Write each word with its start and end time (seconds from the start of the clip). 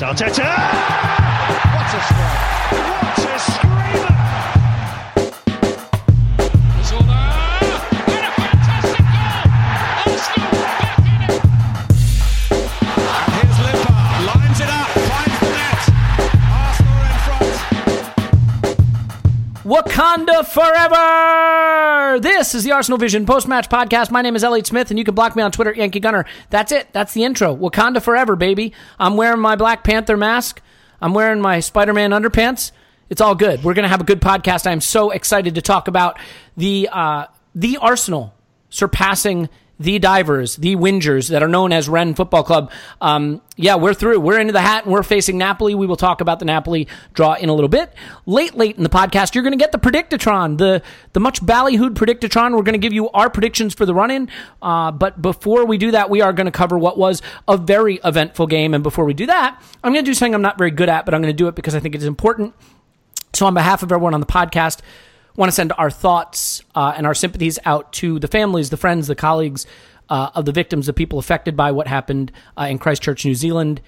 Arteta! 0.00 0.44
What 1.74 1.94
a 1.94 2.00
strike! 2.06 2.68
What 2.70 3.18
a 3.18 3.38
screamer! 3.38 4.17
Wakanda 19.68 20.46
forever! 20.48 22.18
This 22.20 22.54
is 22.54 22.64
the 22.64 22.72
Arsenal 22.72 22.96
Vision 22.96 23.26
post-match 23.26 23.68
podcast. 23.68 24.10
My 24.10 24.22
name 24.22 24.34
is 24.34 24.42
Elliot 24.42 24.66
Smith, 24.66 24.88
and 24.88 24.98
you 24.98 25.04
can 25.04 25.14
block 25.14 25.36
me 25.36 25.42
on 25.42 25.52
Twitter, 25.52 25.74
Yankee 25.74 26.00
Gunner. 26.00 26.24
That's 26.48 26.72
it. 26.72 26.90
That's 26.94 27.12
the 27.12 27.24
intro. 27.24 27.54
Wakanda 27.54 28.00
forever, 28.00 28.34
baby. 28.34 28.72
I'm 28.98 29.18
wearing 29.18 29.40
my 29.40 29.56
Black 29.56 29.84
Panther 29.84 30.16
mask. 30.16 30.62
I'm 31.02 31.12
wearing 31.12 31.42
my 31.42 31.60
Spider-Man 31.60 32.12
underpants. 32.12 32.72
It's 33.10 33.20
all 33.20 33.34
good. 33.34 33.62
We're 33.62 33.74
gonna 33.74 33.88
have 33.88 34.00
a 34.00 34.04
good 34.04 34.22
podcast. 34.22 34.66
I'm 34.66 34.80
so 34.80 35.10
excited 35.10 35.54
to 35.56 35.60
talk 35.60 35.86
about 35.86 36.18
the 36.56 36.88
uh, 36.90 37.26
the 37.54 37.76
Arsenal 37.76 38.32
surpassing 38.70 39.50
the 39.78 39.98
divers, 39.98 40.56
the 40.56 40.76
whingers 40.76 41.28
that 41.28 41.42
are 41.42 41.48
known 41.48 41.72
as 41.72 41.88
Rennes 41.88 42.16
Football 42.16 42.42
Club. 42.42 42.70
Um, 43.00 43.40
yeah, 43.56 43.76
we're 43.76 43.94
through. 43.94 44.20
We're 44.20 44.40
into 44.40 44.52
the 44.52 44.60
hat 44.60 44.84
and 44.84 44.92
we're 44.92 45.02
facing 45.02 45.38
Napoli. 45.38 45.74
We 45.74 45.86
will 45.86 45.96
talk 45.96 46.20
about 46.20 46.38
the 46.38 46.44
Napoli 46.44 46.88
draw 47.14 47.34
in 47.34 47.48
a 47.48 47.54
little 47.54 47.68
bit. 47.68 47.92
Late, 48.26 48.54
late 48.54 48.76
in 48.76 48.82
the 48.82 48.88
podcast, 48.88 49.34
you're 49.34 49.44
going 49.44 49.56
to 49.56 49.58
get 49.58 49.72
the 49.72 49.78
Predictotron, 49.78 50.58
the, 50.58 50.82
the 51.12 51.20
much 51.20 51.40
ballyhooed 51.40 51.94
Predictotron. 51.94 52.56
We're 52.56 52.62
going 52.62 52.72
to 52.72 52.78
give 52.78 52.92
you 52.92 53.08
our 53.10 53.30
predictions 53.30 53.74
for 53.74 53.86
the 53.86 53.94
run 53.94 54.10
in. 54.10 54.28
Uh, 54.60 54.90
but 54.90 55.20
before 55.22 55.64
we 55.64 55.78
do 55.78 55.92
that, 55.92 56.10
we 56.10 56.20
are 56.20 56.32
going 56.32 56.46
to 56.46 56.52
cover 56.52 56.78
what 56.78 56.98
was 56.98 57.22
a 57.46 57.56
very 57.56 58.00
eventful 58.04 58.46
game. 58.46 58.74
And 58.74 58.82
before 58.82 59.04
we 59.04 59.14
do 59.14 59.26
that, 59.26 59.62
I'm 59.82 59.92
going 59.92 60.04
to 60.04 60.10
do 60.10 60.14
something 60.14 60.34
I'm 60.34 60.42
not 60.42 60.58
very 60.58 60.70
good 60.70 60.88
at, 60.88 61.04
but 61.04 61.14
I'm 61.14 61.22
going 61.22 61.32
to 61.32 61.36
do 61.36 61.48
it 61.48 61.54
because 61.54 61.74
I 61.74 61.80
think 61.80 61.94
it 61.94 61.98
is 61.98 62.06
important. 62.06 62.54
So, 63.34 63.46
on 63.46 63.54
behalf 63.54 63.82
of 63.82 63.92
everyone 63.92 64.14
on 64.14 64.20
the 64.20 64.26
podcast, 64.26 64.80
want 65.38 65.48
to 65.48 65.54
send 65.54 65.72
our 65.78 65.88
thoughts 65.88 66.62
uh, 66.74 66.92
and 66.96 67.06
our 67.06 67.14
sympathies 67.14 67.60
out 67.64 67.92
to 67.92 68.18
the 68.18 68.26
families, 68.26 68.70
the 68.70 68.76
friends, 68.76 69.06
the 69.06 69.14
colleagues 69.14 69.66
uh, 70.08 70.30
of 70.34 70.44
the 70.44 70.52
victims, 70.52 70.86
the 70.86 70.92
people 70.92 71.20
affected 71.20 71.56
by 71.56 71.70
what 71.70 71.86
happened 71.86 72.32
uh, 72.58 72.64
in 72.64 72.76
Christchurch, 72.76 73.24
New 73.24 73.36
Zealand. 73.36 73.80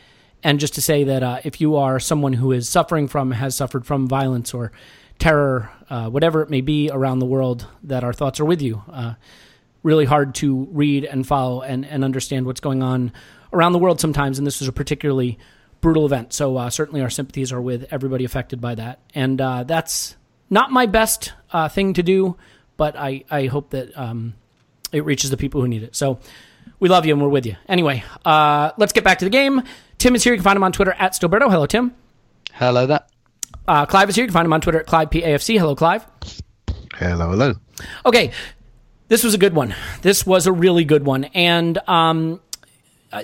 And 0.44 0.60
just 0.60 0.74
to 0.76 0.80
say 0.80 1.02
that 1.02 1.24
uh, 1.24 1.40
if 1.42 1.60
you 1.60 1.74
are 1.74 1.98
someone 1.98 2.34
who 2.34 2.52
is 2.52 2.68
suffering 2.68 3.08
from, 3.08 3.32
has 3.32 3.56
suffered 3.56 3.84
from 3.84 4.06
violence 4.06 4.54
or 4.54 4.70
terror, 5.18 5.68
uh, 5.90 6.08
whatever 6.08 6.40
it 6.42 6.50
may 6.50 6.60
be 6.60 6.88
around 6.88 7.18
the 7.18 7.26
world, 7.26 7.66
that 7.82 8.04
our 8.04 8.12
thoughts 8.12 8.38
are 8.38 8.44
with 8.44 8.62
you. 8.62 8.82
Uh, 8.88 9.14
really 9.82 10.04
hard 10.04 10.36
to 10.36 10.68
read 10.70 11.04
and 11.04 11.26
follow 11.26 11.62
and, 11.62 11.84
and 11.84 12.04
understand 12.04 12.46
what's 12.46 12.60
going 12.60 12.80
on 12.80 13.12
around 13.52 13.72
the 13.72 13.78
world 13.80 14.00
sometimes. 14.00 14.38
And 14.38 14.46
this 14.46 14.60
was 14.60 14.68
a 14.68 14.72
particularly 14.72 15.36
brutal 15.80 16.06
event. 16.06 16.32
So 16.32 16.68
certainly 16.68 17.00
our 17.00 17.10
sympathies 17.10 17.50
are 17.52 17.60
with 17.60 17.88
everybody 17.90 18.24
affected 18.24 18.60
by 18.60 18.76
that. 18.76 19.00
And 19.14 19.38
that's 19.38 20.16
not 20.50 20.70
my 20.70 20.86
best 20.86 21.32
uh, 21.52 21.68
thing 21.68 21.94
to 21.94 22.02
do, 22.02 22.36
but 22.76 22.96
I, 22.96 23.24
I 23.30 23.46
hope 23.46 23.70
that 23.70 23.96
um, 23.96 24.34
it 24.92 25.04
reaches 25.04 25.30
the 25.30 25.36
people 25.36 25.60
who 25.60 25.68
need 25.68 25.82
it. 25.82 25.96
So 25.96 26.18
we 26.80 26.88
love 26.88 27.06
you 27.06 27.14
and 27.14 27.22
we're 27.22 27.28
with 27.28 27.46
you. 27.46 27.56
Anyway, 27.68 28.02
uh, 28.24 28.72
let's 28.76 28.92
get 28.92 29.04
back 29.04 29.20
to 29.20 29.24
the 29.24 29.30
game. 29.30 29.62
Tim 29.98 30.14
is 30.14 30.24
here. 30.24 30.32
You 30.32 30.38
can 30.38 30.44
find 30.44 30.56
him 30.56 30.64
on 30.64 30.72
Twitter 30.72 30.94
at 30.98 31.12
Stillberto. 31.12 31.50
Hello, 31.50 31.66
Tim. 31.66 31.94
Hello 32.52 32.86
there. 32.86 33.04
Uh, 33.68 33.86
Clive 33.86 34.08
is 34.08 34.16
here. 34.16 34.24
You 34.24 34.28
can 34.28 34.34
find 34.34 34.46
him 34.46 34.52
on 34.52 34.60
Twitter 34.60 34.80
at 34.80 34.86
ClivePAFC. 34.86 35.58
Hello, 35.58 35.76
Clive. 35.76 36.06
Hello, 36.94 37.30
hello. 37.30 37.54
Okay, 38.04 38.32
this 39.08 39.22
was 39.22 39.34
a 39.34 39.38
good 39.38 39.54
one. 39.54 39.74
This 40.02 40.26
was 40.26 40.46
a 40.46 40.52
really 40.52 40.84
good 40.84 41.04
one, 41.04 41.24
and 41.24 41.78
um, 41.88 42.40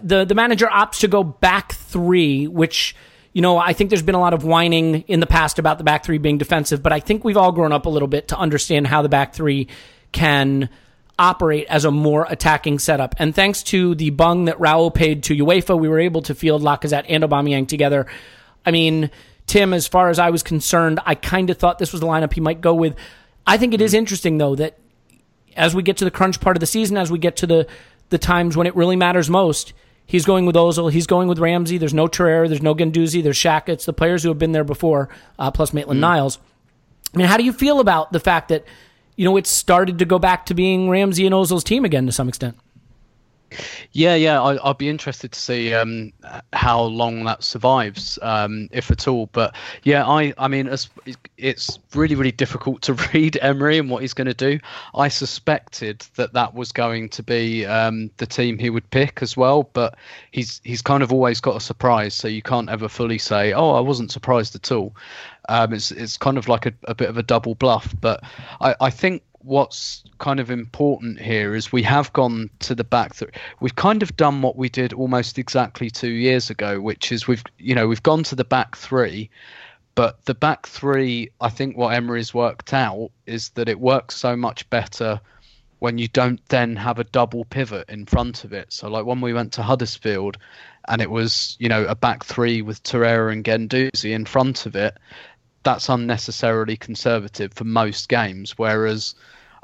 the 0.03 0.25
the 0.25 0.35
manager 0.35 0.67
opts 0.67 1.01
to 1.01 1.09
go 1.09 1.23
back 1.23 1.73
three, 1.73 2.47
which 2.47 2.95
you 3.37 3.43
know 3.43 3.59
I 3.59 3.75
think 3.75 3.91
there's 3.91 4.01
been 4.01 4.15
a 4.15 4.21
lot 4.21 4.33
of 4.33 4.45
whining 4.45 5.03
in 5.09 5.21
the 5.21 5.27
past 5.27 5.59
about 5.59 5.77
the 5.77 5.85
back 5.85 6.07
three 6.07 6.17
being 6.17 6.39
defensive, 6.39 6.83
but 6.83 6.91
I 6.95 7.01
think 7.01 7.23
we've 7.23 7.37
all 7.37 7.53
grown 7.53 7.71
up 7.71 7.85
a 7.85 7.91
little 7.91 8.09
bit 8.09 8.29
to 8.29 8.39
understand 8.39 8.87
how 8.87 9.03
the 9.03 9.11
back 9.11 9.35
three 9.35 9.69
can 10.11 10.71
operate 11.19 11.67
as 11.69 11.85
a 11.85 11.91
more 11.91 12.27
attacking 12.31 12.79
setup. 12.79 13.15
And 13.19 13.35
thanks 13.35 13.63
to 13.65 13.95
the 13.95 14.09
bung 14.09 14.47
that 14.47 14.57
Raul 14.57 14.93
paid 14.93 15.25
to 15.25 15.37
UEFA, 15.37 15.79
we 15.79 15.87
were 15.87 16.01
able 16.01 16.23
to 16.23 16.35
field 16.35 16.63
Lacazette 16.63 17.05
and 17.11 17.23
Aubameyang 17.23 17.69
together. 17.69 18.07
I 18.65 18.71
mean, 18.71 19.11
Tim, 19.47 19.75
as 19.75 19.87
far 19.87 20.09
as 20.09 20.19
I 20.19 20.31
was 20.31 20.43
concerned, 20.43 20.99
I 21.05 21.15
kind 21.15 21.51
of 21.51 21.59
thought 21.59 21.79
this 21.79 21.93
was 21.93 22.01
the 22.01 22.07
lineup 22.07 22.33
he 22.33 22.41
might 22.41 22.63
go 22.63 22.73
with. 22.73 22.97
I 23.47 23.59
think 23.59 23.75
it 23.75 23.83
is 23.83 23.91
mm-hmm. 23.91 23.99
interesting 23.99 24.39
though 24.39 24.55
that 24.55 24.79
as 25.59 25.75
we 25.75 25.83
get 25.83 25.99
to 25.99 26.07
the 26.07 26.11
crunch 26.11 26.41
part 26.41 26.57
of 26.57 26.61
the 26.61 26.67
season, 26.67 26.97
as 26.97 27.11
we 27.11 27.19
get 27.19 27.37
to 27.37 27.47
the 27.47 27.67
the 28.09 28.19
times 28.19 28.57
when 28.57 28.67
it 28.67 28.75
really 28.75 28.97
matters 28.97 29.29
most, 29.29 29.75
he's 30.07 30.25
going 30.25 30.47
with 30.47 30.57
Ozil, 30.57 30.91
he's 30.91 31.07
going 31.07 31.29
with 31.29 31.39
Ramsey. 31.39 31.79
There's 31.79 31.95
no 31.95 32.07
Torreira, 32.07 32.49
there's 32.49 32.63
no 32.63 32.75
Guendouzi, 32.75 33.23
there's 33.23 33.37
Shaka. 33.37 33.73
It's 33.73 33.85
the 33.85 33.93
players 33.93 34.23
who 34.23 34.29
have 34.29 34.39
been 34.39 34.53
there 34.53 34.65
before, 34.65 35.09
uh, 35.39 35.51
plus 35.51 35.73
Maitland 35.73 36.01
Niles. 36.01 36.39
I 37.15 37.19
mean, 37.19 37.27
how 37.27 37.37
do 37.37 37.45
you 37.45 37.53
feel 37.53 37.81
about 37.81 38.13
the 38.13 38.21
fact 38.21 38.49
that 38.49 38.65
you 39.17 39.25
know 39.25 39.37
it's 39.37 39.51
started 39.51 39.99
to 39.99 40.05
go 40.05 40.19
back 40.19 40.47
to 40.47 40.55
being 40.55 40.89
Ramsey 40.89 41.27
and 41.27 41.35
Ozil's 41.35 41.65
team 41.65 41.85
again 41.85 42.07
to 42.07 42.13
some 42.13 42.29
extent? 42.29 42.57
Yeah, 43.93 44.15
yeah, 44.15 44.43
I, 44.43 44.57
I'll 44.57 44.75
be 44.75 44.89
interested 44.89 45.33
to 45.33 45.39
see 45.39 45.73
um, 45.73 46.13
how 46.53 46.83
long 46.83 47.25
that 47.25 47.43
survives, 47.43 48.19
um, 48.23 48.69
if 48.73 48.91
at 48.91 49.09
all. 49.09 49.27
But 49.33 49.55
yeah, 49.85 50.07
I, 50.07 50.35
I 50.37 50.49
mean, 50.49 50.67
it's, 50.67 50.91
it's 51.39 51.79
really, 51.95 52.15
really 52.15 52.33
difficult 52.33 52.83
to 52.83 52.95
read 53.15 53.39
Emery 53.41 53.79
and 53.79 53.89
what 53.89 54.03
he's 54.03 54.15
going 54.15 54.27
to 54.27 54.35
do. 54.35 54.59
I 54.95 55.09
suspected 55.09 56.05
that 56.17 56.33
that 56.33 56.55
was 56.55 56.73
going 56.73 57.09
to 57.11 57.23
be 57.23 57.65
um, 57.65 58.11
the 58.17 58.27
team 58.27 58.59
he 58.59 58.71
would 58.71 58.89
pick 58.91 59.23
as 59.23 59.37
well, 59.37 59.71
but 59.73 59.97
he's 60.33 60.61
he's 60.65 60.83
kind 60.83 61.03
of 61.03 61.13
always 61.13 61.41
got 61.41 61.57
a 61.57 61.61
surprise, 61.61 62.15
so 62.15 62.29
you 62.29 62.43
can't 62.43 62.69
ever 62.69 62.89
fully 62.89 63.19
say, 63.19 63.53
"Oh, 63.53 63.71
I 63.71 63.81
wasn't 63.81 64.11
surprised 64.11 64.55
at 64.55 64.71
all." 64.73 64.95
Um, 65.49 65.73
it's 65.73 65.91
it's 65.93 66.17
kind 66.17 66.39
of 66.39 66.49
like 66.49 66.67
a, 66.67 66.73
a 66.85 66.95
bit 66.95 67.09
of 67.09 67.17
a 67.17 67.23
double 67.23 67.55
bluff, 67.55 67.95
but 68.01 68.23
I, 68.61 68.75
I 68.81 68.91
think 68.91 69.23
what's 69.47 70.03
kind 70.19 70.41
of 70.41 70.51
important 70.51 71.21
here 71.21 71.55
is 71.55 71.71
we 71.71 71.83
have 71.83 72.13
gone 72.13 72.51
to 72.59 72.75
the 72.75 72.85
back 72.85 73.15
th- 73.15 73.31
we've 73.61 73.77
kind 73.77 74.03
of 74.03 74.17
done 74.17 74.43
what 74.43 74.57
we 74.57 74.69
did 74.69 74.93
almost 74.93 75.39
exactly 75.39 75.89
two 75.89 76.11
years 76.11 76.51
ago 76.51 76.81
which 76.81 77.13
is 77.13 77.29
we've 77.29 77.45
you 77.59 77.75
know 77.75 77.87
we've 77.87 78.03
gone 78.03 78.25
to 78.25 78.35
the 78.35 78.45
back 78.45 78.77
three 78.77 79.31
but 79.95 80.25
the 80.25 80.35
back 80.35 80.67
three 80.67 81.31
i 81.41 81.49
think 81.49 81.77
what 81.77 81.95
emery's 81.95 82.35
worked 82.35 82.75
out 82.75 83.11
is 83.27 83.51
that 83.51 83.69
it 83.69 83.79
works 83.79 84.17
so 84.17 84.37
much 84.37 84.69
better 84.69 85.21
when 85.79 85.99
you 85.99 86.09
don't 86.09 86.41
then 86.49 86.75
have 86.75 86.99
a 86.99 87.05
double 87.05 87.45
pivot 87.45 87.89
in 87.91 88.07
front 88.07 88.45
of 88.45 88.53
it. 88.55 88.73
So 88.73 88.89
like 88.89 89.05
when 89.05 89.21
we 89.21 89.35
went 89.35 89.53
to 89.53 89.63
huddersfield 89.63 90.39
and 90.89 91.03
it 91.03 91.11
was 91.11 91.55
you 91.59 91.69
know 91.69 91.85
a 91.85 91.95
back 91.95 92.25
three 92.25 92.63
with 92.63 92.83
Torreira 92.83 93.31
and 93.31 93.45
Guendouzi 93.45 94.15
in 94.15 94.25
front 94.25 94.65
of 94.65 94.75
it 94.75 94.97
that's 95.67 95.89
unnecessarily 95.89 96.77
conservative 96.77 97.53
for 97.53 97.65
most 97.65 98.09
games. 98.09 98.57
Whereas 98.57 99.17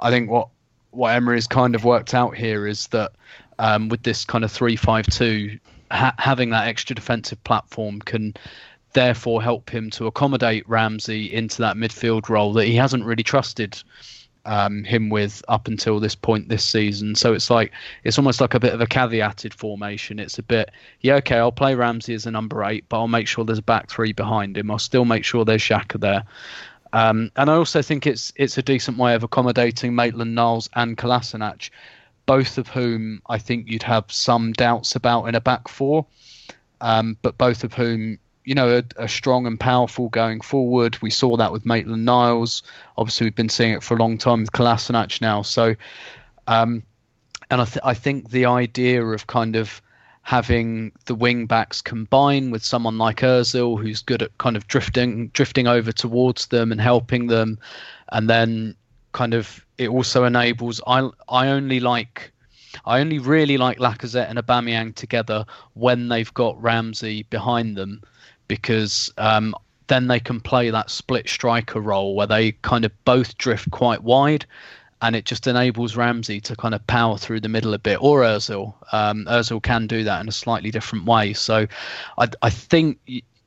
I 0.03 0.11
think 0.11 0.29
what 0.29 0.49
what 0.91 1.15
Emery 1.15 1.37
has 1.37 1.47
kind 1.47 1.75
of 1.75 1.85
worked 1.85 2.13
out 2.13 2.37
here 2.37 2.67
is 2.67 2.89
that 2.89 3.13
um, 3.59 3.89
with 3.89 4.03
this 4.03 4.25
kind 4.25 4.45
of 4.45 4.53
three 4.53 4.77
five 4.77 5.07
two, 5.07 5.59
ha- 5.91 6.15
having 6.19 6.51
that 6.51 6.69
extra 6.69 6.95
defensive 6.95 7.43
platform 7.45 8.01
can 8.01 8.35
therefore 8.93 9.43
help 9.43 9.71
him 9.71 9.89
to 9.91 10.07
accommodate 10.07 10.69
Ramsey 10.69 11.33
into 11.33 11.63
that 11.63 11.77
midfield 11.77 12.29
role 12.29 12.53
that 12.53 12.67
he 12.67 12.75
hasn't 12.75 13.05
really 13.05 13.23
trusted 13.23 13.83
um, 14.45 14.85
him 14.85 15.09
with 15.09 15.43
up 15.49 15.69
until 15.69 16.01
this 16.01 16.15
point 16.15 16.49
this 16.49 16.65
season. 16.65 17.15
So 17.15 17.33
it's 17.33 17.49
like 17.49 17.73
it's 18.05 18.19
almost 18.19 18.41
like 18.41 18.55
a 18.55 18.61
bit 18.61 18.75
of 18.75 18.81
a 18.81 18.87
caveated 18.87 19.55
formation. 19.55 20.19
It's 20.19 20.39
a 20.39 20.43
bit 20.43 20.71
yeah 21.01 21.15
okay 21.17 21.37
I'll 21.37 21.53
play 21.53 21.75
Ramsey 21.75 22.15
as 22.15 22.27
a 22.27 22.31
number 22.31 22.65
eight, 22.65 22.85
but 22.89 22.99
I'll 22.99 23.09
make 23.09 23.29
sure 23.29 23.45
there's 23.45 23.59
a 23.59 23.63
back 23.63 23.91
three 23.91 24.13
behind 24.13 24.59
him. 24.59 24.71
I'll 24.71 24.79
still 24.79 25.05
make 25.05 25.25
sure 25.25 25.45
there's 25.45 25.63
Shaka 25.63 25.99
there. 25.99 26.25
Um, 26.93 27.31
and 27.37 27.51
I 27.51 27.55
also 27.55 27.81
think 27.83 28.07
it's 28.07 28.33
it's 28.37 28.59
a 28.59 28.63
decent 28.63 28.99
way 28.99 29.15
of 29.15 29.23
accommodating 29.23 29.95
Maitland 29.95 30.35
Niles 30.35 30.69
and 30.75 30.97
Kolasinac, 30.97 31.71
both 32.27 32.59
of 32.59 32.69
whom 32.69 33.23
I 33.29 33.39
think 33.39 33.69
you'd 33.69 33.83
have 33.83 34.11
some 34.13 34.53
doubts 34.53 34.95
about 34.95 35.25
in 35.25 35.35
a 35.35 35.41
back 35.41 35.69
four, 35.69 36.07
um, 36.81 37.17
but 37.23 37.39
both 37.39 37.65
of 37.65 37.73
whom 37.73 38.19
you 38.45 38.55
know 38.55 38.77
are, 38.77 38.83
are, 38.99 39.09
strong 39.09 39.47
and 39.47 39.59
powerful 39.59 40.09
going 40.11 40.41
forward. 40.41 41.01
We 41.01 41.11
saw 41.11 41.37
that 41.37 41.53
with 41.53 41.65
Maitland 41.65 42.05
Niles. 42.05 42.63
Obviously, 42.99 43.27
we've 43.27 43.35
been 43.35 43.49
seeing 43.49 43.73
it 43.73 43.83
for 43.83 43.95
a 43.95 43.99
long 43.99 44.19
time 44.19 44.41
with 44.41 44.53
Kolasinac 44.53 45.21
now. 45.21 45.43
So, 45.43 45.75
um, 46.47 46.83
and 47.51 47.61
I, 47.63 47.65
th- 47.65 47.85
I 47.85 47.95
think 47.95 48.31
the 48.31 48.47
idea 48.47 49.05
of 49.05 49.27
kind 49.27 49.57
of 49.57 49.81
having 50.23 50.93
the 51.07 51.15
wing 51.15 51.47
backs 51.47 51.83
combine 51.83 52.51
with 52.51 52.65
someone 52.65 52.97
like 52.97 53.19
Özil 53.19 53.81
who's 53.81 54.03
good 54.03 54.23
at 54.23 54.37
kind 54.39 54.57
of 54.57 54.67
drifting 54.69 55.29
drifting 55.29 55.67
over 55.67 55.93
towards 55.93 56.47
them 56.47 56.73
and 56.73 56.81
helping 56.81 57.27
them. 57.27 57.59
And 58.13 58.31
then 58.31 58.77
kind 59.13 59.35
of 59.35 59.65
it 59.79 59.89
also 59.89 60.25
enables 60.25 60.81
I 60.87 61.09
I 61.29 61.49
only 61.49 61.81
like 61.81 62.33
I 62.85 63.01
only 63.01 63.19
really 63.19 63.59
like 63.59 63.79
Lacazette 63.79 64.31
and 64.31 64.39
Aubameyang 64.39 64.95
together 64.95 65.45
when 65.75 66.09
they've 66.09 66.33
got 66.33 66.61
Ramsey 66.63 67.25
behind 67.25 67.77
them 67.77 68.03
because 68.49 69.13
um, 69.19 69.55
then 69.89 70.07
they 70.07 70.21
can 70.21 70.41
play 70.41 70.71
that 70.71 70.89
split 70.89 71.29
striker 71.29 71.81
role 71.81 72.15
where 72.15 72.27
they 72.27 72.53
kind 72.63 72.85
of 72.85 72.93
both 73.05 73.37
drift 73.37 73.71
quite 73.71 74.03
wide 74.03 74.47
and 75.03 75.17
it 75.17 75.25
just 75.25 75.47
enables 75.49 75.97
Ramsey 75.97 76.41
to 76.41 76.57
kind 76.57 76.75
of 76.75 76.87
power 76.87 77.19
through 77.19 77.41
the 77.41 77.49
middle 77.49 77.75
a 77.75 77.79
bit, 77.79 77.99
or 78.01 78.21
Özil. 78.21 78.73
Um, 78.93 79.27
Özil 79.27 79.63
can 79.63 79.89
do 79.89 80.05
that 80.05 80.21
in 80.21 80.29
a 80.29 80.33
slightly 80.33 80.71
different 80.71 81.05
way. 81.05 81.33
So 81.33 81.67
I, 82.17 82.29
I 82.41 82.51
think 82.51 82.99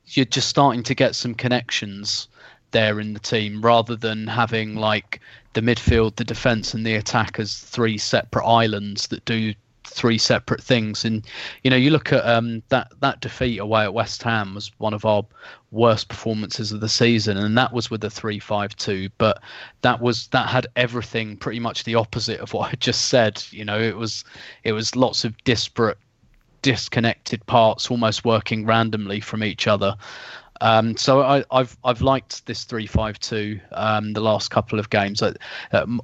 you're 0.04 0.26
just 0.26 0.48
starting 0.48 0.82
to 0.84 0.94
get 0.94 1.14
some 1.14 1.34
connections 1.34 2.28
there 2.72 3.00
in 3.00 3.14
the 3.14 3.20
team 3.20 3.62
rather 3.62 3.96
than 3.96 4.26
having 4.26 4.76
like 4.76 5.20
the 5.54 5.62
midfield, 5.62 6.16
the 6.16 6.24
defence, 6.24 6.74
and 6.74 6.84
the 6.84 6.94
attack 6.94 7.40
as 7.40 7.58
three 7.58 7.96
separate 7.96 8.44
islands 8.44 9.06
that 9.08 9.24
do 9.24 9.54
three 9.96 10.18
separate 10.18 10.62
things. 10.62 11.04
And 11.04 11.26
you 11.64 11.70
know, 11.70 11.76
you 11.76 11.90
look 11.90 12.12
at 12.12 12.24
um, 12.24 12.62
that 12.68 12.92
that 13.00 13.20
defeat 13.20 13.58
away 13.58 13.82
at 13.82 13.94
West 13.94 14.22
Ham 14.22 14.54
was 14.54 14.70
one 14.78 14.94
of 14.94 15.04
our 15.04 15.24
worst 15.72 16.08
performances 16.08 16.70
of 16.70 16.80
the 16.80 16.88
season, 16.88 17.36
and 17.38 17.56
that 17.58 17.72
was 17.72 17.90
with 17.90 18.04
a 18.04 18.10
three-five-two. 18.10 19.08
But 19.18 19.42
that 19.80 20.00
was 20.00 20.28
that 20.28 20.48
had 20.48 20.66
everything 20.76 21.36
pretty 21.36 21.58
much 21.58 21.84
the 21.84 21.94
opposite 21.94 22.40
of 22.40 22.52
what 22.54 22.72
I 22.72 22.76
just 22.76 23.06
said. 23.06 23.42
You 23.50 23.64
know, 23.64 23.80
it 23.80 23.96
was 23.96 24.24
it 24.62 24.72
was 24.72 24.94
lots 24.94 25.24
of 25.24 25.36
disparate, 25.44 25.98
disconnected 26.62 27.44
parts, 27.46 27.90
almost 27.90 28.24
working 28.24 28.66
randomly 28.66 29.20
from 29.20 29.42
each 29.42 29.66
other. 29.66 29.96
Um, 30.62 30.96
so 30.96 31.22
I, 31.22 31.44
have 31.50 31.76
I've 31.84 32.00
liked 32.00 32.46
this 32.46 32.64
three 32.64 32.86
five 32.86 33.18
two 33.18 33.60
um, 33.72 34.12
the 34.12 34.20
last 34.20 34.50
couple 34.50 34.78
of 34.78 34.90
games. 34.90 35.22
Uh, 35.22 35.32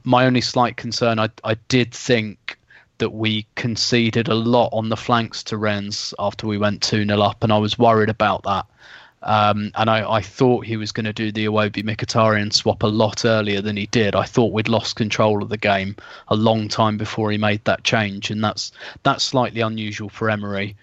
my 0.04 0.24
only 0.24 0.40
slight 0.40 0.76
concern, 0.76 1.18
I 1.18 1.28
I 1.44 1.54
did 1.68 1.92
think 1.92 2.58
that 3.02 3.10
we 3.10 3.44
conceded 3.56 4.28
a 4.28 4.34
lot 4.34 4.69
on 4.72 4.88
the 4.88 4.96
flanks 4.96 5.43
to 5.43 5.56
Rennes 5.56 6.14
after 6.20 6.46
we 6.46 6.56
went 6.56 6.82
2 6.82 7.04
0 7.04 7.20
up, 7.20 7.43
and 7.43 7.52
I 7.52 7.58
was 7.58 7.76
worried 7.76 8.10
about 8.10 8.44
that. 8.44 8.64
Um, 9.25 9.72
and 9.75 9.90
I, 9.90 10.08
I, 10.08 10.20
thought 10.20 10.66
he 10.66 10.76
was 10.76 10.93
going 10.93 11.06
to 11.06 11.12
do 11.12 11.32
the 11.32 11.46
Iwobi 11.46 11.82
Mkhitaryan 11.82 12.52
swap 12.52 12.84
a 12.84 12.87
lot 12.87 13.25
earlier 13.25 13.60
than 13.60 13.76
he 13.76 13.87
did. 13.87 14.14
I 14.14 14.22
thought 14.22 14.52
we'd 14.52 14.69
lost 14.69 14.94
control 14.94 15.43
of 15.43 15.49
the 15.49 15.56
game 15.56 15.96
a 16.28 16.37
long 16.37 16.69
time 16.69 16.96
before 16.96 17.32
he 17.32 17.38
made 17.38 17.64
that 17.64 17.82
change, 17.82 18.31
and 18.31 18.43
that's 18.43 18.70
that's 19.02 19.25
slightly 19.25 19.62
unusual 19.62 20.08
for 20.08 20.31
Emery, 20.31 20.76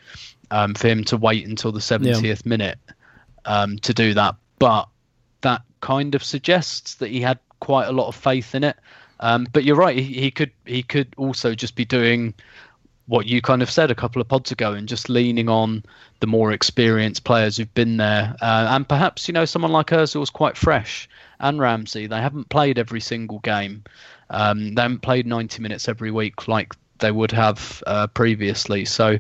um, 0.52 0.74
for 0.74 0.90
him 0.90 1.06
to 1.06 1.16
wait 1.16 1.48
until 1.48 1.72
the 1.72 1.80
70th 1.80 2.22
yeah. 2.22 2.36
minute 2.44 2.80
um, 3.46 3.78
to 3.80 3.94
do 3.94 4.14
that. 4.14 4.36
But 4.58 4.90
that 5.40 5.62
kind 5.80 6.16
of 6.16 6.24
suggests 6.24 6.96
that 6.96 7.12
he 7.12 7.22
had 7.22 7.40
quite 7.62 7.88
a 7.88 7.94
lot 7.94 8.10
of 8.10 8.16
faith 8.16 8.56
in 8.56 8.66
it. 8.66 8.76
Um, 9.20 9.48
but 9.52 9.64
you're 9.64 9.76
right. 9.76 9.98
He, 9.98 10.14
he, 10.14 10.32
could 10.32 10.52
he 10.66 10.84
could 10.84 11.14
also 11.18 11.56
just 11.56 11.76
be 11.76 11.86
doing 11.86 12.34
what 13.08 13.26
you 13.26 13.42
kind 13.42 13.64
of 13.64 13.72
said 13.72 13.90
a 13.90 13.96
couple 13.96 14.22
of 14.22 14.28
pods 14.28 14.52
ago 14.52 14.74
and 14.74 14.88
just 14.88 15.10
leaning 15.10 15.50
on 15.50 15.84
the 16.20 16.28
more 16.28 16.52
experienced 16.52 17.24
players 17.24 17.58
who've 17.58 17.74
been 17.74 17.98
there. 17.98 18.36
Uh, 18.40 18.68
and 18.70 18.88
perhaps 18.88 19.28
you 19.28 19.34
know 19.34 19.46
someone 19.46 19.72
like 19.72 19.88
Özil's 19.88 20.30
quite 20.30 20.56
fresh 20.56 21.10
and 21.40 21.60
Ramsey. 21.60 22.06
They 22.08 22.22
haven't 22.22 22.50
played 22.50 22.78
every 22.78 23.02
single 23.02 23.40
game. 23.40 23.84
Um, 24.30 24.76
they 24.76 24.82
haven't 24.84 25.02
played 25.02 25.26
90 25.26 25.62
minutes 25.62 25.90
every 25.90 26.12
week 26.12 26.48
like 26.48 26.74
they 27.00 27.12
would 27.12 27.32
have 27.32 27.84
uh, 27.88 28.08
previously. 28.08 28.86
So 28.86 29.18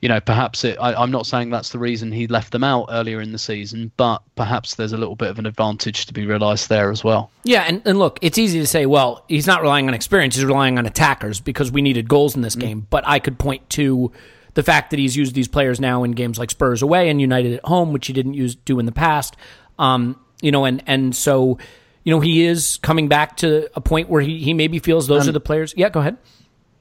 you 0.00 0.08
know, 0.08 0.20
perhaps 0.20 0.64
it, 0.64 0.76
I, 0.80 1.02
am 1.02 1.10
not 1.10 1.26
saying 1.26 1.50
that's 1.50 1.70
the 1.70 1.78
reason 1.78 2.12
he 2.12 2.28
left 2.28 2.52
them 2.52 2.62
out 2.62 2.86
earlier 2.90 3.20
in 3.20 3.32
the 3.32 3.38
season, 3.38 3.90
but 3.96 4.22
perhaps 4.36 4.76
there's 4.76 4.92
a 4.92 4.96
little 4.96 5.16
bit 5.16 5.28
of 5.28 5.38
an 5.38 5.46
advantage 5.46 6.06
to 6.06 6.12
be 6.12 6.24
realised 6.24 6.68
there 6.68 6.90
as 6.90 7.02
well. 7.02 7.30
Yeah, 7.42 7.62
and, 7.62 7.82
and 7.84 7.98
look, 7.98 8.18
it's 8.22 8.38
easy 8.38 8.60
to 8.60 8.66
say, 8.66 8.86
well, 8.86 9.24
he's 9.28 9.46
not 9.46 9.60
relying 9.60 9.88
on 9.88 9.94
experience, 9.94 10.36
he's 10.36 10.44
relying 10.44 10.78
on 10.78 10.86
attackers 10.86 11.40
because 11.40 11.72
we 11.72 11.82
needed 11.82 12.08
goals 12.08 12.36
in 12.36 12.42
this 12.42 12.54
mm. 12.54 12.60
game. 12.60 12.86
But 12.90 13.06
I 13.08 13.18
could 13.18 13.38
point 13.38 13.68
to 13.70 14.12
the 14.54 14.62
fact 14.62 14.90
that 14.90 15.00
he's 15.00 15.16
used 15.16 15.34
these 15.34 15.48
players 15.48 15.80
now 15.80 16.04
in 16.04 16.12
games 16.12 16.38
like 16.38 16.50
Spurs 16.50 16.80
away 16.80 17.08
and 17.08 17.20
United 17.20 17.54
at 17.54 17.64
home, 17.64 17.92
which 17.92 18.06
he 18.06 18.12
didn't 18.12 18.34
use 18.34 18.54
do 18.54 18.78
in 18.78 18.86
the 18.86 18.92
past. 18.92 19.36
Um, 19.80 20.18
you 20.40 20.52
know, 20.52 20.64
and 20.64 20.82
and 20.86 21.14
so, 21.14 21.58
you 22.04 22.12
know, 22.12 22.20
he 22.20 22.44
is 22.44 22.78
coming 22.82 23.08
back 23.08 23.36
to 23.38 23.68
a 23.74 23.80
point 23.80 24.08
where 24.08 24.22
he, 24.22 24.38
he 24.38 24.54
maybe 24.54 24.78
feels 24.78 25.08
those 25.08 25.22
um, 25.24 25.30
are 25.30 25.32
the 25.32 25.40
players. 25.40 25.74
Yeah, 25.76 25.88
go 25.88 26.00
ahead. 26.00 26.18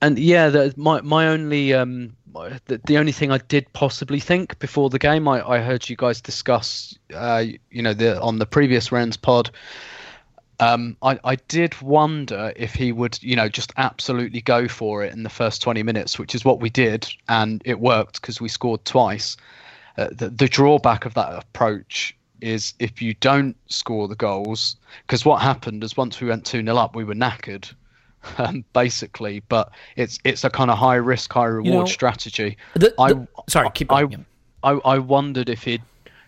And 0.02 0.20
yeah, 0.20 0.50
the, 0.50 0.74
my 0.78 1.02
my 1.02 1.28
only 1.28 1.74
um, 1.74 2.16
the, 2.66 2.80
the 2.86 2.98
only 2.98 3.12
thing 3.12 3.32
I 3.32 3.40
did 3.40 3.72
possibly 3.74 4.20
think 4.20 4.58
before 4.60 4.90
the 4.90 5.00
game, 5.00 5.28
I, 5.28 5.48
I 5.48 5.60
heard 5.60 5.90
you 5.90 5.96
guys 5.96 6.22
discuss, 6.22 6.98
uh, 7.14 7.44
you 7.72 7.82
know, 7.82 7.94
the 7.94 8.22
on 8.22 8.40
the 8.40 8.46
previous 8.46 8.92
rounds 8.92 9.18
pod. 9.18 9.50
Um, 10.60 10.98
I, 11.04 11.20
I 11.24 11.36
did 11.36 11.80
wonder 11.82 12.52
if 12.56 12.74
he 12.74 12.92
would, 12.92 13.22
you 13.22 13.36
know, 13.36 13.48
just 13.48 13.72
absolutely 13.78 14.42
go 14.42 14.68
for 14.68 15.04
it 15.04 15.14
in 15.14 15.22
the 15.22 15.30
first 15.30 15.62
20 15.62 15.84
minutes, 15.84 16.18
which 16.18 16.34
is 16.34 16.44
what 16.44 16.60
we 16.60 16.70
did, 16.72 17.08
and 17.30 17.62
it 17.64 17.80
worked 17.80 18.22
because 18.22 18.42
we 18.42 18.50
scored 18.50 18.84
twice. 18.84 19.38
Uh, 19.98 20.08
the, 20.12 20.30
the 20.30 20.48
drawback 20.48 21.06
of 21.06 21.14
that 21.14 21.32
approach 21.32 22.16
is 22.42 22.74
if 22.80 23.04
you 23.04 23.14
don't 23.16 23.56
score 23.68 24.08
the 24.08 24.16
goals, 24.16 24.78
because 25.06 25.26
what 25.26 25.44
happened 25.44 25.84
is 25.84 25.96
once 25.96 26.20
we 26.20 26.28
went 26.28 26.46
2 26.46 26.64
0 26.64 26.76
up, 26.76 26.96
we 26.96 27.04
were 27.04 27.16
knackered 27.16 27.72
um, 28.38 28.64
basically. 28.74 29.42
But 29.50 29.72
it's 29.96 30.20
it's 30.24 30.44
a 30.44 30.50
kind 30.50 30.72
of 30.72 30.78
high 30.78 30.96
risk, 30.96 31.32
high 31.34 31.46
reward 31.46 31.66
you 31.66 31.74
know, 31.74 31.86
strategy. 31.86 32.58
The, 32.74 32.80
the, 32.80 32.94
I 33.00 33.42
sorry, 33.50 33.70
keep 33.74 33.90
going. 33.90 34.26
I, 34.64 34.72
I, 34.72 34.80
I 34.86 34.98
wondered 35.00 35.50
if 35.50 35.64
he'd 35.64 35.84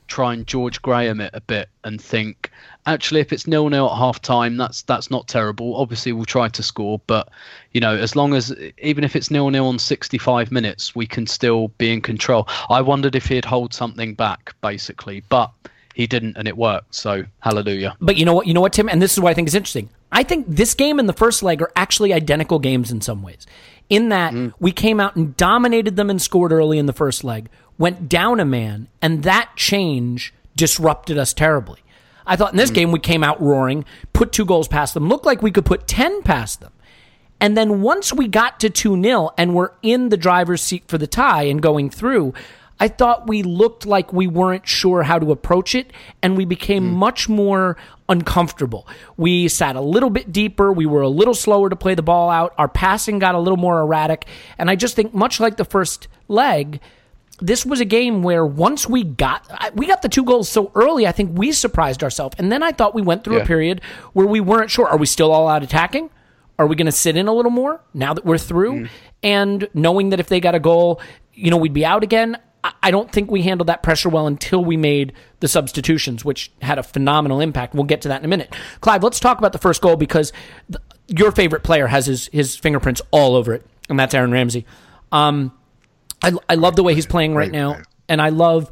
try 0.10 0.34
and 0.34 0.46
George 0.46 0.82
Graham 0.82 1.22
it 1.22 1.30
a 1.34 1.42
bit 1.42 1.70
and 1.84 2.02
think, 2.02 2.50
actually, 2.86 3.22
if 3.22 3.32
it's 3.32 3.48
nil 3.48 3.70
nil 3.70 3.90
at 3.90 3.98
half 3.98 4.22
time, 4.22 4.58
that's 4.58 4.82
that's 4.82 5.10
not 5.10 5.28
terrible. 5.28 5.76
Obviously, 5.78 6.12
we'll 6.12 6.26
try 6.26 6.50
to 6.50 6.64
score, 6.64 7.00
but 7.08 7.30
you 7.72 7.80
know, 7.80 7.96
as 7.96 8.16
long 8.16 8.34
as 8.34 8.54
even 8.80 9.04
if 9.04 9.16
it's 9.16 9.32
nil 9.32 9.50
nil 9.50 9.68
on 9.68 9.80
65 9.80 10.52
minutes, 10.52 10.96
we 10.96 11.08
can 11.08 11.26
still 11.28 11.70
be 11.78 11.94
in 11.94 12.02
control. 12.02 12.48
I 12.70 12.82
wondered 12.82 13.16
if 13.16 13.28
he'd 13.28 13.46
hold 13.46 13.74
something 13.74 14.16
back, 14.16 14.54
basically, 14.62 15.24
but 15.30 15.52
he 15.94 16.08
didn't, 16.08 16.36
and 16.36 16.48
it 16.48 16.58
worked. 16.58 16.96
So 16.96 17.24
hallelujah. 17.40 17.96
But 18.02 18.18
you 18.18 18.26
know 18.26 18.34
what? 18.34 18.48
You 18.48 18.54
know 18.54 18.62
what, 18.62 18.74
Tim? 18.74 18.90
And 18.90 19.02
this 19.02 19.14
is 19.14 19.20
what 19.20 19.30
I 19.30 19.34
think 19.34 19.48
is 19.48 19.56
interesting. 19.56 19.90
I 20.12 20.24
think 20.24 20.48
this 20.48 20.74
game 20.74 21.00
and 21.00 21.08
the 21.08 21.14
first 21.14 21.44
leg 21.44 21.62
are 21.62 21.72
actually 21.76 22.14
identical 22.14 22.60
games 22.60 22.92
in 22.92 23.02
some 23.02 23.22
ways. 23.22 23.46
In 23.90 24.10
that 24.10 24.34
mm. 24.34 24.54
we 24.60 24.72
came 24.72 25.00
out 25.00 25.16
and 25.16 25.36
dominated 25.38 25.96
them 25.96 26.10
and 26.10 26.22
scored 26.22 26.52
early 26.52 26.78
in 26.78 26.86
the 26.86 26.94
first 26.94 27.24
leg, 27.24 27.50
went 27.78 28.10
down 28.10 28.40
a 28.40 28.46
man, 28.46 28.88
and 29.02 29.24
that 29.24 29.52
change 29.56 30.34
disrupted 30.56 31.18
us 31.18 31.34
terribly. 31.34 31.80
I 32.26 32.36
thought 32.36 32.52
in 32.52 32.58
this 32.58 32.72
mm. 32.72 32.76
game 32.76 32.92
we 32.92 33.00
came 33.00 33.24
out 33.24 33.42
roaring, 33.42 33.86
put 34.14 34.32
two 34.32 34.46
goals 34.46 34.68
past 34.68 34.94
them, 34.94 35.10
looked 35.10 35.26
like 35.26 35.42
we 35.42 35.52
could 35.52 35.66
put 35.66 35.88
10 35.88 36.22
past 36.22 36.60
them. 36.60 36.74
And 37.42 37.56
then 37.56 37.82
once 37.82 38.12
we 38.14 38.28
got 38.28 38.60
to 38.60 38.70
2 38.70 39.02
0 39.02 39.32
and 39.38 39.56
were 39.56 39.74
in 39.82 40.10
the 40.10 40.18
driver's 40.18 40.62
seat 40.62 40.84
for 40.88 40.98
the 40.98 41.08
tie 41.08 41.44
and 41.44 41.62
going 41.62 41.90
through, 41.90 42.34
I 42.80 42.88
thought 42.88 43.28
we 43.28 43.44
looked 43.44 43.86
like 43.86 44.14
we 44.14 44.28
weren't 44.28 44.68
sure 44.68 45.04
how 45.04 45.20
to 45.20 45.32
approach 45.32 45.76
it 45.76 45.92
and 46.22 46.38
we 46.38 46.46
became 46.46 46.84
mm. 46.84 46.96
much 46.96 47.28
more 47.28 47.78
uncomfortable. 48.10 48.88
We 49.16 49.48
sat 49.48 49.76
a 49.76 49.82
little 49.82 50.10
bit 50.10 50.32
deeper. 50.32 50.74
We 50.74 50.86
were 50.86 51.02
a 51.02 51.08
little 51.10 51.34
slower 51.36 51.70
to 51.70 51.76
play 51.76 51.96
the 51.96 52.02
ball 52.02 52.30
out. 52.30 52.54
Our 52.58 52.68
passing 52.68 53.20
got 53.20 53.36
a 53.36 53.40
little 53.40 53.58
more 53.58 53.80
erratic. 53.80 54.26
And 54.58 54.70
I 54.70 54.76
just 54.76 54.96
think, 54.96 55.14
much 55.14 55.40
like 55.40 55.58
the 55.58 55.66
first 55.66 56.08
leg, 56.28 56.82
this 57.40 57.66
was 57.66 57.80
a 57.80 57.86
game 57.86 58.22
where 58.24 58.46
once 58.46 58.90
we 58.90 59.04
got 59.04 59.48
we 59.74 59.88
got 59.88 60.02
the 60.02 60.10
two 60.10 60.24
goals 60.24 60.50
so 60.50 60.72
early, 60.76 61.08
I 61.08 61.14
think 61.14 61.38
we 61.38 61.52
surprised 61.52 62.04
ourselves. 62.04 62.36
And 62.38 62.52
then 62.52 62.64
I 62.64 62.72
thought 62.72 62.94
we 62.94 63.02
went 63.02 63.24
through 63.24 63.40
a 63.40 63.46
period 63.46 63.82
where 64.14 64.28
we 64.28 64.42
weren't 64.42 64.72
sure: 64.72 64.88
are 64.88 64.98
we 64.98 65.06
still 65.06 65.32
all 65.32 65.48
out 65.48 65.64
attacking? 65.64 66.10
Are 66.58 66.68
we 66.68 66.76
going 66.76 66.88
to 66.88 66.92
sit 66.92 67.16
in 67.16 67.30
a 67.30 67.34
little 67.34 67.52
more 67.52 67.80
now 67.94 68.14
that 68.14 68.26
we're 68.26 68.38
through? 68.38 68.82
Mm. 68.82 68.90
And 69.24 69.70
knowing 69.74 70.10
that 70.10 70.20
if 70.20 70.28
they 70.28 70.42
got 70.42 70.56
a 70.56 70.60
goal, 70.60 71.00
you 71.34 71.50
know, 71.50 71.58
we'd 71.58 71.74
be 71.74 71.86
out 71.86 72.04
again. 72.04 72.38
I- 72.64 72.92
don't 72.92 73.12
think 73.12 73.32
we 73.32 73.44
handled 73.44 73.68
that 73.68 73.84
pressure 73.84 74.10
well 74.10 74.28
until 74.28 74.64
we 74.64 74.78
made 74.78 75.14
the 75.40 75.48
substitutions, 75.48 76.26
which 76.26 76.52
had 76.62 76.78
a 76.78 76.84
phenomenal 76.84 77.40
impact. 77.40 77.74
We'll 77.74 77.84
get 77.86 78.02
to 78.02 78.08
that 78.10 78.20
in 78.22 78.26
a 78.26 78.28
minute. 78.28 78.56
Clive, 78.82 79.04
let's 79.04 79.20
talk 79.20 79.38
about 79.38 79.54
the 79.54 79.60
first 79.60 79.82
goal 79.82 79.96
because 79.96 80.34
your 81.08 81.32
favorite 81.32 81.64
player 81.64 81.88
has 81.88 82.06
his, 82.06 82.28
his 82.34 82.56
fingerprints 82.56 83.02
all 83.12 83.36
over 83.36 83.54
it, 83.54 83.66
and 83.90 84.00
that's 84.00 84.14
Aaron 84.14 84.32
Ramsey. 84.32 84.66
Um, 85.12 85.52
I, 86.22 86.34
I 86.50 86.56
love 86.56 86.76
the 86.76 86.84
way 86.84 86.96
he's 86.96 87.06
playing 87.06 87.34
right 87.34 87.52
now, 87.52 87.82
and 88.08 88.22
I 88.22 88.30
love 88.30 88.70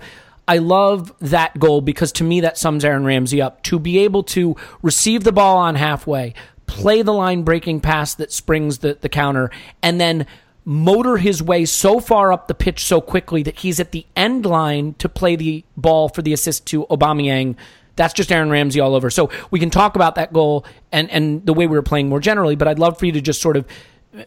I 0.49 0.59
love 0.59 1.13
that 1.19 1.59
goal 1.59 1.81
because 1.81 2.11
to 2.13 2.23
me 2.23 2.41
that 2.41 2.57
sums 2.57 2.85
Aaron 2.85 3.03
Ramsey 3.03 3.41
up 3.41 3.63
to 3.63 3.79
be 3.79 3.99
able 3.99 4.23
to 4.23 4.55
receive 4.81 5.23
the 5.25 5.33
ball 5.33 5.57
on 5.57 5.75
halfway, 5.75 6.33
play 6.67 7.01
the 7.01 7.13
line 7.13 7.43
breaking 7.43 7.81
pass 7.81 8.15
that 8.15 8.31
springs 8.31 8.77
the, 8.79 8.97
the 9.01 9.09
counter, 9.09 9.51
and 9.81 9.99
then 9.99 10.25
motor 10.67 11.15
his 11.15 11.41
way 11.41 11.63
so 11.63 11.97
far 11.97 12.33
up 12.33 12.49
the 12.49 12.53
pitch 12.53 12.83
so 12.83 12.99
quickly 12.99 13.41
that 13.41 13.59
he's 13.59 13.79
at 13.79 13.93
the 13.93 14.05
end 14.17 14.45
line 14.45 14.93
to 14.95 15.07
play 15.07 15.37
the 15.37 15.63
ball 15.77 16.09
for 16.09 16.21
the 16.21 16.33
assist 16.33 16.65
to 16.67 16.85
Aubameyang. 16.87 17.55
That's 17.95 18.13
just 18.13 18.33
Aaron 18.33 18.49
Ramsey 18.49 18.81
all 18.81 18.93
over. 18.93 19.09
So 19.09 19.31
we 19.49 19.61
can 19.61 19.69
talk 19.69 19.95
about 19.95 20.15
that 20.15 20.33
goal 20.33 20.65
and, 20.91 21.09
and 21.09 21.45
the 21.45 21.53
way 21.53 21.67
we 21.67 21.77
were 21.77 21.81
playing 21.83 22.09
more 22.09 22.19
generally, 22.19 22.57
but 22.57 22.67
I'd 22.67 22.79
love 22.79 22.99
for 22.99 23.05
you 23.05 23.13
to 23.13 23.21
just 23.21 23.41
sort 23.41 23.55
of 23.55 23.65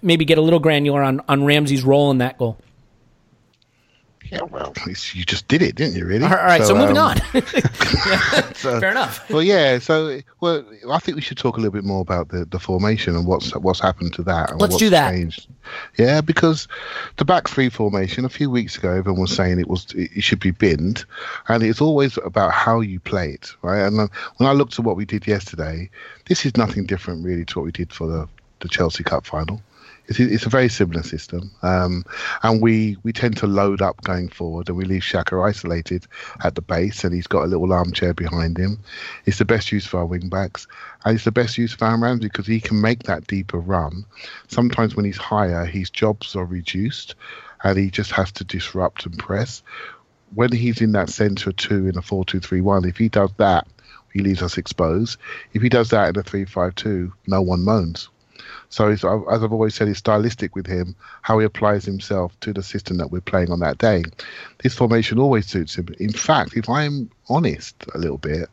maybe 0.00 0.24
get 0.24 0.38
a 0.38 0.40
little 0.40 0.60
granular 0.60 1.02
on, 1.02 1.20
on 1.28 1.44
Ramsey's 1.44 1.84
role 1.84 2.10
in 2.10 2.18
that 2.18 2.38
goal. 2.38 2.56
Yeah, 4.30 4.42
well, 4.42 4.72
you 4.86 5.24
just 5.24 5.48
did 5.48 5.60
it, 5.60 5.74
didn't 5.74 5.96
you? 5.96 6.06
Really? 6.06 6.24
All 6.24 6.30
right, 6.30 6.62
so, 6.62 6.74
moving 6.74 6.98
um, 6.98 7.08
on. 7.08 7.16
so- 8.54 8.78
Fair 8.78 8.92
enough. 8.92 9.28
Well, 9.28 9.42
yeah. 9.42 9.78
So, 9.78 10.20
well, 10.40 10.64
I 10.88 10.98
think 11.00 11.16
we 11.16 11.22
should 11.22 11.38
talk 11.38 11.56
a 11.56 11.60
little 11.60 11.72
bit 11.72 11.84
more 11.84 12.00
about 12.00 12.28
the, 12.28 12.44
the 12.44 12.60
formation 12.60 13.16
and 13.16 13.26
what's 13.26 13.54
what's 13.56 13.80
happened 13.80 14.14
to 14.14 14.22
that. 14.24 14.50
And 14.50 14.60
Let's 14.60 14.72
what's 14.72 14.80
do 14.80 14.90
that. 14.90 15.10
Changed. 15.10 15.48
Yeah, 15.98 16.20
because 16.20 16.68
the 17.16 17.24
back 17.24 17.48
three 17.48 17.68
formation 17.70 18.24
a 18.24 18.28
few 18.28 18.50
weeks 18.50 18.76
ago, 18.76 18.92
everyone 18.92 19.20
was 19.22 19.34
saying 19.34 19.58
it 19.58 19.68
was 19.68 19.86
it 19.94 20.10
it 20.14 20.22
should 20.22 20.40
be 20.40 20.52
binned, 20.52 21.04
and 21.48 21.62
it's 21.62 21.80
always 21.80 22.16
about 22.18 22.52
how 22.52 22.80
you 22.80 23.00
play 23.00 23.30
it, 23.30 23.54
right? 23.62 23.80
And 23.80 23.96
when 24.36 24.48
I 24.48 24.52
looked 24.52 24.78
at 24.78 24.84
what 24.84 24.96
we 24.96 25.04
did 25.04 25.26
yesterday, 25.26 25.90
this 26.28 26.46
is 26.46 26.56
nothing 26.56 26.86
different 26.86 27.24
really 27.24 27.44
to 27.46 27.58
what 27.58 27.64
we 27.64 27.72
did 27.72 27.92
for 27.92 28.06
the 28.06 28.28
the 28.60 28.68
Chelsea 28.68 29.02
Cup 29.02 29.26
final. 29.26 29.60
It's, 30.12 30.44
a 30.44 30.48
very 30.48 30.68
similar 30.68 31.04
system, 31.04 31.52
um, 31.62 32.04
and 32.42 32.60
we, 32.60 32.96
we 33.04 33.12
tend 33.12 33.36
to 33.36 33.46
load 33.46 33.80
up 33.80 34.02
going 34.02 34.28
forward, 34.28 34.68
and 34.68 34.76
we 34.76 34.84
leave 34.84 35.04
Shaka 35.04 35.38
isolated 35.38 36.04
at 36.42 36.56
the 36.56 36.62
base, 36.62 37.04
and 37.04 37.14
he's 37.14 37.28
got 37.28 37.44
a 37.44 37.46
little 37.46 37.72
armchair 37.72 38.12
behind 38.12 38.58
him. 38.58 38.80
It's 39.26 39.38
the 39.38 39.44
best 39.44 39.70
use 39.70 39.86
for 39.86 39.98
our 40.00 40.06
wing 40.06 40.28
backs, 40.28 40.66
and 41.04 41.14
it's 41.14 41.22
the 41.22 41.30
best 41.30 41.56
use 41.56 41.72
for 41.72 41.84
Aaron 41.84 42.00
Ramsey 42.00 42.26
because 42.26 42.48
he 42.48 42.60
can 42.60 42.80
make 42.80 43.04
that 43.04 43.28
deeper 43.28 43.58
run. 43.58 44.04
Sometimes 44.48 44.96
when 44.96 45.04
he's 45.04 45.16
higher, 45.16 45.64
his 45.64 45.90
jobs 45.90 46.34
are 46.34 46.44
reduced, 46.44 47.14
and 47.62 47.78
he 47.78 47.88
just 47.88 48.10
has 48.10 48.32
to 48.32 48.44
disrupt 48.44 49.06
and 49.06 49.16
press. 49.16 49.62
When 50.34 50.50
he's 50.50 50.80
in 50.80 50.90
that 50.92 51.10
centre 51.10 51.52
two 51.52 51.86
in 51.86 51.96
a 51.96 52.02
four-two-three-one, 52.02 52.84
if 52.84 52.96
he 52.96 53.08
does 53.08 53.30
that, 53.36 53.68
he 54.12 54.18
leaves 54.18 54.42
us 54.42 54.58
exposed. 54.58 55.18
If 55.52 55.62
he 55.62 55.68
does 55.68 55.90
that 55.90 56.08
in 56.08 56.18
a 56.18 56.24
three-five-two, 56.24 57.12
no 57.28 57.42
one 57.42 57.62
moans. 57.62 58.08
So, 58.70 58.88
as 58.88 59.04
I've 59.04 59.52
always 59.52 59.74
said, 59.74 59.88
it's 59.88 59.98
stylistic 59.98 60.54
with 60.54 60.66
him, 60.66 60.94
how 61.22 61.38
he 61.40 61.44
applies 61.44 61.84
himself 61.84 62.38
to 62.40 62.52
the 62.52 62.62
system 62.62 62.98
that 62.98 63.10
we're 63.10 63.20
playing 63.20 63.50
on 63.50 63.58
that 63.60 63.78
day. 63.78 64.04
This 64.62 64.74
formation 64.76 65.18
always 65.18 65.46
suits 65.46 65.74
him. 65.74 65.88
In 65.98 66.12
fact, 66.12 66.56
if 66.56 66.68
I'm 66.68 67.10
honest 67.28 67.74
a 67.94 67.98
little 67.98 68.18
bit, 68.18 68.48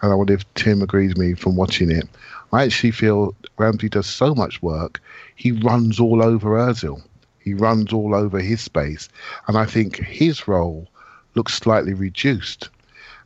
and 0.00 0.12
I 0.12 0.14
wonder 0.14 0.32
if 0.32 0.54
Tim 0.54 0.80
agrees 0.80 1.14
me 1.16 1.34
from 1.34 1.56
watching 1.56 1.90
it, 1.90 2.08
I 2.52 2.64
actually 2.64 2.90
feel 2.92 3.34
Ramsey 3.58 3.90
does 3.90 4.06
so 4.06 4.34
much 4.34 4.62
work, 4.62 5.00
he 5.36 5.52
runs 5.52 6.00
all 6.00 6.22
over 6.22 6.56
Ozil. 6.56 7.02
He 7.38 7.54
runs 7.54 7.92
all 7.92 8.14
over 8.14 8.38
his 8.38 8.60
space. 8.60 9.08
And 9.46 9.58
I 9.58 9.66
think 9.66 9.96
his 9.96 10.48
role 10.48 10.88
looks 11.34 11.54
slightly 11.54 11.94
reduced. 11.94 12.70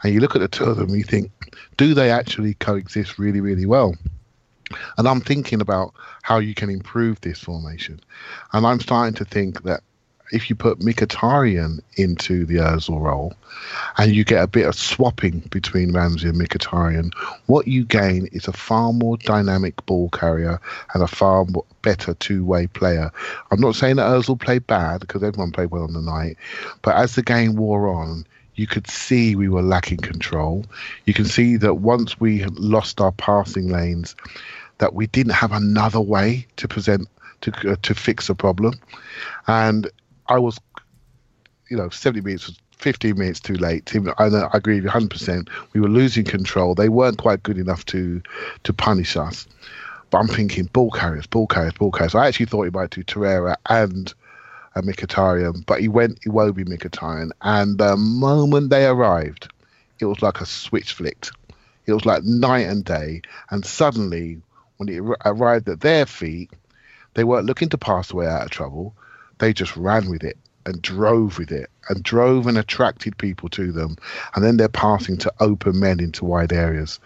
And 0.03 0.13
you 0.13 0.21
look 0.21 0.35
at 0.35 0.41
the 0.41 0.49
two 0.49 0.65
of 0.65 0.77
them, 0.77 0.95
you 0.95 1.05
think, 1.05 1.31
do 1.77 1.95
they 1.95 2.11
actually 2.11 2.55
coexist 2.55 3.19
really, 3.19 3.41
really 3.41 3.67
well? 3.67 3.95
And 4.99 5.09
I'm 5.09 5.21
thinking 5.21 5.61
about 5.61 5.95
how 6.23 6.39
you 6.39 6.55
can 6.55 6.71
improve 6.71 7.21
this 7.21 7.39
formation. 7.39 8.01
And 8.53 8.67
I'm 8.67 8.81
starting 8.81 9.15
to 9.15 9.25
think 9.25 9.63
that 9.65 9.83
if 10.33 10.49
you 10.49 10.57
put 10.57 10.81
Mkhitaryan 10.81 11.81
into 11.97 12.45
the 12.47 12.57
Ozil 12.57 13.01
role 13.01 13.35
and 13.99 14.15
you 14.15 14.25
get 14.25 14.43
a 14.43 14.49
bit 14.49 14.67
of 14.67 14.75
swapping 14.75 15.41
between 15.51 15.93
Ramsey 15.93 16.29
and 16.29 16.41
Mkhitaryan, 16.41 17.13
what 17.47 17.69
you 17.69 17.85
gain 17.85 18.27
is 18.33 18.49
a 18.49 18.53
far 18.53 18.93
more 18.93 19.17
dynamic 19.19 19.85
ball 19.87 20.09
carrier 20.11 20.61
and 20.93 21.03
a 21.03 21.07
far 21.07 21.45
more, 21.45 21.65
better 21.83 22.15
two-way 22.15 22.67
player. 22.69 23.13
I'm 23.51 23.61
not 23.61 23.77
saying 23.77 23.97
that 23.97 24.07
Ozil 24.07 24.41
played 24.41 24.67
bad 24.67 25.01
because 25.01 25.23
everyone 25.23 25.53
played 25.53 25.71
well 25.71 25.85
on 25.85 25.93
the 25.93 26.01
night, 26.01 26.37
but 26.83 26.97
as 26.97 27.15
the 27.15 27.23
game 27.23 27.57
wore 27.57 27.89
on, 27.89 28.27
you 28.57 28.67
could 28.67 28.89
see 28.89 29.35
we 29.35 29.49
were 29.49 29.63
lacking 29.63 29.99
control. 29.99 30.65
You 31.07 31.15
can 31.15 31.25
see 31.25 31.57
that 31.57 31.75
once 31.75 32.21
we 32.21 32.45
lost 32.45 33.01
our 33.01 33.13
passing 33.13 33.69
lanes, 33.69 34.15
that 34.79 34.95
we 34.95 35.07
didn't 35.07 35.33
have 35.33 35.53
another 35.53 36.01
way 36.01 36.47
to 36.57 36.69
present 36.69 37.09
to 37.43 37.73
uh, 37.73 37.77
to 37.83 37.95
fix 37.95 38.27
the 38.29 38.35
problem, 38.35 38.75
and 39.47 39.91
I 40.27 40.39
was, 40.39 40.59
you 41.69 41.77
know, 41.77 41.91
70 41.91 42.23
minutes 42.23 42.47
was 42.47 42.59
15 42.79 43.19
minutes 43.19 43.41
too 43.41 43.55
late. 43.55 43.91
I, 44.19 44.27
agree 44.53 44.77
with 44.77 44.85
you 44.85 44.89
100. 44.89 45.11
percent 45.11 45.49
We 45.73 45.81
were 45.81 45.89
losing 45.89 46.25
control. 46.25 46.75
They 46.75 46.89
weren't 46.89 47.19
quite 47.19 47.43
good 47.43 47.59
enough 47.59 47.85
to 47.87 48.23
to 48.65 48.73
punish 48.73 49.17
us. 49.17 49.47
But 50.11 50.19
I'm 50.19 50.29
thinking 50.29 50.67
ball 50.67 50.91
carriers, 50.91 51.27
ball 51.27 51.47
carriers, 51.47 51.73
ball 51.75 51.91
carriers. 51.91 52.15
I 52.15 52.29
actually 52.29 52.47
thought 52.47 52.65
he 52.65 52.71
might 52.71 52.91
do 52.91 53.03
Torreira 53.03 53.57
and 53.69 54.13
a 54.75 54.83
Mkhitaryan, 54.83 55.65
but 55.67 55.81
he 55.81 55.89
went 55.89 56.21
Iwobi 56.21 56.65
Mkhitaryan. 56.67 57.31
And 57.43 57.79
the 57.79 57.97
moment 57.97 58.71
they 58.71 58.87
arrived, 58.87 59.53
it 59.99 60.05
was 60.05 60.23
like 60.23 60.41
a 60.41 60.47
switch 60.47 60.93
flicked. 60.93 61.33
It 61.87 61.93
was 61.93 62.07
like 62.07 62.23
night 62.25 62.67
and 62.67 62.85
day. 62.85 63.23
And 63.51 63.65
suddenly, 63.65 64.41
when 64.77 64.89
it 64.89 65.01
arrived 65.25 65.69
at 65.69 65.81
their 65.81 66.07
feet, 66.07 66.51
they 67.15 67.25
weren't 67.25 67.47
looking 67.47 67.69
to 67.71 67.79
pass 67.79 68.09
the 68.09 68.17
way 68.17 68.27
out 68.27 68.45
of 68.45 68.51
trouble. 68.51 68.95
They 69.39 69.53
just 69.53 69.77
ran 69.77 70.11
with 70.11 70.25
it 70.25 70.37
and 70.67 70.81
drove 70.81 71.39
with 71.39 71.53
it 71.53 71.71
and 71.89 72.03
drove 72.03 72.47
and 72.47 72.57
attracted 72.57 73.19
people 73.19 73.49
to 73.51 73.73
them. 73.73 73.97
And 74.35 74.45
then 74.45 74.57
they're 74.57 74.69
passing 74.69 75.19
to 75.19 75.33
open 75.41 75.79
men 75.79 76.01
into 76.01 76.25
wide 76.25 76.53
areas. 76.53 77.01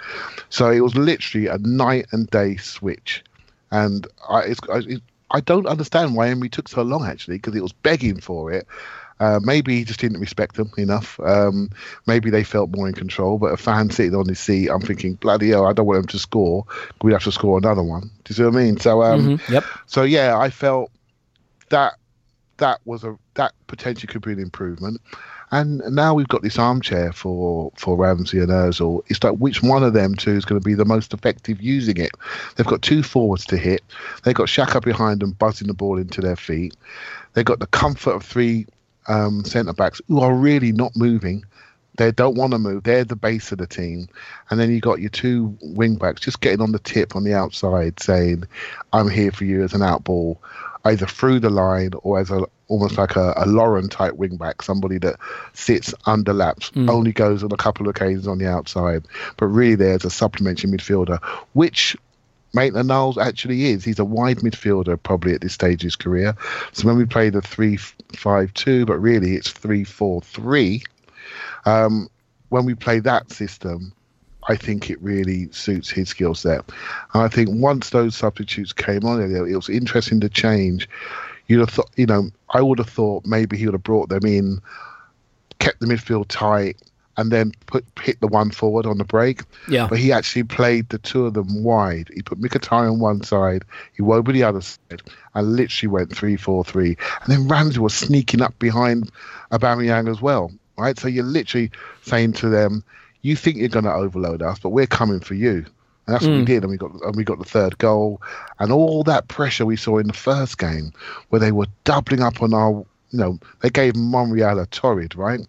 So 0.51 0.71
it 0.71 0.81
was 0.81 0.95
literally 0.95 1.49
a 1.49 1.59
night 1.59 2.07
and 2.13 2.29
day 2.29 2.57
switch. 2.57 3.25
And 3.71 4.07
I, 4.29 4.55
I, 4.73 5.01
I 5.31 5.41
don't 5.41 5.67
understand 5.67 6.15
why 6.15 6.29
Emery 6.29 6.49
took 6.49 6.69
so 6.69 6.83
long 6.83 7.05
actually, 7.05 7.37
because 7.37 7.55
it 7.55 7.63
was 7.63 7.73
begging 7.73 8.21
for 8.21 8.53
it. 8.53 8.67
Uh, 9.21 9.41
maybe 9.43 9.77
he 9.77 9.85
just 9.85 10.01
didn't 10.01 10.21
respect 10.21 10.55
them 10.57 10.71
enough. 10.79 11.19
Um, 11.21 11.71
maybe 12.07 12.31
they 12.31 12.45
felt 12.45 12.75
more 12.77 12.87
in 12.89 12.95
control. 12.95 13.39
But 13.39 13.53
a 13.53 13.57
fan 13.57 13.91
sitting 13.91 14.15
on 14.15 14.29
his 14.29 14.39
seat, 14.39 14.69
I'm 14.69 14.81
thinking, 14.81 15.15
bloody 15.15 15.51
hell, 15.51 15.67
I 15.67 15.73
don't 15.73 15.87
want 15.87 15.99
him 16.01 16.07
to 16.07 16.19
score. 16.19 16.65
We'd 17.03 17.13
have 17.13 17.25
to 17.25 17.33
score 17.33 17.59
another 17.59 17.83
one. 17.83 18.03
Do 18.03 18.31
you 18.31 18.35
see 18.35 18.45
what 18.45 18.55
I 18.55 18.57
mean? 18.65 18.77
So, 18.79 19.03
um, 19.03 19.29
Mhm, 19.39 19.41
Yep. 19.51 19.65
so 19.87 20.03
yeah, 20.03 20.39
I 20.39 20.51
felt 20.51 20.91
that 21.71 21.95
that 22.59 22.81
was 22.85 23.05
a 23.05 23.17
that 23.35 23.53
potentially 23.69 24.13
could 24.13 24.23
be 24.23 24.33
an 24.33 24.39
improvement. 24.41 25.01
And 25.51 25.79
now 25.89 26.13
we've 26.13 26.29
got 26.29 26.43
this 26.43 26.59
armchair 26.59 27.13
for 27.13 27.73
for 27.77 27.97
Ramsey 27.97 28.39
and 28.39 28.51
Özil. 28.51 29.03
It's 29.07 29.23
like 29.25 29.35
which 29.37 29.63
one 29.63 29.83
of 29.83 29.95
them 29.95 30.15
two 30.15 30.33
is 30.33 30.45
going 30.45 30.61
to 30.61 30.65
be 30.65 30.75
the 30.75 30.85
most 30.85 31.15
effective 31.15 31.63
using 31.63 31.97
it? 31.97 32.11
They've 32.57 32.67
got 32.67 32.83
two 32.83 33.03
forwards 33.03 33.47
to 33.47 33.57
hit. 33.57 33.83
They've 34.25 34.35
got 34.35 34.49
Shaka 34.49 34.81
behind 34.81 35.21
them, 35.21 35.33
buzzing 35.33 35.69
the 35.69 35.75
ball 35.75 35.97
into 35.99 36.21
their 36.21 36.37
feet. 36.37 36.77
They've 37.33 37.45
got 37.45 37.61
the 37.61 37.67
comfort 37.69 38.11
of 38.13 38.23
three 38.25 38.67
um, 39.09 39.45
centre 39.45 39.73
backs 39.73 40.01
who 40.09 40.21
are 40.21 40.35
really 40.35 40.73
not 40.73 40.97
moving. 40.97 41.45
They 41.97 42.13
don't 42.13 42.37
want 42.37 42.53
to 42.53 42.59
move. 42.59 42.85
They're 42.85 43.05
the 43.05 43.17
base 43.17 43.51
of 43.51 43.59
the 43.59 43.67
team. 43.67 44.07
And 44.51 44.61
then 44.61 44.71
you 44.71 44.81
got 44.81 45.01
your 45.01 45.11
two 45.11 45.59
wing 45.61 45.97
backs 45.97 46.21
just 46.21 46.41
getting 46.41 46.61
on 46.61 46.71
the 46.71 46.79
tip 46.79 47.17
on 47.17 47.25
the 47.25 47.35
outside, 47.35 48.01
saying, 48.01 48.45
"I'm 48.93 49.09
here 49.09 49.33
for 49.33 49.45
you" 49.45 49.65
as 49.65 49.75
an 49.75 49.83
out 49.83 50.05
ball, 50.05 50.41
either 50.85 51.07
through 51.07 51.41
the 51.41 51.51
line 51.51 51.91
or 52.03 52.21
as 52.21 52.31
a 52.31 52.47
almost 52.69 52.99
like 52.99 53.17
a, 53.17 53.33
a 53.37 53.47
Lauren 53.47 53.89
type 53.89 54.15
wing 54.15 54.37
back, 54.37 54.63
somebody 54.63 54.99
that 54.99 55.17
sits 55.55 55.95
under 56.05 56.35
laps, 56.35 56.71
only 56.89 57.13
goes 57.13 57.43
on 57.43 57.51
a 57.51 57.57
couple 57.57 57.89
of 57.89 57.97
occasions 57.97 58.29
on 58.29 58.39
the 58.39 58.47
outside, 58.47 59.07
but 59.39 59.47
really 59.47 59.75
there's 59.75 60.05
a 60.05 60.11
supplementary 60.11 60.71
midfielder, 60.71 61.19
which 61.55 61.97
Maitland 62.55 62.89
Niles 62.89 63.19
actually 63.19 63.67
is. 63.67 63.85
He's 63.85 63.99
a 63.99 64.05
wide 64.05 64.39
midfielder 64.39 65.01
probably 65.03 65.35
at 65.35 65.41
this 65.41 65.53
stage 65.53 65.83
of 65.83 65.87
his 65.87 65.97
career. 65.97 66.35
So 66.73 66.87
when 66.87 66.97
we 66.97 67.05
play 67.05 67.31
the 67.31 67.43
three-five-two, 67.43 68.87
but 68.87 68.99
really 68.99 69.35
it's 69.35 69.51
three-four-three. 69.51 70.83
Um, 71.67 72.09
when 72.49 72.65
we 72.65 72.75
play 72.75 73.01
that 73.01 73.31
system, 73.31 73.93
I 74.49 74.57
think 74.57 74.89
it 74.89 75.01
really 75.03 75.51
suits 75.53 75.91
his 75.91 76.09
skill 76.09 76.35
set. 76.35 76.65
And 77.13 77.23
I 77.23 77.29
think 77.29 77.51
once 77.53 77.91
those 77.91 78.17
substitutes 78.17 78.73
came 78.73 79.05
on, 79.05 79.21
it, 79.21 79.55
was 79.55 79.69
interesting 79.69 80.21
to 80.21 80.29
change. 80.29 80.89
You'd 81.47 81.61
have 81.61 81.71
thought, 81.71 81.91
you 81.97 82.07
know, 82.07 82.31
I 82.51 82.63
would 82.63 82.79
have 82.79 82.89
thought 82.89 83.27
maybe 83.27 83.59
he 83.59 83.67
would 83.67 83.75
have 83.75 83.83
brought 83.83 84.09
them 84.09 84.25
in, 84.25 84.61
kept 85.59 85.81
the 85.81 85.87
midfield 85.87 86.27
tight, 86.29 86.81
and 87.19 87.33
then 87.33 87.53
put 87.67 87.85
hit 88.01 88.19
the 88.21 88.29
one 88.29 88.51
forward 88.51 88.87
on 88.87 88.97
the 88.97 89.05
break. 89.05 89.43
Yeah. 89.69 89.89
But 89.89 89.99
he 89.99 90.13
actually 90.13 90.45
played 90.45 90.89
the 90.89 90.99
two 90.99 91.27
of 91.27 91.35
them 91.35 91.63
wide. 91.65 92.09
He 92.15 92.23
put 92.23 92.41
Mkhitaryan 92.41 92.93
on 92.93 93.01
one 93.01 93.23
side, 93.23 93.65
Iwobi 93.99 94.33
the 94.33 94.45
other 94.45 94.63
side, 94.63 95.03
and 95.35 95.57
literally 95.57 95.93
went 95.93 96.17
three 96.17 96.37
four 96.37 96.65
three. 96.65 96.97
And 97.23 97.27
then 97.27 97.49
Ramsey 97.49 97.81
was 97.81 97.93
sneaking 97.93 98.41
up 98.41 98.57
behind 98.59 99.11
Aubameyang 99.53 100.09
as 100.09 100.23
well. 100.23 100.53
Right. 100.79 100.99
So 100.99 101.09
you're 101.09 101.25
literally 101.25 101.73
saying 102.03 102.35
to 102.35 102.49
them, 102.49 102.85
"You 103.23 103.35
think 103.35 103.57
you're 103.57 103.69
going 103.69 103.85
to 103.85 103.93
overload 103.93 104.41
us, 104.41 104.61
but 104.61 104.71
we're 104.71 104.87
coming 104.87 105.21
for 105.21 105.35
you." 105.35 105.67
And 106.07 106.15
that's 106.15 106.25
what 106.25 106.37
we 106.37 106.43
mm. 106.43 106.47
did, 106.47 106.63
and 106.63 106.71
we 106.71 106.79
got 106.79 106.93
and 107.03 107.17
we 107.17 107.25
got 107.25 107.39
the 107.39 107.45
third 107.45 107.77
goal, 107.79 108.23
and 108.61 108.71
all 108.71 109.03
that 109.03 109.27
pressure 109.27 109.67
we 109.67 109.77
saw 109.77 109.99
in 109.99 110.07
the 110.07 110.13
first 110.13 110.57
game, 110.57 110.93
where 111.31 111.41
they 111.41 111.53
were 111.53 111.67
doubling 111.83 112.23
up 112.23 112.41
on 112.43 112.55
our, 112.55 112.87
you 113.11 113.19
know, 113.19 113.39
they 113.61 113.71
gave 113.71 113.97
Monreal 113.97 114.59
a 114.59 114.67
torrid, 114.67 115.15
right? 115.15 115.41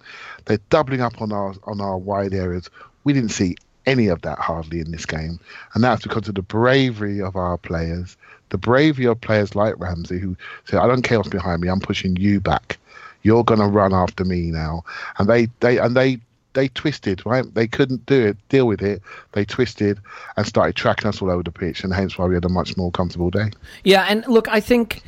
They're 0.46 0.60
doubling 0.70 1.02
up 1.02 1.22
on 1.22 1.32
our 1.32 1.54
on 1.64 1.82
our 1.82 1.98
wide 1.98 2.34
areas. 2.34 2.70
We 3.04 3.14
didn't 3.14 3.30
see 3.30 3.56
any 3.86 4.08
of 4.08 4.22
that 4.22 4.40
hardly 4.40 4.80
in 4.80 4.92
this 4.92 5.06
game, 5.06 5.40
and 5.74 5.84
that's 5.84 6.04
because 6.04 6.28
of 6.28 6.36
the 6.36 6.42
bravery 6.42 7.22
of 7.22 7.36
our 7.36 7.58
players, 7.58 8.18
the 8.50 8.58
bravery 8.58 9.06
of 9.06 9.20
players 9.22 9.56
like 9.56 9.80
Ramsey, 9.80 10.20
who 10.20 10.36
said, 10.66 10.80
"I 10.80 10.88
don't 10.88 11.02
care 11.02 11.20
what's 11.20 11.30
behind 11.30 11.62
me. 11.62 11.70
I'm 11.70 11.80
pushing 11.80 12.16
you 12.16 12.40
back. 12.40 12.78
You're 13.24 13.44
going 13.44 13.60
to 13.60 13.68
run 13.68 13.94
after 13.94 14.24
me 14.24 14.52
now." 14.52 14.84
And 15.18 15.30
they 15.30 15.48
they 15.60 15.78
and 15.78 15.96
they 15.96 16.20
they 16.54 16.70
twisted, 16.70 17.26
right? 17.26 17.54
They 17.54 17.68
couldn't 17.68 18.06
do 18.06 18.28
it, 18.28 18.38
deal 18.50 18.68
with 18.68 18.82
it. 18.82 19.02
They 19.34 19.46
twisted 19.46 20.00
and 20.36 20.48
started 20.48 20.76
tracking 20.76 21.08
us 21.08 21.22
all 21.22 21.30
over 21.30 21.44
the 21.44 21.52
pitch, 21.52 21.84
and 21.84 21.94
hence 21.94 22.18
why 22.18 22.26
we 22.26 22.36
had 22.36 22.46
a 22.46 22.50
much 22.50 22.76
more 22.78 22.92
comfortable 22.92 23.30
day. 23.30 23.52
Yeah, 23.84 24.06
and 24.10 24.26
look, 24.28 24.48
I 24.48 24.60
think 24.60 25.04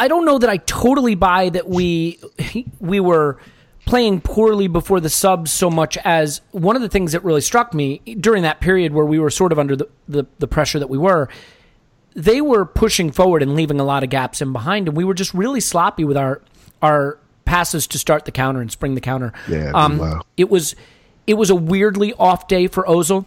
I 0.00 0.08
don't 0.08 0.24
know 0.24 0.38
that 0.38 0.48
I 0.48 0.56
totally 0.56 1.14
buy 1.14 1.50
that 1.50 1.68
we 1.68 2.18
we 2.80 3.00
were 3.00 3.36
playing 3.84 4.22
poorly 4.22 4.66
before 4.66 4.98
the 4.98 5.10
subs 5.10 5.52
so 5.52 5.68
much 5.68 5.98
as 5.98 6.40
one 6.52 6.74
of 6.74 6.80
the 6.80 6.88
things 6.88 7.12
that 7.12 7.22
really 7.22 7.42
struck 7.42 7.74
me 7.74 7.98
during 8.18 8.42
that 8.44 8.60
period 8.60 8.94
where 8.94 9.04
we 9.04 9.18
were 9.18 9.30
sort 9.30 9.52
of 9.52 9.58
under 9.58 9.76
the, 9.76 9.88
the, 10.08 10.24
the 10.38 10.46
pressure 10.48 10.78
that 10.78 10.88
we 10.88 10.96
were 10.96 11.28
they 12.14 12.40
were 12.40 12.64
pushing 12.64 13.12
forward 13.12 13.42
and 13.42 13.54
leaving 13.54 13.78
a 13.78 13.84
lot 13.84 14.02
of 14.02 14.08
gaps 14.08 14.40
in 14.40 14.52
behind 14.52 14.88
and 14.88 14.96
we 14.96 15.04
were 15.04 15.14
just 15.14 15.34
really 15.34 15.60
sloppy 15.60 16.04
with 16.04 16.16
our 16.16 16.40
our 16.80 17.18
passes 17.44 17.86
to 17.88 17.98
start 17.98 18.24
the 18.24 18.32
counter 18.32 18.60
and 18.62 18.70
spring 18.72 18.94
the 18.94 19.00
counter 19.02 19.32
Yeah, 19.48 19.72
um, 19.74 19.98
wow. 19.98 20.22
it 20.38 20.48
was 20.48 20.74
it 21.26 21.34
was 21.34 21.50
a 21.50 21.54
weirdly 21.54 22.14
off 22.14 22.48
day 22.48 22.68
for 22.68 22.84
Ozil 22.84 23.26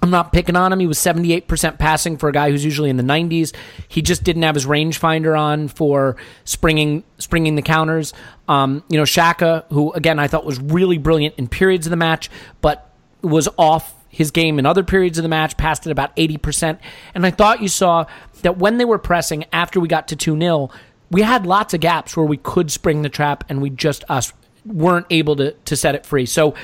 I'm 0.00 0.10
not 0.10 0.32
picking 0.32 0.56
on 0.56 0.72
him. 0.72 0.78
He 0.78 0.86
was 0.86 0.98
78% 0.98 1.78
passing 1.78 2.16
for 2.18 2.28
a 2.28 2.32
guy 2.32 2.50
who's 2.50 2.64
usually 2.64 2.90
in 2.90 2.96
the 2.96 3.02
90s. 3.02 3.54
He 3.88 4.00
just 4.00 4.22
didn't 4.22 4.42
have 4.42 4.54
his 4.54 4.66
rangefinder 4.66 5.38
on 5.38 5.68
for 5.68 6.16
springing 6.44 7.02
springing 7.18 7.56
the 7.56 7.62
counters. 7.62 8.12
Um, 8.46 8.84
you 8.88 8.96
know, 8.96 9.04
Shaka, 9.04 9.64
who 9.70 9.92
again 9.92 10.18
I 10.18 10.28
thought 10.28 10.44
was 10.44 10.60
really 10.60 10.98
brilliant 10.98 11.34
in 11.36 11.48
periods 11.48 11.86
of 11.86 11.90
the 11.90 11.96
match, 11.96 12.30
but 12.60 12.92
was 13.22 13.48
off 13.58 13.94
his 14.08 14.30
game 14.30 14.58
in 14.58 14.66
other 14.66 14.84
periods 14.84 15.18
of 15.18 15.22
the 15.22 15.28
match, 15.28 15.56
passed 15.56 15.86
at 15.86 15.92
about 15.92 16.14
80%. 16.16 16.78
And 17.14 17.26
I 17.26 17.30
thought 17.30 17.60
you 17.60 17.68
saw 17.68 18.06
that 18.42 18.56
when 18.56 18.78
they 18.78 18.84
were 18.84 18.98
pressing 18.98 19.44
after 19.52 19.80
we 19.80 19.88
got 19.88 20.08
to 20.08 20.16
2 20.16 20.38
0, 20.38 20.70
we 21.10 21.22
had 21.22 21.46
lots 21.46 21.74
of 21.74 21.80
gaps 21.80 22.16
where 22.16 22.26
we 22.26 22.36
could 22.36 22.70
spring 22.70 23.02
the 23.02 23.08
trap 23.08 23.44
and 23.48 23.60
we 23.60 23.70
just 23.70 24.04
us 24.08 24.32
weren't 24.64 25.06
able 25.10 25.34
to, 25.36 25.52
to 25.52 25.76
set 25.76 25.94
it 25.94 26.06
free. 26.06 26.26
So 26.26 26.54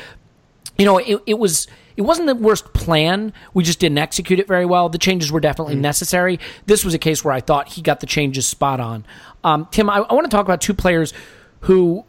you 0.78 0.84
know, 0.84 0.98
it, 0.98 1.22
it 1.26 1.38
was 1.38 1.66
it 1.96 2.02
wasn't 2.02 2.26
the 2.26 2.34
worst 2.34 2.72
plan. 2.72 3.32
We 3.52 3.62
just 3.62 3.78
didn't 3.78 3.98
execute 3.98 4.40
it 4.40 4.48
very 4.48 4.64
well. 4.64 4.88
The 4.88 4.98
changes 4.98 5.30
were 5.30 5.40
definitely 5.40 5.76
necessary. 5.76 6.40
This 6.66 6.84
was 6.84 6.94
a 6.94 6.98
case 6.98 7.24
where 7.24 7.32
I 7.32 7.40
thought 7.40 7.68
he 7.68 7.82
got 7.82 8.00
the 8.00 8.06
changes 8.06 8.46
spot 8.46 8.80
on. 8.80 9.04
Um, 9.44 9.68
Tim, 9.70 9.88
I, 9.88 9.98
I 9.98 10.14
want 10.14 10.24
to 10.24 10.34
talk 10.34 10.44
about 10.44 10.60
two 10.60 10.74
players 10.74 11.12
who, 11.60 12.04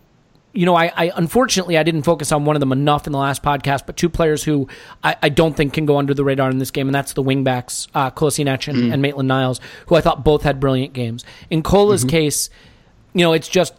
you 0.54 0.66
know, 0.66 0.76
I, 0.76 0.92
I 0.96 1.12
unfortunately 1.16 1.78
I 1.78 1.84
didn't 1.84 2.04
focus 2.04 2.32
on 2.32 2.46
one 2.46 2.56
of 2.56 2.62
them 2.62 2.72
enough 2.72 3.06
in 3.06 3.14
the 3.14 3.20
last 3.20 3.44
podcast, 3.44 3.86
but 3.86 3.96
two 3.98 4.10
players 4.10 4.44
who 4.44 4.68
I, 5.04 5.18
I 5.22 5.30
don't 5.30 5.56
think 5.56 5.74
can 5.74 5.86
go 5.86 5.98
under 5.98 6.14
the 6.14 6.24
radar 6.24 6.50
in 6.50 6.58
this 6.58 6.72
game, 6.72 6.88
and 6.88 6.96
that's 6.96 7.14
the 7.14 7.24
wingbacks, 7.24 7.88
uh, 7.94 8.10
Kolasinac 8.10 8.68
and, 8.68 8.92
and 8.92 9.02
Maitland 9.02 9.28
Niles, 9.28 9.60
who 9.88 9.96
I 9.96 10.02
thought 10.02 10.24
both 10.24 10.44
had 10.44 10.60
brilliant 10.60 10.94
games. 10.94 11.24
In 11.50 11.62
Cola's 11.62 12.04
case, 12.10 12.50
you 13.14 13.22
know, 13.22 13.34
it's 13.34 13.48
just 13.48 13.74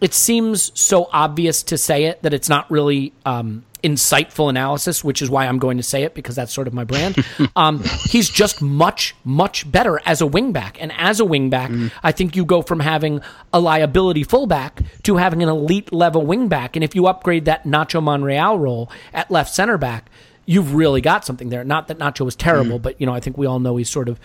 it 0.00 0.14
seems 0.14 0.72
so 0.80 1.08
obvious 1.12 1.62
to 1.64 1.76
say 1.76 2.04
it 2.04 2.22
that 2.22 2.32
it's 2.32 2.48
not 2.48 2.70
really 2.70 3.12
um, 3.26 3.64
insightful 3.82 4.48
analysis, 4.48 5.02
which 5.04 5.22
is 5.22 5.30
why 5.30 5.46
I'm 5.46 5.58
going 5.58 5.76
to 5.76 5.82
say 5.82 6.02
it 6.02 6.14
because 6.14 6.36
that's 6.36 6.52
sort 6.52 6.66
of 6.66 6.74
my 6.74 6.84
brand. 6.84 7.24
um, 7.56 7.82
he's 8.08 8.28
just 8.28 8.62
much, 8.62 9.14
much 9.24 9.70
better 9.70 10.00
as 10.06 10.20
a 10.20 10.26
wingback. 10.26 10.76
And 10.80 10.92
as 10.96 11.20
a 11.20 11.24
wingback, 11.24 11.92
I 12.02 12.12
think 12.12 12.36
you 12.36 12.44
go 12.44 12.62
from 12.62 12.80
having 12.80 13.20
a 13.52 13.60
liability 13.60 14.24
fullback 14.24 14.82
to 15.04 15.16
having 15.16 15.42
an 15.42 15.48
elite 15.48 15.92
level 15.92 16.24
wingback. 16.24 16.70
And 16.74 16.84
if 16.84 16.94
you 16.94 17.06
upgrade 17.06 17.44
that 17.46 17.64
Nacho 17.64 18.02
Monreal 18.02 18.58
role 18.58 18.90
at 19.12 19.30
left 19.30 19.54
center 19.54 19.78
back, 19.78 20.10
you've 20.46 20.74
really 20.74 21.00
got 21.00 21.24
something 21.24 21.48
there. 21.48 21.64
Not 21.64 21.88
that 21.88 21.98
Nacho 21.98 22.24
was 22.24 22.36
terrible, 22.36 22.78
but 22.78 23.00
you 23.00 23.06
know, 23.06 23.14
I 23.14 23.20
think 23.20 23.38
we 23.38 23.46
all 23.46 23.60
know 23.60 23.76
he's 23.76 23.90
sort 23.90 24.08
of 24.08 24.18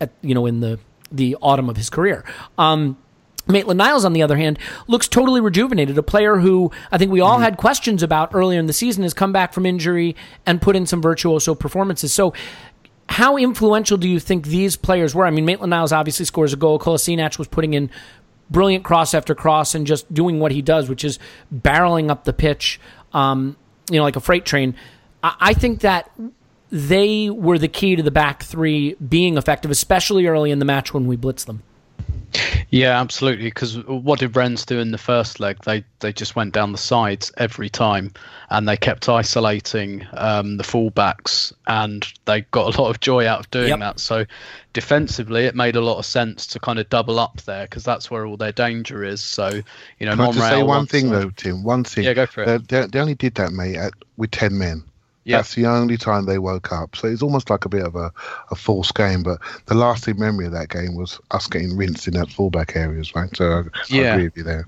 at 0.00 0.10
you 0.22 0.34
know 0.34 0.46
in 0.46 0.60
the 0.60 0.78
the 1.10 1.36
autumn 1.40 1.68
of 1.68 1.76
his 1.76 1.90
career. 1.90 2.24
Um, 2.58 2.96
Maitland 3.48 3.78
Niles, 3.78 4.04
on 4.04 4.12
the 4.12 4.22
other 4.22 4.36
hand, 4.36 4.58
looks 4.86 5.08
totally 5.08 5.40
rejuvenated. 5.40 5.96
A 5.96 6.02
player 6.02 6.36
who 6.36 6.70
I 6.92 6.98
think 6.98 7.10
we 7.10 7.20
all 7.20 7.38
had 7.38 7.56
questions 7.56 8.02
about 8.02 8.34
earlier 8.34 8.60
in 8.60 8.66
the 8.66 8.72
season 8.72 9.02
has 9.02 9.14
come 9.14 9.32
back 9.32 9.52
from 9.52 9.64
injury 9.64 10.16
and 10.44 10.60
put 10.60 10.76
in 10.76 10.86
some 10.86 11.00
virtuoso 11.00 11.54
performances. 11.54 12.12
So, 12.12 12.34
how 13.08 13.38
influential 13.38 13.96
do 13.96 14.06
you 14.08 14.20
think 14.20 14.46
these 14.46 14.76
players 14.76 15.14
were? 15.14 15.26
I 15.26 15.30
mean, 15.30 15.46
Maitland 15.46 15.70
Niles 15.70 15.92
obviously 15.92 16.26
scores 16.26 16.52
a 16.52 16.56
goal. 16.56 16.78
Kolasinac 16.78 17.38
was 17.38 17.48
putting 17.48 17.72
in 17.72 17.90
brilliant 18.50 18.84
cross 18.84 19.14
after 19.14 19.34
cross 19.34 19.74
and 19.74 19.86
just 19.86 20.12
doing 20.12 20.40
what 20.40 20.52
he 20.52 20.62
does, 20.62 20.88
which 20.88 21.04
is 21.04 21.18
barreling 21.54 22.10
up 22.10 22.24
the 22.24 22.32
pitch, 22.32 22.78
um, 23.12 23.56
you 23.90 23.96
know, 23.96 24.02
like 24.02 24.16
a 24.16 24.20
freight 24.20 24.44
train. 24.44 24.74
I, 25.22 25.36
I 25.40 25.54
think 25.54 25.80
that 25.80 26.10
they 26.70 27.30
were 27.30 27.58
the 27.58 27.68
key 27.68 27.96
to 27.96 28.02
the 28.02 28.10
back 28.10 28.42
three 28.42 28.94
being 28.94 29.38
effective, 29.38 29.70
especially 29.70 30.26
early 30.26 30.50
in 30.50 30.58
the 30.58 30.64
match 30.64 30.92
when 30.92 31.06
we 31.06 31.16
blitzed 31.16 31.46
them. 31.46 31.62
Yeah, 32.70 33.00
absolutely. 33.00 33.46
Because 33.46 33.78
what 33.86 34.18
did 34.18 34.36
Rennes 34.36 34.66
do 34.66 34.78
in 34.78 34.90
the 34.90 34.98
first 34.98 35.40
leg? 35.40 35.56
They 35.64 35.84
they 36.00 36.12
just 36.12 36.36
went 36.36 36.52
down 36.52 36.72
the 36.72 36.78
sides 36.78 37.32
every 37.38 37.70
time, 37.70 38.12
and 38.50 38.68
they 38.68 38.76
kept 38.76 39.08
isolating 39.08 40.06
um, 40.12 40.58
the 40.58 40.64
fullbacks, 40.64 41.52
and 41.66 42.06
they 42.26 42.42
got 42.50 42.74
a 42.76 42.80
lot 42.82 42.90
of 42.90 43.00
joy 43.00 43.26
out 43.26 43.40
of 43.40 43.50
doing 43.50 43.68
Yep. 43.68 43.78
that. 43.80 44.00
So, 44.00 44.26
defensively, 44.74 45.44
it 45.44 45.54
made 45.54 45.76
a 45.76 45.80
lot 45.80 45.98
of 45.98 46.04
sense 46.04 46.46
to 46.48 46.60
kind 46.60 46.78
of 46.78 46.88
double 46.90 47.18
up 47.18 47.40
there 47.42 47.64
because 47.64 47.84
that's 47.84 48.10
where 48.10 48.26
all 48.26 48.36
their 48.36 48.52
danger 48.52 49.02
is. 49.02 49.20
So, 49.22 49.48
you 49.98 50.06
know, 50.06 50.12
Can 50.12 50.20
I 50.20 50.26
just 50.32 50.38
say 50.48 50.58
one 50.58 50.66
wants- 50.68 50.92
thing 50.92 51.10
though, 51.10 51.30
Tim? 51.30 51.62
One 51.64 51.84
thing. 51.84 52.04
Yeah, 52.04 52.12
go 52.14 52.26
for 52.26 52.42
it. 52.42 52.68
They, 52.68 52.80
they, 52.82 52.86
they 52.86 53.00
only 53.00 53.14
did 53.14 53.34
that, 53.36 53.52
mate, 53.52 53.76
at, 53.76 53.94
with 54.18 54.30
ten 54.30 54.58
men. 54.58 54.84
Yeah. 55.28 55.36
That's 55.36 55.54
the 55.54 55.66
only 55.66 55.98
time 55.98 56.24
they 56.24 56.38
woke 56.38 56.72
up. 56.72 56.96
So 56.96 57.06
it's 57.06 57.20
almost 57.20 57.50
like 57.50 57.66
a 57.66 57.68
bit 57.68 57.84
of 57.84 57.94
a, 57.94 58.10
a 58.50 58.54
false 58.54 58.90
game. 58.90 59.22
But 59.22 59.38
the 59.66 59.74
lasting 59.74 60.18
memory 60.18 60.46
of 60.46 60.52
that 60.52 60.70
game 60.70 60.94
was 60.94 61.20
us 61.32 61.46
getting 61.46 61.76
rinsed 61.76 62.08
in 62.08 62.14
that 62.14 62.30
fullback 62.30 62.74
areas, 62.74 63.14
right? 63.14 63.28
So 63.36 63.44
I, 63.44 63.58
I 63.58 63.62
Yeah. 63.90 64.14
agree 64.14 64.24
with 64.24 64.36
you 64.38 64.42
there. 64.44 64.66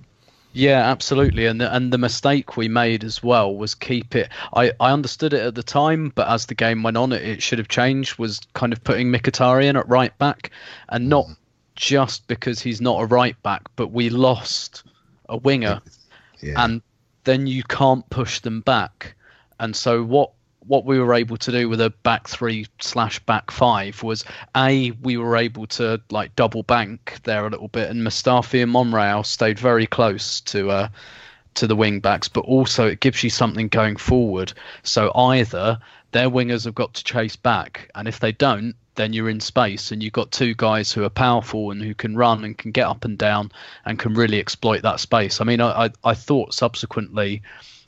Yeah, 0.53 0.81
absolutely. 0.91 1.47
And 1.47 1.63
the, 1.63 1.75
and 1.75 1.91
the 1.95 1.97
mistake 1.97 2.59
we 2.59 2.69
made 2.69 3.05
as 3.05 3.23
well 3.23 3.57
was 3.57 3.75
keep 3.75 4.15
it. 4.15 4.29
I, 4.55 4.73
I 4.81 4.93
understood 4.93 5.33
it 5.33 5.41
at 5.41 5.55
the 5.55 5.63
time, 5.63 6.13
but 6.15 6.29
as 6.29 6.45
the 6.45 6.55
game 6.55 6.83
went 6.83 6.99
on, 6.99 7.13
it, 7.13 7.23
it 7.23 7.43
should 7.43 7.59
have 7.59 7.69
changed. 7.69 8.19
Was 8.19 8.41
kind 8.53 8.75
of 8.75 8.85
putting 8.85 9.11
Mkhitaryan 9.11 9.79
at 9.79 9.89
right 9.89 10.17
back, 10.19 10.51
and 10.91 11.09
not 11.09 11.25
mm-hmm. 11.25 11.33
just 11.75 12.27
because 12.27 12.61
he's 12.61 12.83
not 12.83 13.01
a 13.01 13.07
right 13.07 13.41
back, 13.43 13.63
but 13.77 13.93
we 13.93 14.11
lost 14.11 14.83
a 15.31 15.39
winger, 15.39 15.81
Yeah. 16.43 16.63
and 16.65 16.83
then 17.25 17.47
you 17.47 17.63
can't 17.63 18.09
push 18.11 18.41
them 18.41 18.61
back. 18.61 19.15
And 19.61 19.75
so 19.75 20.03
what 20.03 20.33
what 20.67 20.85
we 20.85 20.99
were 20.99 21.15
able 21.15 21.37
to 21.39 21.51
do 21.51 21.69
with 21.69 21.81
a 21.81 21.91
back 22.03 22.29
three 22.29 22.67
slash 22.81 23.19
back 23.21 23.51
five 23.51 24.03
was 24.03 24.25
a 24.57 24.91
we 25.03 25.17
were 25.17 25.37
able 25.37 25.67
to 25.67 26.01
like 26.11 26.37
double 26.37 26.63
bank 26.63 27.19
there 27.25 27.47
a 27.47 27.51
little 27.51 27.69
bit, 27.69 27.91
and 27.91 28.03
Mustafi 28.03 28.63
and 28.63 28.73
Monreal 28.73 29.25
stayed 29.25 29.59
very 29.59 29.87
close 29.87 30.41
to 30.43 30.71
uh, 30.71 30.89
to 31.55 31.67
the 31.67 31.77
wing 31.77 32.01
backs, 32.01 32.29
but 32.29 32.45
also 32.45 32.87
it 32.87 33.01
gives 33.01 33.25
you 33.25 33.31
something 33.31 33.69
going 33.69 33.97
forward. 33.97 34.53
So 34.83 35.13
either 35.15 35.79
their 36.13 36.31
wingers 36.31 36.65
have 36.65 36.75
got 36.75 36.95
to 36.95 37.05
chase 37.05 37.37
back, 37.37 37.91
and 37.95 38.07
if 38.07 38.21
they 38.21 38.33
don't, 38.33 38.75
then 38.97 39.13
you're 39.13 39.31
in 39.31 39.41
space, 39.41 39.93
and 39.93 40.03
you've 40.03 40.13
got 40.13 40.31
two 40.31 40.55
guys 40.55 40.93
who 40.93 41.05
are 41.05 41.11
powerful 41.11 41.71
and 41.71 41.83
who 41.83 41.95
can 41.95 42.17
run 42.17 42.45
and 42.45 42.59
can 42.59 42.71
get 42.71 42.87
up 42.87 43.05
and 43.05 43.17
down 43.17 43.51
and 43.85 43.99
can 43.99 44.15
really 44.15 44.39
exploit 44.39 44.83
that 44.83 45.01
space. 45.01 45.41
I 45.41 45.45
mean, 45.45 45.61
I 45.61 45.87
I, 45.87 45.91
I 46.05 46.15
thought 46.15 46.55
subsequently, 46.55 47.43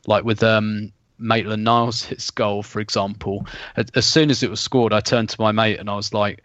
like 0.07 0.25
with 0.25 0.43
um 0.43 0.93
Maitland 1.23 1.65
Niles 1.65 2.03
hits 2.03 2.31
goal, 2.31 2.63
for 2.63 2.81
example, 2.81 3.47
as 3.95 4.05
soon 4.07 4.31
as 4.31 4.43
it 4.43 4.51
was 4.51 4.61
scored, 4.61 4.93
I 4.93 5.01
turned 5.01 5.31
to 5.31 5.41
my 5.41 5.53
mate 5.53 5.79
and 5.79 5.89
I 5.89 5.95
was 5.95 6.13
like, 6.13 6.43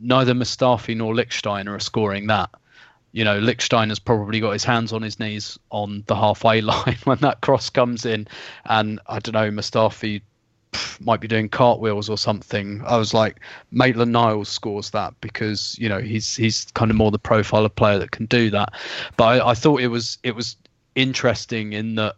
neither 0.00 0.34
Mustafi 0.34 0.96
nor 0.96 1.14
Lichtsteiner 1.14 1.76
are 1.76 1.80
scoring 1.80 2.26
that. 2.26 2.50
You 3.12 3.24
know, 3.24 3.40
Lichtsteiner's 3.40 3.98
probably 3.98 4.40
got 4.40 4.52
his 4.52 4.64
hands 4.64 4.92
on 4.92 5.02
his 5.02 5.18
knees 5.18 5.58
on 5.70 6.04
the 6.06 6.14
halfway 6.14 6.60
line 6.60 6.98
when 7.04 7.18
that 7.18 7.40
cross 7.40 7.70
comes 7.70 8.04
in, 8.04 8.28
and 8.66 9.00
I 9.06 9.18
don't 9.18 9.34
know, 9.34 9.50
Mustafi 9.50 10.22
might 11.00 11.20
be 11.20 11.26
doing 11.26 11.48
cartwheels 11.48 12.08
or 12.08 12.16
something. 12.16 12.82
I 12.86 12.96
was 12.96 13.12
like, 13.12 13.40
Maitland 13.72 14.12
Niles 14.12 14.48
scores 14.48 14.90
that 14.90 15.14
because 15.20 15.76
you 15.78 15.88
know 15.88 15.98
he's 15.98 16.36
he's 16.36 16.66
kind 16.74 16.90
of 16.90 16.96
more 16.96 17.10
the 17.10 17.18
profile 17.18 17.64
of 17.64 17.74
player 17.74 17.98
that 17.98 18.12
can 18.12 18.26
do 18.26 18.50
that. 18.50 18.74
But 19.16 19.24
I, 19.24 19.50
I 19.50 19.54
thought 19.54 19.80
it 19.80 19.88
was 19.88 20.18
it 20.22 20.36
was 20.36 20.56
interesting 20.94 21.72
in 21.72 21.96
that 21.96 22.14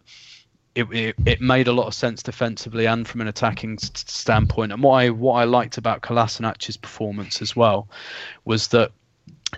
it, 0.75 0.85
it, 0.93 1.17
it 1.27 1.41
made 1.41 1.69
a 1.69 1.73
lot 1.73 1.87
of 1.87 1.95
sense 1.95 2.23
defensively 2.23 2.87
and 2.87 3.07
from 3.07 3.21
an 3.21 3.29
attacking 3.29 3.79
st- 3.79 4.09
standpoint. 4.09 4.73
And 4.73 4.83
what 4.83 4.95
I 4.95 5.11
what 5.11 5.35
I 5.35 5.45
liked 5.45 5.79
about 5.79 6.03
Kolasinac's 6.03 6.77
performance 6.77 7.43
as 7.43 7.55
well 7.55 7.89
was 8.45 8.69
that 8.69 8.93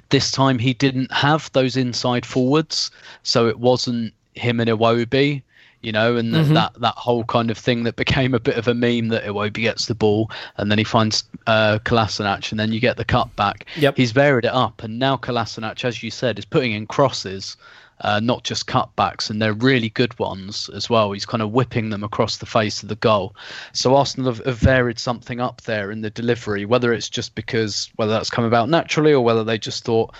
this 0.08 0.30
time 0.30 0.58
he 0.58 0.74
didn't 0.74 1.12
have 1.12 1.50
those 1.52 1.76
inside 1.76 2.26
forwards, 2.26 2.90
so 3.22 3.46
it 3.46 3.60
wasn't 3.60 4.12
him 4.34 4.58
and 4.58 4.68
Iwobi, 4.68 5.42
you 5.82 5.92
know, 5.92 6.16
and 6.16 6.34
mm-hmm. 6.34 6.54
that 6.54 6.72
that 6.80 6.94
whole 6.96 7.22
kind 7.24 7.50
of 7.50 7.58
thing 7.58 7.84
that 7.84 7.94
became 7.94 8.34
a 8.34 8.40
bit 8.40 8.56
of 8.56 8.66
a 8.66 8.74
meme 8.74 9.08
that 9.08 9.24
Iwobi 9.24 9.60
gets 9.60 9.86
the 9.86 9.94
ball 9.94 10.32
and 10.56 10.68
then 10.68 10.78
he 10.78 10.84
finds 10.84 11.22
uh, 11.46 11.78
Kolasinac 11.84 12.50
and 12.50 12.58
then 12.58 12.72
you 12.72 12.80
get 12.80 12.96
the 12.96 13.04
cut 13.04 13.34
back. 13.36 13.66
Yep. 13.76 13.96
He's 13.96 14.10
varied 14.10 14.46
it 14.46 14.52
up, 14.52 14.82
and 14.82 14.98
now 14.98 15.16
Kolasinac, 15.16 15.84
as 15.84 16.02
you 16.02 16.10
said, 16.10 16.40
is 16.40 16.44
putting 16.44 16.72
in 16.72 16.88
crosses 16.88 17.56
uh, 18.00 18.20
not 18.20 18.44
just 18.44 18.66
cutbacks, 18.66 19.30
and 19.30 19.40
they're 19.40 19.52
really 19.52 19.88
good 19.90 20.18
ones 20.18 20.68
as 20.74 20.90
well. 20.90 21.12
He's 21.12 21.26
kind 21.26 21.42
of 21.42 21.52
whipping 21.52 21.90
them 21.90 22.04
across 22.04 22.38
the 22.38 22.46
face 22.46 22.82
of 22.82 22.88
the 22.88 22.96
goal. 22.96 23.34
So 23.72 23.94
Arsenal 23.94 24.32
have, 24.32 24.44
have 24.44 24.58
varied 24.58 24.98
something 24.98 25.40
up 25.40 25.62
there 25.62 25.90
in 25.90 26.00
the 26.00 26.10
delivery, 26.10 26.64
whether 26.64 26.92
it's 26.92 27.08
just 27.08 27.34
because 27.34 27.90
whether 27.96 28.12
that's 28.12 28.30
come 28.30 28.44
about 28.44 28.68
naturally 28.68 29.12
or 29.12 29.24
whether 29.24 29.44
they 29.44 29.58
just 29.58 29.84
thought 29.84 30.14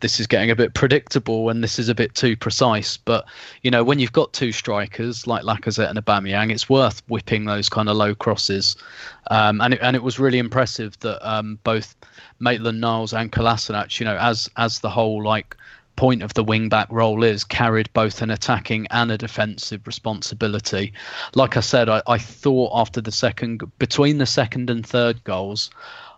this 0.00 0.20
is 0.20 0.26
getting 0.26 0.50
a 0.50 0.56
bit 0.56 0.74
predictable 0.74 1.48
and 1.48 1.62
this 1.62 1.78
is 1.78 1.88
a 1.88 1.94
bit 1.94 2.14
too 2.14 2.36
precise. 2.36 2.96
But 2.96 3.26
you 3.62 3.70
know, 3.70 3.84
when 3.84 3.98
you've 3.98 4.12
got 4.12 4.32
two 4.32 4.52
strikers 4.52 5.26
like 5.26 5.44
Lacazette 5.44 5.90
and 5.90 5.98
Aubameyang, 5.98 6.52
it's 6.52 6.68
worth 6.68 7.02
whipping 7.08 7.44
those 7.44 7.68
kind 7.68 7.88
of 7.88 7.96
low 7.96 8.14
crosses. 8.14 8.76
Um, 9.30 9.60
and 9.60 9.74
it, 9.74 9.80
and 9.82 9.96
it 9.96 10.02
was 10.02 10.18
really 10.18 10.38
impressive 10.38 10.98
that 11.00 11.26
um, 11.28 11.58
both 11.62 11.94
Maitland 12.38 12.80
Niles 12.80 13.12
and 13.12 13.30
Kolasinac, 13.30 13.98
you 14.00 14.06
know, 14.06 14.16
as 14.16 14.50
as 14.56 14.80
the 14.80 14.90
whole 14.90 15.22
like 15.22 15.56
point 16.00 16.22
of 16.22 16.32
the 16.32 16.42
wing 16.42 16.70
back 16.70 16.88
role 16.90 17.22
is 17.22 17.44
carried 17.44 17.92
both 17.92 18.22
an 18.22 18.30
attacking 18.30 18.86
and 18.86 19.12
a 19.12 19.18
defensive 19.18 19.86
responsibility. 19.86 20.94
Like 21.34 21.58
I 21.58 21.60
said, 21.60 21.90
I, 21.90 22.00
I 22.06 22.16
thought 22.16 22.72
after 22.74 23.02
the 23.02 23.12
second, 23.12 23.62
between 23.78 24.16
the 24.16 24.24
second 24.24 24.70
and 24.70 24.84
third 24.84 25.22
goals, 25.24 25.68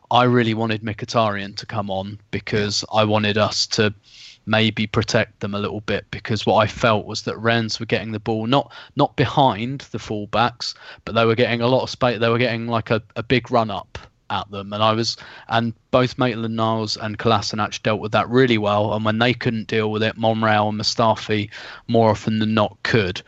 I 0.09 0.23
really 0.23 0.55
wanted 0.55 0.83
Mkhitaryan 0.85 1.57
to 1.57 1.67
come 1.67 1.91
on 1.91 2.21
because 2.31 2.85
I 2.93 3.03
wanted 3.03 3.37
us 3.37 3.67
to 3.79 3.93
maybe 4.47 4.87
protect 4.87 5.41
them 5.41 5.53
a 5.53 5.59
little 5.59 5.81
bit 5.81 6.09
because 6.13 6.47
what 6.47 6.59
I 6.59 6.69
felt 6.69 7.05
was 7.05 7.23
that 7.23 7.37
Rennes 7.39 7.81
were 7.81 7.87
getting 7.87 8.13
the 8.13 8.21
ball 8.21 8.47
not 8.47 8.73
not 8.95 9.17
behind 9.17 9.81
the 9.91 9.99
fullbacks, 9.99 10.75
but 11.05 11.17
they 11.17 11.27
were 11.27 11.35
getting 11.35 11.61
a 11.61 11.67
lot 11.67 11.83
of 11.83 11.91
space. 11.91 12.21
They 12.21 12.29
were 12.29 12.39
getting 12.39 12.69
like 12.69 12.93
a, 12.93 13.03
a 13.17 13.25
big 13.25 13.51
run 13.51 13.69
up 13.69 13.99
at 14.33 14.51
them. 14.51 14.73
And 14.73 14.83
I 14.83 14.93
was, 14.93 15.17
and 15.49 15.75
both 15.91 16.19
Maitland 16.19 16.57
Niles 16.57 16.97
and 16.97 17.19
Kolasinac 17.19 17.83
dealt 17.83 18.01
with 18.01 18.13
that 18.13 18.29
really 18.29 18.59
well. 18.59 18.95
And 18.95 19.05
when 19.05 19.19
they 19.19 19.35
couldn't 19.35 19.69
deal 19.69 19.91
with 19.91 20.03
it, 20.03 20.17
Monreal 20.17 20.71
and 20.71 20.81
Mustafi 20.81 21.51
more 21.87 22.11
often 22.11 22.39
than 22.39 22.55
not 22.55 22.77
could. 22.83 23.23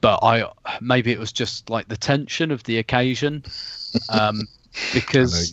But 0.00 0.20
I 0.22 0.44
maybe 0.80 1.12
it 1.12 1.18
was 1.18 1.32
just 1.32 1.68
like 1.68 1.88
the 1.88 1.96
tension 1.96 2.50
of 2.50 2.62
the 2.64 2.78
occasion. 2.78 3.42
Um, 4.08 4.46
because 4.92 5.52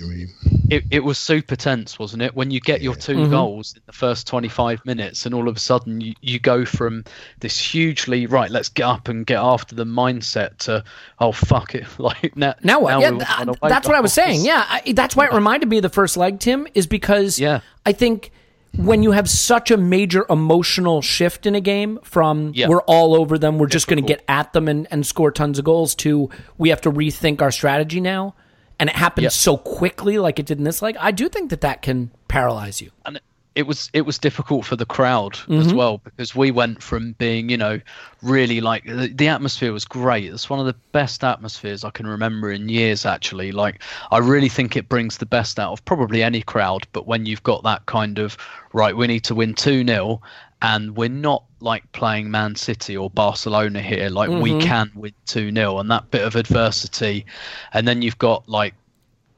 it, 0.70 0.84
it 0.92 1.04
was 1.04 1.18
super 1.18 1.56
tense, 1.56 1.98
wasn't 1.98 2.22
it? 2.22 2.36
When 2.36 2.52
you 2.52 2.60
get 2.60 2.82
your 2.82 2.96
2 2.96 3.14
mm-hmm. 3.14 3.32
goals 3.32 3.74
in 3.76 3.82
the 3.86 3.94
first 3.94 4.28
25 4.28 4.86
minutes, 4.86 5.26
and 5.26 5.34
all 5.34 5.48
of 5.48 5.56
a 5.56 5.60
sudden 5.60 6.02
you, 6.02 6.14
you 6.22 6.40
go 6.40 6.66
from 6.66 7.04
this 7.40 7.60
hugely, 7.60 8.26
right, 8.26 8.52
let's 8.52 8.70
get 8.70 8.84
up 8.84 9.08
and 9.08 9.26
get 9.26 9.40
after 9.40 9.76
the 9.76 9.86
mindset 9.86 10.58
to, 10.60 10.84
oh, 11.20 11.32
fuck 11.32 11.76
it. 11.76 11.86
Like, 12.08 12.38
now, 12.38 12.56
now 12.64 12.80
what? 12.80 12.92
Now 12.92 13.00
yeah, 13.00 13.44
th- 13.44 13.58
that's 13.62 13.86
what 13.86 13.98
I 13.98 14.00
was 14.00 14.14
saying. 14.14 14.46
Yeah. 14.46 14.66
I, 14.66 14.94
that's 14.94 15.14
why 15.14 15.26
it 15.26 15.34
reminded 15.34 15.68
me 15.68 15.78
of 15.78 15.82
the 15.82 15.90
first 15.90 16.16
leg, 16.16 16.40
Tim, 16.40 16.68
is 16.74 16.88
because 16.88 17.38
yeah. 17.38 17.60
I 17.86 17.92
think 17.92 18.32
when 18.78 19.04
you 19.04 19.12
have 19.12 19.30
such 19.30 19.72
a 19.72 19.78
major 19.78 20.26
emotional 20.30 21.02
shift 21.02 21.46
in 21.46 21.56
a 21.56 21.60
game 21.60 22.00
from 22.04 22.54
yeah. 22.56 22.70
we're 22.70 22.82
all 22.84 23.14
over 23.14 23.38
them, 23.38 23.58
we're 23.58 23.68
just 23.68 23.88
going 23.88 24.02
to 24.02 24.08
get 24.08 24.24
at 24.30 24.54
them 24.54 24.70
and, 24.70 24.88
and 24.90 25.06
score 25.06 25.32
tons 25.32 25.60
of 25.60 25.66
goals 25.66 25.96
to 25.96 26.30
we 26.58 26.70
have 26.70 26.80
to 26.82 26.92
rethink 26.92 27.42
our 27.42 27.52
strategy 27.52 28.00
now 28.00 28.36
and 28.80 28.90
it 28.90 28.96
happens 28.96 29.24
yep. 29.24 29.32
so 29.32 29.58
quickly 29.58 30.18
like 30.18 30.40
it 30.40 30.46
did 30.46 30.58
in 30.58 30.63
this 30.63 30.82
leg, 30.82 30.96
I 31.00 31.12
do 31.12 31.30
think 31.30 31.50
that 31.50 31.62
that 31.62 31.82
can 31.82 32.12
paralyze 32.28 32.82
you. 32.82 32.92
And 33.06 33.20
it 33.58 33.66
was 33.66 33.90
it 33.92 34.02
was 34.02 34.20
difficult 34.20 34.66
for 34.66 34.76
the 34.76 34.86
crowd 34.86 35.34
mm-hmm. 35.34 35.54
as 35.54 35.74
well 35.74 35.98
because 35.98 36.36
we 36.36 36.52
went 36.52 36.84
from 36.84 37.13
being 37.13 37.50
you 37.50 37.58
know 37.58 37.82
really 38.22 38.62
like 38.62 38.86
the, 38.86 39.12
the, 39.16 39.28
atmosphere 39.28 39.74
was 39.74 39.84
great 39.84 40.32
it's 40.32 40.48
one 40.48 40.60
of 40.60 40.68
the 40.68 40.76
best 40.92 41.24
atmospheres 41.24 41.84
i 41.84 41.90
can 41.90 42.06
remember 42.06 42.52
in 42.52 42.70
years 42.70 43.04
actually 43.04 43.52
like 43.52 43.82
i 44.12 44.20
really 44.20 44.48
think 44.48 44.76
it 44.76 44.88
brings 44.88 45.18
the 45.18 45.26
best 45.26 45.58
out 45.58 45.72
of 45.72 45.84
probably 45.86 46.22
any 46.22 46.44
crowd 46.44 46.88
but 46.92 47.08
when 47.08 47.26
you've 47.26 47.42
got 47.42 47.63
that 47.63 47.84
kind 47.88 48.20
of 48.20 48.38
right 48.74 48.96
we 48.96 49.08
need 49.08 49.24
to 49.24 49.34
win 49.34 49.56
2-0 49.56 50.20
and 50.62 50.96
we're 50.96 51.10
not 51.10 51.43
like 51.60 51.91
playing 51.91 52.32
Man 52.32 52.56
City 52.56 52.98
or 52.98 53.10
Barcelona 53.10 53.82
here. 53.82 54.10
Like 54.10 54.30
mm-hmm. 54.30 54.41
we 54.41 54.60
can 54.60 54.91
win 54.96 55.13
2 55.28 55.52
0 55.52 55.80
and 55.80 55.91
that 55.91 56.10
bit 56.12 56.24
of 56.24 56.36
adversity. 56.36 57.26
And 57.74 57.88
then 57.88 58.02
you've 58.02 58.17
got 58.17 58.48
like 58.50 58.74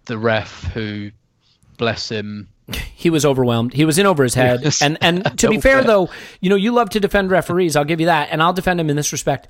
the 0.06 0.18
ref 0.18 0.64
who, 0.74 1.12
bless 1.78 2.10
him. 2.10 2.50
He 3.00 3.10
was 3.10 3.26
overwhelmed. 3.26 3.74
He 3.74 3.86
was 3.86 3.98
in 3.98 4.06
over 4.06 4.24
his 4.24 4.34
head. 4.34 4.62
and 4.82 4.98
and 5.00 5.24
to 5.40 5.48
be 5.48 5.60
fair, 5.62 5.82
though, 5.86 6.10
you 6.42 6.50
know, 6.50 6.58
you 6.58 6.74
love 6.74 6.90
to 6.90 7.00
defend 7.00 7.32
referees. 7.32 7.78
I'll 7.78 7.86
give 7.86 8.02
you 8.02 8.08
that. 8.08 8.28
And 8.30 8.44
I'll 8.44 8.52
defend 8.52 8.78
him 8.78 8.90
in 8.90 8.98
this 8.98 9.14
respect. 9.14 9.48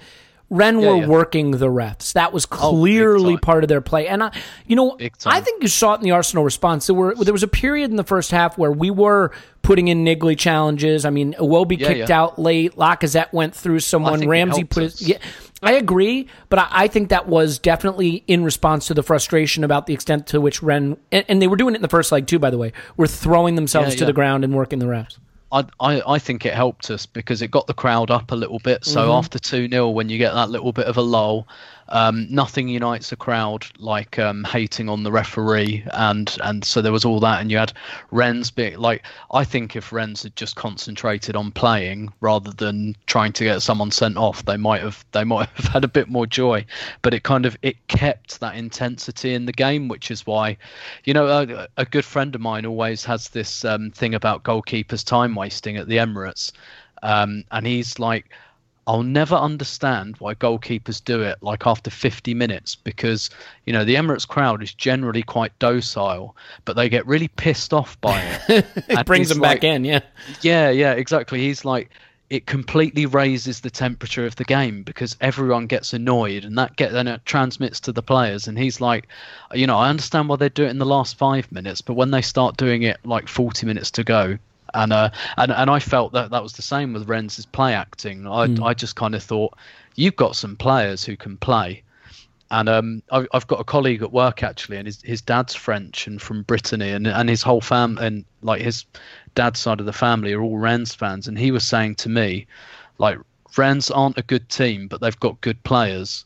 Rennes 0.50 0.82
yeah, 0.82 0.90
were 0.90 0.98
yeah. 0.98 1.08
working 1.08 1.52
the 1.52 1.68
refs. 1.68 2.14
That 2.14 2.34
was 2.34 2.46
oh, 2.52 2.56
clearly 2.56 3.36
oh, 3.36 3.38
part 3.38 3.64
of 3.64 3.68
their 3.68 3.82
play. 3.82 4.08
And 4.08 4.24
I, 4.24 4.32
you 4.66 4.76
know, 4.76 4.98
I 5.26 5.42
think 5.42 5.62
you 5.62 5.68
saw 5.68 5.94
it 5.94 5.98
in 5.98 6.04
the 6.04 6.12
Arsenal 6.12 6.44
response. 6.44 6.88
There 6.88 6.96
were 6.96 7.16
there 7.16 7.34
was 7.34 7.44
a 7.44 7.48
period 7.48 7.92
in 7.92 7.98
the 7.98 8.04
first 8.04 8.32
half 8.32 8.58
where 8.58 8.72
we 8.72 8.90
were 8.90 9.32
putting 9.62 9.88
in 9.88 10.04
niggly 10.04 10.38
challenges. 10.38 11.06
I 11.06 11.12
mean, 11.12 11.34
Iwobi 11.34 11.80
yeah, 11.80 11.88
kicked 11.88 12.10
out 12.10 12.40
late. 12.40 12.76
Lacazette 12.76 13.32
went 13.32 13.54
through 13.54 13.82
someone. 13.82 14.28
Ramsey 14.28 14.64
put 14.64 14.84
his, 14.84 15.08
yeah. 15.08 15.18
I 15.62 15.74
agree, 15.74 16.28
but 16.48 16.60
I, 16.60 16.68
I, 16.72 16.88
think 16.88 17.10
that 17.10 17.28
was 17.28 17.60
definitely 17.60 18.24
in 18.28 18.46
response 18.46 18.88
to 18.88 18.94
the 18.94 19.04
frustration 19.04 19.66
about 19.66 19.88
the 19.88 19.94
extent 19.94 20.28
to 20.28 20.40
which 20.40 20.64
Rennes 20.64 20.98
and, 21.12 21.26
and 21.28 21.42
they 21.42 21.48
were 21.48 21.58
doing 21.58 21.76
it 21.76 21.80
in 21.80 21.82
the 21.82 21.90
first 21.90 22.12
leg 22.14 22.28
too. 22.28 22.40
By 22.40 22.50
the 22.50 22.58
way, 22.58 22.72
were 22.96 23.08
throwing 23.08 23.56
themselves 23.56 23.96
to 23.96 24.06
the 24.06 24.14
ground 24.14 24.44
and 24.44 24.56
working 24.56 24.80
the 24.80 24.86
refs. 24.86 25.18
I, 25.52 25.66
I, 25.80 26.02
I 26.06 26.20
think 26.20 26.46
it 26.46 26.54
helped 26.54 26.92
us 26.92 27.06
because 27.06 27.42
it 27.42 27.50
got 27.50 27.68
the 27.68 27.74
crowd 27.74 28.12
up 28.12 28.32
a 28.32 28.36
little 28.36 28.60
bit. 28.60 28.86
So 28.86 29.02
mm-hmm. 29.02 29.12
after 29.12 29.40
2 29.40 29.70
0, 29.70 29.90
when 29.90 30.10
you 30.10 30.18
get 30.18 30.34
that 30.34 30.50
little 30.50 30.72
bit 30.72 30.86
of 30.86 30.98
a 30.98 31.02
lull, 31.02 31.48
um, 31.90 32.28
nothing 32.30 32.68
unites 32.68 33.12
a 33.12 33.16
crowd 33.16 33.66
like 33.80 34.20
um, 34.20 34.44
hating 34.44 34.90
on 34.90 35.04
the 35.04 35.12
referee, 35.12 35.84
and 35.94 36.38
and 36.44 36.64
so 36.64 36.82
there 36.82 36.92
was 36.92 37.06
all 37.06 37.20
that, 37.20 37.42
and 37.42 37.52
you 37.52 37.58
had 37.58 37.74
Rennes 38.12 38.52
being 38.52 38.78
like 38.78 39.04
I 39.32 39.44
think 39.44 39.76
if 39.76 39.92
Rennes 39.92 40.24
had 40.24 40.36
just 40.36 40.56
concentrated 40.56 41.36
on 41.36 41.52
playing 41.52 42.14
rather 42.22 42.52
than 42.52 42.96
trying 43.08 43.34
to 43.34 43.44
get 43.44 43.62
someone 43.62 43.92
sent 43.92 44.18
off, 44.18 44.46
they 44.46 44.58
might 44.58 44.82
have 44.82 45.04
they 45.12 45.24
might 45.24 45.50
have 45.50 45.66
had 45.66 45.84
a 45.84 45.88
bit 45.88 46.10
more 46.10 46.28
joy. 46.28 46.66
But 47.02 47.14
it 47.14 47.24
kind 47.24 47.46
of 47.46 47.58
it 47.62 47.88
kept 47.88 48.40
that 48.40 48.56
intensity 48.56 49.34
in 49.34 49.46
the 49.46 49.54
game, 49.54 49.88
which 49.88 50.12
is 50.12 50.28
why, 50.28 50.58
you 51.06 51.14
know, 51.14 51.28
a, 51.28 51.68
a 51.78 51.86
good 51.86 52.06
friend 52.06 52.36
of 52.36 52.42
mine 52.42 52.66
always 52.66 53.04
has 53.06 53.30
this 53.30 53.66
um, 53.66 53.92
thing 53.92 54.14
about 54.14 54.44
goalkeepers 54.44 55.04
time 55.04 55.34
wasting 55.36 55.78
at 55.78 55.88
the 55.88 55.98
Emirates, 55.98 56.52
um, 57.02 57.44
and 57.52 57.66
he's 57.66 57.98
like 57.98 58.30
I'll 58.90 59.04
never 59.04 59.36
understand 59.36 60.16
why 60.18 60.34
goalkeepers 60.34 61.04
do 61.04 61.22
it 61.22 61.38
like 61.44 61.68
after 61.68 61.92
50 61.92 62.34
minutes 62.34 62.76
because 62.76 63.30
you 63.68 63.72
know 63.72 63.86
the 63.86 63.94
Emirates 63.94 64.28
crowd 64.28 64.64
is 64.64 64.74
generally 64.74 65.22
quite 65.22 65.58
docile, 65.60 66.36
but 66.66 66.76
they 66.76 66.90
get 66.90 67.06
really 67.06 67.28
pissed 67.28 67.72
off 67.72 68.02
by 68.02 68.20
it. 68.20 68.66
it 68.90 69.06
brings 69.06 69.30
them 69.30 69.38
like, 69.38 69.62
back 69.62 69.64
in, 69.64 69.86
yeah. 69.86 70.00
Yeah, 70.42 70.72
yeah, 70.72 70.94
exactly. 70.94 71.40
He's 71.40 71.64
like, 71.64 71.92
it 72.32 72.48
completely 72.48 73.06
raises 73.06 73.60
the 73.60 73.70
temperature 73.70 74.26
of 74.26 74.36
the 74.38 74.44
game 74.44 74.82
because 74.82 75.16
everyone 75.22 75.68
gets 75.68 75.94
annoyed 75.94 76.44
and 76.44 76.58
that 76.58 76.76
get 76.76 76.92
then 76.92 77.08
it 77.08 77.24
transmits 77.26 77.80
to 77.82 77.92
the 77.92 78.02
players 78.02 78.48
and 78.48 78.58
he's 78.58 78.82
like 78.82 79.08
you 79.54 79.66
know 79.66 79.78
i 79.78 79.90
understand 79.90 80.30
why 80.30 80.36
they 80.36 80.50
do 80.50 80.64
it 80.64 80.70
in 80.70 80.78
the 80.78 80.86
last 80.86 81.18
five 81.18 81.52
minutes 81.52 81.82
but 81.82 81.96
when 81.96 82.12
they 82.12 82.22
start 82.22 82.56
doing 82.56 82.84
it 82.84 82.98
like 83.04 83.28
40 83.28 83.66
minutes 83.66 83.90
to 83.92 84.04
go 84.04 84.38
and 84.74 84.94
uh 84.94 85.10
and, 85.38 85.52
and 85.52 85.70
i 85.70 85.80
felt 85.80 86.14
that 86.14 86.32
that 86.32 86.44
was 86.44 86.54
the 86.54 86.62
same 86.62 86.94
with 86.94 87.10
Rennes's 87.10 87.46
play 87.46 87.74
acting. 87.74 88.28
I, 88.28 88.48
I 88.64 88.74
just 88.74 88.96
kind 88.96 89.16
of 89.16 89.24
thought 89.24 89.58
you've 89.96 90.16
got 90.16 90.36
some 90.36 90.56
players 90.56 91.04
who 91.04 91.18
can 91.18 91.38
play. 91.38 91.84
And 92.52 92.68
um, 92.68 93.04
I, 93.12 93.28
I've 93.34 93.46
got 93.46 93.60
a 93.60 93.64
colleague 93.64 94.02
at 94.02 94.12
work 94.12 94.42
actually, 94.42 94.78
and 94.78 94.88
his 94.88 95.02
his 95.04 95.22
dad's 95.22 95.54
French 95.54 96.08
and 96.08 96.20
from 96.20 96.44
Brittany, 96.44 96.90
and 96.90 97.06
and 97.06 97.30
his 97.30 97.44
whole 97.44 97.62
fam 97.62 97.98
and 98.00 98.26
like 98.42 98.62
his 98.62 98.86
dad's 99.36 99.60
side 99.60 99.80
of 99.80 99.86
the 99.86 99.94
family 99.94 100.34
are 100.34 100.42
all 100.42 100.58
Rennes 100.58 100.96
fans, 100.96 101.28
and 101.28 101.38
he 101.38 101.52
was 101.52 101.66
saying 101.66 101.96
to 101.96 102.10
me, 102.10 102.48
like 102.98 103.20
Rennes 103.56 103.92
aren't 103.92 104.18
a 104.18 104.24
good 104.24 104.50
team, 104.50 104.88
but 104.88 105.00
they've 105.00 105.20
got 105.20 105.42
good 105.42 105.62
players. 105.64 106.26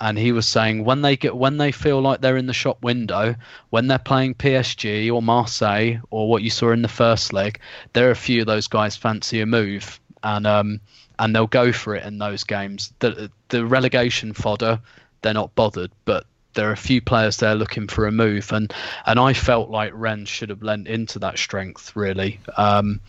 And 0.00 0.18
he 0.18 0.32
was 0.32 0.46
saying 0.46 0.84
when 0.84 1.02
they 1.02 1.16
get 1.16 1.36
when 1.36 1.56
they 1.56 1.72
feel 1.72 2.00
like 2.00 2.20
they're 2.20 2.36
in 2.36 2.46
the 2.46 2.52
shop 2.52 2.82
window, 2.82 3.34
when 3.70 3.86
they're 3.86 3.98
playing 3.98 4.34
PSG 4.34 5.12
or 5.12 5.22
Marseille 5.22 5.98
or 6.10 6.28
what 6.28 6.42
you 6.42 6.50
saw 6.50 6.72
in 6.72 6.82
the 6.82 6.88
first 6.88 7.32
leg, 7.32 7.60
there 7.92 8.08
are 8.08 8.12
a 8.12 8.16
few 8.16 8.40
of 8.40 8.46
those 8.46 8.66
guys 8.66 8.96
fancy 8.96 9.40
a 9.40 9.46
move, 9.46 10.00
and 10.22 10.46
um 10.46 10.80
and 11.18 11.34
they'll 11.34 11.46
go 11.46 11.72
for 11.72 11.94
it 11.94 12.04
in 12.04 12.18
those 12.18 12.44
games. 12.44 12.92
The 12.98 13.30
the 13.48 13.64
relegation 13.64 14.32
fodder 14.32 14.80
they're 15.24 15.34
not 15.34 15.54
bothered. 15.56 15.90
But 16.04 16.26
there 16.52 16.68
are 16.68 16.72
a 16.72 16.76
few 16.76 17.00
players 17.00 17.38
there 17.38 17.56
looking 17.56 17.88
for 17.88 18.06
a 18.06 18.12
move, 18.12 18.52
and 18.52 18.72
and 19.06 19.18
I 19.18 19.32
felt 19.32 19.70
like 19.70 19.90
Rennes 19.92 20.28
should 20.28 20.50
have 20.50 20.62
lent 20.62 20.86
into 20.86 21.18
that 21.20 21.38
strength 21.38 21.96
really. 21.96 22.38
Um, 22.56 23.00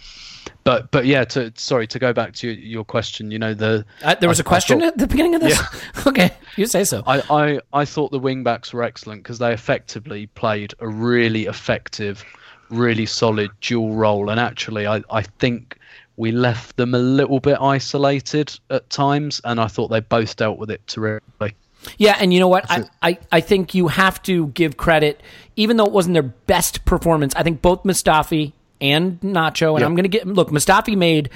but 0.65 0.91
but 0.91 1.05
yeah, 1.05 1.23
to 1.23 1.53
sorry 1.55 1.87
to 1.87 1.99
go 1.99 2.11
back 2.11 2.33
to 2.33 2.49
your 2.49 2.83
question. 2.83 3.31
You 3.31 3.39
know 3.39 3.53
the 3.53 3.85
Uh, 4.03 4.15
there 4.15 4.27
was 4.27 4.39
I- 4.39 4.41
a 4.41 4.43
question 4.43 4.79
thought- 4.81 4.87
at 4.89 4.97
the 4.97 5.07
beginning 5.07 5.35
of 5.35 5.41
this. 5.41 5.61
okay, 6.07 6.31
you 6.57 6.65
say 6.65 6.83
so. 6.83 7.01
I, 7.07 7.21
I, 7.29 7.59
I 7.71 7.85
thought 7.85 8.11
the 8.11 8.19
wing 8.19 8.43
backs 8.43 8.73
were 8.73 8.83
excellent 8.83 9.23
because 9.23 9.39
they 9.39 9.53
effectively 9.53 10.27
played 10.27 10.73
a 10.79 10.87
really 10.87 11.45
effective, 11.45 12.25
really 12.69 13.05
solid 13.05 13.51
dual 13.61 13.93
role. 13.95 14.29
And 14.29 14.39
actually, 14.39 14.85
I, 14.87 15.01
I 15.11 15.21
think 15.21 15.77
we 16.17 16.31
left 16.31 16.77
them 16.77 16.93
a 16.95 16.99
little 16.99 17.39
bit 17.39 17.57
isolated 17.61 18.57
at 18.69 18.89
times, 18.89 19.39
and 19.43 19.59
I 19.59 19.67
thought 19.67 19.89
they 19.89 19.99
both 19.99 20.35
dealt 20.35 20.57
with 20.57 20.71
it 20.71 20.85
terrifically. 20.87 21.53
Yeah, 21.99 22.17
and 22.19 22.33
you 22.33 22.39
know 22.39 22.47
what? 22.47 22.65
I, 22.71 22.85
I, 23.03 23.17
I 23.31 23.41
think 23.41 23.75
you 23.75 23.87
have 23.89 24.19
to 24.23 24.47
give 24.47 24.77
credit, 24.77 25.21
even 25.55 25.77
though 25.77 25.85
it 25.85 25.91
wasn't 25.91 26.13
their 26.15 26.23
best 26.23 26.83
performance. 26.85 27.35
I 27.35 27.43
think 27.43 27.61
both 27.61 27.83
Mustafi 27.83 28.53
and 28.81 29.19
Nacho, 29.21 29.75
and 29.75 29.83
I'm 29.83 29.95
going 29.95 30.03
to 30.03 30.09
get 30.09 30.27
look. 30.27 30.49
Mustafi 30.49 30.95
made 30.97 31.29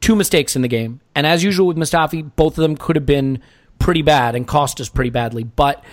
two 0.00 0.16
mistakes 0.16 0.56
in 0.56 0.62
the 0.62 0.68
game, 0.68 1.00
and 1.14 1.26
as 1.26 1.44
usual 1.44 1.66
with 1.66 1.76
Mustafi, 1.76 2.30
both 2.36 2.58
of 2.58 2.62
them 2.62 2.76
could 2.76 2.96
have 2.96 3.06
been 3.06 3.40
pretty 3.78 4.02
bad 4.02 4.34
and 4.34 4.46
cost 4.46 4.80
us 4.80 4.88
pretty 4.88 5.10
badly. 5.10 5.44
But 5.44 5.84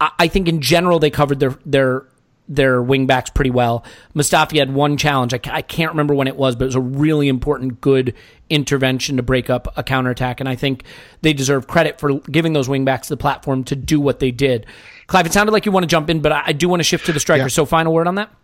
I, 0.00 0.10
I 0.20 0.28
think 0.28 0.48
in 0.48 0.60
general 0.60 0.98
they 0.98 1.10
covered 1.10 1.40
their 1.40 1.56
their 1.64 2.06
their 2.50 2.82
wing 2.82 3.06
backs 3.06 3.30
pretty 3.30 3.50
well. 3.50 3.84
Mustafi 4.14 4.58
had 4.58 4.74
one 4.74 4.96
challenge. 4.96 5.32
I, 5.32 5.40
I 5.46 5.62
can't 5.62 5.92
remember 5.92 6.14
when 6.14 6.26
it 6.26 6.36
was, 6.36 6.56
but 6.56 6.64
it 6.64 6.66
was 6.66 6.74
a 6.74 6.80
really 6.80 7.28
important, 7.28 7.80
good 7.80 8.12
intervention 8.50 9.16
to 9.16 9.22
break 9.22 9.48
up 9.48 9.72
a 9.78 9.84
counterattack. 9.84 10.40
And 10.40 10.48
I 10.48 10.56
think 10.56 10.82
they 11.22 11.32
deserve 11.32 11.68
credit 11.68 12.00
for 12.00 12.18
giving 12.18 12.52
those 12.52 12.68
wing 12.68 12.84
backs 12.84 13.06
the 13.08 13.16
platform 13.16 13.62
to 13.64 13.76
do 13.76 14.00
what 14.00 14.18
they 14.18 14.32
did. 14.32 14.66
Clive, 15.06 15.26
it 15.26 15.32
sounded 15.32 15.52
like 15.52 15.64
you 15.64 15.72
want 15.72 15.84
to 15.84 15.88
jump 15.88 16.10
in, 16.10 16.20
but 16.20 16.32
I, 16.32 16.42
I 16.46 16.52
do 16.52 16.68
want 16.68 16.80
to 16.80 16.84
shift 16.84 17.06
to 17.06 17.12
the 17.12 17.20
strikers. 17.20 17.52
Yeah. 17.52 17.62
So, 17.62 17.66
final 17.66 17.94
word 17.94 18.08
on 18.08 18.16
that? 18.16 18.34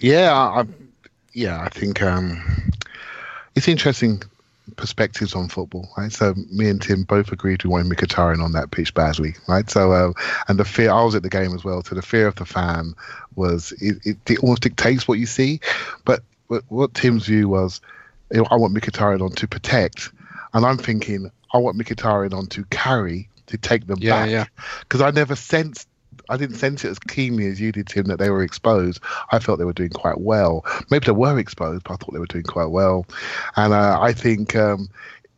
Yeah, 0.00 0.32
I, 0.32 0.60
I, 0.60 0.66
yeah, 1.38 1.60
I 1.62 1.68
think 1.68 2.02
um, 2.02 2.42
it's 3.54 3.68
interesting 3.68 4.20
perspectives 4.76 5.34
on 5.34 5.48
football, 5.48 5.88
right? 5.96 6.12
So 6.12 6.34
me 6.50 6.68
and 6.68 6.82
Tim 6.82 7.04
both 7.04 7.30
agreed 7.30 7.62
we 7.62 7.70
wanted 7.70 7.96
Mkhitaryan 7.96 8.42
on 8.42 8.52
that 8.52 8.72
pitch 8.72 8.92
badly, 8.92 9.34
right? 9.46 9.70
So 9.70 9.92
uh, 9.92 10.12
and 10.48 10.58
the 10.58 10.64
fear, 10.64 10.90
I 10.90 11.02
was 11.04 11.14
at 11.14 11.22
the 11.22 11.28
game 11.28 11.54
as 11.54 11.62
well. 11.62 11.82
So 11.84 11.94
the 11.94 12.02
fear 12.02 12.26
of 12.26 12.34
the 12.34 12.44
fan 12.44 12.92
was 13.36 13.72
it, 13.80 13.96
it, 14.04 14.16
it 14.28 14.38
almost 14.40 14.62
dictates 14.62 15.06
what 15.06 15.20
you 15.20 15.26
see, 15.26 15.60
but 16.04 16.22
what, 16.48 16.64
what 16.68 16.94
Tim's 16.94 17.26
view 17.26 17.48
was, 17.48 17.80
you 18.32 18.38
know, 18.38 18.46
I 18.50 18.56
want 18.56 18.74
Mkhitaryan 18.74 19.22
on 19.22 19.30
to 19.30 19.46
protect, 19.46 20.10
and 20.54 20.66
I'm 20.66 20.76
thinking 20.76 21.30
I 21.54 21.58
want 21.58 21.78
Mkhitaryan 21.78 22.32
on 22.34 22.48
to 22.48 22.64
carry 22.64 23.28
to 23.46 23.56
take 23.56 23.86
them 23.86 23.98
Yeah, 24.00 24.24
back 24.24 24.30
yeah. 24.30 24.44
because 24.80 25.02
I 25.02 25.12
never 25.12 25.36
sensed. 25.36 25.88
I 26.28 26.36
didn't 26.36 26.56
sense 26.56 26.84
it 26.84 26.90
as 26.90 26.98
keenly 26.98 27.46
as 27.46 27.60
you 27.60 27.72
did, 27.72 27.86
Tim, 27.86 28.06
that 28.06 28.18
they 28.18 28.30
were 28.30 28.42
exposed. 28.42 29.00
I 29.32 29.38
felt 29.38 29.58
they 29.58 29.64
were 29.64 29.72
doing 29.72 29.90
quite 29.90 30.20
well. 30.20 30.64
Maybe 30.90 31.06
they 31.06 31.12
were 31.12 31.38
exposed, 31.38 31.84
but 31.84 31.94
I 31.94 31.96
thought 31.96 32.12
they 32.12 32.18
were 32.18 32.26
doing 32.26 32.44
quite 32.44 32.70
well. 32.70 33.06
And 33.56 33.72
uh, 33.72 33.98
I 34.00 34.12
think 34.12 34.54
um, 34.56 34.88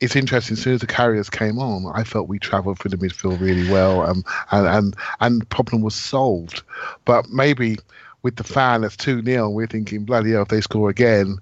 it's 0.00 0.16
interesting. 0.16 0.54
As 0.54 0.62
soon 0.62 0.74
as 0.74 0.80
the 0.80 0.86
carriers 0.86 1.30
came 1.30 1.58
on, 1.58 1.92
I 1.94 2.04
felt 2.04 2.28
we 2.28 2.38
travelled 2.38 2.78
through 2.78 2.90
the 2.90 2.96
midfield 2.96 3.40
really 3.40 3.70
well, 3.70 4.02
um, 4.02 4.24
and 4.50 4.66
and 4.66 4.96
and 5.20 5.48
problem 5.50 5.82
was 5.82 5.94
solved. 5.94 6.62
But 7.04 7.28
maybe 7.28 7.76
with 8.22 8.36
the 8.36 8.44
fan 8.44 8.82
that's 8.82 8.96
two 8.96 9.22
0 9.22 9.48
we're 9.50 9.66
thinking 9.66 10.04
bloody 10.04 10.32
hell 10.32 10.42
if 10.42 10.48
they 10.48 10.60
score 10.60 10.90
again. 10.90 11.38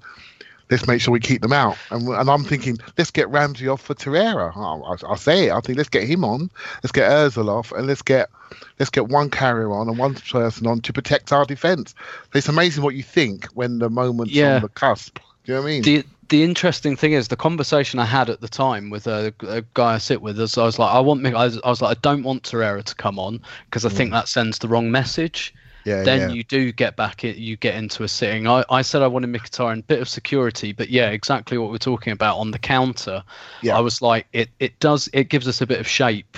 Let's 0.70 0.87
make 0.87 1.00
sure 1.00 1.12
we 1.12 1.20
keep 1.20 1.42
them 1.42 1.52
out, 1.52 1.76
and, 1.90 2.09
and 2.09 2.31
I'm 2.31 2.44
thinking 2.44 2.78
let's 2.96 3.11
get 3.11 3.28
Ramsey 3.31 3.68
off 3.68 3.81
for 3.81 3.94
Torreira. 3.94 4.52
I'll, 4.54 4.85
I'll, 4.85 5.11
I'll 5.11 5.16
say 5.16 5.46
it. 5.46 5.52
I 5.52 5.61
think 5.61 5.78
let's 5.78 5.88
get 5.88 6.04
him 6.04 6.24
on. 6.24 6.50
Let's 6.83 6.92
get 6.92 7.11
Özil 7.11 7.48
off, 7.48 7.72
and 7.72 7.87
let's 7.87 8.02
get 8.02 8.31
let's 8.78 8.90
get 8.90 9.09
one 9.09 9.31
carrier 9.31 9.72
on 9.72 9.88
and 9.88 9.98
one 9.98 10.14
person 10.14 10.66
on 10.66 10.81
to 10.83 10.92
protect 10.92 11.33
our 11.33 11.44
defence. 11.44 11.94
It's 12.35 12.48
amazing 12.48 12.83
what 12.83 12.94
you 12.94 13.02
think 13.02 13.46
when 13.54 13.78
the 13.78 13.90
moment's 13.90 14.35
Yeah. 14.35 14.57
on 14.57 14.62
the 14.62 14.68
cusp. 14.68 15.18
Do 15.44 15.52
you 15.52 15.54
know 15.54 15.62
what 15.62 15.68
I 15.68 15.70
mean? 15.70 15.83
the 15.83 16.04
the 16.28 16.44
interesting 16.44 16.96
thing 16.96 17.12
is 17.12 17.28
the 17.28 17.37
conversation 17.37 17.98
I 17.98 18.04
had 18.04 18.28
at 18.28 18.40
the 18.40 18.48
time 18.48 18.90
with 18.90 19.07
a, 19.07 19.33
a 19.46 19.62
guy 19.74 19.94
I 19.94 19.98
sit 19.98 20.20
with 20.20 20.38
is 20.38 20.59
I 20.59 20.64
was 20.64 20.78
like 20.78 20.94
I 20.94 21.00
want 21.00 21.24
I 21.26 21.44
was, 21.44 21.61
I 21.64 21.68
was 21.68 21.81
like 21.81 21.96
I 21.96 22.00
don't 22.00 22.22
want 22.22 22.42
Torreira 22.42 22.85
to 22.85 22.94
come 22.94 23.18
on 23.18 23.40
because 23.64 23.87
I 23.87 23.88
think 23.88 24.11
mm. 24.11 24.12
that 24.14 24.28
sends 24.28 24.59
the 24.59 24.68
wrong 24.68 24.90
message. 24.90 25.54
Yeah, 25.88 26.03
then 26.03 26.31
yeah. 26.31 26.35
you 26.35 26.44
do 26.44 26.72
get 26.72 26.96
back 26.96 27.24
it 27.24 27.37
you 27.37 27.57
get 27.57 27.74
into 27.74 28.05
a 28.05 28.09
sitting. 28.09 28.46
I, 28.46 28.64
I 28.70 28.83
said 28.83 29.03
I 29.03 29.07
wanted 29.07 29.31
Mkhitaryan 29.31 29.87
bit 29.87 30.01
of 30.01 30.09
security, 30.09 30.72
but 30.72 30.90
yeah, 30.90 31.11
exactly 31.11 31.59
what 31.59 31.70
we're 31.70 31.79
talking 31.79 32.12
about 32.12 32.38
on 32.38 32.51
the 32.51 32.59
counter. 32.59 33.22
Yeah. 33.62 33.77
I 33.77 33.81
was 33.81 34.03
like 34.03 34.27
it 34.33 34.51
it 34.59 34.79
does 34.81 35.09
it 35.12 35.29
gives 35.29 35.48
us 35.48 35.61
a 35.61 35.66
bit 35.66 35.81
of 35.81 35.88
shape 35.88 36.37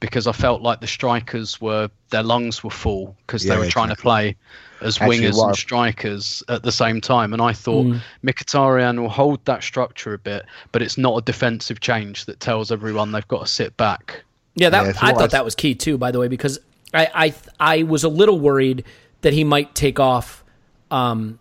because 0.00 0.26
I 0.26 0.32
felt 0.32 0.62
like 0.62 0.80
the 0.80 0.86
strikers 0.86 1.60
were 1.60 1.88
their 2.10 2.24
lungs 2.24 2.64
were 2.64 2.70
full 2.70 3.16
because 3.26 3.44
Yeah, 3.44 3.54
they 3.54 3.60
were 3.60 3.70
trying 3.70 3.88
to 3.90 3.96
play 3.96 4.36
as 4.80 5.00
Actually, 5.00 5.20
wingers 5.20 5.36
what 5.36 5.48
and 5.48 5.56
strikers 5.56 6.42
at 6.48 6.64
the 6.64 6.72
same 6.72 7.00
time. 7.00 7.32
And 7.32 7.40
I 7.40 7.52
thought 7.52 7.86
mm. 7.86 8.00
Mkhitaryan 8.24 9.00
will 9.00 9.08
hold 9.08 9.44
that 9.44 9.62
structure 9.62 10.12
a 10.12 10.18
bit, 10.18 10.44
but 10.72 10.82
it's 10.82 10.98
not 10.98 11.16
a 11.16 11.22
defensive 11.22 11.78
change 11.80 12.24
that 12.24 12.40
tells 12.40 12.72
everyone 12.72 13.12
they've 13.12 13.28
got 13.28 13.40
to 13.40 13.46
sit 13.46 13.76
back. 13.76 14.24
Yeah, 14.56 14.70
that 14.70 14.82
Yeah, 14.84 14.92
I 15.00 15.12
thought 15.12 15.22
I- 15.22 15.26
that 15.28 15.44
was 15.44 15.54
key 15.54 15.74
too. 15.74 15.96
By 15.96 16.10
the 16.10 16.18
way, 16.18 16.28
because 16.28 16.58
I 16.92 17.08
I 17.14 17.34
I 17.58 17.82
was 17.82 18.04
a 18.04 18.08
little 18.08 18.38
worried 18.38 18.84
that 19.22 19.32
he 19.32 19.44
might 19.44 19.74
take 19.74 19.98
off 19.98 20.44
um, 20.90 21.38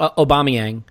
uh, 0.00 0.10
Aubameyang, 0.10 0.82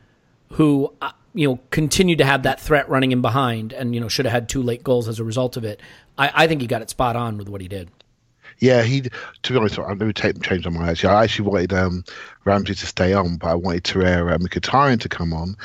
who 0.51 0.93
uh, 1.01 1.11
you 1.33 1.47
know 1.47 1.59
continued 1.71 2.19
to 2.19 2.25
have 2.25 2.43
that 2.43 2.59
threat 2.59 2.87
running 2.89 3.11
in 3.11 3.21
behind, 3.21 3.73
and 3.73 3.93
you 3.93 4.01
know 4.01 4.07
should 4.07 4.25
have 4.25 4.33
had 4.33 4.49
two 4.49 4.61
late 4.61 4.83
goals 4.83 5.07
as 5.07 5.19
a 5.19 5.23
result 5.23 5.57
of 5.57 5.63
it. 5.63 5.79
I, 6.17 6.31
I 6.33 6.47
think 6.47 6.61
he 6.61 6.67
got 6.67 6.81
it 6.81 6.89
spot 6.89 7.15
on 7.15 7.37
with 7.37 7.49
what 7.49 7.61
he 7.61 7.67
did. 7.67 7.89
Yeah, 8.59 8.83
he. 8.83 9.01
To 9.01 9.53
be 9.53 9.57
honest, 9.57 9.79
I'm 9.79 9.97
going 9.97 10.13
to 10.13 10.21
take 10.21 10.41
change 10.41 10.65
on 10.65 10.73
my 10.73 10.89
actually. 10.89 11.09
I 11.09 11.23
actually 11.23 11.49
wanted 11.49 11.73
um, 11.73 12.03
Ramsey 12.45 12.75
to 12.75 12.85
stay 12.85 13.13
on, 13.13 13.37
but 13.37 13.47
I 13.47 13.55
wanted 13.55 13.83
Torreira 13.83 14.33
and 14.33 14.47
Mkhitaryan 14.47 15.01
to 15.01 15.09
come 15.09 15.33
on, 15.33 15.57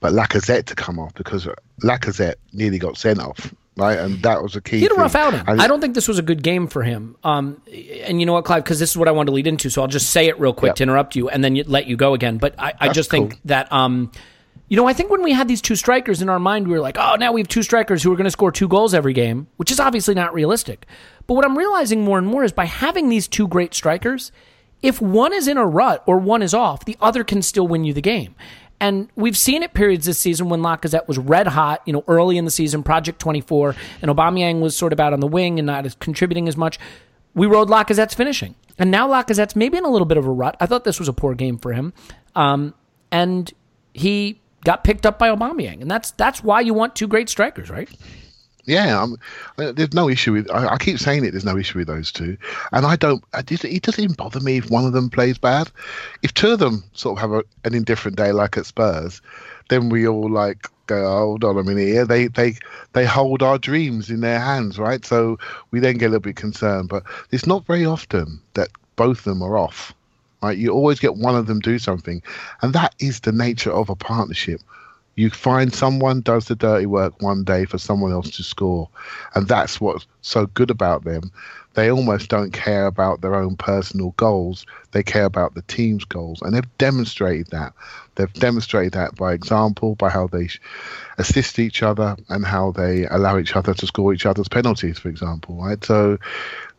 but 0.00 0.12
Lacazette 0.12 0.66
to 0.66 0.74
come 0.74 0.98
off 0.98 1.12
because 1.14 1.48
Lacazette 1.82 2.36
nearly 2.52 2.78
got 2.78 2.96
sent 2.96 3.20
off, 3.20 3.52
right? 3.76 3.98
And 3.98 4.22
that 4.22 4.42
was 4.42 4.56
a 4.56 4.60
key. 4.60 4.78
He 4.78 4.82
had 4.82 4.92
a 4.92 4.94
thing. 4.94 5.02
rough 5.02 5.14
outing. 5.14 5.42
And- 5.46 5.60
I 5.60 5.66
don't 5.68 5.80
think 5.80 5.94
this 5.94 6.08
was 6.08 6.18
a 6.18 6.22
good 6.22 6.42
game 6.42 6.66
for 6.66 6.82
him. 6.82 7.16
Um, 7.24 7.60
and 8.04 8.20
you 8.20 8.26
know 8.26 8.32
what, 8.32 8.44
Clive? 8.44 8.64
Because 8.64 8.78
this 8.78 8.90
is 8.90 8.96
what 8.96 9.08
I 9.08 9.12
wanted 9.12 9.30
to 9.30 9.32
lead 9.34 9.46
into, 9.46 9.70
so 9.70 9.82
I'll 9.82 9.88
just 9.88 10.10
say 10.10 10.26
it 10.26 10.38
real 10.40 10.52
quick 10.52 10.74
to 10.76 10.82
interrupt 10.82 11.16
you, 11.16 11.28
and 11.28 11.44
then 11.44 11.56
you, 11.56 11.64
let 11.66 11.86
you 11.86 11.96
go 11.96 12.14
again. 12.14 12.38
But 12.38 12.54
I, 12.58 12.72
I 12.80 12.88
just 12.88 13.10
think 13.10 13.32
cool. 13.32 13.40
that, 13.46 13.72
um, 13.72 14.10
you 14.68 14.76
know, 14.76 14.86
I 14.86 14.92
think 14.94 15.10
when 15.10 15.22
we 15.22 15.32
had 15.32 15.46
these 15.46 15.62
two 15.62 15.76
strikers 15.76 16.22
in 16.22 16.28
our 16.28 16.40
mind, 16.40 16.66
we 16.66 16.72
were 16.74 16.80
like, 16.80 16.96
oh, 16.98 17.14
now 17.16 17.32
we 17.32 17.40
have 17.40 17.48
two 17.48 17.62
strikers 17.62 18.02
who 18.02 18.12
are 18.12 18.16
going 18.16 18.24
to 18.24 18.30
score 18.30 18.50
two 18.50 18.66
goals 18.66 18.94
every 18.94 19.12
game, 19.12 19.46
which 19.58 19.70
is 19.70 19.78
obviously 19.78 20.14
not 20.14 20.34
realistic. 20.34 20.86
But 21.26 21.34
what 21.34 21.44
I'm 21.44 21.56
realizing 21.56 22.02
more 22.02 22.18
and 22.18 22.26
more 22.26 22.42
is 22.42 22.52
by 22.52 22.64
having 22.64 23.08
these 23.08 23.28
two 23.28 23.46
great 23.46 23.74
strikers, 23.74 24.32
if 24.82 25.00
one 25.00 25.32
is 25.32 25.46
in 25.48 25.56
a 25.56 25.66
rut 25.66 26.02
or 26.06 26.18
one 26.18 26.42
is 26.42 26.52
off, 26.52 26.84
the 26.84 26.96
other 27.00 27.24
can 27.24 27.42
still 27.42 27.68
win 27.68 27.84
you 27.84 27.92
the 27.92 28.00
game. 28.02 28.34
And 28.80 29.08
we've 29.16 29.36
seen 29.36 29.62
it 29.62 29.72
periods 29.72 30.06
this 30.06 30.18
season 30.18 30.48
when 30.48 30.60
Lacazette 30.60 31.08
was 31.08 31.18
red 31.18 31.46
hot, 31.46 31.82
you 31.86 31.92
know, 31.92 32.04
early 32.08 32.36
in 32.36 32.44
the 32.44 32.50
season, 32.50 32.82
Project 32.82 33.18
24, 33.18 33.74
and 34.02 34.10
Aubameyang 34.10 34.60
was 34.60 34.76
sort 34.76 34.92
of 34.92 35.00
out 35.00 35.12
on 35.12 35.20
the 35.20 35.26
wing 35.26 35.58
and 35.58 35.66
not 35.66 35.86
as 35.86 35.94
contributing 35.94 36.46
as 36.46 36.56
much. 36.56 36.78
We 37.34 37.46
rode 37.46 37.68
Lacazette's 37.68 38.14
finishing. 38.14 38.54
And 38.78 38.90
now 38.90 39.08
Lacazette's 39.08 39.56
maybe 39.56 39.78
in 39.78 39.84
a 39.84 39.88
little 39.88 40.06
bit 40.06 40.18
of 40.18 40.26
a 40.26 40.30
rut. 40.30 40.56
I 40.60 40.66
thought 40.66 40.84
this 40.84 40.98
was 40.98 41.08
a 41.08 41.12
poor 41.12 41.34
game 41.34 41.58
for 41.58 41.72
him. 41.72 41.94
Um, 42.34 42.74
and 43.10 43.50
he 43.94 44.42
got 44.64 44.84
picked 44.84 45.06
up 45.06 45.18
by 45.18 45.28
Aubameyang. 45.28 45.80
And 45.80 45.90
that's 45.90 46.10
that's 46.12 46.44
why 46.44 46.60
you 46.60 46.74
want 46.74 46.94
two 46.94 47.08
great 47.08 47.28
strikers, 47.28 47.70
right? 47.70 47.88
Yeah, 48.66 49.02
I'm, 49.02 49.14
uh, 49.58 49.72
there's 49.72 49.94
no 49.94 50.08
issue 50.08 50.32
with. 50.32 50.50
I, 50.50 50.66
I, 50.74 50.76
keep 50.76 50.98
saying 50.98 51.24
it. 51.24 51.30
There's 51.30 51.44
no 51.44 51.56
issue 51.56 51.78
with 51.78 51.86
those 51.86 52.10
two, 52.10 52.36
and 52.72 52.84
I 52.84 52.96
don't. 52.96 53.22
it 53.32 53.82
doesn't 53.82 54.02
even 54.02 54.16
bother 54.16 54.40
me 54.40 54.58
if 54.58 54.70
one 54.70 54.84
of 54.84 54.92
them 54.92 55.08
plays 55.08 55.38
bad. 55.38 55.70
If 56.22 56.34
two 56.34 56.50
of 56.50 56.58
them 56.58 56.82
sort 56.92 57.16
of 57.16 57.20
have 57.20 57.32
a, 57.32 57.44
an 57.64 57.74
indifferent 57.74 58.16
day, 58.16 58.32
like 58.32 58.56
at 58.56 58.66
Spurs, 58.66 59.22
then 59.68 59.88
we 59.88 60.08
all 60.08 60.28
like 60.28 60.68
go, 60.86 61.08
hold 61.08 61.44
on 61.44 61.58
a 61.58 61.62
minute 61.62 61.86
here. 61.86 62.04
They 62.04 62.26
they 62.26 62.56
they 62.92 63.04
hold 63.04 63.40
our 63.40 63.56
dreams 63.56 64.10
in 64.10 64.20
their 64.20 64.40
hands, 64.40 64.80
right? 64.80 65.04
So 65.04 65.38
we 65.70 65.78
then 65.78 65.98
get 65.98 66.06
a 66.06 66.10
little 66.10 66.20
bit 66.20 66.36
concerned. 66.36 66.88
But 66.88 67.04
it's 67.30 67.46
not 67.46 67.66
very 67.66 67.86
often 67.86 68.40
that 68.54 68.70
both 68.96 69.18
of 69.18 69.24
them 69.24 69.42
are 69.42 69.56
off. 69.56 69.94
Right? 70.42 70.58
You 70.58 70.70
always 70.70 71.00
get 71.00 71.16
one 71.16 71.34
of 71.34 71.46
them 71.46 71.60
do 71.60 71.78
something, 71.78 72.20
and 72.62 72.72
that 72.72 72.94
is 72.98 73.20
the 73.20 73.32
nature 73.32 73.72
of 73.72 73.88
a 73.90 73.96
partnership. 73.96 74.60
You 75.16 75.30
find 75.30 75.72
someone 75.72 76.20
does 76.20 76.44
the 76.44 76.54
dirty 76.54 76.84
work 76.84 77.22
one 77.22 77.42
day 77.42 77.64
for 77.64 77.78
someone 77.78 78.12
else 78.12 78.30
to 78.32 78.42
score, 78.42 78.88
and 79.34 79.48
that's 79.48 79.80
what's 79.80 80.06
so 80.20 80.46
good 80.46 80.70
about 80.70 81.04
them. 81.04 81.32
They 81.72 81.90
almost 81.90 82.28
don't 82.28 82.52
care 82.52 82.86
about 82.86 83.22
their 83.22 83.34
own 83.34 83.56
personal 83.56 84.10
goals; 84.18 84.66
they 84.92 85.02
care 85.02 85.24
about 85.24 85.54
the 85.54 85.62
team's 85.62 86.04
goals, 86.04 86.42
and 86.42 86.54
they've 86.54 86.78
demonstrated 86.78 87.48
that. 87.48 87.72
They've 88.16 88.32
demonstrated 88.34 88.92
that 88.92 89.16
by 89.16 89.32
example, 89.32 89.94
by 89.94 90.10
how 90.10 90.26
they 90.26 90.48
assist 91.16 91.58
each 91.58 91.82
other 91.82 92.16
and 92.28 92.44
how 92.44 92.72
they 92.72 93.06
allow 93.06 93.38
each 93.38 93.56
other 93.56 93.72
to 93.72 93.86
score 93.86 94.12
each 94.12 94.26
other's 94.26 94.48
penalties, 94.48 94.98
for 94.98 95.08
example. 95.08 95.56
Right, 95.56 95.82
so 95.82 96.18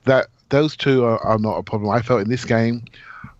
that 0.05 0.27
those 0.49 0.75
two 0.75 1.05
are, 1.05 1.19
are 1.25 1.39
not 1.39 1.57
a 1.57 1.63
problem. 1.63 1.89
I 1.89 2.03
felt 2.03 2.21
in 2.21 2.29
this 2.29 2.45
game 2.45 2.85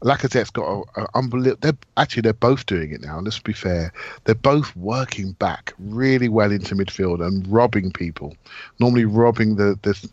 Lacazette's 0.02 0.52
got 0.52 0.68
a, 0.68 1.02
a 1.02 1.08
unbelievable. 1.16 1.60
They're 1.62 1.78
actually 1.98 2.22
they're 2.22 2.34
both 2.34 2.66
doing 2.66 2.92
it 2.92 3.02
now. 3.02 3.20
Let's 3.20 3.40
be 3.40 3.54
fair. 3.54 3.92
They're 4.26 4.36
both 4.36 4.76
working 4.76 5.32
back 5.34 5.74
really 5.80 6.30
well 6.30 6.52
into 6.52 6.76
midfield 6.76 7.26
and 7.26 7.48
robbing 7.48 7.92
people. 7.92 8.36
Normally 8.80 9.06
robbing 9.06 9.56
the 9.56 9.78
the, 9.82 10.10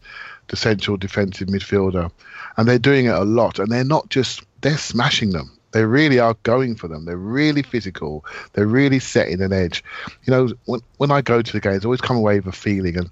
the 0.49 0.57
central 0.57 0.97
defensive 0.97 1.49
midfielder, 1.49 2.11
and 2.57 2.69
they're 2.69 2.79
doing 2.79 3.07
it 3.07 3.15
a 3.15 3.25
lot. 3.25 3.59
And 3.59 3.71
they're 3.71 3.85
not 3.85 4.09
just 4.09 4.43
they're 4.63 4.79
smashing 4.79 5.31
them. 5.31 5.51
They 5.73 5.85
really 5.85 6.21
are 6.21 6.37
going 6.45 6.77
for 6.77 6.87
them. 6.87 7.05
They're 7.05 7.17
really 7.17 7.63
physical. 7.63 8.25
They're 8.53 8.65
really 8.65 9.01
setting 9.01 9.43
an 9.43 9.53
edge. 9.53 9.83
You 10.23 10.31
know, 10.31 10.49
when 10.67 10.81
when 10.97 11.11
I 11.11 11.21
go 11.21 11.43
to 11.43 11.53
the 11.53 11.61
games, 11.61 11.85
I 11.85 11.89
always 11.89 12.01
come 12.01 12.17
away 12.17 12.37
with 12.37 12.47
a 12.47 12.53
feeling. 12.57 12.97
And 12.97 13.11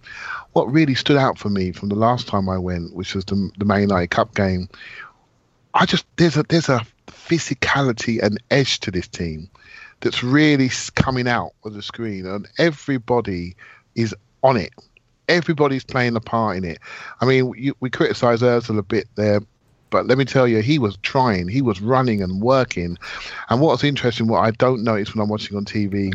what 0.53 0.73
really 0.73 0.95
stood 0.95 1.17
out 1.17 1.39
for 1.39 1.51
me 1.51 1.73
from 1.73 1.89
the 1.89 1.97
last 1.97 2.29
time 2.29 2.49
I 2.49 2.57
went, 2.57 2.95
which 2.95 3.15
was 3.15 3.25
the 3.27 3.51
the 3.59 3.65
Man 3.65 3.83
United 3.83 4.11
Cup 4.11 4.35
game, 4.35 4.69
I 5.75 5.87
just 5.87 6.05
there's 6.17 6.37
a 6.37 6.43
there's 6.45 6.69
a 6.69 6.85
physicality 7.07 8.23
and 8.23 8.43
edge 8.51 8.81
to 8.81 8.91
this 8.91 9.09
team 9.09 9.49
that's 10.01 10.23
really 10.23 10.71
coming 10.95 11.29
out 11.29 11.53
of 11.65 11.75
the 11.75 11.83
screen, 11.83 12.27
and 12.27 12.49
everybody 12.59 13.55
is 13.95 14.15
on 14.43 14.57
it. 14.57 14.73
Everybody's 15.29 15.85
playing 15.85 16.17
a 16.17 16.21
part 16.21 16.57
in 16.57 16.65
it. 16.65 16.79
I 17.21 17.25
mean, 17.25 17.75
we 17.81 17.91
criticise 17.91 18.41
Özil 18.41 18.79
a 18.79 18.83
bit 18.83 19.07
there, 19.15 19.41
but 19.91 20.07
let 20.07 20.19
me 20.19 20.25
tell 20.25 20.49
you, 20.49 20.61
he 20.61 20.79
was 20.79 20.97
trying, 21.03 21.49
he 21.49 21.63
was 21.63 21.81
running 21.81 22.23
and 22.23 22.43
working. 22.43 22.99
And 23.49 23.61
what's 23.61 23.85
interesting, 23.85 24.27
what 24.27 24.41
I 24.41 24.51
don't 24.51 24.83
notice 24.83 25.15
when 25.15 25.23
I'm 25.23 25.29
watching 25.29 25.57
on 25.57 25.65
TV, 25.65 26.13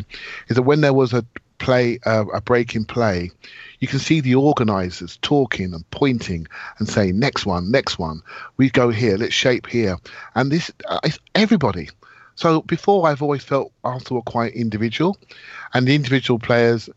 is 0.48 0.56
that 0.56 0.62
when 0.62 0.82
there 0.82 0.92
was 0.92 1.14
a 1.14 1.24
play, 1.58 1.98
uh, 2.06 2.24
a 2.32 2.40
break 2.40 2.74
in 2.74 2.84
play, 2.84 3.30
you 3.80 3.88
can 3.88 3.98
see 3.98 4.20
the 4.20 4.34
organisers 4.34 5.18
talking 5.22 5.74
and 5.74 5.88
pointing 5.90 6.46
and 6.78 6.88
saying, 6.88 7.18
next 7.18 7.46
one, 7.46 7.70
next 7.70 7.98
one. 7.98 8.22
We 8.56 8.70
go 8.70 8.90
here, 8.90 9.16
let's 9.16 9.34
shape 9.34 9.66
here. 9.66 9.98
And 10.34 10.50
this, 10.50 10.70
uh, 10.86 11.00
everybody. 11.34 11.90
So 12.34 12.62
before 12.62 13.06
I've 13.06 13.22
always 13.22 13.44
felt 13.44 13.72
Arsenal 13.84 14.20
were 14.20 14.30
quite 14.30 14.54
individual. 14.54 15.16
And 15.74 15.86
the 15.86 15.94
individual 15.94 16.38
players 16.38 16.88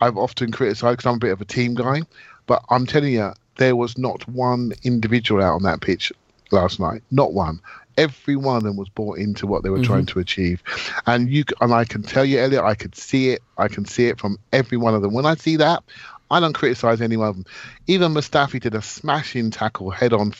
I've 0.00 0.16
often 0.16 0.52
criticised 0.52 0.98
because 0.98 1.08
I'm 1.08 1.16
a 1.16 1.18
bit 1.18 1.32
of 1.32 1.40
a 1.40 1.46
team 1.46 1.74
guy. 1.74 2.02
But 2.46 2.64
I'm 2.70 2.86
telling 2.86 3.12
you, 3.12 3.32
there 3.56 3.76
was 3.76 3.96
not 3.96 4.28
one 4.28 4.72
individual 4.82 5.42
out 5.42 5.54
on 5.54 5.62
that 5.62 5.80
pitch 5.80 6.12
last 6.50 6.78
night. 6.78 7.02
Not 7.10 7.32
one 7.32 7.60
every 7.96 8.36
one 8.36 8.56
of 8.56 8.62
them 8.62 8.76
was 8.76 8.88
bought 8.88 9.18
into 9.18 9.46
what 9.46 9.62
they 9.62 9.70
were 9.70 9.76
mm-hmm. 9.76 9.86
trying 9.86 10.06
to 10.06 10.18
achieve 10.18 10.62
and 11.06 11.30
you 11.30 11.44
and 11.60 11.72
i 11.72 11.84
can 11.84 12.02
tell 12.02 12.24
you 12.24 12.38
elliot 12.38 12.62
i 12.62 12.74
could 12.74 12.94
see 12.94 13.30
it 13.30 13.42
i 13.58 13.68
can 13.68 13.84
see 13.84 14.06
it 14.06 14.18
from 14.18 14.38
every 14.52 14.78
one 14.78 14.94
of 14.94 15.02
them 15.02 15.12
when 15.12 15.26
i 15.26 15.34
see 15.34 15.56
that 15.56 15.82
I 16.30 16.40
don't 16.40 16.54
criticize 16.54 17.00
any 17.00 17.16
of 17.16 17.36
them. 17.36 17.44
Even 17.86 18.14
Mustafi 18.14 18.58
did 18.58 18.74
a 18.74 18.82
smashing 18.82 19.50
tackle 19.50 19.90
head 19.90 20.12
on 20.12 20.32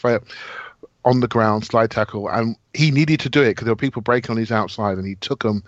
on 1.04 1.20
the 1.20 1.28
ground, 1.28 1.66
slide 1.66 1.90
tackle, 1.90 2.28
and 2.28 2.56
he 2.72 2.90
needed 2.90 3.20
to 3.20 3.28
do 3.28 3.42
it 3.42 3.50
because 3.50 3.66
there 3.66 3.72
were 3.72 3.76
people 3.76 4.02
breaking 4.02 4.30
on 4.30 4.36
his 4.36 4.50
outside, 4.50 4.96
and 4.96 5.06
he 5.06 5.16
took 5.16 5.42
them. 5.42 5.62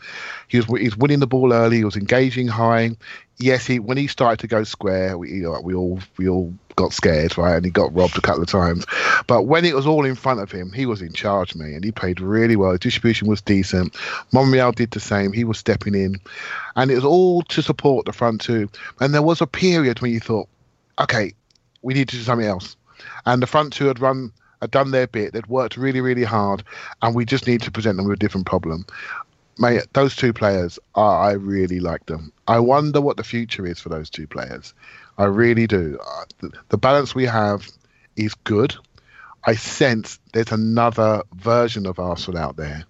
He 0.49 0.59
was 0.59 0.67
he's 0.81 0.97
winning 0.97 1.21
the 1.21 1.27
ball 1.27 1.53
early. 1.53 1.79
He 1.79 1.85
was 1.85 1.97
engaging 1.97 2.49
high. 2.49 2.97
Yes, 3.39 3.67
he 3.67 3.79
when 3.79 3.99
he 3.99 4.07
started 4.07 4.41
to 4.41 4.47
go 4.47 4.65
square, 4.65 5.19
we 5.19 5.45
we 5.63 5.75
all 5.75 6.01
we 6.17 6.29
all 6.29 6.55
got 6.77 6.93
scared, 6.93 7.37
right? 7.37 7.57
And 7.57 7.65
he 7.65 7.71
got 7.71 7.95
robbed 7.95 8.17
a 8.17 8.21
couple 8.21 8.43
of 8.43 8.49
times. 8.49 8.87
But 9.27 9.43
when 9.43 9.65
it 9.65 9.75
was 9.75 9.87
all 9.87 10.05
in 10.05 10.15
front 10.15 10.41
of 10.41 10.51
him, 10.51 10.73
he 10.73 10.87
was 10.87 11.03
in 11.03 11.13
charge, 11.13 11.55
me, 11.55 11.75
and 11.75 11.85
he 11.85 11.91
played 11.91 12.21
really 12.21 12.57
well. 12.57 12.73
His 12.73 12.81
distribution 12.81 13.29
was 13.29 13.43
decent. 13.43 13.97
Monreal 14.33 14.73
did 14.73 14.91
the 14.91 15.01
same. 15.01 15.33
He 15.33 15.45
was 15.45 15.59
stepping 15.59 15.95
in, 15.95 16.17
and 16.77 16.91
it 16.91 16.95
was 16.95 17.05
all 17.05 17.43
to 17.43 17.63
support 17.63 18.07
the 18.07 18.13
front 18.13 18.41
two. 18.41 18.71
And 19.01 19.13
there 19.13 19.23
was 19.23 19.41
a 19.41 19.47
period 19.47 20.01
when 20.01 20.13
you 20.13 20.21
thought, 20.21 20.49
okay, 20.99 21.33
we 21.83 21.95
need 21.95 22.09
to 22.09 22.17
do 22.17 22.23
something 22.23 22.47
else. 22.47 22.77
And 23.27 23.43
the 23.43 23.47
front 23.47 23.73
two 23.73 23.87
had 23.87 24.01
run 24.01 24.33
had 24.63 24.71
done 24.71 24.91
their 24.91 25.07
bit. 25.07 25.33
They'd 25.33 25.47
worked 25.47 25.77
really, 25.77 26.01
really 26.01 26.25
hard, 26.25 26.63
and 27.03 27.15
we 27.15 27.25
just 27.25 27.47
need 27.47 27.63
to 27.63 27.71
present 27.71 27.97
them 27.97 28.07
with 28.07 28.17
a 28.17 28.21
different 28.21 28.47
problem. 28.47 28.87
Mate, 29.59 29.87
those 29.95 30.15
two 30.15 30.33
players, 30.33 30.79
I 30.95 31.33
really 31.33 31.81
like 31.81 32.07
them. 32.07 32.33
I 32.47 32.59
wonder 32.59 33.01
what 33.01 33.17
the 33.17 33.25
future 33.25 33.67
is 33.67 33.81
for 33.81 33.89
those 33.89 34.11
two 34.11 34.27
players. 34.27 34.75
I 35.17 35.25
really 35.25 35.67
do. 35.67 35.99
Uh, 36.05 36.25
the, 36.41 36.53
the 36.69 36.79
balance 36.79 37.15
we 37.15 37.25
have 37.25 37.67
is 38.17 38.35
good. 38.35 38.77
I 39.45 39.55
sense 39.55 40.19
there's 40.33 40.53
another 40.53 41.23
version 41.35 41.87
of 41.87 41.99
Arsenal 41.99 42.41
out 42.41 42.57
there. 42.57 42.85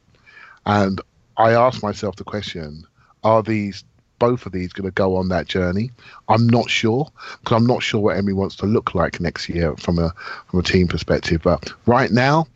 And 0.65 1.01
I 1.37 1.53
ask 1.53 1.83
myself 1.83 2.17
the 2.17 2.25
question 2.25 2.85
are 3.23 3.43
these 3.43 3.85
both 4.19 4.47
of 4.47 4.53
these 4.53 4.73
going 4.73 4.89
to 4.89 4.93
go 4.93 5.17
on 5.17 5.29
that 5.29 5.47
journey? 5.47 5.91
I'm 6.29 6.47
not 6.47 6.71
sure 6.71 7.11
because 7.41 7.57
I'm 7.57 7.67
not 7.67 7.83
sure 7.83 8.01
what 8.01 8.17
Emery 8.17 8.33
wants 8.33 8.57
to 8.57 8.67
look 8.67 8.95
like 8.95 9.21
next 9.21 9.49
year 9.49 9.77
from 9.77 9.99
a 9.99 10.13
from 10.49 10.61
a 10.61 10.63
team 10.63 10.89
perspective. 10.89 11.43
But 11.43 11.73
right 11.87 12.11
now, 12.11 12.47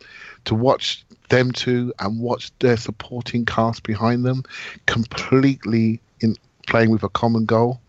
to 0.45 0.55
watch 0.55 1.05
them 1.31 1.51
two 1.51 1.91
and 1.99 2.19
watch 2.19 2.51
their 2.59 2.77
supporting 2.77 3.45
cast 3.45 3.83
behind 3.83 4.23
them 4.23 4.43
completely 4.85 5.99
in 6.19 6.35
playing 6.67 6.91
with 6.91 7.03
a 7.03 7.09
common 7.09 7.45
goal 7.45 7.81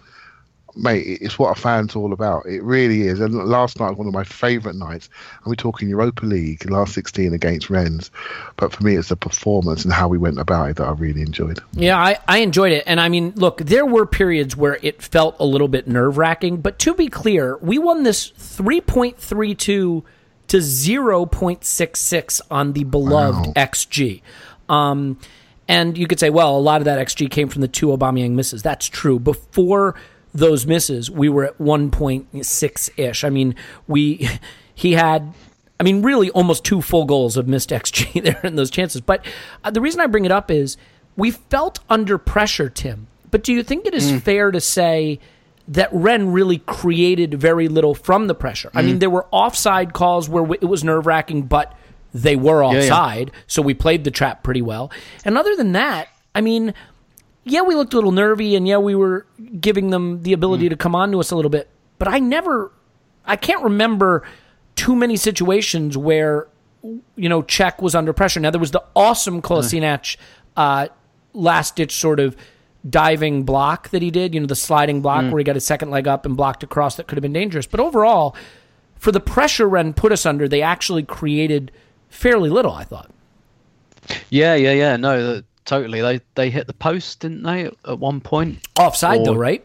mate, 0.77 1.19
it's 1.21 1.39
what 1.39 1.57
a 1.57 1.61
fan's 1.61 1.95
all 1.95 2.13
about. 2.13 2.47
It 2.47 2.63
really 2.63 3.03
is. 3.03 3.21
And 3.21 3.35
last 3.35 3.79
night, 3.79 3.91
was 3.91 3.99
one 3.99 4.07
of 4.07 4.13
my 4.13 4.25
favourite 4.25 4.77
nights, 4.77 5.09
and 5.43 5.47
we're 5.51 5.55
talking 5.55 5.89
Europa 5.89 6.25
League, 6.25 6.69
last 6.71 6.95
16 6.95 7.33
against 7.33 7.71
Rennes. 7.71 8.11
But 8.57 8.73
for 8.73 8.83
me, 8.83 8.97
it's 8.97 9.09
the 9.09 9.17
performance 9.17 9.85
and 9.85 9.93
how 9.93 10.09
we 10.09 10.19
went 10.19 10.39
about 10.39 10.71
it 10.71 10.77
that 10.77 10.87
I 10.87 10.93
really 10.93 11.23
enjoyed. 11.23 11.61
Yeah, 11.73 11.99
I, 11.99 12.19
I 12.29 12.39
enjoyed 12.39 12.73
it. 12.73 12.85
And 12.87 13.01
I 13.01 13.09
mean, 13.09 13.33
look, 13.37 13.59
there 13.59 13.87
were 13.87 14.07
periods 14.07 14.57
where 14.57 14.79
it 14.83 15.03
felt 15.03 15.37
a 15.39 15.45
little 15.45 15.69
bit 15.69 15.87
nerve 15.87 16.19
wracking. 16.19 16.61
But 16.61 16.79
to 16.81 16.95
be 16.95 17.09
clear, 17.09 17.59
we 17.59 17.79
won 17.79 18.03
this 18.03 18.31
3.32 18.33 20.05
to 20.53 20.59
0.66 20.59 22.41
on 22.51 22.75
the 22.75 22.85
beloved 22.85 23.47
wow. 23.47 23.53
XG. 23.57 24.21
Um, 24.69 25.19
and 25.67 25.97
you 25.97 26.07
could 26.07 26.21
say, 26.21 26.29
well, 26.29 26.59
a 26.59 26.61
lot 26.61 26.83
of 26.83 26.85
that 26.85 26.99
XG 26.99 27.31
came 27.31 27.49
from 27.49 27.63
the 27.63 27.69
two 27.69 27.87
Aubameyang 27.87 28.33
misses. 28.33 28.63
That's 28.63 28.87
true. 28.87 29.19
Before 29.19 29.95
those 30.35 30.67
misses, 30.67 31.11
we 31.11 31.31
were 31.31 31.45
at 31.45 31.57
1.6 31.57 32.91
ish. 32.99 33.25
I 33.25 33.31
mean, 33.31 33.55
we 33.89 34.29
he 34.75 34.93
had 34.93 35.33
I 35.81 35.85
mean, 35.85 36.03
really 36.03 36.29
almost 36.31 36.65
two 36.65 36.83
full 36.83 37.07
goals 37.07 37.39
of 37.39 37.49
missed 37.49 37.71
XG 37.71 38.23
there 38.23 38.41
in 38.45 38.57
those 38.57 38.71
chances. 38.71 39.01
But 39.01 39.25
uh, 39.65 39.71
the 39.71 39.81
reason 39.81 40.03
I 40.03 40.07
bring 40.07 40.27
it 40.27 40.33
up 40.33 40.51
is 40.51 40.77
we 41.17 41.31
felt 41.31 41.81
under 41.89 42.19
pressure, 42.19 42.69
Tim. 42.69 43.07
But 43.31 43.43
do 43.43 43.55
you 43.55 43.63
think 43.63 43.87
it 43.87 43.95
is 43.95 44.13
mm. 44.13 44.21
fair 44.21 44.51
to 44.51 44.61
say 44.61 45.19
that 45.69 45.89
Rennes 45.93 46.33
really 46.33 46.59
created 46.59 47.35
very 47.35 47.69
little 47.69 47.95
from 47.95 48.27
the 48.27 48.35
pressure? 48.35 48.71
Mm. 48.71 48.79
I 48.79 48.83
mean, 48.83 48.97
mm. 48.97 49.01
there 49.01 49.11
were 49.11 49.27
offside 49.31 49.93
calls 49.93 50.29
where 50.29 50.45
it 50.55 50.65
was 50.65 50.85
nerve 50.85 51.07
wracking, 51.07 51.43
but 51.43 51.77
they 52.15 52.37
were 52.37 52.65
offside. 52.65 53.29
Yeah, 53.29 53.35
yeah. 53.35 53.43
So 53.47 53.63
we 53.63 53.75
played 53.75 54.05
the 54.05 54.11
trap 54.11 54.43
pretty 54.43 54.63
well. 54.63 54.91
And 55.25 55.39
other 55.39 55.57
than 55.57 55.73
that, 55.73 56.09
I 56.35 56.41
mean, 56.41 56.75
yeah, 57.45 57.63
we 57.63 57.75
looked 57.75 57.93
a 57.93 57.97
little 57.97 58.13
nervy, 58.13 58.55
and 58.55 58.67
yeah, 58.67 58.79
we 58.79 58.95
were 58.95 59.27
giving 59.61 59.91
them 59.91 60.23
the 60.23 60.33
ability 60.33 60.67
mm. 60.67 60.71
to 60.71 60.77
come 60.77 60.95
on 60.95 61.11
to 61.13 61.21
us 61.21 61.31
a 61.31 61.37
little 61.37 61.51
bit. 61.51 61.69
But 61.99 62.09
I 62.09 62.19
never, 62.19 62.73
I 63.25 63.37
can't 63.37 63.63
remember 63.63 64.25
too 64.75 64.97
many 64.97 65.17
situations 65.17 65.97
where 65.97 66.49
you 67.17 67.29
know 67.29 67.43
Cech 67.43 67.81
was 67.81 67.95
under 67.95 68.13
pressure. 68.13 68.41
Now 68.41 68.51
there 68.51 68.61
was 68.61 68.71
the 68.73 68.85
awesome 68.95 69.43
Kolasinac 69.43 70.17
uh, 70.57 70.89
last 71.33 71.77
ditch 71.77 71.95
sort 71.95 72.21
of 72.21 72.37
diving 72.89 73.45
block 73.45 73.91
that 73.91 74.03
he 74.03 74.11
did. 74.11 74.35
You 74.35 74.41
know 74.41 74.47
the 74.47 74.57
sliding 74.57 75.03
block 75.03 75.25
mm. 75.25 75.31
where 75.31 75.39
he 75.39 75.45
got 75.45 75.57
his 75.57 75.67
second 75.67 75.91
leg 75.91 76.09
up 76.09 76.27
and 76.27 76.37
blocked 76.37 76.63
across 76.63 76.97
that 76.97 77.07
could 77.07 77.17
have 77.17 77.23
been 77.23 77.33
dangerous. 77.33 77.67
But 77.67 77.81
overall, 77.81 78.37
for 78.97 79.13
the 79.13 79.21
pressure 79.21 79.69
Rennes 79.69 79.95
put 79.97 80.13
us 80.13 80.27
under, 80.27 80.49
they 80.49 80.63
actually 80.63 81.03
created 81.03 81.73
fairly 82.09 82.51
little. 82.51 82.73
I 82.73 82.85
thought. 82.85 83.11
Yeah, 84.31 84.55
yeah, 84.55 84.73
yeah. 84.73 84.97
No, 84.97 85.43
totally. 85.65 86.01
They 86.01 86.21
they 86.35 86.51
hit 86.51 86.67
the 86.67 86.75
post, 86.75 87.21
didn't 87.21 87.43
they, 87.43 87.67
at 87.67 87.99
one 87.99 88.21
point? 88.21 88.59
Offside 88.79 89.21
or, 89.21 89.25
though, 89.27 89.35
right? 89.35 89.65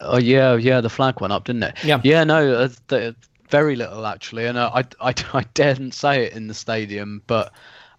Oh 0.00 0.18
yeah, 0.18 0.54
yeah. 0.54 0.80
The 0.80 0.90
flag 0.90 1.20
went 1.20 1.32
up, 1.32 1.44
didn't 1.44 1.64
it? 1.64 1.84
Yeah. 1.84 2.00
Yeah. 2.04 2.24
No, 2.24 2.54
uh, 2.54 2.68
the, 2.88 3.16
very 3.48 3.76
little 3.76 4.06
actually, 4.06 4.46
and 4.46 4.58
uh, 4.58 4.70
I, 4.74 4.84
I, 5.00 5.14
I 5.32 5.44
daren't 5.54 5.94
say 5.94 6.26
it 6.26 6.32
in 6.34 6.46
the 6.48 6.54
stadium, 6.54 7.22
but 7.26 7.52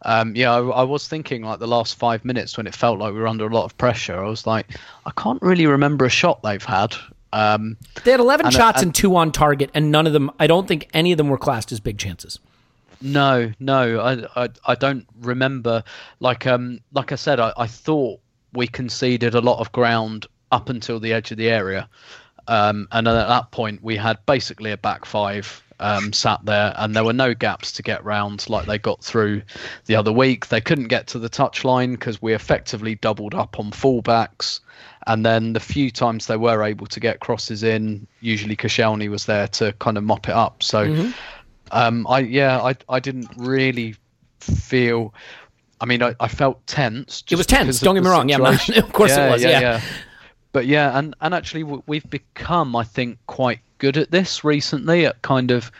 um, 0.04 0.36
yeah, 0.36 0.54
I, 0.54 0.60
I 0.60 0.84
was 0.84 1.08
thinking 1.08 1.44
like 1.44 1.60
the 1.60 1.68
last 1.68 1.96
five 1.96 2.24
minutes 2.24 2.56
when 2.58 2.68
it 2.68 2.74
felt 2.76 3.00
like 3.00 3.14
we 3.14 3.20
were 3.20 3.28
under 3.28 3.46
a 3.48 3.54
lot 3.54 3.66
of 3.66 3.78
pressure. 3.78 4.18
I 4.24 4.28
was 4.28 4.48
like, 4.48 4.68
I 5.06 5.12
can't 5.18 5.42
really 5.42 5.68
remember 5.68 6.06
a 6.06 6.10
shot 6.10 6.42
they've 6.44 6.64
had. 6.64 6.96
Um, 7.34 7.78
They 8.06 8.12
had 8.12 8.20
11 8.20 8.48
And, 8.48 8.56
shots 8.56 8.78
and- 8.82 8.88
and 8.88 8.96
two 8.96 9.16
on 9.16 9.32
target, 9.32 9.70
and 9.74 9.92
none 9.92 10.08
of 10.08 10.14
them, 10.14 10.32
I 10.40 10.48
don't 10.48 10.68
think 10.68 10.88
any 10.94 11.12
of 11.12 11.18
them 11.18 11.28
were 11.28 11.38
classed 11.38 11.72
as 11.72 11.80
big 11.80 11.98
chances. 11.98 12.40
No, 13.02 13.52
no, 13.60 14.00
I, 14.00 14.44
I, 14.46 14.50
I 14.66 14.76
don't 14.76 15.06
remember. 15.22 15.84
Like, 16.20 16.46
um, 16.48 16.82
like 16.92 17.12
I 17.12 17.16
said, 17.16 17.40
I, 17.40 17.54
I 17.56 17.68
thought 17.68 18.20
we 18.54 18.68
conceded 18.68 19.36
a 19.36 19.42
lot 19.42 19.60
of 19.60 19.72
ground 19.72 20.26
up 20.52 20.70
until 20.70 21.00
the 21.00 21.14
edge 21.14 21.32
of 21.32 21.38
the 21.38 21.50
area, 21.50 21.88
um, 22.48 22.88
and 22.92 23.08
at 23.08 23.14
that 23.28 23.52
point 23.52 23.84
we 23.84 23.96
had 23.96 24.18
basically 24.26 24.72
a 24.72 24.78
back 24.78 25.06
five 25.06 25.64
um, 25.80 26.14
sat 26.14 26.44
there, 26.46 26.74
and 26.78 26.96
there 26.96 27.04
were 27.04 27.14
no 27.14 27.34
gaps 27.34 27.72
to 27.74 27.84
get 27.84 28.04
round 28.04 28.50
like 28.50 28.66
they 28.66 28.78
got 28.78 29.04
through 29.04 29.42
the 29.86 29.96
other 29.96 30.12
week. 30.12 30.48
They 30.48 30.62
couldn't 30.62 30.88
get 30.88 31.08
to 31.08 31.20
the 31.20 31.30
touchline 31.30 31.92
because 31.92 32.22
we 32.22 32.34
effectively 32.34 32.96
doubled 32.96 33.34
up 33.34 33.60
on 33.60 33.72
fullbacks. 33.72 34.60
And 35.08 35.26
then 35.26 35.54
the 35.54 35.60
few 35.60 35.90
times 35.92 36.28
they 36.28 36.38
were 36.38 36.64
able 36.64 36.86
to 36.88 37.00
get 37.00 37.20
crosses 37.20 37.64
in, 37.64 38.06
usually 38.22 38.56
Koscielny 38.56 39.10
was 39.10 39.26
there 39.26 39.48
to 39.50 39.74
kind 39.80 39.98
of 39.98 40.04
mop 40.04 40.28
it 40.28 40.36
up. 40.36 40.62
So 40.62 41.12
um, 41.72 42.06
I 42.08 42.20
yeah, 42.20 42.62
I 42.62 42.76
I 42.90 43.00
didn't 43.00 43.30
really 43.38 43.96
feel. 44.40 45.14
I 45.82 45.86
mean, 45.86 46.04
I, 46.04 46.14
I 46.20 46.28
felt 46.28 46.66
tense. 46.68 47.24
It 47.32 47.38
was 47.38 47.48
tense, 47.48 47.80
don't 47.80 47.96
get 47.96 48.04
me 48.04 48.10
wrong. 48.10 48.28
Yeah, 48.28 48.36
I'm 48.36 48.44
not- 48.44 48.60
situation. 48.60 48.84
of 48.84 48.94
course 48.94 49.16
it 49.16 49.32
was, 49.32 49.42
yeah. 49.42 49.50
yeah. 49.50 49.60
yeah 49.62 49.82
But 50.52 50.66
yeah, 50.66 50.98
and 50.98 51.16
and 51.22 51.34
actually 51.34 51.64
we've 51.64 52.10
become, 52.10 52.76
I 52.76 52.84
think, 52.84 53.18
quite 53.28 53.60
good 53.80 53.98
at 53.98 54.12
this 54.12 54.44
recently 54.44 55.06
at 55.06 55.22
kind 55.24 55.52
of 55.52 55.72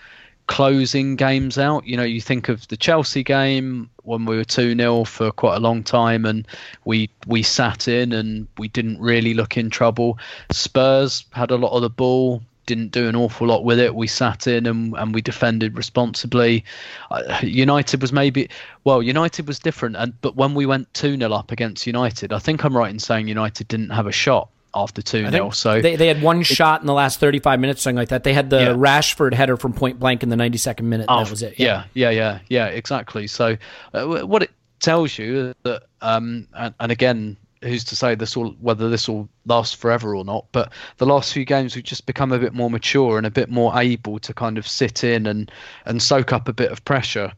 closing 0.50 1.16
games 1.16 1.60
out. 1.60 1.86
You 1.86 1.96
know, 1.96 2.04
you 2.04 2.20
think 2.20 2.50
of 2.50 2.68
the 2.70 2.76
Chelsea 2.76 3.24
game 3.24 3.88
when 4.02 4.26
we 4.26 4.36
were 4.36 4.44
2 4.44 4.76
0 4.76 5.04
for 5.04 5.32
quite 5.32 5.58
a 5.58 5.60
long 5.60 5.84
time 5.84 6.26
and 6.26 6.48
we 6.86 7.10
we 7.28 7.44
sat 7.44 7.88
in 7.88 8.12
and 8.12 8.48
we 8.58 8.68
didn't 8.68 9.00
really 9.00 9.36
look 9.36 9.58
in 9.58 9.70
trouble. 9.70 10.18
Spurs 10.52 11.24
had 11.34 11.52
a 11.52 11.56
lot 11.56 11.74
of 11.74 11.84
the 11.84 11.90
ball, 11.90 12.42
didn't 12.66 12.92
do 12.92 13.08
an 13.08 13.16
awful 13.16 13.46
lot 13.46 13.64
with 13.64 13.80
it. 13.80 13.94
We 13.94 14.08
sat 14.08 14.48
in 14.48 14.66
and, 14.66 14.96
and 14.98 15.14
we 15.14 15.22
defended 15.22 15.78
responsibly. 15.78 16.66
Uh, 17.12 17.40
United 17.44 18.02
was 18.02 18.12
maybe, 18.12 18.50
well, 18.86 19.04
United 19.04 19.48
was 19.48 19.60
different. 19.60 19.98
And 19.98 20.20
But 20.22 20.36
when 20.36 20.56
we 20.56 20.66
went 20.66 20.92
2 20.96 21.16
0 21.16 21.32
up 21.32 21.52
against 21.52 21.86
United, 21.86 22.34
I 22.34 22.40
think 22.40 22.64
I'm 22.64 22.76
right 22.76 22.90
in 22.90 22.98
saying 23.00 23.28
United 23.28 23.68
didn't 23.68 23.92
have 23.92 24.08
a 24.08 24.12
shot 24.12 24.50
after 24.74 25.02
2 25.02 25.26
I 25.28 25.32
0. 25.32 25.50
So 25.52 25.82
they, 25.82 25.96
they 25.96 26.08
had 26.08 26.22
one 26.22 26.44
shot 26.44 26.82
in 26.82 26.88
the 26.88 26.94
last 26.94 27.20
35 27.20 27.60
minutes, 27.60 27.82
something 27.82 27.96
like 27.98 28.10
that. 28.10 28.24
They 28.24 28.34
had 28.34 28.50
the 28.50 28.60
Yeah. 28.60 28.68
Rashford 28.74 29.34
header 29.34 29.58
from 29.58 29.74
point 29.74 30.00
blank 30.00 30.24
in 30.24 30.30
the 30.30 30.36
92nd 30.36 30.84
minute. 30.84 31.08
and 31.10 31.26
that 31.26 31.30
was 31.32 31.42
it. 31.42 31.60
Yeah, 31.60 31.86
yeah, 31.94 32.10
yeah, 32.12 32.40
yeah, 32.50 32.68
exactly. 32.68 33.28
So, 33.28 33.58
uh, 33.94 34.06
what 34.06 34.44
it 34.44 34.52
tells 34.80 35.18
you 35.18 35.54
that, 35.64 35.84
um, 36.02 36.48
and, 36.54 36.74
and 36.80 36.92
again, 36.92 37.36
who's 37.62 37.84
to 37.84 37.96
say 37.96 38.16
this 38.16 38.38
will 38.38 38.52
whether 38.62 38.90
this 38.90 39.10
will 39.10 39.28
last 39.46 39.76
forever 39.76 40.16
or 40.16 40.24
not? 40.24 40.46
But 40.54 40.72
the 40.98 41.06
last 41.06 41.34
few 41.34 41.44
games, 41.46 41.76
we've 41.76 41.84
just 41.84 42.06
become 42.06 42.32
a 42.32 42.40
bit 42.40 42.54
more 42.54 42.70
mature 42.70 43.18
and 43.18 43.26
a 43.26 43.32
bit 43.32 43.50
more 43.50 43.78
able 43.78 44.20
to 44.20 44.34
kind 44.34 44.58
of 44.58 44.68
sit 44.68 45.04
in 45.04 45.26
and 45.26 45.52
and 45.86 46.02
soak 46.02 46.32
up 46.32 46.48
a 46.48 46.54
bit 46.54 46.72
of 46.72 46.86
pressure. 46.86 47.34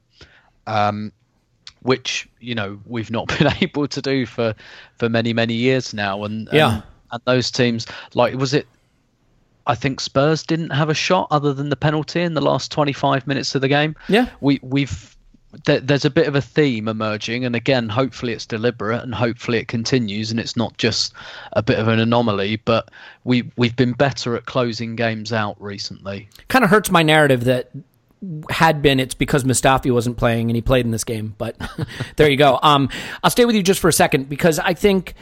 Um, 0.68 1.12
which 1.84 2.30
you 2.40 2.54
know 2.54 2.80
we've 2.86 3.10
not 3.10 3.28
been 3.40 3.52
able 3.62 3.88
to 3.88 4.02
do 4.02 4.28
for 4.28 4.54
for 4.98 5.10
many 5.10 5.34
many 5.34 5.56
years 5.56 5.94
now 5.96 6.24
and 6.24 6.48
and, 6.50 6.56
Yeah. 6.56 6.74
and 6.76 6.84
those 7.26 7.52
teams 7.52 7.88
like 8.14 8.34
was 8.36 8.54
it 8.54 8.68
I 9.68 9.76
think 9.76 10.00
Spurs 10.00 10.44
didn't 10.44 10.72
have 10.72 10.90
a 10.90 10.94
shot 10.94 11.28
other 11.30 11.54
than 11.54 11.70
the 11.70 11.76
penalty 11.76 12.22
in 12.22 12.34
the 12.34 12.42
last 12.42 12.72
25 12.72 13.28
minutes 13.28 13.54
of 13.54 13.62
the 13.62 13.68
game. 13.68 13.96
Yeah. 14.10 14.28
We 14.40 14.60
we've 14.64 15.16
there, 15.66 15.80
there's 15.80 16.06
a 16.06 16.10
bit 16.10 16.28
of 16.28 16.36
a 16.36 16.42
theme 16.42 16.88
emerging 16.88 17.46
and 17.46 17.56
again 17.56 17.90
hopefully 17.90 18.34
it's 18.34 18.46
deliberate 18.46 19.04
and 19.04 19.14
hopefully 19.14 19.60
it 19.60 19.68
continues 19.68 20.32
and 20.32 20.40
it's 20.40 20.56
not 20.56 20.78
just 20.78 21.14
a 21.54 21.62
bit 21.62 21.78
of 21.78 21.90
an 21.90 22.00
anomaly 22.00 22.56
but 22.56 22.90
we 23.26 23.52
we've 23.58 23.76
been 23.76 23.92
better 23.92 24.36
at 24.36 24.46
closing 24.46 24.96
games 24.96 25.32
out 25.32 25.62
recently. 25.62 26.28
Kind 26.48 26.64
of 26.64 26.72
hurts 26.72 26.90
my 26.90 27.04
narrative 27.04 27.44
that 27.44 27.70
had 28.50 28.82
been 28.82 29.00
it's 29.00 29.16
because 29.16 29.44
Mustafi 29.44 29.92
wasn't 29.92 30.18
playing 30.18 30.50
and 30.50 30.56
he 30.56 30.62
played 30.62 30.86
in 30.86 30.92
this 30.92 31.04
game. 31.04 31.36
But 31.38 31.56
there 32.16 32.30
you 32.30 32.38
go. 32.38 32.60
Um, 32.62 32.90
I'll 33.24 33.32
stay 33.32 33.46
with 33.46 33.56
you 33.56 33.64
just 33.64 33.80
for 33.80 33.88
a 33.88 33.94
second 33.94 34.30
because 34.30 34.60
I 34.60 34.74
think, 34.74 35.16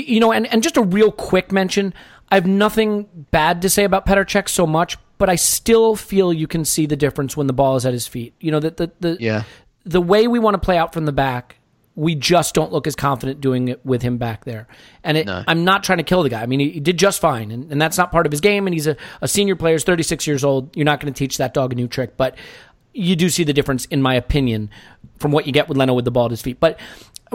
you 0.00 0.20
know, 0.20 0.32
and, 0.32 0.46
and 0.52 0.62
just 0.62 0.76
a 0.76 0.82
real 0.82 1.10
quick 1.12 1.52
mention. 1.52 1.94
I 2.30 2.34
have 2.34 2.46
nothing 2.46 3.06
bad 3.30 3.62
to 3.62 3.70
say 3.70 3.84
about 3.84 4.04
Petr 4.04 4.24
Cech 4.24 4.48
so 4.48 4.66
much, 4.66 4.96
but 5.18 5.28
I 5.30 5.36
still 5.36 5.94
feel 5.94 6.32
you 6.32 6.46
can 6.48 6.64
see 6.64 6.84
the 6.86 6.96
difference 6.96 7.36
when 7.36 7.46
the 7.46 7.52
ball 7.52 7.76
is 7.76 7.86
at 7.86 7.92
his 7.92 8.08
feet. 8.08 8.34
You 8.40 8.50
know, 8.50 8.60
that 8.60 8.76
the, 8.78 8.90
the, 9.00 9.16
Yeah. 9.20 9.44
the 9.84 10.00
way 10.00 10.26
we 10.26 10.38
want 10.40 10.54
to 10.54 10.58
play 10.58 10.76
out 10.76 10.92
from 10.92 11.04
the 11.04 11.12
back, 11.12 11.56
we 11.94 12.14
just 12.16 12.52
don't 12.52 12.72
look 12.72 12.86
as 12.88 12.96
confident 12.96 13.40
doing 13.40 13.68
it 13.68 13.80
with 13.86 14.02
him 14.02 14.18
back 14.18 14.44
there. 14.44 14.66
And 15.04 15.16
it, 15.16 15.26
No. 15.26 15.44
I'm 15.46 15.64
not 15.64 15.84
trying 15.84 15.98
to 15.98 16.04
kill 16.04 16.24
the 16.24 16.28
guy. 16.28 16.42
I 16.42 16.46
mean, 16.46 16.58
he, 16.60 16.70
he 16.70 16.80
did 16.80 16.98
just 16.98 17.20
fine, 17.20 17.50
and, 17.52 17.70
and 17.70 17.80
that's 17.80 17.96
not 17.96 18.10
part 18.10 18.26
of 18.26 18.32
his 18.32 18.40
game. 18.40 18.66
And 18.66 18.74
he's 18.74 18.88
a, 18.88 18.96
a 19.22 19.28
senior 19.28 19.54
player, 19.56 19.74
he's 19.76 19.84
36 19.84 20.26
years 20.26 20.42
old. 20.42 20.76
You're 20.76 20.84
not 20.84 20.98
going 21.00 21.12
to 21.14 21.16
teach 21.16 21.36
that 21.38 21.54
dog 21.54 21.72
a 21.72 21.76
new 21.76 21.86
trick, 21.86 22.16
but 22.16 22.36
you 22.92 23.14
do 23.14 23.28
see 23.28 23.44
the 23.44 23.52
difference, 23.52 23.84
in 23.86 24.02
my 24.02 24.14
opinion, 24.14 24.68
from 25.20 25.30
what 25.30 25.46
you 25.46 25.52
get 25.52 25.68
with 25.68 25.78
Leno 25.78 25.94
with 25.94 26.04
the 26.04 26.10
ball 26.10 26.24
at 26.24 26.32
his 26.32 26.42
feet. 26.42 26.58
But 26.58 26.78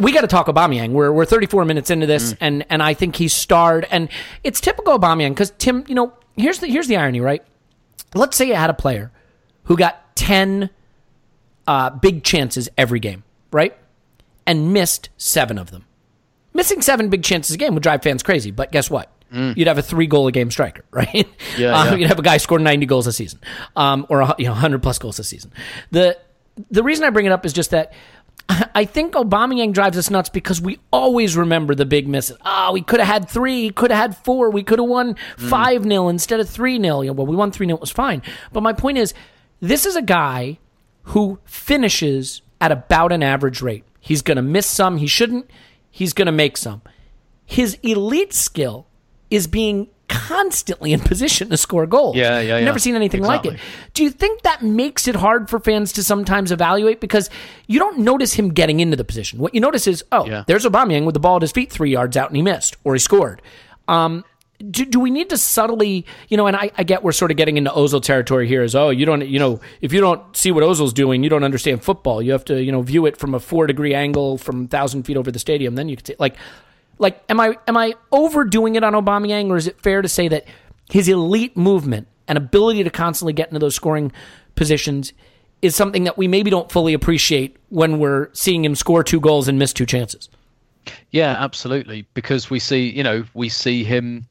we 0.02 0.12
got 0.12 0.22
to 0.22 0.28
talk 0.28 0.48
Aubameyang. 0.48 0.92
We're 0.92 1.12
we're 1.12 1.26
34 1.26 1.66
minutes 1.66 1.90
into 1.90 2.06
this, 2.06 2.34
and 2.42 2.66
and 2.70 2.82
I 2.84 2.94
think 2.94 3.16
he's 3.16 3.34
starred, 3.34 3.88
and 3.92 4.10
it's 4.44 4.60
typical 4.62 4.98
Aubameyang 4.98 5.30
because 5.30 5.52
Tim, 5.58 5.84
you 5.88 5.96
know, 5.96 6.14
here's 6.36 6.60
the 6.60 6.68
here's 6.68 6.88
the 6.88 6.98
irony, 6.98 7.20
right? 7.22 7.44
Let's 8.14 8.36
say 8.36 8.48
you 8.48 8.56
had 8.56 8.70
a 8.70 8.74
player 8.74 9.12
who 9.66 9.78
got 9.78 10.16
10 10.18 10.70
uh, 11.68 11.90
big 11.92 12.24
chances 12.24 12.68
every 12.78 13.00
game, 13.00 13.24
right? 13.54 13.78
And 14.46 14.74
missed 14.74 15.10
seven 15.18 15.58
of 15.58 15.72
them. 15.72 15.86
Missing 16.54 16.82
seven 16.82 17.10
big 17.10 17.24
chances 17.24 17.56
a 17.56 17.58
game 17.58 17.74
would 17.76 17.84
drive 17.84 18.04
fans 18.04 18.24
crazy, 18.24 18.52
but 18.52 18.72
guess 18.72 18.90
what? 18.90 19.10
You'd 19.34 19.68
have 19.68 19.78
a 19.78 19.82
three 19.82 20.08
goal 20.08 20.28
a 20.28 20.32
game 20.34 20.52
striker, 20.52 20.84
right? 20.92 21.26
Yeah, 21.58 21.72
Um, 21.80 21.88
yeah. 21.88 21.96
You'd 21.96 22.08
have 22.10 22.20
a 22.20 22.24
guy 22.24 22.36
score 22.36 22.60
90 22.60 22.86
goals 22.86 23.08
a 23.08 23.14
season, 23.14 23.40
um, 23.78 24.06
or 24.10 24.20
a 24.22 24.36
you 24.38 24.46
know 24.46 24.52
100 24.52 24.84
plus 24.84 25.00
goals 25.00 25.20
a 25.20 25.24
season. 25.24 25.54
The 25.92 26.18
the 26.70 26.84
reason 26.84 27.06
I 27.06 27.12
bring 27.12 27.26
it 27.28 27.32
up 27.32 27.46
is 27.46 27.54
just 27.54 27.72
that 27.72 27.94
I 28.76 28.86
think 28.86 29.14
Aubameyang 29.14 29.74
drives 29.74 29.98
us 29.98 30.10
nuts 30.10 30.30
because 30.30 30.62
we 30.62 30.80
always 30.92 31.36
remember 31.36 31.76
the 31.76 31.86
big 31.86 32.08
misses. 32.08 32.38
Ah, 32.42 32.72
we 32.72 32.82
could 32.82 33.00
have 33.00 33.08
had 33.08 33.30
three, 33.30 33.70
could 33.72 33.92
have 33.92 34.14
had 34.14 34.18
four, 34.24 34.50
we 34.50 34.64
could 34.64 34.80
have 34.80 34.88
won 34.88 35.16
five 35.38 35.84
0 35.84 36.10
instead 36.10 36.40
of 36.40 36.50
three 36.50 36.82
0 36.82 37.14
Well, 37.14 37.26
we 37.26 37.36
won 37.36 37.52
three 37.52 37.68
0 37.68 37.78
it 37.78 37.82
was 37.82 37.92
fine. 37.92 38.22
But 38.52 38.64
my 38.64 38.74
point 38.74 38.98
is, 38.98 39.14
this 39.60 39.86
is 39.86 39.96
a 39.96 40.02
guy 40.02 40.60
who 41.04 41.40
finishes 41.46 42.42
at 42.60 42.72
about 42.72 43.12
an 43.12 43.24
average 43.24 43.62
rate. 43.62 43.84
He's 44.00 44.22
going 44.22 44.38
to 44.38 44.42
miss 44.42 44.68
some, 44.68 44.98
he 44.98 45.08
shouldn't. 45.08 45.50
He's 45.90 46.14
going 46.14 46.28
to 46.28 46.32
make 46.32 46.58
some. 46.58 46.82
His 47.46 47.78
elite 47.84 48.34
skill 48.34 48.88
is 49.30 49.48
being 49.48 49.90
constantly 50.12 50.94
in 50.94 51.00
position 51.00 51.50
to 51.50 51.58
score 51.58 51.88
goals. 51.88 52.16
Yeah, 52.16 52.40
yeah, 52.40 52.58
I've 52.58 52.66
Never 52.66 52.78
seen 52.80 52.96
anything 52.96 53.24
like 53.24 53.46
it. 53.46 53.58
Do 53.94 54.04
you 54.04 54.10
think 54.12 54.42
that 54.44 54.62
makes 54.62 55.08
it 55.08 55.16
hard 55.16 55.50
for 55.50 55.60
fans 55.60 55.92
to 55.94 56.04
sometimes 56.04 56.52
evaluate 56.52 57.00
because 57.00 57.30
you 57.68 57.80
don't 57.80 58.00
notice 58.00 58.34
him 58.34 58.50
getting 58.54 58.80
into 58.80 58.98
the 58.98 59.04
position? 59.06 59.40
What 59.40 59.56
you 59.56 59.62
notice 59.62 59.88
is, 59.88 60.04
oh, 60.12 60.26
Yeah. 60.28 60.44
there's 60.48 60.66
Aubameyang 60.66 61.06
with 61.06 61.14
the 61.14 61.20
ball 61.20 61.38
at 61.38 61.42
his 61.42 61.52
feet 61.52 61.72
three 61.72 61.92
yards 61.92 62.16
out 62.18 62.30
and 62.30 62.36
he 62.36 62.42
missed 62.44 62.76
or 62.84 62.94
he 62.94 63.00
scored. 63.00 63.42
Um, 63.88 64.24
do, 64.70 64.86
do 64.86 65.00
we 65.00 65.10
need 65.10 65.30
to 65.32 65.38
subtly, 65.38 66.06
you 66.30 66.38
know, 66.38 66.46
and 66.46 66.56
I, 66.56 66.70
I 66.78 66.84
get 66.84 67.04
we're 67.04 67.14
sort 67.14 67.32
of 67.32 67.38
getting 67.38 67.58
into 67.58 67.72
Ozil 67.72 68.02
territory 68.04 68.48
here 68.48 68.62
is, 68.62 68.76
oh, 68.76 68.90
you 68.92 69.08
don't, 69.08 69.26
you 69.28 69.40
know, 69.40 69.60
if 69.82 69.92
you 69.92 70.02
don't 70.02 70.22
see 70.38 70.52
what 70.52 70.64
Ozil's 70.64 70.94
doing, 70.94 71.24
you 71.24 71.30
don't 71.32 71.44
understand 71.44 71.84
football. 71.84 72.22
You 72.22 72.32
have 72.34 72.46
to, 72.46 72.62
you 72.62 72.72
know, 72.72 72.84
view 72.84 73.08
it 73.08 73.18
from 73.18 73.34
a 73.34 73.40
four 73.40 73.66
degree 73.66 73.96
angle 73.96 74.38
from 74.38 74.68
thousand 74.68 75.04
feet 75.04 75.18
over 75.18 75.32
the 75.32 75.40
stadium. 75.40 75.74
Then 75.74 75.90
you 75.90 75.96
can 75.96 76.06
see, 76.06 76.16
like, 76.20 76.36
like, 77.02 77.22
am 77.30 77.40
I, 77.40 77.58
am 77.68 77.76
I 77.76 77.96
overdoing 78.12 78.76
it 78.76 78.84
on 78.84 78.94
Aubameyang 78.94 79.50
or 79.50 79.58
is 79.58 79.68
it 79.68 79.82
fair 79.82 80.02
to 80.02 80.08
say 80.08 80.28
that 80.28 80.46
his 80.90 81.10
elite 81.10 81.58
movement 81.58 82.08
and 82.28 82.38
ability 82.38 82.84
to 82.84 82.90
constantly 82.90 83.34
get 83.34 83.48
into 83.48 83.60
those 83.60 83.76
scoring 83.76 84.12
positions 84.56 85.12
is 85.62 85.76
something 85.76 86.04
that 86.04 86.18
we 86.18 86.28
maybe 86.28 86.50
don't 86.52 86.72
fully 86.72 86.94
appreciate 86.94 87.58
when 87.70 88.00
we're 88.00 88.30
seeing 88.34 88.64
him 88.64 88.76
score 88.76 89.04
two 89.04 89.20
goals 89.20 89.48
and 89.48 89.58
miss 89.60 89.74
two 89.74 89.86
chances? 89.86 90.30
Yeah, 91.10 91.36
absolutely. 91.38 92.08
Because 92.14 92.50
we 92.50 92.60
see, 92.60 92.90
you 92.90 93.04
know, 93.04 93.24
we 93.34 93.50
see 93.50 93.84
him 93.84 94.28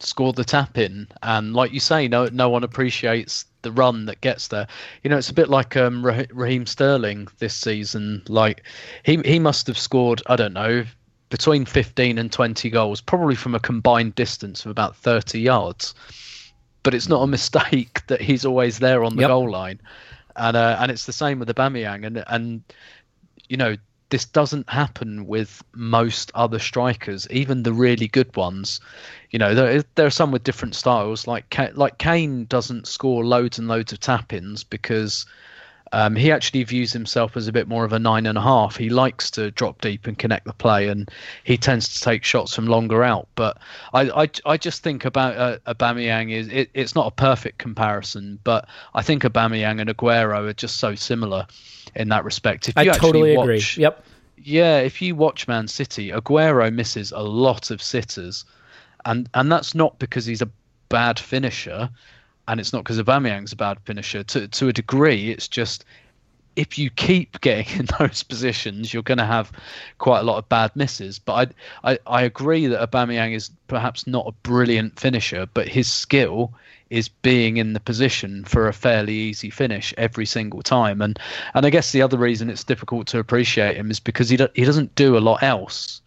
score 0.00 0.32
the 0.32 0.44
tap 0.44 0.76
in, 0.76 1.08
and 1.22 1.54
like 1.54 1.72
you 1.72 1.80
say, 1.80 2.08
no, 2.08 2.26
no 2.26 2.48
one 2.48 2.64
appreciates 2.64 3.46
the 3.62 3.72
run 3.72 4.06
that 4.06 4.20
gets 4.20 4.48
there. 4.48 4.66
You 5.02 5.10
know, 5.10 5.16
it's 5.16 5.30
a 5.30 5.34
bit 5.34 5.48
like 5.48 5.76
um, 5.76 6.04
Raheem 6.04 6.66
Sterling 6.66 7.28
this 7.38 7.54
season. 7.54 8.22
Like 8.28 8.64
he 9.04 9.16
he 9.24 9.38
must 9.38 9.66
have 9.68 9.78
scored, 9.78 10.22
I 10.26 10.36
don't 10.36 10.52
know, 10.52 10.84
between 11.34 11.64
fifteen 11.64 12.16
and 12.16 12.30
twenty 12.30 12.70
goals, 12.70 13.00
probably 13.00 13.34
from 13.34 13.56
a 13.56 13.58
combined 13.58 14.14
distance 14.14 14.64
of 14.64 14.70
about 14.70 14.94
thirty 14.94 15.40
yards. 15.40 15.92
But 16.84 16.94
it's 16.94 17.08
not 17.08 17.22
a 17.22 17.26
mistake 17.26 18.02
that 18.06 18.20
he's 18.20 18.44
always 18.44 18.78
there 18.78 19.02
on 19.02 19.16
the 19.16 19.22
Yep. 19.22 19.28
goal 19.30 19.50
line, 19.50 19.80
and 20.36 20.56
uh, 20.56 20.76
and 20.78 20.92
it's 20.92 21.06
the 21.06 21.12
same 21.12 21.40
with 21.40 21.48
the 21.48 21.54
Aubameyang, 21.54 22.06
and 22.06 22.22
and 22.28 22.62
you 23.48 23.56
know 23.56 23.74
this 24.10 24.24
doesn't 24.26 24.70
happen 24.70 25.26
with 25.26 25.60
most 25.74 26.30
other 26.36 26.60
strikers, 26.60 27.26
even 27.30 27.64
the 27.64 27.72
really 27.72 28.06
good 28.06 28.36
ones. 28.36 28.80
You 29.30 29.40
know, 29.40 29.56
there, 29.56 29.82
there 29.96 30.06
are 30.06 30.10
some 30.10 30.30
with 30.30 30.44
different 30.44 30.76
styles. 30.76 31.26
Like 31.26 31.52
like 31.74 31.98
Kane 31.98 32.44
doesn't 32.44 32.86
score 32.86 33.24
loads 33.24 33.58
and 33.58 33.66
loads 33.66 33.92
of 33.92 33.98
tap-ins 33.98 34.62
because 34.62 35.26
um, 35.94 36.16
he 36.16 36.32
actually 36.32 36.64
views 36.64 36.92
himself 36.92 37.36
as 37.36 37.46
a 37.46 37.52
bit 37.52 37.68
more 37.68 37.84
of 37.84 37.92
a 37.92 38.00
nine 38.00 38.26
and 38.26 38.36
a 38.36 38.40
half. 38.40 38.74
He 38.74 38.90
likes 38.90 39.30
to 39.32 39.52
drop 39.52 39.80
deep 39.80 40.08
and 40.08 40.18
connect 40.18 40.44
the 40.44 40.52
play, 40.52 40.88
and 40.88 41.08
he 41.44 41.56
tends 41.56 41.94
to 41.94 42.00
take 42.00 42.24
shots 42.24 42.52
from 42.52 42.66
longer 42.66 43.04
out. 43.04 43.28
But 43.36 43.58
I, 43.92 44.24
I, 44.24 44.30
I 44.44 44.56
just 44.56 44.82
think 44.82 45.04
about 45.04 45.36
uh, 45.36 45.58
Aubameyang 45.72 46.32
is 46.32 46.48
it, 46.48 46.70
it's 46.74 46.96
not 46.96 47.06
a 47.06 47.12
perfect 47.12 47.58
comparison, 47.58 48.40
but 48.42 48.68
I 48.92 49.02
think 49.02 49.22
Aubameyang 49.22 49.80
and 49.80 49.88
Aguero 49.88 50.48
are 50.48 50.52
just 50.52 50.78
so 50.78 50.96
similar 50.96 51.46
in 51.94 52.08
that 52.08 52.24
respect. 52.24 52.68
If 52.68 52.74
you 52.74 52.90
I 52.90 52.94
totally 52.96 53.36
watch, 53.36 53.44
agree. 53.44 53.82
Yep. 53.84 54.04
Yeah, 54.38 54.78
if 54.78 55.00
you 55.00 55.14
watch 55.14 55.46
Man 55.46 55.68
City, 55.68 56.10
Aguero 56.10 56.74
misses 56.74 57.12
a 57.12 57.22
lot 57.22 57.70
of 57.70 57.80
sitters, 57.80 58.44
and 59.04 59.28
and 59.32 59.52
that's 59.52 59.76
not 59.76 60.00
because 60.00 60.26
he's 60.26 60.42
a 60.42 60.50
bad 60.88 61.20
finisher 61.20 61.88
and 62.48 62.60
it's 62.60 62.72
not 62.72 62.84
because 62.84 62.98
Aubameyang's 63.00 63.52
a 63.52 63.56
bad 63.56 63.78
finisher. 63.84 64.22
To 64.24 64.48
to 64.48 64.68
a 64.68 64.72
degree, 64.72 65.30
it's 65.30 65.48
just 65.48 65.84
if 66.56 66.78
you 66.78 66.90
keep 66.90 67.40
getting 67.40 67.80
in 67.80 67.88
those 67.98 68.22
positions, 68.22 68.92
you're 68.92 69.02
going 69.02 69.18
to 69.18 69.26
have 69.26 69.52
quite 69.98 70.20
a 70.20 70.24
lot 70.24 70.38
of 70.38 70.48
bad 70.48 70.74
misses. 70.74 71.18
But 71.18 71.52
I, 71.82 71.92
I, 71.92 71.98
I 72.06 72.22
agree 72.22 72.66
that 72.66 72.90
Aubameyang 72.90 73.34
is 73.34 73.50
perhaps 73.68 74.06
not 74.06 74.26
a 74.26 74.32
brilliant 74.32 74.98
finisher, 74.98 75.46
but 75.52 75.68
his 75.68 75.90
skill 75.90 76.52
is 76.90 77.08
being 77.08 77.56
in 77.56 77.72
the 77.72 77.80
position 77.80 78.44
for 78.44 78.68
a 78.68 78.72
fairly 78.72 79.14
easy 79.14 79.50
finish 79.50 79.92
every 79.96 80.26
single 80.26 80.62
time. 80.62 81.00
And 81.00 81.18
and 81.54 81.66
I 81.66 81.70
guess 81.70 81.92
the 81.92 82.02
other 82.02 82.18
reason 82.18 82.50
it's 82.50 82.64
difficult 82.64 83.06
to 83.08 83.18
appreciate 83.18 83.76
him 83.76 83.90
is 83.90 84.00
because 84.00 84.28
he 84.28 84.36
do, 84.36 84.48
he 84.54 84.64
doesn't 84.64 84.94
do 84.94 85.16
a 85.16 85.18
lot 85.18 85.42
else 85.42 86.00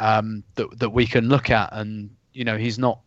um, 0.00 0.42
that 0.56 0.78
that 0.78 0.90
we 0.90 1.06
can 1.06 1.28
look 1.28 1.50
at, 1.50 1.70
and 1.72 2.10
you 2.32 2.44
know 2.44 2.58
he's 2.58 2.78
not 2.78 3.00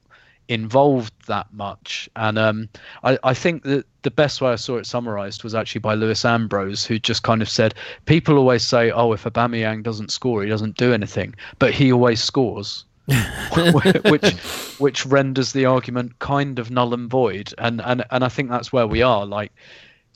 involved 0.48 1.14
that 1.28 1.48
much. 1.54 2.10
And 2.16 2.38
um, 2.38 2.70
I, 3.04 3.18
I, 3.24 3.34
think 3.34 3.64
that 3.64 3.86
the 4.02 4.12
best 4.12 4.42
way 4.42 4.52
I 4.52 4.56
saw 4.56 4.78
it 4.78 4.86
summarized 4.86 5.44
was 5.44 5.56
actually 5.56 5.80
by 5.80 5.94
Lewis 5.94 6.26
Ambrose, 6.26 6.86
who 6.86 7.00
just 7.00 7.24
kind 7.24 7.42
of 7.42 7.50
said, 7.50 7.74
people 8.06 8.38
always 8.38 8.64
say, 8.64 8.92
oh, 8.92 9.14
if 9.14 9.24
Aubameyang 9.24 9.84
doesn't 9.84 10.12
score, 10.12 10.44
he 10.44 10.50
doesn't 10.50 10.78
do 10.78 10.94
anything, 10.94 11.36
but 11.60 11.74
he 11.74 11.92
always 11.92 12.22
scores. 12.22 12.86
which 14.06 14.32
which 14.78 15.06
renders 15.08 15.54
the 15.54 15.66
argument 15.66 16.18
kind 16.20 16.60
of 16.60 16.70
null 16.70 16.94
and 16.94 17.10
void 17.10 17.52
and 17.58 17.82
and 17.82 18.06
and 18.12 18.24
I 18.24 18.30
think 18.30 18.50
that's 18.50 18.72
where 18.72 18.86
we 18.86 19.02
are 19.02 19.26
like 19.26 19.52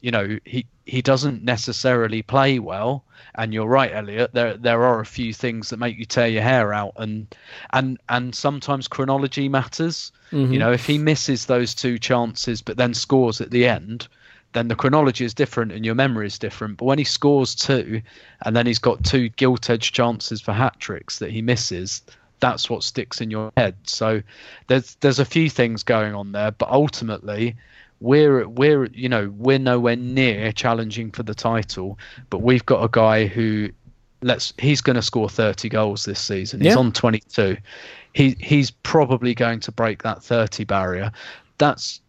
you 0.05 0.11
know 0.11 0.37
he 0.45 0.65
he 0.85 1.01
doesn't 1.01 1.43
necessarily 1.43 2.21
play 2.21 2.59
well 2.59 3.03
and 3.37 3.53
you're 3.53 3.67
right, 3.67 3.93
Elliot. 3.93 4.31
There 4.33 4.55
there 4.55 4.83
are 4.83 4.99
a 4.99 5.05
few 5.05 5.33
things 5.33 5.69
that 5.69 5.77
make 5.77 5.97
you 5.97 6.05
tear 6.05 6.27
your 6.27 6.41
hair 6.41 6.73
out, 6.73 6.93
and 6.97 7.27
and 7.73 7.99
and 8.09 8.33
sometimes 8.33 8.87
chronology 8.87 9.49
matters. 9.49 10.11
Mm-hmm. 10.31 10.53
You 10.53 10.59
know, 10.59 10.71
if 10.71 10.85
he 10.85 10.97
misses 10.97 11.45
those 11.45 11.75
two 11.75 11.99
chances 11.99 12.61
but 12.61 12.77
then 12.77 12.93
scores 12.93 13.41
at 13.41 13.51
the 13.51 13.67
end, 13.67 14.07
then 14.53 14.67
the 14.67 14.75
chronology 14.75 15.25
is 15.25 15.33
different 15.33 15.71
and 15.71 15.85
your 15.85 15.95
memory 15.95 16.27
is 16.27 16.39
different. 16.39 16.77
But 16.77 16.85
when 16.85 16.97
he 16.97 17.03
scores 17.03 17.55
two, 17.55 18.01
and 18.45 18.55
then 18.55 18.65
he's 18.65 18.79
got 18.79 19.03
two 19.03 19.29
gilt-edged 19.29 19.93
chances 19.93 20.41
for 20.41 20.53
hat 20.53 20.79
tricks 20.79 21.19
that 21.19 21.31
he 21.31 21.41
misses, 21.41 22.01
that's 22.39 22.69
what 22.69 22.83
sticks 22.83 23.21
in 23.21 23.31
your 23.31 23.51
head. 23.57 23.75
So 23.83 24.21
there's 24.67 24.95
there's 24.95 25.19
a 25.19 25.25
few 25.25 25.49
things 25.49 25.83
going 25.83 26.15
on 26.15 26.31
there, 26.31 26.51
but 26.51 26.69
ultimately 26.69 27.55
we're 28.05 28.47
we're 28.47 28.85
you 28.85 29.09
know 29.09 29.33
we're 29.35 29.57
nowhere 29.57 29.95
near 29.95 30.51
challenging 30.51 31.09
for 31.09 31.23
the 31.23 31.33
title, 31.33 31.97
but 32.29 32.43
we've 32.43 32.65
got 32.65 32.83
a 32.83 32.89
guy 32.89 33.25
who 33.25 33.69
let's 34.21 34.53
he's 34.59 34.79
going 34.79 34.95
to 34.95 35.01
score 35.01 35.27
30 35.27 35.69
goals 35.69 36.05
this 36.05 36.19
season. 36.19 36.61
He's 36.61 36.73
yeah. 36.73 36.77
on 36.77 36.91
22. 36.91 37.57
He 38.13 38.37
he's 38.39 38.69
probably 38.69 39.33
going 39.33 39.59
to 39.61 39.71
break 39.71 40.03
that 40.03 40.23
30 40.23 40.65
barrier. 40.65 41.11
That's 41.57 41.99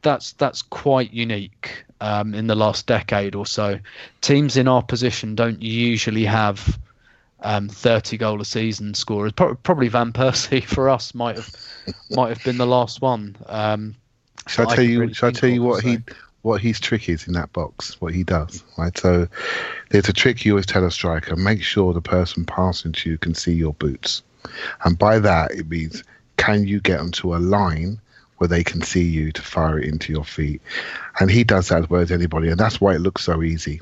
that's 0.00 0.32
that's 0.32 0.62
quite 0.62 1.12
unique 1.12 1.84
um, 2.00 2.34
in 2.34 2.46
the 2.46 2.54
last 2.54 2.86
decade 2.86 3.34
or 3.34 3.44
so. 3.44 3.78
Teams 4.22 4.56
in 4.56 4.66
our 4.66 4.82
position 4.82 5.34
don't 5.34 5.60
usually 5.60 6.24
have 6.24 6.78
um, 7.40 7.68
30 7.68 8.16
goal 8.16 8.40
a 8.40 8.44
season 8.46 8.94
scorers. 8.94 9.32
Pro- 9.32 9.54
probably 9.56 9.88
Van 9.88 10.14
Persie 10.14 10.64
for 10.74 10.88
us 10.88 11.14
might 11.14 11.36
have 11.36 11.54
might 12.10 12.30
have 12.30 12.42
been 12.42 12.56
the 12.56 12.66
last 12.66 13.02
one. 13.02 13.36
Um, 13.46 13.96
Shall 14.48 14.70
I 14.70 14.76
tell 14.76 14.84
you? 14.84 15.00
Really 15.00 15.14
shall 15.14 15.28
I 15.28 15.32
tell 15.32 15.48
you 15.48 15.62
what 15.62 15.82
he 15.82 15.98
what 16.42 16.60
his 16.60 16.80
trick 16.80 17.08
is 17.08 17.26
in 17.26 17.34
that 17.34 17.52
box? 17.52 18.00
What 18.00 18.12
he 18.14 18.24
does, 18.24 18.64
right? 18.76 18.96
So 18.98 19.28
there's 19.90 20.08
a 20.08 20.12
trick 20.12 20.44
you 20.44 20.52
always 20.52 20.66
tell 20.66 20.84
a 20.84 20.90
striker: 20.90 21.36
make 21.36 21.62
sure 21.62 21.92
the 21.92 22.00
person 22.00 22.44
passing 22.44 22.92
to 22.92 23.10
you 23.10 23.18
can 23.18 23.34
see 23.34 23.52
your 23.52 23.74
boots, 23.74 24.22
and 24.84 24.98
by 24.98 25.18
that 25.20 25.52
it 25.52 25.68
means 25.68 26.02
can 26.36 26.66
you 26.66 26.80
get 26.80 27.00
onto 27.00 27.34
a 27.34 27.38
line 27.38 28.00
where 28.38 28.48
they 28.48 28.64
can 28.64 28.82
see 28.82 29.04
you 29.04 29.30
to 29.30 29.42
fire 29.42 29.78
it 29.78 29.88
into 29.88 30.12
your 30.12 30.24
feet, 30.24 30.60
and 31.20 31.30
he 31.30 31.44
does 31.44 31.68
that 31.68 31.84
as 31.84 31.90
well 31.90 32.00
as 32.00 32.10
anybody, 32.10 32.48
and 32.48 32.58
that's 32.58 32.80
why 32.80 32.94
it 32.94 33.00
looks 33.00 33.24
so 33.24 33.42
easy. 33.42 33.80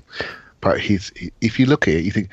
But 0.61 0.81
he's 0.81 1.11
if 1.41 1.59
you 1.59 1.65
look 1.65 1.89
at 1.89 1.95
it, 1.95 2.05
you 2.05 2.11
think 2.11 2.29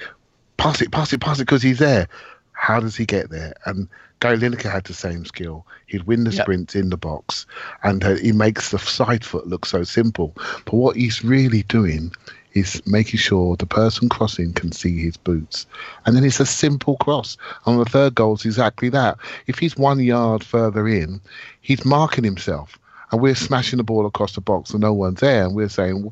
pass 0.57 0.82
it, 0.82 0.91
pass 0.91 1.13
it, 1.13 1.21
pass 1.21 1.39
it 1.39 1.45
because 1.45 1.61
he's 1.63 1.80
there. 1.80 2.09
How 2.57 2.79
does 2.79 2.95
he 2.95 3.05
get 3.05 3.29
there? 3.29 3.53
And 3.65 3.87
Gary 4.19 4.37
Lineker 4.37 4.71
had 4.71 4.83
the 4.85 4.93
same 4.93 5.25
skill. 5.25 5.65
He'd 5.85 6.03
win 6.03 6.23
the 6.23 6.31
yep. 6.31 6.43
sprints 6.43 6.75
in 6.75 6.89
the 6.89 6.97
box, 6.97 7.45
and 7.83 8.03
uh, 8.03 8.15
he 8.15 8.31
makes 8.31 8.71
the 8.71 8.79
side 8.79 9.23
foot 9.23 9.47
look 9.47 9.65
so 9.65 9.83
simple. 9.83 10.33
But 10.65 10.73
what 10.73 10.95
he's 10.95 11.23
really 11.23 11.63
doing 11.63 12.11
is 12.53 12.81
making 12.87 13.19
sure 13.19 13.55
the 13.55 13.67
person 13.67 14.09
crossing 14.09 14.53
can 14.53 14.71
see 14.71 14.97
his 14.99 15.17
boots. 15.17 15.67
And 16.05 16.15
then 16.15 16.23
it's 16.23 16.39
a 16.39 16.45
simple 16.45 16.97
cross. 16.97 17.37
And 17.65 17.79
the 17.79 17.85
third 17.85 18.15
goal 18.15 18.33
is 18.33 18.45
exactly 18.45 18.89
that. 18.89 19.17
If 19.45 19.59
he's 19.59 19.77
one 19.77 19.99
yard 19.99 20.43
further 20.43 20.87
in, 20.87 21.21
he's 21.61 21.85
marking 21.85 22.23
himself. 22.23 22.79
And 23.11 23.21
we're 23.21 23.35
smashing 23.35 23.77
the 23.77 23.83
ball 23.83 24.07
across 24.07 24.33
the 24.33 24.41
box 24.41 24.71
and 24.71 24.81
no 24.81 24.93
one's 24.93 25.19
there. 25.19 25.45
And 25.45 25.55
we're 25.55 25.69
saying, 25.69 26.11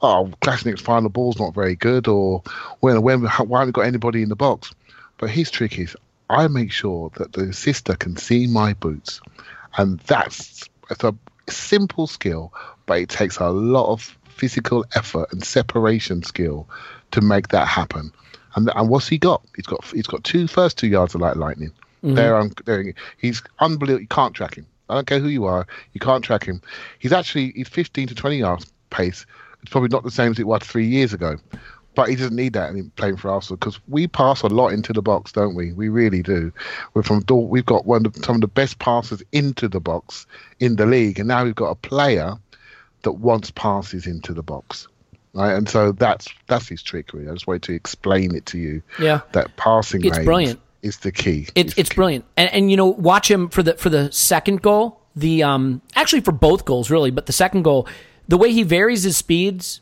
oh, 0.00 0.30
Kolasinac's 0.40 0.80
final 0.80 1.10
ball's 1.10 1.38
not 1.38 1.54
very 1.54 1.76
good, 1.76 2.08
or 2.08 2.42
when, 2.80 3.02
when, 3.02 3.20
why 3.22 3.60
haven't 3.60 3.66
we 3.66 3.72
got 3.72 3.86
anybody 3.86 4.22
in 4.22 4.28
the 4.28 4.36
box? 4.36 4.74
But 5.22 5.30
his 5.30 5.52
trick 5.52 5.78
is 5.78 5.96
I 6.28 6.48
make 6.48 6.72
sure 6.72 7.12
that 7.14 7.32
the 7.32 7.52
sister 7.52 7.94
can 7.94 8.16
see 8.16 8.48
my 8.48 8.72
boots, 8.72 9.20
and 9.76 10.00
that's 10.00 10.68
it's 10.90 11.04
a 11.04 11.14
simple 11.48 12.08
skill, 12.08 12.52
but 12.86 12.98
it 12.98 13.08
takes 13.08 13.36
a 13.36 13.50
lot 13.50 13.92
of 13.92 14.18
physical 14.24 14.84
effort 14.96 15.32
and 15.32 15.44
separation 15.44 16.24
skill 16.24 16.68
to 17.12 17.20
make 17.20 17.48
that 17.50 17.68
happen. 17.68 18.10
And 18.56 18.68
and 18.74 18.88
what's 18.88 19.06
he 19.06 19.16
got? 19.16 19.44
He's 19.54 19.66
got 19.66 19.84
he's 19.84 20.08
got 20.08 20.24
two 20.24 20.48
first 20.48 20.76
two 20.76 20.88
yards 20.88 21.14
of 21.14 21.20
light 21.20 21.36
lightning. 21.36 21.70
Mm-hmm. 22.02 22.16
There, 22.16 22.36
um, 22.36 22.52
there, 22.64 22.92
he's 23.16 23.44
unbelievable. 23.60 24.00
You 24.00 24.08
can't 24.08 24.34
track 24.34 24.56
him. 24.56 24.66
I 24.90 24.94
don't 24.94 25.06
care 25.06 25.20
who 25.20 25.28
you 25.28 25.44
are. 25.44 25.68
You 25.92 26.00
can't 26.00 26.24
track 26.24 26.44
him. 26.44 26.60
He's 26.98 27.12
actually 27.12 27.52
he's 27.54 27.68
15 27.68 28.08
to 28.08 28.16
20 28.16 28.38
yards 28.38 28.72
pace. 28.90 29.24
It's 29.62 29.70
probably 29.70 29.90
not 29.90 30.02
the 30.02 30.10
same 30.10 30.32
as 30.32 30.40
it 30.40 30.48
was 30.48 30.62
three 30.62 30.88
years 30.88 31.12
ago. 31.12 31.36
But 31.94 32.08
he 32.08 32.16
doesn't 32.16 32.34
need 32.34 32.54
that 32.54 32.70
in 32.70 32.90
playing 32.96 33.18
for 33.18 33.30
Arsenal 33.30 33.58
because 33.58 33.78
we 33.86 34.06
pass 34.06 34.42
a 34.42 34.46
lot 34.46 34.68
into 34.68 34.92
the 34.92 35.02
box, 35.02 35.32
don't 35.32 35.54
we? 35.54 35.72
We 35.72 35.88
really 35.90 36.22
do. 36.22 36.52
We're 36.94 37.02
from 37.02 37.22
we've 37.28 37.66
got 37.66 37.84
one 37.84 38.06
of 38.06 38.14
the, 38.14 38.22
some 38.22 38.36
of 38.36 38.40
the 38.40 38.48
best 38.48 38.78
passes 38.78 39.22
into 39.32 39.68
the 39.68 39.80
box 39.80 40.26
in 40.58 40.76
the 40.76 40.86
league, 40.86 41.18
and 41.18 41.28
now 41.28 41.44
we've 41.44 41.54
got 41.54 41.70
a 41.70 41.74
player 41.74 42.36
that 43.02 43.12
wants 43.12 43.50
passes 43.50 44.06
into 44.06 44.32
the 44.32 44.42
box, 44.42 44.88
right? 45.34 45.52
And 45.52 45.68
so 45.68 45.92
that's 45.92 46.28
that's 46.46 46.68
his 46.68 46.82
trickery. 46.82 47.28
I 47.28 47.32
just 47.32 47.46
wanted 47.46 47.64
to 47.64 47.74
explain 47.74 48.34
it 48.34 48.46
to 48.46 48.58
you. 48.58 48.82
Yeah, 48.98 49.20
that 49.32 49.56
passing. 49.56 50.04
It's 50.04 50.18
brilliant. 50.18 50.60
Is 50.80 50.98
the 50.98 51.12
key. 51.12 51.46
It's 51.54 51.76
it's, 51.76 51.94
brilliant, 51.94 52.24
and 52.36 52.50
and 52.52 52.70
you 52.70 52.76
know 52.76 52.86
watch 52.86 53.30
him 53.30 53.48
for 53.50 53.62
the 53.62 53.74
for 53.74 53.88
the 53.88 54.10
second 54.10 54.62
goal. 54.62 55.00
The 55.14 55.42
um 55.42 55.82
actually 55.94 56.22
for 56.22 56.32
both 56.32 56.64
goals 56.64 56.90
really, 56.90 57.10
but 57.10 57.26
the 57.26 57.32
second 57.32 57.62
goal, 57.62 57.86
the 58.26 58.38
way 58.38 58.50
he 58.50 58.62
varies 58.62 59.02
his 59.04 59.16
speeds 59.16 59.80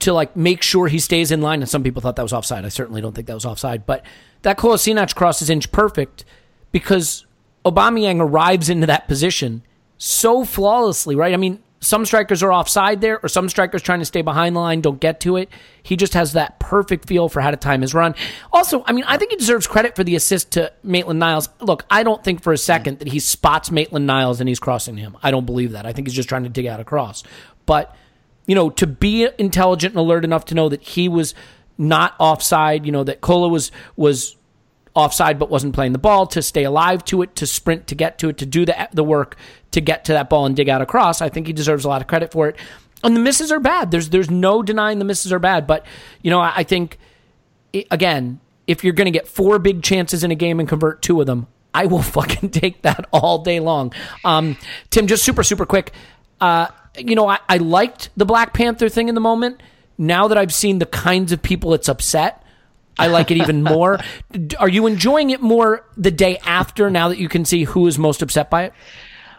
to 0.00 0.12
like 0.12 0.36
make 0.36 0.62
sure 0.62 0.88
he 0.88 0.98
stays 0.98 1.30
in 1.30 1.40
line. 1.40 1.60
And 1.60 1.68
some 1.68 1.82
people 1.82 2.00
thought 2.02 2.16
that 2.16 2.22
was 2.22 2.32
offside. 2.32 2.64
I 2.64 2.68
certainly 2.68 3.00
don't 3.00 3.14
think 3.14 3.26
that 3.26 3.34
was 3.34 3.44
offside. 3.44 3.86
But 3.86 4.04
that 4.42 4.58
Kolasinac 4.58 5.14
cross 5.14 5.42
is 5.42 5.50
inch 5.50 5.72
perfect 5.72 6.24
because 6.72 7.26
Aubameyang 7.64 8.20
arrives 8.20 8.68
into 8.68 8.86
that 8.86 9.08
position 9.08 9.62
so 9.96 10.44
flawlessly, 10.44 11.16
right? 11.16 11.34
I 11.34 11.36
mean, 11.36 11.60
some 11.80 12.04
strikers 12.04 12.42
are 12.42 12.52
offside 12.52 13.00
there, 13.00 13.20
or 13.22 13.28
some 13.28 13.48
strikers 13.48 13.82
trying 13.82 14.00
to 14.00 14.04
stay 14.04 14.22
behind 14.22 14.56
the 14.56 14.60
line 14.60 14.80
don't 14.80 15.00
get 15.00 15.20
to 15.20 15.36
it. 15.36 15.48
He 15.82 15.96
just 15.96 16.14
has 16.14 16.32
that 16.32 16.58
perfect 16.58 17.06
feel 17.06 17.28
for 17.28 17.40
how 17.40 17.50
to 17.52 17.56
time 17.56 17.82
his 17.82 17.94
run. 17.94 18.14
Also, 18.52 18.82
I 18.86 18.92
mean, 18.92 19.04
I 19.06 19.16
think 19.16 19.30
he 19.30 19.36
deserves 19.36 19.66
credit 19.66 19.94
for 19.94 20.02
the 20.02 20.16
assist 20.16 20.52
to 20.52 20.72
Maitland 20.82 21.20
Niles. 21.20 21.48
Look, 21.60 21.84
I 21.88 22.02
don't 22.02 22.22
think 22.24 22.42
for 22.42 22.52
a 22.52 22.58
second 22.58 22.98
that 22.98 23.08
he 23.08 23.20
spots 23.20 23.70
Maitland 23.70 24.06
Niles 24.06 24.40
and 24.40 24.48
he's 24.48 24.58
crossing 24.58 24.96
him. 24.96 25.16
I 25.22 25.30
don't 25.30 25.46
believe 25.46 25.72
that. 25.72 25.86
I 25.86 25.92
think 25.92 26.08
he's 26.08 26.16
just 26.16 26.28
trying 26.28 26.44
to 26.44 26.48
dig 26.48 26.66
out 26.66 26.80
a 26.80 26.84
cross. 26.84 27.22
But 27.64 27.94
you 28.48 28.54
know, 28.54 28.70
to 28.70 28.86
be 28.86 29.28
intelligent 29.38 29.92
and 29.92 30.00
alert 30.00 30.24
enough 30.24 30.46
to 30.46 30.54
know 30.54 30.68
that 30.70 30.82
he 30.82 31.08
was 31.08 31.34
not 31.76 32.14
offside, 32.18 32.84
you 32.86 32.90
know, 32.90 33.04
that 33.04 33.20
Kola 33.20 33.48
was 33.48 33.70
was 33.94 34.36
offside 34.94 35.38
but 35.38 35.50
wasn't 35.50 35.74
playing 35.74 35.92
the 35.92 35.98
ball, 35.98 36.26
to 36.26 36.42
stay 36.42 36.64
alive 36.64 37.04
to 37.04 37.22
it, 37.22 37.36
to 37.36 37.46
sprint 37.46 37.86
to 37.86 37.94
get 37.94 38.18
to 38.18 38.30
it, 38.30 38.38
to 38.38 38.46
do 38.46 38.64
the 38.64 38.88
the 38.92 39.04
work 39.04 39.36
to 39.70 39.80
get 39.80 40.06
to 40.06 40.14
that 40.14 40.30
ball 40.30 40.46
and 40.46 40.56
dig 40.56 40.68
out 40.68 40.80
across. 40.80 41.20
I 41.20 41.28
think 41.28 41.46
he 41.46 41.52
deserves 41.52 41.84
a 41.84 41.88
lot 41.88 42.00
of 42.00 42.08
credit 42.08 42.32
for 42.32 42.48
it. 42.48 42.56
And 43.04 43.14
the 43.14 43.20
misses 43.20 43.52
are 43.52 43.60
bad. 43.60 43.90
There's 43.90 44.08
there's 44.08 44.30
no 44.30 44.62
denying 44.62 44.98
the 44.98 45.04
misses 45.04 45.30
are 45.32 45.38
bad, 45.38 45.66
but 45.66 45.84
you 46.22 46.30
know, 46.30 46.40
I, 46.40 46.54
I 46.56 46.62
think 46.64 46.98
it, 47.74 47.86
again, 47.90 48.40
if 48.66 48.82
you're 48.82 48.94
going 48.94 49.04
to 49.04 49.10
get 49.10 49.28
four 49.28 49.58
big 49.58 49.82
chances 49.82 50.24
in 50.24 50.30
a 50.30 50.34
game 50.34 50.58
and 50.58 50.66
convert 50.66 51.02
two 51.02 51.20
of 51.20 51.26
them, 51.26 51.48
I 51.74 51.84
will 51.84 52.02
fucking 52.16 52.48
take 52.48 52.80
that 52.82 53.06
all 53.12 53.42
day 53.42 53.60
long. 53.60 53.92
Um, 54.24 54.56
Tim, 54.88 55.06
just 55.06 55.22
super, 55.22 55.42
super 55.42 55.66
quick. 55.66 55.92
Uh, 56.40 56.68
you 56.98 57.14
know, 57.14 57.28
I, 57.28 57.38
I 57.48 57.56
liked 57.58 58.10
the 58.16 58.24
Black 58.26 58.52
Panther 58.54 58.88
thing 58.88 59.08
in 59.08 59.14
the 59.14 59.20
moment. 59.20 59.62
Now 59.96 60.28
that 60.28 60.38
I've 60.38 60.54
seen 60.54 60.78
the 60.78 60.86
kinds 60.86 61.32
of 61.32 61.42
people 61.42 61.74
it's 61.74 61.88
upset, 61.88 62.42
I 62.98 63.08
like 63.08 63.30
it 63.30 63.36
even 63.38 63.62
more. 63.62 63.98
Are 64.58 64.68
you 64.68 64.86
enjoying 64.86 65.30
it 65.30 65.40
more 65.40 65.84
the 65.96 66.10
day 66.10 66.38
after 66.44 66.90
now 66.90 67.08
that 67.08 67.18
you 67.18 67.28
can 67.28 67.44
see 67.44 67.64
who 67.64 67.86
is 67.86 67.98
most 67.98 68.22
upset 68.22 68.48
by 68.50 68.64
it? 68.64 68.72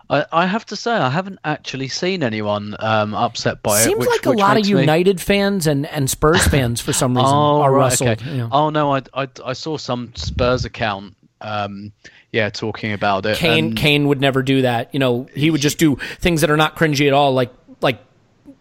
I, 0.09 0.25
I 0.31 0.45
have 0.47 0.65
to 0.67 0.75
say, 0.75 0.91
I 0.91 1.09
haven't 1.09 1.39
actually 1.45 1.87
seen 1.87 2.23
anyone 2.23 2.75
um, 2.79 3.13
upset 3.13 3.61
by 3.61 3.79
it. 3.79 3.83
Seems 3.83 4.05
like 4.07 4.25
a 4.25 4.31
lot 4.31 4.51
of 4.51 4.55
makes 4.55 4.69
me- 4.69 4.79
United 4.79 5.21
fans 5.21 5.67
and, 5.67 5.85
and 5.85 6.09
Spurs 6.09 6.45
fans 6.47 6.81
for 6.81 6.93
some 6.93 7.15
reason 7.15 7.29
Oh, 7.31 7.61
are 7.61 7.71
right, 7.71 7.77
rustled. 7.79 8.09
okay. 8.09 8.37
know. 8.37 8.49
Oh 8.51 8.69
no, 8.71 8.95
I, 8.95 9.01
I 9.13 9.27
I 9.45 9.53
saw 9.53 9.77
some 9.77 10.11
Spurs 10.15 10.65
account, 10.65 11.15
um, 11.41 11.91
yeah, 12.31 12.49
talking 12.49 12.93
about 12.93 13.25
it. 13.25 13.37
Kane 13.37 13.65
and- 13.65 13.77
Kane 13.77 14.07
would 14.07 14.21
never 14.21 14.41
do 14.43 14.61
that. 14.63 14.93
You 14.93 14.99
know, 14.99 15.27
he 15.35 15.49
would 15.51 15.61
just 15.61 15.77
do 15.77 15.95
things 16.19 16.41
that 16.41 16.49
are 16.51 16.57
not 16.57 16.75
cringy 16.75 17.07
at 17.07 17.13
all, 17.13 17.33
like 17.33 17.51
like 17.81 17.99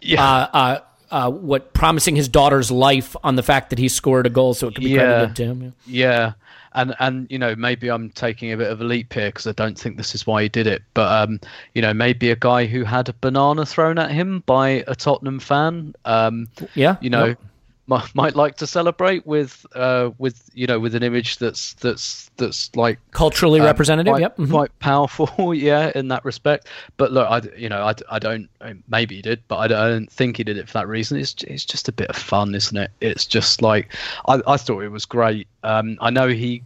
yeah, 0.01 0.23
uh, 0.23 0.49
uh, 0.53 0.79
uh, 1.11 1.29
what 1.31 1.73
promising 1.73 2.15
his 2.15 2.27
daughter's 2.29 2.71
life 2.71 3.15
on 3.23 3.35
the 3.35 3.43
fact 3.43 3.69
that 3.71 3.79
he 3.79 3.87
scored 3.87 4.25
a 4.25 4.29
goal, 4.29 4.53
so 4.53 4.67
it 4.67 4.75
could 4.75 4.83
be 4.83 4.91
Yeah. 4.91 4.99
credited 5.27 5.35
to 5.37 5.45
him. 5.45 5.73
Yeah, 5.85 6.33
and 6.73 6.95
and 6.99 7.27
you 7.29 7.37
know 7.39 7.55
maybe 7.55 7.89
I'm 7.89 8.09
taking 8.11 8.51
a 8.51 8.57
bit 8.57 8.71
of 8.71 8.79
a 8.79 8.83
leap 8.83 9.11
here 9.13 9.27
because 9.29 9.45
I 9.47 9.51
don't 9.53 9.77
think 9.77 9.97
this 9.97 10.13
is 10.15 10.25
why 10.27 10.43
he 10.43 10.49
did 10.49 10.67
it, 10.67 10.83
but 10.93 11.11
um, 11.11 11.39
you 11.73 11.81
know 11.81 11.93
maybe 11.93 12.31
a 12.31 12.35
guy 12.35 12.65
who 12.65 12.83
had 12.83 13.09
a 13.09 13.13
banana 13.21 13.65
thrown 13.65 13.97
at 13.99 14.11
him 14.11 14.43
by 14.45 14.83
a 14.87 14.95
Tottenham 14.95 15.39
fan, 15.39 15.93
um, 16.05 16.47
Yeah, 16.75 16.95
you 17.01 17.09
know. 17.09 17.25
Yep. 17.25 17.39
Mi- 17.89 17.97
Might 18.13 18.35
like 18.35 18.55
to 18.57 18.67
celebrate 18.67 19.25
with, 19.25 19.65
uh, 19.75 20.11
with 20.17 20.49
you 20.53 20.67
know, 20.67 20.79
with 20.79 20.95
an 20.95 21.03
image 21.03 21.37
that's 21.37 21.73
that's 21.75 22.29
that's 22.37 22.75
like 22.75 22.99
Culturally 23.11 23.59
um, 23.59 23.65
representative. 23.65 24.11
quite, 24.11 24.21
yep. 24.21 24.37
mhm. 24.37 24.49
quite 24.49 24.79
powerful, 24.79 25.53
yeah, 25.53 25.91
in 25.95 26.07
that 26.09 26.23
respect. 26.23 26.67
But 26.97 27.11
look, 27.11 27.27
I, 27.29 27.41
you 27.57 27.67
know, 27.69 27.83
I, 27.83 27.93
I 28.09 28.19
don't, 28.19 28.49
maybe 28.87 29.15
he 29.15 29.21
did, 29.21 29.41
but 29.47 29.57
I 29.57 29.67
don't, 29.67 29.79
I 29.79 29.89
don't 29.89 30.11
think 30.11 30.37
he 30.37 30.43
did 30.43 30.57
it 30.57 30.67
for 30.67 30.73
that 30.73 30.87
reason. 30.87 31.17
It's, 31.17 31.35
it's 31.43 31.65
just 31.65 31.87
a 31.89 31.91
bit 31.91 32.09
of 32.09 32.15
fun, 32.15 32.55
isn't 32.55 32.77
it? 32.77 32.91
It's 33.01 33.25
just 33.25 33.61
like, 33.61 33.93
I, 34.27 34.41
I 34.47 34.57
thought 34.57 34.81
it 34.81 34.89
was 34.89 35.05
great. 35.05 35.47
Um, 35.63 35.97
I 35.99 36.09
know 36.09 36.27
he, 36.29 36.63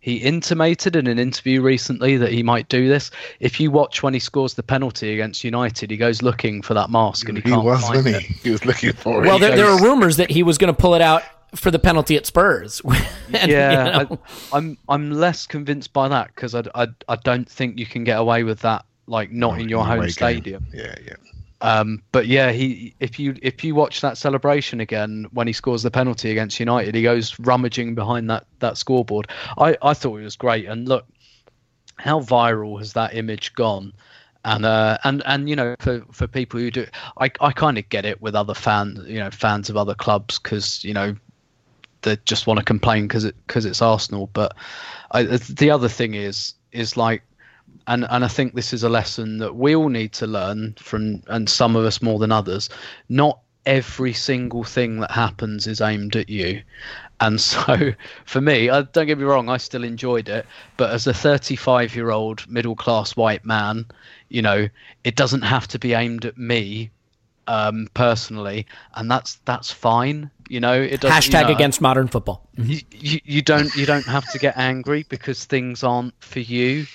he 0.00 0.16
intimated 0.16 0.96
in 0.96 1.06
an 1.06 1.18
interview 1.18 1.60
recently 1.62 2.16
that 2.16 2.32
he 2.32 2.42
might 2.42 2.68
do 2.68 2.88
this. 2.88 3.10
If 3.38 3.60
you 3.60 3.70
watch 3.70 4.02
when 4.02 4.14
he 4.14 4.20
scores 4.20 4.54
the 4.54 4.62
penalty 4.62 5.12
against 5.12 5.44
United, 5.44 5.90
he 5.90 5.96
goes 5.96 6.22
looking 6.22 6.62
for 6.62 6.74
that 6.74 6.90
mask 6.90 7.28
and 7.28 7.38
he, 7.38 7.42
He 7.44 7.50
can't 7.50 7.64
was, 7.64 7.82
find 7.82 7.96
wasn't 7.96 8.16
it. 8.16 8.22
he? 8.22 8.34
He 8.44 8.50
was 8.50 8.64
looking 8.64 8.92
for 8.94 9.22
it. 9.22 9.26
Well, 9.26 9.38
there, 9.38 9.54
there 9.56 9.66
are 9.66 9.80
rumors 9.82 10.16
that 10.16 10.30
he 10.30 10.42
was 10.42 10.56
going 10.58 10.74
to 10.74 10.78
pull 10.80 10.94
it 10.94 11.02
out 11.02 11.22
for 11.54 11.70
the 11.70 11.78
penalty 11.78 12.16
at 12.16 12.26
Spurs. 12.26 12.80
And, 13.32 13.48
yeah, 13.48 14.00
you 14.00 14.06
know, 14.08 14.18
I, 14.52 14.56
I'm 14.56 14.78
I'm 14.88 15.10
less 15.12 15.46
convinced 15.46 15.92
by 15.92 16.08
that 16.08 16.34
because 16.34 16.52
I, 16.56 16.64
I 16.74 16.88
I 17.08 17.14
don't 17.14 17.48
think 17.48 17.78
you 17.78 17.86
can 17.86 18.02
get 18.02 18.18
away 18.18 18.42
with 18.42 18.58
that 18.62 18.84
like 19.06 19.30
not 19.30 19.60
in 19.60 19.68
your 19.68 19.80
Away 19.80 19.88
home 19.88 20.00
game. 20.00 20.10
stadium. 20.10 20.66
Yeah, 20.74 20.96
yeah. 21.06 21.14
Um, 21.62 22.02
but 22.12 22.26
yeah, 22.26 22.52
he 22.52 22.94
if 23.00 23.18
you 23.18 23.36
if 23.42 23.62
you 23.62 23.74
watch 23.74 24.00
that 24.00 24.16
celebration 24.16 24.80
again 24.80 25.26
when 25.32 25.46
he 25.46 25.52
scores 25.52 25.82
the 25.82 25.90
penalty 25.90 26.30
against 26.30 26.58
United, 26.58 26.94
he 26.94 27.02
goes 27.02 27.38
rummaging 27.38 27.94
behind 27.94 28.30
that 28.30 28.46
that 28.60 28.78
scoreboard. 28.78 29.28
I 29.58 29.76
I 29.82 29.94
thought 29.94 30.18
it 30.18 30.24
was 30.24 30.36
great, 30.36 30.66
and 30.66 30.88
look 30.88 31.06
how 31.98 32.20
viral 32.20 32.78
has 32.78 32.94
that 32.94 33.14
image 33.14 33.54
gone. 33.54 33.92
And 34.42 34.64
uh, 34.64 34.96
and 35.04 35.22
and 35.26 35.50
you 35.50 35.56
know 35.56 35.76
for, 35.80 36.02
for 36.12 36.26
people 36.26 36.60
who 36.60 36.70
do, 36.70 36.86
I, 37.18 37.30
I 37.40 37.52
kind 37.52 37.76
of 37.76 37.86
get 37.90 38.06
it 38.06 38.22
with 38.22 38.34
other 38.34 38.54
fans, 38.54 39.06
you 39.06 39.18
know, 39.18 39.30
fans 39.30 39.68
of 39.68 39.76
other 39.76 39.94
clubs 39.94 40.38
because 40.38 40.82
you 40.82 40.94
know 40.94 41.14
they 42.02 42.16
just 42.24 42.46
want 42.46 42.58
to 42.58 42.64
complain 42.64 43.06
because 43.06 43.24
it 43.24 43.36
because 43.46 43.66
it's 43.66 43.82
Arsenal. 43.82 44.30
But 44.32 44.56
I, 45.10 45.24
the 45.24 45.70
other 45.70 45.88
thing 45.88 46.14
is 46.14 46.54
is 46.72 46.96
like, 46.96 47.22
and 47.86 48.06
and 48.10 48.24
I 48.24 48.28
think 48.28 48.54
this 48.54 48.72
is 48.72 48.82
a 48.82 48.88
lesson 48.88 49.38
that 49.38 49.56
we 49.56 49.74
all 49.74 49.88
need 49.88 50.12
to 50.14 50.26
learn 50.26 50.74
from, 50.78 51.22
and 51.28 51.48
some 51.48 51.76
of 51.76 51.84
us 51.84 52.02
more 52.02 52.18
than 52.18 52.32
others. 52.32 52.68
Not 53.08 53.40
every 53.66 54.12
single 54.12 54.64
thing 54.64 55.00
that 55.00 55.10
happens 55.10 55.66
is 55.66 55.80
aimed 55.80 56.16
at 56.16 56.28
you. 56.28 56.62
And 57.20 57.40
so, 57.40 57.92
for 58.24 58.40
me, 58.40 58.70
I, 58.70 58.82
don't 58.82 59.06
get 59.06 59.18
me 59.18 59.24
wrong, 59.24 59.48
I 59.48 59.58
still 59.58 59.84
enjoyed 59.84 60.28
it. 60.28 60.46
But 60.76 60.90
as 60.90 61.06
a 61.06 61.14
35 61.14 61.94
year 61.94 62.10
old 62.10 62.48
middle 62.48 62.76
class 62.76 63.16
white 63.16 63.44
man, 63.44 63.86
you 64.28 64.42
know, 64.42 64.68
it 65.04 65.16
doesn't 65.16 65.42
have 65.42 65.68
to 65.68 65.78
be 65.78 65.92
aimed 65.92 66.24
at 66.24 66.38
me 66.38 66.90
um, 67.46 67.88
personally, 67.94 68.66
and 68.94 69.10
that's 69.10 69.36
that's 69.44 69.70
fine. 69.70 70.30
You 70.48 70.60
know, 70.60 70.80
it 70.80 71.00
doesn't. 71.00 71.32
you 71.32 71.38
hashtag 71.38 71.48
know, 71.48 71.54
against 71.54 71.80
modern 71.80 72.08
football. 72.08 72.48
you, 72.56 72.80
you, 72.92 73.20
you 73.24 73.42
don't 73.42 73.74
you 73.74 73.86
don't 73.86 74.06
have 74.06 74.30
to 74.32 74.38
get 74.38 74.56
angry 74.56 75.04
because 75.08 75.44
things 75.44 75.82
aren't 75.82 76.14
for 76.22 76.40
you 76.40 76.86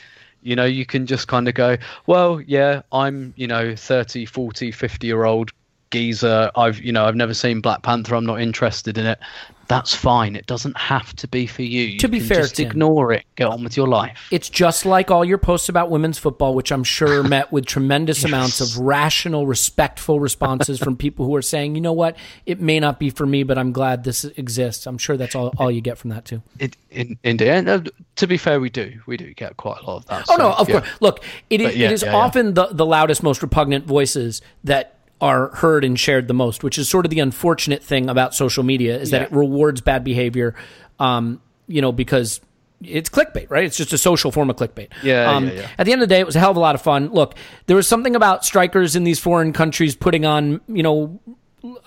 you 0.45 0.55
know 0.55 0.63
you 0.63 0.85
can 0.85 1.05
just 1.07 1.27
kind 1.27 1.49
of 1.49 1.55
go 1.55 1.75
well 2.05 2.39
yeah 2.41 2.83
i'm 2.91 3.33
you 3.35 3.47
know 3.47 3.75
30 3.75 4.25
40 4.25 4.71
50 4.71 5.07
year 5.07 5.25
old 5.25 5.51
geezer. 5.91 6.51
I've 6.55 6.79
you 6.79 6.91
know 6.91 7.05
i've 7.05 7.15
never 7.15 7.33
seen 7.33 7.61
black 7.61 7.81
panther. 7.81 8.15
I'm 8.15 8.25
not 8.25 8.41
interested 8.41 8.97
in 8.97 9.05
it 9.05 9.19
that's 9.67 9.93
fine 9.95 10.35
it 10.35 10.45
doesn't 10.45 10.77
have 10.77 11.15
to 11.15 11.27
be 11.27 11.47
for 11.47 11.61
you 11.61 11.81
you 11.83 11.99
To 11.99 12.07
be 12.07 12.19
fair, 12.19 12.41
just 12.41 12.55
Tim. 12.55 12.67
ignore 12.67 13.11
it 13.13 13.25
Go 13.35 13.49
on 13.49 13.63
with 13.63 13.75
your 13.75 13.87
life 13.87 14.17
It's 14.31 14.49
just 14.49 14.85
like 14.85 15.11
all 15.11 15.25
your 15.25 15.37
posts 15.37 15.69
about 15.69 15.89
women's 15.89 16.17
football, 16.17 16.53
which 16.53 16.71
I'm 16.71 16.83
sure 16.83 17.23
met 17.27 17.51
with 17.51 17.65
tremendous 17.65 18.23
amounts 18.23 18.61
of 18.61 18.77
rational, 18.77 19.45
respectful 19.47 20.19
responses 20.19 20.79
from 20.79 20.95
people 20.95 21.25
who 21.25 21.35
are 21.35 21.41
saying, 21.41 21.75
you 21.75 21.81
know 21.81 21.93
what, 21.93 22.15
it 22.45 22.61
may 22.61 22.79
not 22.79 22.99
be 22.99 23.09
for 23.09 23.25
me, 23.25 23.43
but 23.43 23.57
I'm 23.57 23.71
glad 23.71 24.03
this 24.03 24.23
exists. 24.23 24.85
I'm 24.87 24.97
sure 24.97 25.17
that's 25.17 25.35
all, 25.35 25.53
all 25.57 25.69
you 25.71 25.81
get 25.81 25.97
from 25.97 26.09
that, 26.11 26.25
too. 26.25 26.41
in, 26.59 26.71
in 26.91 27.17
india 27.23 27.53
and 27.55 27.67
uh, 27.67 27.81
to 28.15 28.25
be 28.27 28.37
fair 28.37 28.59
we 28.59 28.69
do 28.69 29.01
we 29.05 29.17
do 29.17 29.33
get 29.33 29.57
quite 29.57 29.81
a 29.81 29.85
lot 29.85 29.97
of 29.97 30.05
that 30.05 30.25
Oh 30.29 30.37
so, 30.37 30.43
no, 30.43 30.53
of 30.53 30.69
yeah. 30.69 30.79
course. 30.79 30.89
Look, 31.01 31.23
it 31.49 31.61
is, 31.61 31.75
yeah, 31.75 31.87
it 31.87 31.91
is 31.91 32.03
yeah. 32.03 32.15
often 32.15 32.53
the 32.53 32.67
the 32.71 32.85
loudest, 32.85 33.21
most 33.23 33.41
repugnant 33.41 33.85
voices 33.85 34.41
that 34.63 34.94
are 35.21 35.49
heard 35.55 35.83
and 35.83 35.99
shared 35.99 36.27
the 36.27 36.33
most, 36.33 36.63
which 36.63 36.77
is 36.77 36.89
sort 36.89 37.05
of 37.05 37.09
the 37.09 37.19
unfortunate 37.19 37.81
thing 37.83 38.09
about 38.09 38.33
social 38.35 38.63
media 38.63 38.97
is 38.99 39.11
that 39.11 39.21
it 39.23 39.31
rewards 39.31 39.81
bad 39.81 40.03
behavior. 40.03 40.55
Um, 40.99 41.41
you 41.67 41.81
know, 41.81 41.91
because 41.91 42.41
it's 42.83 43.09
clickbait, 43.09 43.49
right? 43.49 43.63
It's 43.63 43.77
just 43.77 43.93
a 43.93 43.97
social 43.97 44.31
form 44.31 44.49
of 44.49 44.55
clickbait. 44.57 44.89
Yeah, 45.01 45.31
Um, 45.31 45.47
yeah, 45.47 45.53
yeah. 45.53 45.69
At 45.77 45.85
the 45.85 45.93
end 45.93 46.01
of 46.01 46.09
the 46.09 46.13
day, 46.13 46.19
it 46.19 46.25
was 46.25 46.35
a 46.35 46.39
hell 46.39 46.51
of 46.51 46.57
a 46.57 46.59
lot 46.59 46.75
of 46.75 46.81
fun. 46.81 47.09
Look, 47.09 47.35
there 47.65 47.75
was 47.75 47.87
something 47.87 48.15
about 48.15 48.45
strikers 48.45 48.95
in 48.95 49.03
these 49.03 49.19
foreign 49.19 49.53
countries 49.53 49.95
putting 49.95 50.25
on, 50.25 50.61
you 50.67 50.83
know, 50.83 51.19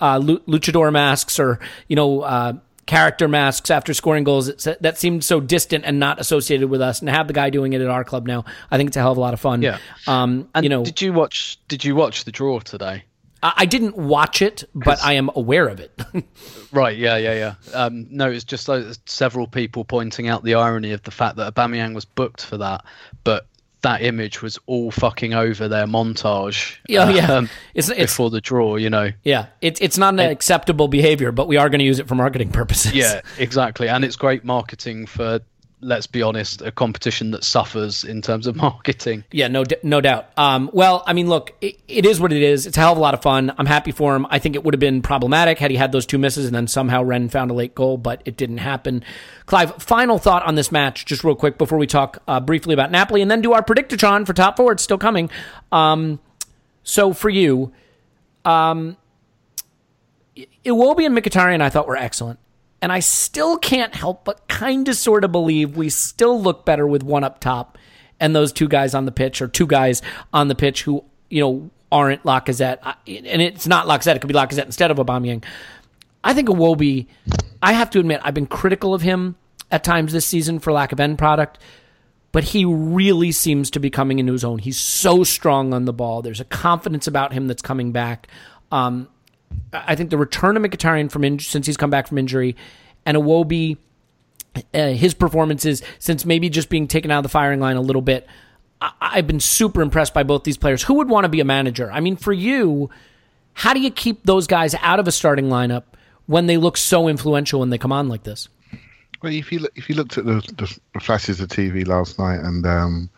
uh, 0.01 0.19
luchador 0.19 0.91
masks 0.91 1.39
or 1.39 1.57
you 1.87 1.95
know 1.95 2.21
uh, 2.21 2.53
character 2.85 3.29
masks 3.29 3.71
after 3.71 3.93
scoring 3.93 4.25
goals 4.25 4.47
that, 4.63 4.81
that 4.81 4.97
seemed 4.97 5.23
so 5.23 5.39
distant 5.39 5.85
and 5.85 5.99
not 5.99 6.19
associated 6.19 6.69
with 6.69 6.81
us. 6.81 6.99
And 6.99 7.09
have 7.09 7.27
the 7.27 7.33
guy 7.33 7.49
doing 7.49 7.71
it 7.73 7.81
at 7.81 7.87
our 7.87 8.03
club 8.03 8.27
now, 8.27 8.43
I 8.69 8.77
think 8.77 8.89
it's 8.89 8.97
a 8.97 8.99
hell 8.99 9.11
of 9.11 9.17
a 9.17 9.21
lot 9.21 9.33
of 9.33 9.39
fun. 9.39 9.61
Yeah. 9.61 9.77
Um, 10.07 10.49
and 10.53 10.65
you 10.65 10.69
know, 10.69 10.83
did 10.83 11.01
you 11.01 11.13
watch 11.13 11.59
did 11.69 11.85
you 11.85 11.95
watch 11.95 12.25
the 12.25 12.31
draw 12.31 12.59
today 12.59 13.03
I, 13.41 13.65
didn't 13.65 13.95
watch 13.97 14.41
it, 14.41 14.63
but 14.75 14.99
I 15.03 15.13
am 15.13 15.29
aware 15.35 15.67
of 15.67 15.79
it. 15.79 15.91
Right, 16.71 16.95
yeah, 16.97 17.17
yeah, 17.17 17.33
yeah. 17.33 17.55
Um, 17.73 18.05
no, 18.11 18.29
it's 18.29 18.43
just 18.43 18.67
like 18.67 18.85
several 19.07 19.47
people 19.47 19.83
pointing 19.83 20.27
out 20.27 20.43
the 20.43 20.53
irony 20.53 20.91
of 20.91 21.01
the 21.01 21.09
fact 21.09 21.37
that 21.37 21.55
Aubameyang 21.55 21.95
was 21.95 22.05
booked 22.05 22.45
for 22.45 22.57
that, 22.57 22.85
but 23.23 23.47
that 23.81 24.03
image 24.03 24.43
was 24.43 24.59
all 24.67 24.91
fucking 24.91 25.33
over 25.33 25.67
their 25.67 25.87
montage. 25.87 26.75
Yeah, 26.87 27.09
yeah. 27.09 27.31
um, 27.33 27.45
It's- 27.73 27.89
it's- 27.89 28.11
before 28.11 28.29
the 28.29 28.39
draw, 28.39 28.75
you 28.75 28.91
know. 28.91 29.09
yeah, 29.23 29.47
it's 29.61 29.81
it's 29.81 29.97
not 29.97 30.13
an 30.13 30.19
acceptable 30.19 30.87
behavior, 30.89 31.31
but 31.31 31.47
we 31.47 31.57
are 31.57 31.69
going 31.69 31.79
to 31.79 31.85
use 31.85 31.97
it 31.97 32.07
for 32.07 32.13
marketing 32.13 32.51
purposes. 32.51 32.93
Yeah, 32.93 33.21
exactly, 33.39 33.89
and 33.89 34.03
it's 34.05 34.15
great 34.15 34.43
marketing 34.43 35.07
for. 35.07 35.39
Let's 35.81 36.07
be 36.07 36.21
honest, 36.21 36.61
a 36.61 36.71
competition 36.71 37.31
that 37.31 37.43
suffers 37.43 38.03
in 38.03 38.21
terms 38.21 38.47
of 38.47 38.55
marketing. 38.57 39.23
Yeah, 39.31 39.47
no, 39.47 39.63
no 39.81 40.01
doubt. 40.01 40.29
Um, 40.37 40.69
well, 40.73 41.03
I 41.07 41.13
mean, 41.13 41.29
look, 41.29 41.53
it, 41.61 41.79
it 41.87 42.05
is 42.05 42.19
what 42.19 42.33
it 42.33 42.41
is. 42.41 42.65
It's 42.65 42.75
a 42.75 42.81
hell 42.81 42.91
of 42.91 42.97
a 42.97 43.01
lot 43.01 43.13
of 43.13 43.21
fun. 43.21 43.53
I'm 43.57 43.65
happy 43.65 43.91
for 43.91 44.15
him. 44.15 44.25
I 44.29 44.39
think 44.39 44.55
it 44.55 44.63
would 44.63 44.73
have 44.73 44.79
been 44.79 45.01
problematic 45.01 45.57
had 45.59 45.71
he 45.71 45.77
had 45.77 45.91
those 45.91 46.05
two 46.05 46.17
misses 46.17 46.45
and 46.45 46.55
then 46.55 46.67
somehow 46.67 47.01
Rennes 47.03 47.31
found 47.31 47.49
a 47.49 47.53
late 47.53 47.75
goal, 47.75 47.97
but 47.97 48.21
it 48.25 48.35
didn't 48.35 48.57
happen. 48.57 49.03
Clive, 49.45 49.81
final 49.81 50.17
thought 50.17 50.45
on 50.45 50.55
this 50.55 50.71
match, 50.71 51.05
just 51.05 51.23
real 51.23 51.35
quick 51.35 51.57
before 51.57 51.77
we 51.77 51.87
talk 51.87 52.21
uh, 52.27 52.39
briefly 52.39 52.73
about 52.73 52.91
Napoli 52.91 53.21
and 53.21 53.31
then 53.31 53.41
do 53.41 53.53
our 53.53 53.63
Predictotron 53.63 54.25
for 54.25 54.33
top 54.33 54.57
four. 54.57 54.73
It's 54.73 54.83
still 54.83 54.97
coming. 54.97 55.29
Um, 55.71 56.19
so 56.83 57.13
for 57.13 57.29
you, 57.29 57.71
um, 58.45 58.97
Iwobi 60.65 61.05
and 61.05 61.17
Mkhitaryan 61.17 61.61
I 61.61 61.69
thought 61.69 61.87
were 61.87 61.97
excellent. 61.97 62.39
And 62.81 62.91
I 62.91 62.99
still 62.99 63.57
can't 63.57 63.93
help 63.93 64.23
but 64.23 64.47
kind 64.47 64.87
of 64.87 64.95
sort 64.95 65.23
of 65.23 65.31
believe 65.31 65.75
we 65.75 65.89
still 65.89 66.41
look 66.41 66.65
better 66.65 66.87
with 66.87 67.03
one 67.03 67.23
up 67.23 67.39
top 67.39 67.77
and 68.19 68.35
those 68.35 68.51
two 68.51 68.67
guys 68.67 68.93
on 68.93 69.05
the 69.05 69.11
pitch 69.11 69.41
or 69.41 69.47
two 69.47 69.67
guys 69.67 70.01
on 70.33 70.47
the 70.47 70.55
pitch 70.55 70.83
who, 70.83 71.03
you 71.29 71.41
know, 71.41 71.69
aren't 71.91 72.23
Lacazette. 72.23 72.79
And 73.07 73.41
it's 73.41 73.67
not 73.67 73.87
Lacazette. 73.87 74.15
It 74.15 74.19
could 74.19 74.27
be 74.27 74.33
Lacazette 74.33 74.65
instead 74.65 74.91
of 74.91 74.97
Aubameyang. 74.97 75.43
I 76.23 76.33
think 76.33 76.49
Iwobi, 76.49 77.07
I 77.61 77.73
have 77.73 77.89
to 77.91 77.99
admit, 77.99 78.21
I've 78.23 78.33
been 78.33 78.45
critical 78.45 78.93
of 78.93 79.01
him 79.01 79.35
at 79.71 79.83
times 79.83 80.13
this 80.13 80.25
season 80.25 80.59
for 80.59 80.71
lack 80.73 80.91
of 80.91 80.99
end 80.99 81.17
product, 81.17 81.59
but 82.31 82.43
he 82.43 82.65
really 82.65 83.31
seems 83.31 83.71
to 83.71 83.79
be 83.79 83.89
coming 83.89 84.19
into 84.19 84.33
his 84.33 84.43
own. 84.43 84.59
He's 84.59 84.79
so 84.79 85.23
strong 85.23 85.73
on 85.73 85.85
the 85.85 85.93
ball. 85.93 86.21
There's 86.21 86.39
a 86.39 86.45
confidence 86.45 87.07
about 87.07 87.33
him 87.33 87.47
that's 87.47 87.61
coming 87.61 87.91
back. 87.91 88.27
Um, 88.71 89.07
I 89.73 89.95
think 89.95 90.09
the 90.09 90.17
return 90.17 90.57
of 90.57 90.63
Mkhitaryan 90.63 91.11
from 91.11 91.23
in- 91.23 91.39
since 91.39 91.65
he's 91.65 91.77
come 91.77 91.89
back 91.89 92.07
from 92.07 92.17
injury, 92.17 92.55
and 93.05 93.17
Iwobi 93.17 93.77
uh, 94.73 94.87
his 94.89 95.13
performances 95.13 95.81
since 95.99 96.25
maybe 96.25 96.49
just 96.49 96.69
being 96.69 96.87
taken 96.87 97.11
out 97.11 97.19
of 97.19 97.23
the 97.23 97.29
firing 97.29 97.59
line 97.59 97.75
a 97.77 97.81
little 97.81 98.01
bit. 98.01 98.27
I- 98.81 98.91
I've 98.99 99.27
been 99.27 99.39
super 99.39 99.81
impressed 99.81 100.13
by 100.13 100.23
both 100.23 100.43
these 100.43 100.57
players. 100.57 100.83
Who 100.83 100.95
would 100.95 101.09
want 101.09 101.25
to 101.25 101.29
be 101.29 101.39
a 101.39 101.45
manager? 101.45 101.91
I 101.91 101.99
mean, 101.99 102.15
for 102.15 102.33
you, 102.33 102.89
how 103.53 103.73
do 103.73 103.79
you 103.79 103.91
keep 103.91 104.23
those 104.23 104.47
guys 104.47 104.73
out 104.81 104.99
of 104.99 105.07
a 105.07 105.11
starting 105.11 105.45
lineup 105.49 105.83
when 106.25 106.47
they 106.47 106.57
look 106.57 106.77
so 106.77 107.07
influential 107.07 107.59
when 107.59 107.69
they 107.69 107.77
come 107.77 107.91
on 107.91 108.07
like 108.09 108.23
this? 108.23 108.47
Well, 109.21 109.33
if 109.33 109.51
you 109.51 109.67
if 109.75 109.89
you 109.89 109.95
looked 109.95 110.17
at 110.17 110.25
the, 110.25 110.35
the, 110.55 110.79
the 110.93 110.99
flashes 111.01 111.41
of 111.41 111.49
TV 111.49 111.85
last 111.85 112.17
night, 112.17 112.39
and 112.39 112.65
um, 112.65 113.09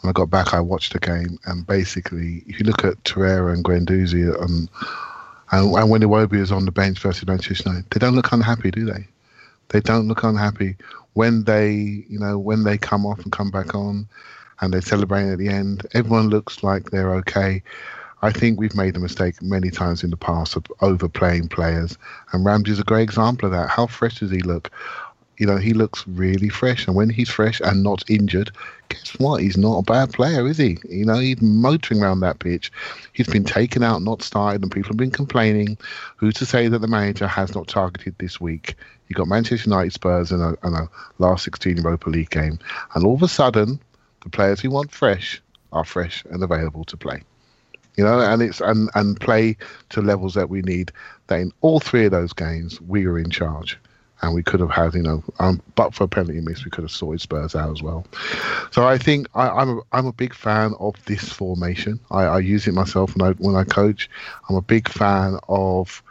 when 0.00 0.10
I 0.10 0.12
got 0.12 0.28
back, 0.28 0.52
I 0.52 0.60
watched 0.60 0.92
the 0.92 0.98
game, 1.00 1.38
and 1.46 1.66
basically, 1.66 2.44
if 2.46 2.60
you 2.60 2.66
look 2.66 2.84
at 2.84 3.02
Torreira 3.04 3.54
and 3.54 3.64
Guendouzi, 3.64 4.38
and 4.42 4.68
and, 5.52 5.74
and 5.74 5.90
when 5.90 6.02
Iwobi 6.02 6.38
is 6.38 6.52
on 6.52 6.64
the 6.64 6.72
bench 6.72 6.98
versus 6.98 7.26
Manchester 7.26 7.68
United, 7.68 7.90
they 7.90 7.98
don't 7.98 8.14
look 8.14 8.32
unhappy, 8.32 8.70
do 8.70 8.84
they? 8.84 9.06
They 9.68 9.80
don't 9.80 10.08
look 10.08 10.22
unhappy 10.22 10.76
when 11.14 11.44
they, 11.44 12.04
you 12.08 12.18
know, 12.18 12.38
when 12.38 12.64
they 12.64 12.78
come 12.78 13.06
off 13.06 13.20
and 13.20 13.32
come 13.32 13.50
back 13.50 13.74
on, 13.74 14.08
and 14.60 14.72
they 14.72 14.80
celebrate 14.80 15.30
at 15.30 15.38
the 15.38 15.48
end. 15.48 15.86
Everyone 15.94 16.28
looks 16.28 16.62
like 16.62 16.90
they're 16.90 17.14
okay. 17.16 17.62
I 18.22 18.32
think 18.32 18.58
we've 18.58 18.74
made 18.74 18.96
a 18.96 19.00
mistake 19.00 19.40
many 19.42 19.70
times 19.70 20.02
in 20.02 20.10
the 20.10 20.16
past 20.16 20.56
of 20.56 20.64
overplaying 20.80 21.48
players, 21.48 21.98
and 22.32 22.44
Ramsey's 22.44 22.78
a 22.78 22.84
great 22.84 23.02
example 23.02 23.46
of 23.46 23.52
that. 23.52 23.68
How 23.68 23.86
fresh 23.86 24.20
does 24.20 24.30
he 24.30 24.40
look? 24.40 24.70
You 25.38 25.46
know, 25.46 25.56
he 25.56 25.74
looks 25.74 26.06
really 26.06 26.48
fresh, 26.48 26.86
and 26.86 26.96
when 26.96 27.10
he's 27.10 27.28
fresh 27.28 27.60
and 27.60 27.82
not 27.82 28.08
injured, 28.08 28.50
guess 28.88 29.10
what? 29.18 29.42
He's 29.42 29.56
not 29.56 29.78
a 29.78 29.82
bad 29.82 30.12
player, 30.12 30.46
is 30.46 30.56
he? 30.56 30.78
You 30.88 31.04
know, 31.04 31.18
he's 31.18 31.40
motoring 31.42 32.02
around 32.02 32.20
that 32.20 32.38
pitch. 32.38 32.72
He's 33.12 33.26
been 33.26 33.44
taken 33.44 33.82
out, 33.82 34.02
not 34.02 34.22
started, 34.22 34.62
and 34.62 34.72
people 34.72 34.88
have 34.88 34.96
been 34.96 35.10
complaining. 35.10 35.76
Who's 36.16 36.34
to 36.34 36.46
say 36.46 36.68
that 36.68 36.78
the 36.78 36.88
manager 36.88 37.26
has 37.26 37.54
not 37.54 37.68
targeted 37.68 38.14
this 38.18 38.40
week? 38.40 38.74
You've 39.08 39.18
got 39.18 39.28
Manchester 39.28 39.68
United, 39.68 39.92
Spurs, 39.92 40.32
and 40.32 40.42
a, 40.42 40.56
and 40.62 40.74
a 40.74 40.88
last 41.18 41.44
16 41.44 41.76
Europa 41.76 42.08
League 42.10 42.30
game, 42.30 42.58
and 42.94 43.04
all 43.04 43.14
of 43.14 43.22
a 43.22 43.28
sudden, 43.28 43.78
the 44.22 44.30
players 44.30 44.60
who 44.60 44.70
want 44.70 44.90
fresh 44.90 45.40
are 45.72 45.84
fresh 45.84 46.24
and 46.30 46.42
available 46.42 46.84
to 46.84 46.96
play 46.96 47.22
you 47.96 48.04
know, 48.04 48.20
and 48.20 48.42
it's 48.42 48.60
and 48.60 48.90
and 48.94 49.18
play 49.18 49.56
to 49.90 50.02
levels 50.02 50.34
that 50.34 50.50
we 50.50 50.62
need. 50.62 50.92
That 51.28 51.40
in 51.40 51.52
all 51.62 51.80
three 51.80 52.04
of 52.04 52.12
those 52.12 52.32
games 52.32 52.80
we 52.82 53.06
were 53.06 53.18
in 53.18 53.30
charge, 53.30 53.78
and 54.22 54.34
we 54.34 54.42
could 54.42 54.60
have 54.60 54.70
had, 54.70 54.94
you 54.94 55.02
know, 55.02 55.22
um, 55.38 55.60
but 55.74 55.94
for 55.94 56.04
a 56.04 56.08
penalty 56.08 56.40
miss, 56.40 56.64
we 56.64 56.70
could 56.70 56.84
have 56.84 56.90
sorted 56.90 57.20
Spurs 57.20 57.54
out 57.54 57.70
as 57.70 57.82
well. 57.82 58.06
So 58.70 58.86
I 58.86 58.98
think 58.98 59.28
I, 59.34 59.48
I'm 59.48 59.78
a, 59.78 59.80
I'm 59.92 60.06
a 60.06 60.12
big 60.12 60.34
fan 60.34 60.74
of 60.80 60.94
this 61.04 61.32
formation. 61.32 62.00
I, 62.10 62.22
I 62.24 62.38
use 62.38 62.66
it 62.66 62.74
myself 62.74 63.16
when 63.16 63.28
I 63.28 63.32
when 63.34 63.56
I 63.56 63.64
coach. 63.64 64.08
I'm 64.48 64.56
a 64.56 64.62
big 64.62 64.88
fan 64.88 65.38
of 65.48 66.02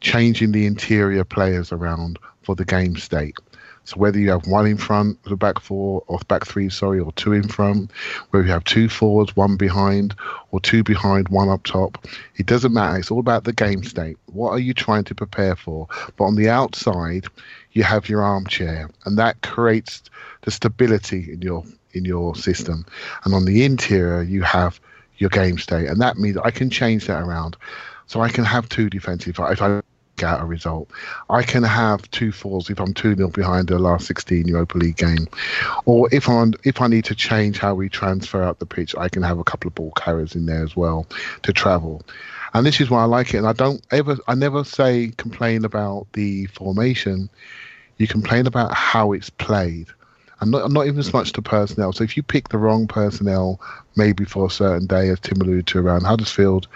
changing 0.00 0.52
the 0.52 0.66
interior 0.66 1.24
players 1.24 1.72
around 1.72 2.18
for 2.42 2.54
the 2.54 2.64
game 2.64 2.96
state. 2.96 3.36
So 3.84 3.96
whether 3.96 4.18
you 4.18 4.30
have 4.30 4.46
one 4.46 4.66
in 4.66 4.78
front, 4.78 5.18
of 5.24 5.30
the 5.30 5.36
back 5.36 5.60
four, 5.60 6.02
or 6.06 6.18
back 6.26 6.46
three, 6.46 6.70
sorry, 6.70 7.00
or 7.00 7.12
two 7.12 7.32
in 7.32 7.46
front, 7.46 7.90
whether 8.30 8.44
you 8.44 8.50
have 8.50 8.64
two 8.64 8.88
forwards, 8.88 9.36
one 9.36 9.56
behind, 9.56 10.14
or 10.52 10.60
two 10.60 10.82
behind, 10.82 11.28
one 11.28 11.50
up 11.50 11.62
top, 11.64 12.06
it 12.36 12.46
doesn't 12.46 12.72
matter. 12.72 12.98
It's 12.98 13.10
all 13.10 13.20
about 13.20 13.44
the 13.44 13.52
game 13.52 13.84
state. 13.84 14.16
What 14.32 14.50
are 14.50 14.58
you 14.58 14.72
trying 14.72 15.04
to 15.04 15.14
prepare 15.14 15.54
for? 15.54 15.86
But 16.16 16.24
on 16.24 16.36
the 16.36 16.48
outside, 16.48 17.26
you 17.72 17.82
have 17.82 18.08
your 18.08 18.22
armchair, 18.22 18.88
and 19.04 19.18
that 19.18 19.42
creates 19.42 20.02
the 20.42 20.50
stability 20.50 21.32
in 21.32 21.42
your 21.42 21.64
in 21.92 22.04
your 22.04 22.34
system. 22.34 22.84
And 23.24 23.34
on 23.34 23.44
the 23.44 23.64
interior, 23.64 24.22
you 24.22 24.42
have 24.42 24.80
your 25.18 25.30
game 25.30 25.58
state, 25.58 25.88
and 25.88 26.00
that 26.00 26.16
means 26.16 26.36
I 26.38 26.50
can 26.50 26.70
change 26.70 27.06
that 27.06 27.22
around. 27.22 27.56
So 28.06 28.20
I 28.20 28.28
can 28.28 28.44
have 28.44 28.68
two 28.68 28.90
defensive. 28.90 29.38
If 29.38 29.62
I 29.62 29.82
out 30.22 30.40
a 30.40 30.44
result. 30.44 30.90
I 31.28 31.42
can 31.42 31.62
have 31.62 32.08
two 32.10 32.32
fours 32.32 32.70
if 32.70 32.80
I'm 32.80 32.94
2 32.94 33.16
0 33.16 33.28
behind 33.28 33.68
the 33.68 33.78
last 33.78 34.06
16 34.06 34.46
Europa 34.46 34.78
League 34.78 34.96
game. 34.96 35.28
Or 35.84 36.08
if 36.12 36.28
I'm 36.28 36.54
if 36.62 36.80
I 36.80 36.86
need 36.86 37.04
to 37.06 37.14
change 37.14 37.58
how 37.58 37.74
we 37.74 37.88
transfer 37.88 38.42
out 38.42 38.58
the 38.58 38.66
pitch, 38.66 38.94
I 38.96 39.08
can 39.08 39.22
have 39.22 39.38
a 39.38 39.44
couple 39.44 39.68
of 39.68 39.74
ball 39.74 39.92
carriers 39.96 40.34
in 40.34 40.46
there 40.46 40.62
as 40.62 40.76
well 40.76 41.06
to 41.42 41.52
travel. 41.52 42.02
And 42.52 42.64
this 42.64 42.80
is 42.80 42.88
why 42.88 43.02
I 43.02 43.06
like 43.06 43.34
it. 43.34 43.38
And 43.38 43.46
I 43.46 43.52
don't 43.52 43.84
ever 43.90 44.16
I 44.28 44.34
never 44.34 44.64
say 44.64 45.12
complain 45.16 45.64
about 45.64 46.06
the 46.12 46.46
formation. 46.46 47.28
You 47.98 48.06
complain 48.06 48.46
about 48.46 48.74
how 48.74 49.12
it's 49.12 49.30
played. 49.30 49.88
And 50.40 50.50
not, 50.50 50.70
not 50.70 50.86
even 50.86 50.98
as 50.98 51.12
much 51.12 51.32
to 51.32 51.42
personnel. 51.42 51.92
So 51.92 52.02
if 52.04 52.16
you 52.16 52.22
pick 52.22 52.48
the 52.48 52.58
wrong 52.58 52.88
personnel, 52.88 53.60
maybe 53.96 54.24
for 54.24 54.46
a 54.46 54.50
certain 54.50 54.86
day, 54.86 55.08
as 55.08 55.20
Tim 55.20 55.40
alluded 55.40 55.66
to 55.68 55.78
around 55.78 56.02
Huddersfield, 56.02 56.66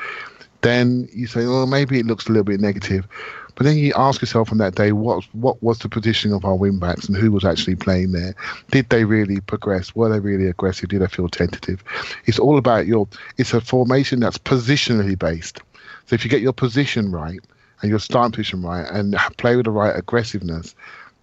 then 0.62 1.08
you 1.12 1.26
say, 1.26 1.46
well, 1.46 1.66
maybe 1.66 1.98
it 1.98 2.06
looks 2.06 2.26
a 2.26 2.32
little 2.32 2.44
bit 2.44 2.60
negative. 2.60 3.06
But 3.54 3.64
then 3.64 3.76
you 3.76 3.92
ask 3.96 4.20
yourself 4.20 4.52
on 4.52 4.58
that 4.58 4.76
day, 4.76 4.92
what 4.92 5.24
what 5.32 5.60
was 5.62 5.80
the 5.80 5.88
positioning 5.88 6.32
of 6.32 6.44
our 6.44 6.54
wing 6.54 6.78
backs 6.78 7.08
and 7.08 7.16
who 7.16 7.32
was 7.32 7.44
actually 7.44 7.74
playing 7.74 8.12
there? 8.12 8.36
Did 8.70 8.88
they 8.88 9.04
really 9.04 9.40
progress? 9.40 9.96
Were 9.96 10.08
they 10.08 10.20
really 10.20 10.46
aggressive? 10.46 10.90
Did 10.90 11.02
they 11.02 11.08
feel 11.08 11.28
tentative? 11.28 11.82
It's 12.26 12.38
all 12.38 12.56
about 12.56 12.86
your. 12.86 13.08
It's 13.36 13.54
a 13.54 13.60
formation 13.60 14.20
that's 14.20 14.38
positionally 14.38 15.18
based. 15.18 15.60
So 16.06 16.14
if 16.14 16.24
you 16.24 16.30
get 16.30 16.40
your 16.40 16.52
position 16.52 17.10
right 17.10 17.40
and 17.82 17.90
your 17.90 17.98
starting 17.98 18.30
position 18.30 18.62
right 18.62 18.88
and 18.88 19.16
play 19.38 19.56
with 19.56 19.64
the 19.64 19.72
right 19.72 19.96
aggressiveness, 19.96 20.76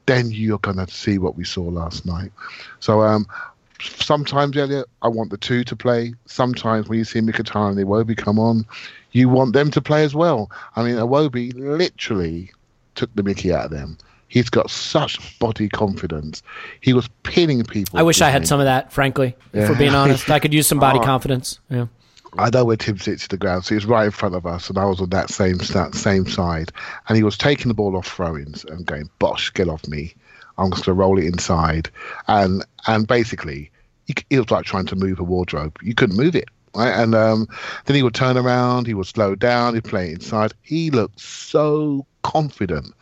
then 0.06 0.30
you're 0.30 0.60
gonna 0.60 0.90
see 0.90 1.18
what 1.18 1.38
we 1.38 1.46
saw 1.46 1.64
last 1.64 2.06
night. 2.06 2.34
So 2.82 3.02
um, 3.02 3.28
sometimes, 3.80 4.58
Elliot, 4.58 4.88
I 5.02 5.08
want 5.08 5.32
the 5.32 5.38
two 5.38 5.64
to 5.64 5.76
play. 5.76 6.14
Sometimes 6.26 6.90
when 6.90 7.00
you 7.00 7.06
see 7.06 7.22
Mkhitaryan 7.22 7.78
and 7.78 7.88
Iwobi 7.88 8.18
come 8.18 8.40
on, 8.40 8.66
you 9.16 9.30
want 9.30 9.54
them 9.54 9.72
to 9.72 9.82
play 9.82 10.04
as 10.04 10.14
well. 10.14 10.52
I 10.76 10.84
mean, 10.84 10.96
Iwobi 10.96 11.54
literally 11.56 12.52
took 12.96 13.14
the 13.16 13.24
mickey 13.24 13.54
out 13.54 13.66
of 13.66 13.72
them. 13.72 13.98
He's 14.28 14.50
got 14.50 14.70
such 14.70 15.40
body 15.40 15.70
confidence. 15.70 16.42
He 16.82 16.94
was 16.94 17.08
pinning 17.24 17.64
people. 17.64 17.98
I 18.00 18.04
wish 18.04 18.22
I 18.22 18.30
had 18.30 18.48
some 18.48 18.60
of 18.60 18.66
that, 18.66 18.92
frankly, 18.92 19.36
Yeah. 19.54 19.68
for 19.68 19.76
being 19.76 19.94
honest. 19.96 20.30
I 20.30 20.40
could 20.40 20.54
use 20.54 20.68
some 20.68 20.80
body 20.80 21.00
Oh. 21.02 21.04
confidence. 21.04 21.60
Yeah. 21.70 21.86
I 22.38 22.50
know 22.50 22.66
where 22.66 22.76
Tim 22.76 22.98
sits 22.98 23.24
to 23.24 23.30
the 23.30 23.38
ground, 23.38 23.64
so 23.64 23.76
he's 23.76 23.86
right 23.86 24.06
in 24.06 24.12
front 24.12 24.36
of 24.36 24.46
us, 24.46 24.68
and 24.68 24.78
I 24.78 24.84
was 24.86 25.00
on 25.00 25.10
that 25.12 25.30
same 25.30 25.58
that 25.58 25.96
same 25.96 26.28
side, 26.28 26.72
and 27.08 27.16
he 27.16 27.24
was 27.24 27.38
taking 27.38 27.70
the 27.70 27.74
ball 27.74 27.96
off 27.96 28.08
throw-ins 28.08 28.66
and 28.66 28.86
going, 28.86 29.10
"Bosh, 29.20 29.54
get 29.54 29.70
off 29.70 29.88
me! 29.88 30.14
I'm 30.58 30.70
just 30.72 30.84
going 30.86 30.98
to 30.98 31.02
roll 31.02 31.18
it 31.18 31.24
inside," 31.26 31.90
and 32.28 32.66
and 32.88 33.08
basically, 33.08 33.72
he, 34.06 34.16
he 34.30 34.38
was 34.38 34.52
like 34.52 34.66
trying 34.66 34.86
to 34.88 34.98
move 34.98 35.20
a 35.22 35.24
wardrobe. 35.24 35.78
You 35.82 35.96
couldn't 35.96 36.18
move 36.18 36.36
it, 36.36 36.50
right? 36.76 36.94
And 36.94 37.16
um, 37.16 37.48
then 37.86 37.96
he 37.96 38.04
would 38.04 38.16
turn 38.16 38.38
around, 38.38 38.88
he 38.88 38.94
would 38.94 39.08
slow 39.08 39.36
down, 39.36 39.74
he'd 39.74 39.84
play 39.84 40.12
inside. 40.12 40.54
He 40.62 40.92
looked 40.92 41.20
so 41.20 42.06
confident, 42.24 42.94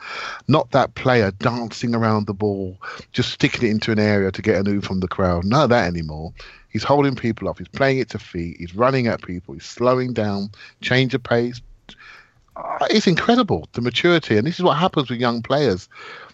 not 0.47 0.71
that 0.71 0.95
player 0.95 1.31
dancing 1.31 1.95
around 1.95 2.27
the 2.27 2.33
ball, 2.33 2.77
just 3.13 3.31
sticking 3.31 3.67
it 3.67 3.71
into 3.71 3.91
an 3.91 3.99
area 3.99 4.31
to 4.31 4.41
get 4.41 4.59
a 4.59 4.63
move 4.63 4.83
from 4.83 4.99
the 4.99 5.07
crowd. 5.07 5.45
None 5.45 5.63
of 5.63 5.69
that 5.69 5.87
anymore. 5.87 6.33
He's 6.69 6.83
holding 6.83 7.15
people 7.15 7.47
off. 7.47 7.59
He's 7.59 7.67
playing 7.67 7.99
it 7.99 8.09
to 8.09 8.19
feet. 8.19 8.57
He's 8.59 8.75
running 8.75 9.07
at 9.07 9.21
people. 9.21 9.53
He's 9.53 9.65
slowing 9.65 10.13
down, 10.13 10.49
change 10.81 11.13
of 11.13 11.23
pace. 11.23 11.61
Uh, 12.55 12.87
It's 12.89 13.07
incredible 13.07 13.67
the 13.73 13.81
maturity, 13.81 14.37
and 14.37 14.45
this 14.45 14.55
is 14.55 14.63
what 14.63 14.77
happens 14.77 15.09
with 15.09 15.19
young 15.19 15.41
players. 15.41 15.87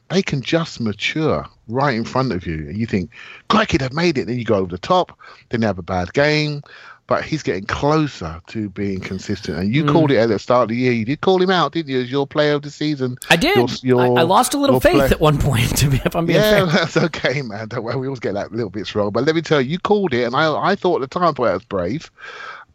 They 0.09 0.23
can 0.23 0.41
just 0.41 0.79
mature 0.79 1.45
right 1.67 1.93
in 1.93 2.03
front 2.03 2.31
of 2.31 2.47
you, 2.47 2.67
and 2.67 2.77
you 2.77 2.87
think, 2.87 3.11
"Crikey, 3.49 3.77
they've 3.77 3.93
made 3.93 4.17
it." 4.17 4.25
Then 4.25 4.39
you 4.39 4.45
go 4.45 4.55
over 4.55 4.71
the 4.71 4.79
top. 4.79 5.17
Then 5.49 5.61
they 5.61 5.67
have 5.67 5.77
a 5.77 5.83
bad 5.83 6.13
game, 6.13 6.63
but 7.09 7.23
he's 7.25 7.41
getting 7.41 7.65
closer 7.65 8.39
to 8.45 8.69
being 8.69 8.99
consistent. 8.99 9.57
And 9.57 9.73
you 9.73 9.83
called 9.83 10.11
mm. 10.11 10.13
it 10.13 10.17
at 10.17 10.29
the 10.29 10.37
start 10.37 10.63
of 10.63 10.69
the 10.69 10.75
year. 10.75 10.91
You 10.91 11.05
did 11.05 11.21
call 11.21 11.41
him 11.41 11.49
out, 11.49 11.71
didn't 11.71 11.89
you, 11.89 12.01
as 12.01 12.11
your 12.11 12.27
player 12.27 12.53
of 12.53 12.61
the 12.61 12.69
season? 12.69 13.17
I 13.31 13.35
did. 13.35 13.57
Your- 13.57 14.05
your- 14.05 14.19
I, 14.19 14.21
I 14.21 14.23
lost 14.23 14.53
a 14.53 14.59
little 14.59 14.79
faith 14.79 14.93
play- 14.93 15.09
at 15.09 15.19
one 15.19 15.39
point, 15.39 15.75
to 15.77 15.89
be, 15.89 15.99
if 16.05 16.15
I'm 16.15 16.27
being 16.27 16.39
yeah, 16.39 16.67
fair. 16.67 16.85
that's 16.85 16.97
okay, 16.97 17.41
man. 17.41 17.67
Don't 17.67 17.83
worry, 17.83 17.95
we 17.95 18.05
always 18.05 18.19
get 18.19 18.35
that 18.35 18.51
little 18.51 18.69
bit 18.69 18.93
wrong. 18.93 19.09
But 19.09 19.25
let 19.25 19.33
me 19.33 19.41
tell 19.41 19.59
you, 19.59 19.71
you 19.71 19.79
called 19.79 20.13
it, 20.13 20.23
and 20.23 20.35
I, 20.35 20.55
I 20.55 20.75
thought 20.75 21.01
at 21.01 21.09
the 21.09 21.19
time, 21.19 21.33
boy, 21.33 21.47
that 21.47 21.53
was 21.53 21.63
brave. 21.63 22.11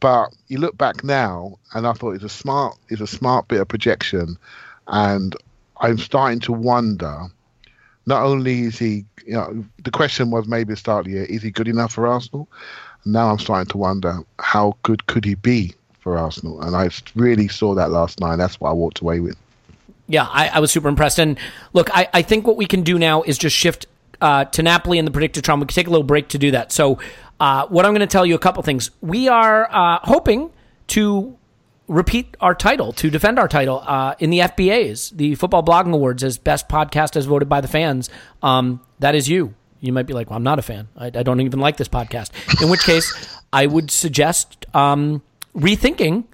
But 0.00 0.30
you 0.48 0.58
look 0.58 0.76
back 0.76 1.04
now, 1.04 1.56
and 1.72 1.86
I 1.86 1.92
thought 1.92 2.16
it's 2.16 2.24
a 2.24 2.28
smart, 2.28 2.76
it's 2.88 3.00
a 3.00 3.06
smart 3.06 3.46
bit 3.46 3.60
of 3.60 3.68
projection, 3.68 4.36
and 4.88 5.36
I'm 5.76 5.96
starting 5.96 6.40
to 6.40 6.52
wonder. 6.52 7.26
Not 8.06 8.24
only 8.24 8.62
is 8.62 8.80
he, 8.80 9.04
you 9.24 9.34
know, 9.34 9.64
the 9.82 9.92
question 9.92 10.30
was 10.30 10.48
maybe 10.48 10.72
at 10.72 10.74
the 10.74 10.76
start 10.76 11.06
of 11.06 11.12
the 11.12 11.18
year, 11.18 11.24
is 11.24 11.42
he 11.42 11.52
good 11.52 11.68
enough 11.68 11.92
for 11.92 12.06
Arsenal? 12.08 12.48
Now 13.04 13.30
I'm 13.30 13.38
starting 13.38 13.68
to 13.70 13.78
wonder 13.78 14.20
how 14.38 14.76
good 14.82 15.06
could 15.06 15.24
he 15.24 15.34
be 15.34 15.74
for 16.00 16.18
Arsenal, 16.18 16.60
and 16.62 16.76
I 16.76 16.90
really 17.14 17.48
saw 17.48 17.74
that 17.74 17.90
last 17.90 18.20
night. 18.20 18.36
That's 18.36 18.60
what 18.60 18.70
I 18.70 18.72
walked 18.72 19.00
away 19.00 19.20
with. 19.20 19.36
Yeah, 20.06 20.26
I, 20.30 20.48
I 20.48 20.60
was 20.60 20.70
super 20.70 20.88
impressed. 20.88 21.18
And 21.18 21.38
look, 21.72 21.88
I, 21.96 22.08
I 22.12 22.22
think 22.22 22.46
what 22.46 22.56
we 22.56 22.66
can 22.66 22.82
do 22.82 22.98
now 22.98 23.22
is 23.22 23.38
just 23.38 23.56
shift 23.56 23.86
uh, 24.20 24.44
to 24.46 24.62
Napoli 24.62 24.98
and 24.98 25.06
the 25.06 25.12
predicted 25.12 25.44
Predictotron. 25.44 25.60
We 25.60 25.66
can 25.66 25.74
take 25.74 25.86
a 25.86 25.90
little 25.90 26.04
break 26.04 26.28
to 26.28 26.38
do 26.38 26.50
that. 26.50 26.72
So, 26.72 26.98
uh, 27.40 27.66
what 27.66 27.84
I'm 27.84 27.92
going 27.92 28.00
to 28.00 28.06
tell 28.06 28.26
you 28.26 28.34
a 28.34 28.38
couple 28.38 28.62
things. 28.62 28.90
We 29.00 29.28
are 29.28 29.68
uh, 29.70 29.98
hoping 30.02 30.50
to 30.88 31.36
repeat 31.88 32.36
our 32.40 32.54
title, 32.54 32.92
to 32.92 33.10
defend 33.10 33.38
our 33.38 33.48
title 33.48 33.82
uh, 33.86 34.14
in 34.18 34.30
the 34.30 34.38
FBAs, 34.38 35.10
the 35.16 35.34
Football 35.34 35.62
Blogging 35.62 35.92
Awards, 35.92 36.22
as 36.22 36.38
best 36.38 36.68
podcast 36.68 37.16
as 37.16 37.26
voted 37.26 37.48
by 37.48 37.60
the 37.60 37.68
fans. 37.68 38.08
Um, 38.42 38.80
that 39.00 39.14
is 39.14 39.28
you. 39.28 39.54
You 39.84 39.92
might 39.92 40.06
be 40.06 40.14
like, 40.14 40.30
well, 40.30 40.36
I'm 40.36 40.42
not 40.42 40.58
a 40.58 40.62
fan. 40.62 40.88
I, 40.96 41.06
I 41.06 41.22
don't 41.22 41.40
even 41.40 41.60
like 41.60 41.76
this 41.76 41.88
podcast. 41.88 42.30
In 42.62 42.70
which 42.70 42.84
case, 42.84 43.38
I 43.52 43.66
would 43.66 43.90
suggest 43.90 44.64
um, 44.74 45.22
rethinking 45.54 46.24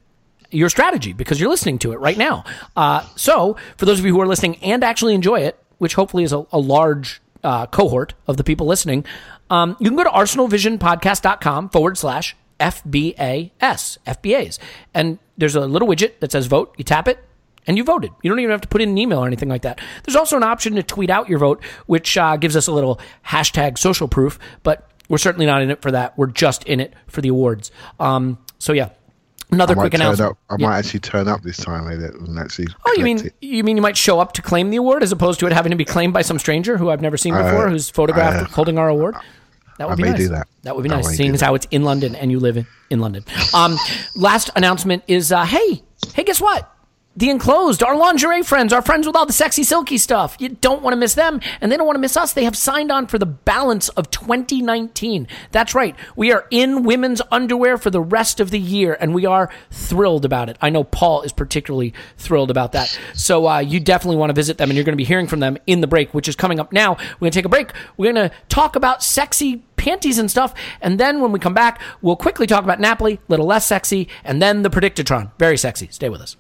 your 0.51 0.69
strategy 0.69 1.13
because 1.13 1.41
you're 1.41 1.51
listening 1.51 1.79
to 1.81 1.93
it 1.93 1.99
right 1.99 2.17
now. 2.17 2.45
Uh, 2.77 3.05
so, 3.17 3.57
for 3.77 3.87
those 3.87 3.99
of 3.99 4.07
you 4.07 4.15
who 4.15 4.21
are 4.21 4.27
listening 4.27 4.57
and 4.63 4.85
actually 4.85 5.15
enjoy 5.15 5.41
it, 5.41 5.61
which 5.79 5.95
hopefully 5.95 6.23
is 6.23 6.33
a, 6.33 6.47
a 6.53 6.59
large 6.59 7.21
uh, 7.43 7.67
cohort 7.67 8.15
of 8.29 8.37
the 8.37 8.45
people 8.45 8.67
listening, 8.67 9.05
um, 9.51 9.77
you 9.81 9.91
can 9.91 9.97
go 9.97 10.05
to 10.05 10.11
arsenalvisionpodcast.com 10.11 11.71
forward 11.71 11.99
slash 11.99 12.37
FBAS, 12.61 13.51
FBAs. 14.07 14.59
And 14.95 15.19
there's 15.37 15.57
a 15.57 15.67
little 15.67 15.89
widget 15.89 16.21
that 16.21 16.31
says 16.31 16.47
vote. 16.47 16.75
You 16.77 16.85
tap 16.85 17.09
it, 17.09 17.19
and 17.71 17.79
you 17.79 17.85
voted. 17.85 18.11
You 18.23 18.29
don't 18.31 18.41
even 18.41 18.51
have 18.51 18.61
to 18.63 18.69
put 18.69 18.81
in 18.81 18.89
an 18.89 18.99
email 18.99 19.21
or 19.21 19.29
anything 19.29 19.49
like 19.49 19.63
that. 19.63 19.81
There's 20.05 20.17
also 20.17 20.37
an 20.37 20.43
option 20.43 20.75
to 20.75 20.83
tweet 20.83 21.09
out 21.09 21.29
your 21.29 21.39
vote, 21.39 21.63
which 21.87 22.17
uh, 22.19 22.37
gives 22.37 22.57
us 22.57 22.67
a 22.67 22.73
little 22.73 22.99
hashtag 23.29 23.79
social 23.79 24.09
proof, 24.09 24.41
but 24.65 24.91
we're 25.09 25.19
certainly 25.19 25.47
not 25.47 25.63
in 25.63 25.71
it 25.71 25.81
for 25.81 25.93
that. 25.93 26.19
We're 26.19 26.27
just 26.27 26.65
in 26.65 26.81
it 26.81 26.95
for 27.07 27.21
the 27.21 27.29
awards. 27.29 27.71
Um, 28.01 28.39
so, 28.59 28.73
yeah. 28.73 28.89
Another 29.53 29.75
quick 29.77 29.95
announcement. 29.95 30.33
up. 30.33 30.39
I 30.51 30.57
Yeah. 30.59 30.67
might 30.69 30.79
actually 30.79 31.01
turn 31.01 31.29
up 31.29 31.43
this 31.43 31.57
time 31.59 31.87
and 31.87 32.39
actually. 32.39 32.67
Oh, 32.87 32.95
you 32.97 33.05
mean 33.05 33.19
it. 33.27 33.35
you 33.41 33.63
mean 33.65 33.77
you 33.77 33.83
might 33.83 33.97
show 33.97 34.19
up 34.21 34.33
to 34.35 34.43
claim 34.43 34.71
the 34.71 34.77
award 34.77 35.03
as 35.05 35.13
opposed 35.13 35.39
to 35.41 35.47
it 35.47 35.53
having 35.53 35.71
to 35.71 35.77
be 35.77 35.85
claimed 35.85 36.13
by 36.13 36.23
some 36.23 36.39
stranger 36.41 36.77
who 36.77 36.91
I've 36.91 37.01
never 37.03 37.17
seen 37.17 37.35
before, 37.35 37.67
Uh, 37.67 37.71
who's 37.71 37.89
photographed 37.91 38.43
uh, 38.51 38.55
holding 38.55 38.79
our 38.79 38.89
award? 38.89 39.15
That 39.79 39.89
would 39.89 39.95
I 39.95 39.97
be 39.97 40.03
may 40.03 40.11
nice. 40.11 40.19
do 40.19 40.29
that. 40.29 40.47
That 40.63 40.77
would 40.77 40.83
be 40.85 40.91
I 40.91 40.97
nice, 40.97 41.17
seeing 41.17 41.35
as 41.35 41.41
how 41.41 41.55
it's 41.57 41.67
in 41.71 41.83
London 41.85 42.15
and 42.15 42.31
you 42.31 42.39
live 42.39 42.59
in, 42.59 42.67
in 42.91 43.01
London. 43.01 43.25
Um, 43.55 43.77
last 44.15 44.51
announcement 44.55 45.03
is 45.09 45.33
uh, 45.33 45.45
hey, 45.45 45.83
hey, 46.15 46.23
guess 46.23 46.41
what? 46.41 46.71
The 47.21 47.29
enclosed, 47.29 47.83
our 47.83 47.95
lingerie 47.97 48.43
friends, 48.43 48.73
our 48.73 48.81
friends 48.81 49.07
with 49.07 49.15
all 49.15 49.27
the 49.27 49.35
sexy, 49.35 49.63
silky 49.63 49.99
stuff. 49.99 50.39
You 50.39 50.49
don't 50.49 50.81
want 50.81 50.95
to 50.95 50.97
miss 50.97 51.13
them, 51.13 51.43
and 51.61 51.71
they 51.71 51.77
don't 51.77 51.85
want 51.85 51.97
to 51.97 52.01
miss 52.01 52.17
us. 52.17 52.33
They 52.33 52.45
have 52.45 52.57
signed 52.57 52.91
on 52.91 53.07
for 53.09 53.19
the 53.19 53.27
balance 53.27 53.91
of 53.91 54.11
2019. 54.11 55.29
That's 55.53 55.75
right. 55.75 55.95
We 56.17 56.33
are 56.33 56.47
in 56.51 56.83
women's 56.83 57.21
underwear 57.31 57.77
for 57.77 57.91
the 57.91 58.01
rest 58.01 58.41
of 58.41 58.51
the 58.51 58.59
year, 58.59 58.97
and 58.99 59.13
we 59.13 59.27
are 59.27 59.53
thrilled 59.71 60.25
about 60.25 60.49
it. 60.49 60.57
I 60.63 60.71
know 60.71 60.83
Paul 60.83 61.21
is 61.21 61.31
particularly 61.31 61.93
thrilled 62.17 62.51
about 62.51 62.73
that. 62.73 62.99
So 63.13 63.47
uh, 63.47 63.59
you 63.59 63.81
definitely 63.81 64.17
want 64.17 64.31
to 64.31 64.35
visit 64.35 64.57
them, 64.57 64.71
and 64.71 64.77
you're 64.79 64.85
going 64.85 64.95
to 64.95 64.97
be 64.97 65.05
hearing 65.05 65.27
from 65.27 65.41
them 65.41 65.59
in 65.67 65.83
the 65.83 65.87
break, 65.87 66.15
which 66.15 66.27
is 66.27 66.37
coming 66.37 66.59
up 66.59 66.73
now. 66.73 66.95
We're 66.95 67.27
going 67.27 67.33
to 67.33 67.39
take 67.39 67.45
a 67.45 67.51
break. 67.51 67.75
We're 67.99 68.15
going 68.15 68.31
to 68.31 68.35
talk 68.49 68.77
about 68.77 69.03
sexy 69.03 69.59
panties 69.77 70.19
and 70.19 70.31
stuff, 70.31 70.55
and 70.81 70.99
then 70.99 71.21
when 71.21 71.33
we 71.33 71.39
come 71.39 71.53
back, 71.53 71.83
we'll 72.01 72.17
quickly 72.17 72.47
talk 72.47 72.65
about 72.65 72.81
Napoli, 72.81 73.21
little 73.29 73.45
less 73.45 73.67
sexy, 73.67 74.09
and 74.25 74.41
then 74.41 74.63
the 74.63 74.71
Predictotron, 74.71 75.33
very 75.39 75.59
sexy. 75.59 75.89
Stay 75.91 76.09
with 76.09 76.23
us. 76.23 76.39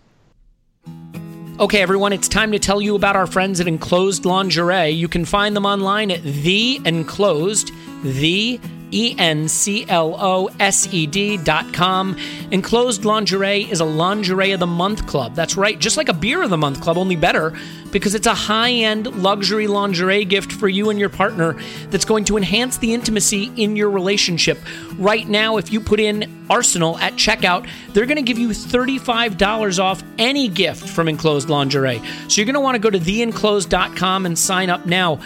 Okay, 1.60 1.82
everyone, 1.82 2.14
it's 2.14 2.26
time 2.26 2.52
to 2.52 2.58
tell 2.58 2.80
you 2.80 2.94
about 2.94 3.16
our 3.16 3.26
friends 3.26 3.60
at 3.60 3.68
Enclosed 3.68 4.24
Lingerie. 4.24 4.88
You 4.92 5.08
can 5.08 5.26
find 5.26 5.54
them 5.54 5.66
online 5.66 6.10
at 6.10 6.22
The 6.22 6.80
Enclosed, 6.86 7.70
the 8.02 8.58
E 8.90 9.14
N 9.18 9.48
C 9.48 9.84
L 9.88 10.16
O 10.18 10.50
S 10.58 10.92
E 10.92 11.06
D 11.06 11.36
dot 11.36 11.72
com. 11.72 12.16
Enclosed 12.50 13.04
Lingerie 13.04 13.70
is 13.70 13.80
a 13.80 13.84
lingerie 13.84 14.52
of 14.52 14.60
the 14.60 14.66
month 14.66 15.06
club. 15.06 15.34
That's 15.34 15.56
right, 15.56 15.78
just 15.78 15.96
like 15.96 16.08
a 16.08 16.14
beer 16.14 16.42
of 16.42 16.50
the 16.50 16.56
month 16.56 16.80
club, 16.80 16.98
only 16.98 17.16
better 17.16 17.52
because 17.92 18.14
it's 18.14 18.26
a 18.26 18.34
high 18.34 18.72
end 18.72 19.06
luxury 19.22 19.66
lingerie 19.66 20.24
gift 20.24 20.52
for 20.52 20.68
you 20.68 20.90
and 20.90 20.98
your 20.98 21.08
partner 21.08 21.56
that's 21.90 22.04
going 22.04 22.24
to 22.24 22.36
enhance 22.36 22.78
the 22.78 22.94
intimacy 22.94 23.52
in 23.56 23.76
your 23.76 23.90
relationship. 23.90 24.58
Right 24.96 25.28
now, 25.28 25.56
if 25.56 25.72
you 25.72 25.80
put 25.80 26.00
in 26.00 26.46
Arsenal 26.48 26.98
at 26.98 27.14
checkout, 27.14 27.68
they're 27.92 28.06
going 28.06 28.16
to 28.16 28.22
give 28.22 28.38
you 28.38 28.48
$35 28.50 29.78
off 29.78 30.02
any 30.18 30.48
gift 30.48 30.88
from 30.88 31.08
Enclosed 31.08 31.48
Lingerie. 31.48 32.00
So 32.28 32.40
you're 32.40 32.46
going 32.46 32.54
to 32.54 32.60
want 32.60 32.74
to 32.76 32.80
go 32.80 32.90
to 32.90 32.98
theenclosed.com 32.98 34.26
and 34.26 34.38
sign 34.38 34.70
up 34.70 34.86
now. 34.86 35.20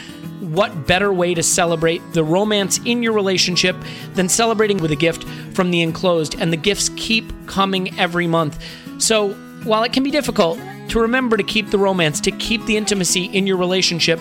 What 0.44 0.86
better 0.86 1.10
way 1.10 1.32
to 1.32 1.42
celebrate 1.42 2.02
the 2.12 2.22
romance 2.22 2.78
in 2.84 3.02
your 3.02 3.14
relationship 3.14 3.76
than 4.12 4.28
celebrating 4.28 4.76
with 4.76 4.92
a 4.92 4.96
gift 4.96 5.24
from 5.54 5.70
the 5.70 5.80
enclosed? 5.80 6.38
And 6.38 6.52
the 6.52 6.58
gifts 6.58 6.90
keep 6.96 7.32
coming 7.46 7.98
every 7.98 8.26
month. 8.26 8.62
So 8.98 9.32
while 9.64 9.84
it 9.84 9.94
can 9.94 10.02
be 10.02 10.10
difficult 10.10 10.58
to 10.88 11.00
remember 11.00 11.38
to 11.38 11.42
keep 11.42 11.70
the 11.70 11.78
romance, 11.78 12.20
to 12.20 12.30
keep 12.30 12.64
the 12.66 12.76
intimacy 12.76 13.24
in 13.24 13.46
your 13.46 13.56
relationship, 13.56 14.20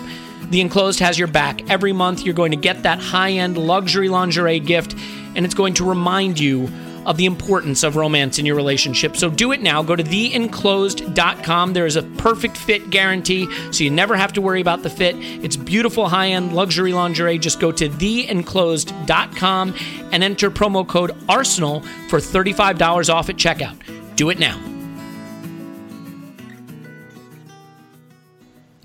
the 0.50 0.62
enclosed 0.62 1.00
has 1.00 1.18
your 1.18 1.28
back. 1.28 1.68
Every 1.70 1.92
month, 1.92 2.24
you're 2.24 2.34
going 2.34 2.52
to 2.52 2.56
get 2.56 2.82
that 2.84 3.00
high 3.00 3.32
end 3.32 3.58
luxury 3.58 4.08
lingerie 4.08 4.60
gift, 4.60 4.94
and 5.34 5.44
it's 5.44 5.54
going 5.54 5.74
to 5.74 5.84
remind 5.84 6.38
you 6.38 6.70
of 7.06 7.16
the 7.16 7.26
importance 7.26 7.82
of 7.82 7.96
romance 7.96 8.38
in 8.38 8.46
your 8.46 8.56
relationship. 8.56 9.16
So 9.16 9.30
do 9.30 9.52
it 9.52 9.62
now. 9.62 9.82
Go 9.82 9.96
to 9.96 10.02
theenclosed.com. 10.02 11.72
There 11.72 11.86
is 11.86 11.96
a 11.96 12.02
perfect 12.02 12.56
fit 12.56 12.90
guarantee, 12.90 13.48
so 13.72 13.84
you 13.84 13.90
never 13.90 14.16
have 14.16 14.32
to 14.34 14.40
worry 14.40 14.60
about 14.60 14.82
the 14.82 14.90
fit. 14.90 15.16
It's 15.18 15.56
beautiful 15.56 16.08
high 16.08 16.28
end 16.28 16.54
luxury 16.54 16.92
lingerie. 16.92 17.38
Just 17.38 17.60
go 17.60 17.72
to 17.72 17.88
theenclosed.com 17.88 19.74
and 20.12 20.24
enter 20.24 20.50
promo 20.50 20.86
code 20.86 21.10
ARSENAL 21.28 21.84
for 22.08 22.18
$35 22.18 23.12
off 23.12 23.28
at 23.28 23.36
checkout. 23.36 23.76
Do 24.16 24.30
it 24.30 24.38
now. 24.38 24.73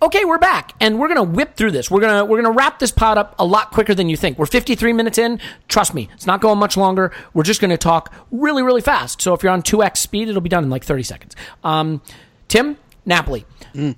Okay, 0.02 0.24
we're 0.24 0.38
back, 0.38 0.74
and 0.80 0.98
we're 0.98 1.10
gonna 1.10 1.24
whip 1.24 1.56
through 1.58 1.72
this. 1.72 1.92
We're 1.92 2.00
gonna 2.00 2.24
we're 2.24 2.42
gonna 2.42 2.56
wrap 2.56 2.80
this 2.80 2.90
pod 2.92 3.18
up 3.18 3.36
a 3.38 3.44
lot 3.44 3.72
quicker 3.72 3.94
than 3.94 4.08
you 4.08 4.16
think. 4.16 4.38
We're 4.40 4.46
53 4.46 4.94
minutes 4.94 5.18
in. 5.18 5.42
Trust 5.68 5.94
me, 5.94 6.08
it's 6.14 6.26
not 6.26 6.40
going 6.40 6.58
much 6.58 6.78
longer. 6.78 7.12
We're 7.34 7.44
just 7.44 7.60
gonna 7.60 7.78
talk 7.78 8.14
really 8.32 8.64
really 8.64 8.80
fast. 8.82 9.22
So 9.22 9.34
if 9.34 9.44
you're 9.44 9.52
on 9.52 9.62
2x 9.62 9.98
speed, 9.98 10.30
it'll 10.30 10.40
be 10.40 10.48
done 10.50 10.64
in 10.64 10.70
like 10.70 10.86
30 10.86 11.04
seconds. 11.04 11.36
Um, 11.66 12.02
Tim, 12.48 12.78
Napoli. 13.06 13.46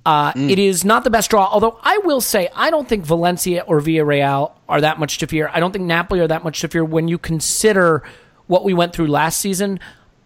Uh, 0.03 0.33
It 0.35 0.57
is 0.57 0.83
not 0.83 1.03
the 1.03 1.11
best 1.11 1.29
draw, 1.29 1.45
although 1.45 1.79
I 1.83 1.99
will 1.99 2.19
say 2.21 2.49
I 2.55 2.71
don't 2.71 2.89
think 2.89 3.05
Valencia 3.05 3.61
or 3.67 3.79
Villarreal 3.79 4.53
are 4.67 4.81
that 4.81 4.97
much 4.99 5.19
to 5.19 5.27
fear. 5.27 5.51
I 5.53 5.59
don't 5.59 5.71
think 5.71 5.85
Napoli 5.85 6.19
are 6.21 6.27
that 6.27 6.43
much 6.43 6.61
to 6.61 6.67
fear 6.67 6.83
when 6.83 7.07
you 7.09 7.19
consider 7.19 8.01
what 8.47 8.63
we 8.63 8.73
went 8.73 8.93
through 8.93 9.07
last 9.07 9.39
season. 9.39 9.79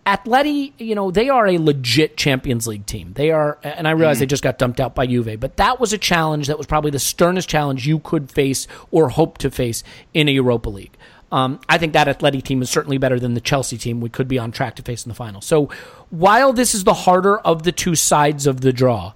Atleti, 0.06 0.74
you 0.78 0.94
know, 0.94 1.10
they 1.10 1.30
are 1.30 1.48
a 1.48 1.58
legit 1.58 2.16
Champions 2.16 2.68
League 2.68 2.86
team. 2.86 3.14
They 3.14 3.32
are, 3.32 3.58
and 3.64 3.88
I 3.88 3.92
realize 3.92 4.20
they 4.20 4.28
just 4.28 4.44
got 4.44 4.60
dumped 4.60 4.80
out 4.80 4.94
by 4.94 5.08
Juve, 5.08 5.40
but 5.40 5.58
that 5.58 5.80
was 5.80 5.94
a 5.94 5.98
challenge 5.98 6.48
that 6.48 6.58
was 6.60 6.68
probably 6.68 6.92
the 6.92 7.00
sternest 7.00 7.50
challenge 7.50 7.88
you 7.88 8.00
could 8.00 8.32
face 8.32 8.68
or 8.92 9.10
hope 9.10 9.40
to 9.40 9.50
face 9.50 9.84
in 10.14 10.28
a 10.28 10.32
Europa 10.32 10.70
League. 10.70 10.96
Um, 11.32 11.60
I 11.68 11.80
think 11.80 11.94
that 11.94 12.08
Atleti 12.08 12.42
team 12.44 12.62
is 12.62 12.70
certainly 12.70 13.00
better 13.00 13.20
than 13.20 13.34
the 13.34 13.42
Chelsea 13.42 13.78
team 13.78 14.00
we 14.00 14.10
could 14.10 14.28
be 14.28 14.38
on 14.38 14.52
track 14.52 14.76
to 14.76 14.84
face 14.84 15.04
in 15.06 15.10
the 15.10 15.16
final. 15.16 15.42
So 15.42 15.70
while 16.12 16.54
this 16.54 16.76
is 16.76 16.84
the 16.84 16.94
harder 16.94 17.40
of 17.40 17.64
the 17.64 17.72
two 17.72 17.96
sides 17.96 18.46
of 18.46 18.62
the 18.62 18.72
draw, 18.72 19.14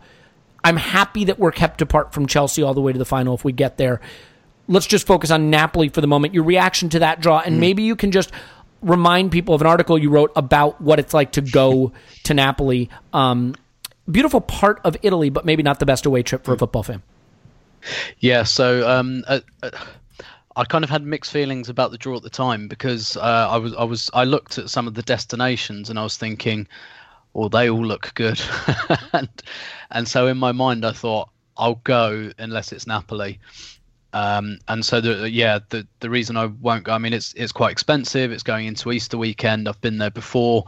I'm 0.64 0.78
happy 0.78 1.24
that 1.26 1.38
we're 1.38 1.52
kept 1.52 1.84
apart 1.84 2.14
from 2.14 2.26
Chelsea 2.26 2.64
all 2.64 2.74
the 2.74 2.82
way 2.82 2.92
to 2.92 3.00
the 3.00 3.06
final 3.06 3.36
if 3.36 3.46
we 3.46 3.52
get 3.52 3.78
there. 3.78 4.02
Let's 4.68 4.88
just 4.88 5.08
focus 5.08 5.32
on 5.32 5.50
Napoli 5.50 5.90
for 5.90 6.02
the 6.02 6.08
moment. 6.08 6.34
Your 6.34 6.44
reaction 6.44 6.90
to 6.90 7.00
that 7.00 7.22
draw, 7.22 7.40
and 7.40 7.60
maybe 7.60 7.84
you 7.84 7.96
can 7.96 8.12
just 8.12 8.32
remind 8.82 9.32
people 9.32 9.55
of 9.55 9.61
an 9.61 9.67
article 9.67 9.97
you 9.97 10.09
wrote 10.09 10.32
about 10.36 10.80
what 10.82 10.99
it's 10.99 11.13
like 11.13 11.34
to 11.34 11.41
go 11.41 11.91
to 12.23 12.34
Napoli. 12.34 12.89
Um, 13.13 13.55
beautiful 14.09 14.41
part 14.41 14.82
of 14.84 14.97
Italy, 15.01 15.30
but 15.30 15.45
maybe 15.45 15.63
not 15.63 15.80
the 15.80 15.86
best 15.86 16.05
away 16.05 16.23
trip 16.23 16.43
for 16.43 16.53
a 16.53 16.57
football 16.57 16.84
fan. 16.84 17.01
Yeah, 18.19 18.43
so 18.43 18.89
um, 18.89 19.23
uh, 19.27 19.39
uh, 19.63 19.71
I 20.55 20.65
kind 20.65 20.84
of 20.84 20.89
had 20.89 21.03
mixed 21.05 21.32
feelings 21.32 21.69
about 21.69 21.91
the 21.91 21.97
draw 21.97 22.17
at 22.17 22.23
the 22.23 22.30
time 22.30 22.67
because 22.67 23.15
uh, 23.17 23.47
I 23.49 23.57
was 23.57 23.73
I 23.75 23.84
was 23.84 24.09
I 24.13 24.23
looked 24.25 24.57
at 24.57 24.69
some 24.69 24.88
of 24.88 24.93
the 24.93 25.01
destinations 25.01 25.89
and 25.89 25.97
I 25.97 26.03
was 26.03 26.17
thinking, 26.17 26.67
well, 27.34 27.49
they 27.49 27.69
all 27.69 27.86
look 27.86 28.13
good, 28.15 28.41
and 29.13 29.30
and 29.91 30.07
so 30.07 30.27
in 30.27 30.38
my 30.38 30.51
mind 30.51 30.86
I 30.86 30.91
thought 30.91 31.30
I'll 31.57 31.82
go 31.84 32.32
unless 32.38 32.71
it's 32.71 32.88
Napoli. 32.88 33.39
Um, 34.12 34.57
and 34.68 34.84
so 34.84 34.99
the 35.01 35.30
yeah 35.30 35.60
the 35.70 35.86
the 35.99 36.10
reason 36.10 36.36
I 36.36 36.47
won't 36.47 36.84
go 36.84 36.93
I 36.93 36.97
mean 36.97 37.14
it's 37.14 37.34
it's 37.34 37.51
quite 37.51 37.72
expensive. 37.72 38.32
It's 38.32 38.43
going 38.43 38.66
into 38.66 38.91
Easter 38.91 39.18
weekend. 39.18 39.70
I've 39.70 39.80
been 39.82 39.99
there 39.99 40.10
before. 40.10 40.66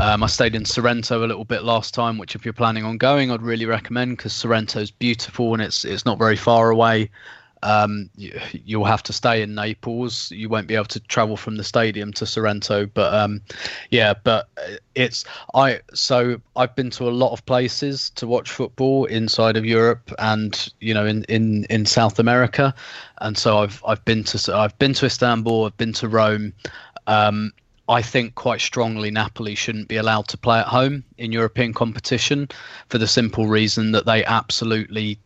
Um, 0.00 0.22
I 0.22 0.26
stayed 0.26 0.54
in 0.54 0.64
Sorrento 0.64 1.24
a 1.24 1.26
little 1.26 1.44
bit 1.44 1.64
last 1.64 1.92
time 1.94 2.18
which 2.18 2.34
if 2.36 2.44
you're 2.44 2.54
planning 2.54 2.84
on 2.84 2.98
going 2.98 3.30
I'd 3.30 3.42
really 3.42 3.66
recommend 3.66 4.16
because 4.16 4.32
Sorrento's 4.32 4.90
beautiful 4.90 5.54
and 5.54 5.62
it's 5.62 5.84
it's 5.84 6.04
not 6.04 6.18
very 6.18 6.36
far 6.36 6.70
away 6.70 7.10
um, 7.64 8.10
you, 8.14 8.38
you'll 8.52 8.84
have 8.84 9.02
to 9.04 9.12
stay 9.12 9.40
in 9.42 9.54
Naples. 9.54 10.30
You 10.30 10.48
won't 10.50 10.68
be 10.68 10.74
able 10.74 10.84
to 10.86 11.00
travel 11.00 11.36
from 11.36 11.56
the 11.56 11.64
stadium 11.64 12.12
to 12.12 12.26
Sorrento, 12.26 12.86
but 12.86 13.12
um, 13.14 13.40
yeah, 13.90 14.12
but 14.22 14.48
it's 14.94 15.24
I. 15.54 15.80
So 15.94 16.40
I've 16.56 16.76
been 16.76 16.90
to 16.90 17.08
a 17.08 17.10
lot 17.10 17.32
of 17.32 17.44
places 17.46 18.10
to 18.10 18.26
watch 18.26 18.50
football 18.50 19.06
inside 19.06 19.56
of 19.56 19.64
Europe 19.64 20.12
and 20.18 20.72
you 20.80 20.92
know 20.92 21.06
in 21.06 21.24
in 21.24 21.64
in 21.64 21.86
South 21.86 22.18
America, 22.18 22.74
and 23.18 23.36
so 23.36 23.58
I've 23.58 23.82
I've 23.86 24.04
been 24.04 24.24
to 24.24 24.54
I've 24.54 24.78
been 24.78 24.92
to 24.94 25.06
Istanbul, 25.06 25.64
I've 25.64 25.76
been 25.78 25.94
to 25.94 26.08
Rome. 26.08 26.52
Um, 27.06 27.52
I 27.88 28.00
think 28.00 28.34
quite 28.34 28.60
strongly 28.60 29.10
Napoli 29.10 29.54
shouldn't 29.54 29.88
be 29.88 29.96
allowed 29.96 30.28
to 30.28 30.38
play 30.38 30.58
at 30.58 30.66
home 30.66 31.04
in 31.18 31.32
European 31.32 31.74
competition 31.74 32.48
for 32.88 32.96
the 32.96 33.06
simple 33.06 33.46
reason 33.46 33.92
that 33.92 34.06
they 34.06 34.24
absolutely 34.24 35.18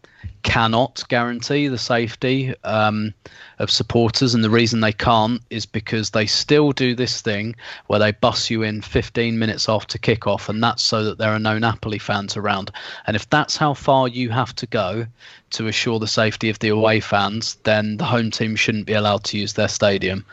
cannot 0.43 1.03
guarantee 1.09 1.69
the 1.69 1.79
safety 1.79 2.55
um, 2.65 3.13
of 3.59 3.71
supporters. 3.71 4.35
And 4.35 4.43
the 4.43 4.51
reason 4.51 4.81
they 4.81 4.93
can't 4.93 5.43
is 5.51 5.67
because 5.67 6.11
they 6.11 6.27
still 6.27 6.73
do 6.73 6.95
this 6.95 7.21
thing 7.21 7.55
where 7.87 7.99
they 7.99 8.13
bus 8.13 8.49
you 8.51 8.63
in 8.63 8.81
15 8.81 9.39
minutes 9.39 9.69
after 9.69 9.99
kickoff, 9.99 10.49
and 10.49 10.63
that's 10.63 10.83
so 10.83 11.05
that 11.05 11.19
there 11.19 11.33
are 11.33 11.39
no 11.39 11.59
Napoli 11.59 11.99
fans 11.99 12.37
around. 12.37 12.71
And 13.07 13.17
if 13.17 13.29
that's 13.31 13.57
how 13.57 13.75
far 13.75 14.09
you 14.09 14.31
have 14.31 14.55
to 14.57 14.67
go 14.67 15.07
to 15.51 15.67
assure 15.67 15.99
the 15.99 16.07
safety 16.07 16.51
of 16.51 16.59
the 16.59 16.69
away 16.69 17.01
fans, 17.01 17.57
then 17.65 17.97
the 17.97 18.05
home 18.05 18.31
team 18.31 18.55
shouldn't 18.55 18.87
be 18.87 18.93
allowed 18.93 19.25
to 19.25 19.39
use 19.39 19.55
their 19.55 19.69
stadium. 19.69 20.25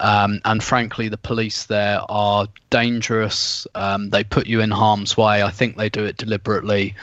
Um, 0.00 0.40
and 0.44 0.62
frankly, 0.62 1.08
the 1.08 1.16
police 1.16 1.66
there 1.66 2.00
are 2.08 2.46
dangerous. 2.70 3.66
Um, 3.74 4.10
they 4.10 4.24
put 4.24 4.46
you 4.46 4.60
in 4.60 4.70
harm's 4.70 5.16
way. 5.16 5.42
I 5.42 5.50
think 5.50 5.76
they 5.76 5.88
do 5.88 6.04
it 6.04 6.16
deliberately. 6.16 6.94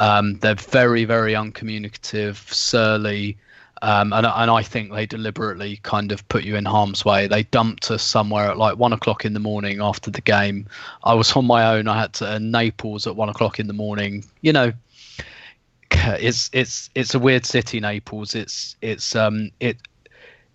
Um, 0.00 0.38
they're 0.38 0.54
very, 0.54 1.04
very 1.04 1.34
uncommunicative, 1.34 2.36
surly. 2.52 3.38
Um, 3.82 4.12
and, 4.12 4.26
and 4.26 4.50
I 4.50 4.62
think 4.62 4.92
they 4.92 5.06
deliberately 5.06 5.78
kind 5.82 6.10
of 6.10 6.26
put 6.28 6.44
you 6.44 6.56
in 6.56 6.64
harm's 6.64 7.04
way. 7.04 7.26
They 7.26 7.42
dumped 7.44 7.90
us 7.90 8.02
somewhere 8.02 8.50
at 8.50 8.56
like 8.56 8.78
one 8.78 8.92
o'clock 8.92 9.24
in 9.24 9.34
the 9.34 9.40
morning 9.40 9.80
after 9.80 10.10
the 10.10 10.22
game. 10.22 10.66
I 11.04 11.14
was 11.14 11.32
on 11.32 11.46
my 11.46 11.76
own. 11.76 11.86
I 11.86 12.00
had 12.00 12.14
to 12.14 12.32
uh, 12.32 12.38
Naples 12.38 13.06
at 13.06 13.16
one 13.16 13.28
o'clock 13.28 13.60
in 13.60 13.66
the 13.66 13.74
morning. 13.74 14.24
You 14.40 14.52
know, 14.52 14.72
it's 15.90 16.50
it's 16.52 16.90
it's 16.94 17.14
a 17.14 17.18
weird 17.18 17.44
city, 17.44 17.80
Naples. 17.80 18.34
It's 18.34 18.76
it's 18.80 19.14
um 19.14 19.50
it 19.60 19.76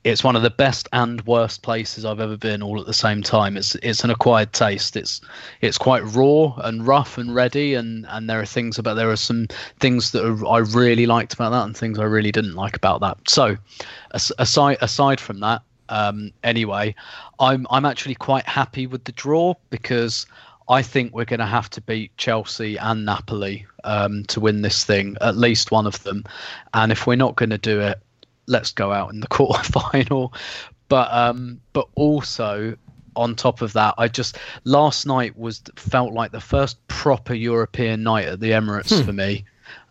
it's 0.04 0.24
one 0.24 0.36
of 0.36 0.42
the 0.42 0.50
best 0.50 0.90
and 0.94 1.22
worst 1.28 1.62
places 1.62 2.06
I've 2.06 2.20
ever 2.20 2.38
been 2.38 2.64
all 2.64 2.80
at 2.80 2.88
the 2.88 2.94
same 2.94 3.22
time. 3.22 3.56
It's 3.56 3.76
it's 3.76 4.04
an 4.04 4.10
acquired 4.10 4.52
taste. 4.52 4.96
It's 4.96 5.22
it's 5.62 5.78
quite 5.78 6.02
raw 6.04 6.56
and 6.58 6.86
rough 6.86 7.18
and 7.18 7.36
ready, 7.36 7.76
and 7.76 8.06
and 8.10 8.30
there 8.30 8.40
are 8.40 8.46
things 8.46 8.80
about 8.80 8.96
there 8.96 9.12
are 9.12 9.16
some 9.16 9.48
things 9.80 10.12
that 10.12 10.26
are, 10.26 10.48
I 10.48 10.60
really 10.60 11.06
liked 11.06 11.34
about 11.34 11.52
that 11.52 11.66
and 11.66 11.78
things 11.78 12.00
I 12.00 12.06
really 12.06 12.32
didn't 12.32 12.56
like 12.56 12.76
about 12.76 13.02
that. 13.02 13.18
So, 13.30 13.58
aside 14.12 14.78
aside 14.82 15.20
from 15.20 15.40
that, 15.42 15.62
um, 15.90 16.32
anyway, 16.44 16.96
I'm 17.40 17.68
I'm 17.70 17.86
actually 17.86 18.16
quite 18.16 18.48
happy 18.48 18.88
with 18.88 19.04
the 19.04 19.14
draw 19.14 19.54
because. 19.70 20.26
I 20.70 20.84
think 20.84 21.14
we're 21.14 21.26
going 21.26 21.42
to 21.42 21.46
have 21.46 21.70
to 21.72 21.82
beat 21.82 22.16
Chelsea 22.16 22.78
and 22.78 23.04
Napoli 23.04 23.66
um, 23.84 24.24
to 24.26 24.40
win 24.40 24.62
this 24.62 24.86
thing, 24.86 25.18
at 25.20 25.36
least 25.36 25.70
one 25.70 25.86
of 25.86 26.02
them. 26.04 26.24
And 26.74 26.94
if 26.94 27.06
we're 27.06 27.18
not 27.18 27.36
going 27.36 27.50
to 27.50 27.58
do 27.58 27.82
it, 27.82 28.00
let's 28.48 28.72
go 28.72 28.92
out 28.92 29.14
in 29.14 29.20
the 29.20 29.28
quarter 29.30 29.64
final. 29.64 30.34
But 30.88 31.12
um, 31.14 31.62
but 31.74 31.88
also 31.96 32.76
on 33.16 33.36
top 33.36 33.62
of 33.62 33.74
that, 33.74 33.96
I 33.98 34.08
just 34.08 34.38
last 34.64 35.06
night 35.06 35.38
was 35.38 35.62
felt 35.76 36.14
like 36.14 36.32
the 36.32 36.42
first 36.42 36.86
proper 36.88 37.34
European 37.34 38.04
night 38.04 38.28
at 38.28 38.40
the 38.40 38.52
Emirates 38.52 38.98
hmm. 38.98 39.06
for 39.06 39.14
me. 39.14 39.46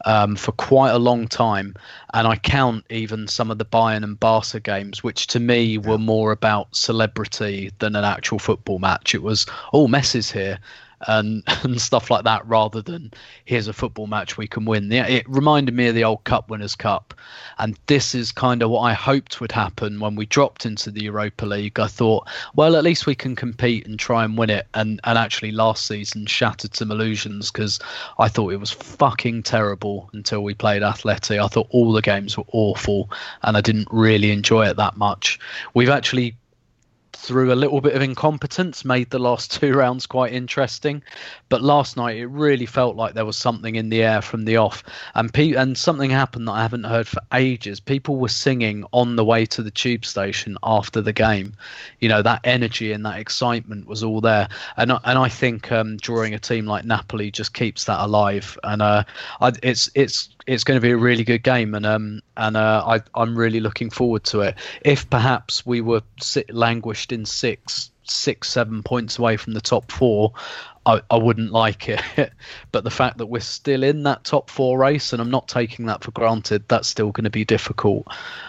Um, 0.05 0.37
for 0.37 0.53
quite 0.53 0.91
a 0.91 0.99
long 0.99 1.27
time, 1.27 1.75
and 2.13 2.27
I 2.27 2.37
count 2.37 2.85
even 2.91 3.27
some 3.27 3.51
of 3.51 3.57
the 3.57 3.65
Bayern 3.65 4.05
and 4.05 4.21
Barca 4.21 4.61
games, 4.61 5.03
which 5.03 5.27
to 5.29 5.41
me 5.41 5.79
were 5.79 5.97
more 5.97 6.33
about 6.33 6.75
celebrity 6.77 7.71
than 7.79 7.97
an 7.97 8.05
actual 8.05 8.39
football 8.39 8.79
match. 8.79 9.15
It 9.15 9.23
was, 9.23 9.47
oh, 9.73 9.89
Messi's 9.89 10.31
here, 10.31 10.59
and 11.07 11.43
and 11.63 11.81
stuff 11.81 12.11
like 12.11 12.25
that 12.25 12.47
rather 12.47 12.83
than 12.83 13.13
here's 13.45 13.69
a 13.69 13.73
football 13.73 14.07
match 14.07 14.37
we 14.37 14.47
can 14.47 14.65
win. 14.65 14.91
It 14.93 15.29
reminded 15.29 15.75
me 15.75 15.89
of 15.89 15.95
the 15.95 16.05
old 16.05 16.25
Cup 16.25 16.51
Winners' 16.51 16.75
Cup, 16.75 17.15
and 17.59 17.79
this 17.87 18.15
is 18.15 18.33
kind 18.33 18.63
of 18.63 18.71
what 18.71 18.81
I 18.81 18.93
hoped 18.93 19.41
would 19.41 19.53
happen 19.53 20.01
when 20.01 20.17
we 20.17 20.27
dropped 20.27 20.67
into 20.67 20.91
the 20.91 21.05
Europa 21.05 21.47
League. 21.47 21.79
I 21.79 21.87
thought, 21.87 22.29
well, 22.55 22.77
at 22.77 22.85
least 22.85 23.07
we 23.07 23.15
can 23.15 23.37
compete 23.37 23.87
and 23.87 23.99
try 23.99 24.25
and 24.25 24.37
win 24.37 24.51
it. 24.51 24.67
And 24.75 25.01
and 25.05 25.19
actually, 25.19 25.53
last 25.53 25.87
season 25.87 26.27
shattered 26.27 26.75
some 26.75 26.91
illusions 26.91 27.51
because 27.51 27.79
I 28.19 28.29
thought 28.29 28.53
it 28.53 28.61
was 28.61 28.71
fucking 28.71 29.43
terrible 29.43 30.11
until 30.13 30.43
we 30.43 30.55
played 30.55 30.83
Atleti. 30.83 31.43
I 31.43 31.49
thought 31.49 31.69
all 31.71 31.93
the 31.93 32.03
games 32.03 32.37
were 32.37 32.45
awful, 32.53 33.11
and 33.43 33.57
I 33.57 33.61
didn't 33.61 33.89
really 33.91 34.31
enjoy 34.31 34.69
it 34.69 34.77
that 34.77 34.97
much. 34.97 35.39
We've 35.75 35.89
actually 35.89 36.37
through 37.21 37.53
a 37.53 37.55
little 37.55 37.81
bit 37.81 37.95
of 37.95 38.03
incompetence 38.03 38.85
made 38.85 39.11
the 39.11 39.19
last 39.19 39.53
two 39.61 39.75
rounds 39.75 40.07
quite 40.07 40.33
interesting. 40.33 41.03
But 41.49 41.63
last 41.63 41.97
night 41.97 42.17
it 42.17 42.27
really 42.27 42.67
felt 42.67 42.97
like 42.97 43.15
there 43.15 43.27
was 43.27 43.37
something 43.37 43.77
in 43.77 43.91
the 43.91 44.03
air 44.03 44.23
from 44.23 44.45
the 44.45 44.57
off, 44.57 44.83
and 45.15 45.33
pe- 45.33 45.55
and 45.55 45.77
something 45.77 46.11
happened 46.11 46.49
that 46.49 46.53
I 46.53 46.63
haven't 46.63 46.85
heard 46.85 47.07
for 47.07 47.21
ages. 47.33 47.81
People 47.81 48.17
were 48.17 48.29
singing 48.29 48.85
on 48.93 49.17
the 49.17 49.25
way 49.25 49.45
to 49.47 49.63
the 49.63 49.71
tube 49.71 50.05
station 50.05 50.57
after 50.63 51.01
the 51.01 51.13
game. 51.13 51.53
You 52.01 52.09
know 52.09 52.23
that 52.23 52.41
energy 52.45 52.93
and 52.93 53.05
that 53.05 53.19
excitement 53.19 53.87
was 53.87 54.03
all 54.03 54.21
there, 54.21 54.49
and 54.77 54.93
and 54.93 55.19
I 55.19 55.29
think 55.29 55.71
um, 55.73 55.97
drawing 55.99 56.35
a 56.35 56.39
team 56.39 56.67
like 56.67 56.85
Napoli 56.85 57.31
just 57.31 57.55
keeps 57.55 57.85
that 57.85 58.01
alive. 58.01 58.59
And 58.65 58.81
uh, 58.81 59.05
I, 59.41 59.53
it's 59.63 59.91
it's 59.95 60.31
it's 60.47 60.65
going 60.65 60.77
to 60.77 60.81
be 60.81 60.91
a 60.91 60.97
really 60.97 61.25
good 61.25 61.43
game, 61.43 61.75
and 61.75 61.87
um, 61.87 62.23
and 62.37 62.57
uh, 62.57 62.83
I, 62.87 63.01
I'm 63.15 63.37
really 63.37 63.61
looking 63.61 63.91
forward 63.91 64.25
to 64.25 64.41
it. 64.41 64.57
If 64.83 65.09
perhaps 65.11 65.65
we 65.67 65.81
were 65.81 66.03
sit, 66.21 66.53
languished 66.53 67.10
in 67.13 67.25
six, 67.25 67.91
six, 68.05 68.49
seven 68.49 68.83
points 68.83 69.19
away 69.19 69.37
from 69.37 69.53
the 69.55 69.61
top 69.61 69.91
four, 69.91 70.33
I, 70.87 71.01
I 71.11 71.17
wouldn't 71.17 71.53
like 71.53 71.89
it. 71.89 72.03
but 72.73 72.85
the 72.85 72.91
fact 72.91 73.19
that 73.19 73.27
we're 73.27 73.41
still 73.41 73.83
in 73.83 74.03
that 74.05 74.25
top 74.25 74.51
four 74.51 74.79
race, 74.79 75.13
and 75.13 75.21
I'm 75.21 75.31
not 75.31 75.49
taking 75.49 75.87
that 75.87 76.03
for 76.03 76.11
granted, 76.13 76.65
that's 76.69 76.89
still 76.89 77.13
going 77.13 77.25
to 77.25 77.31
be 77.31 77.45
difficult. 77.45 78.07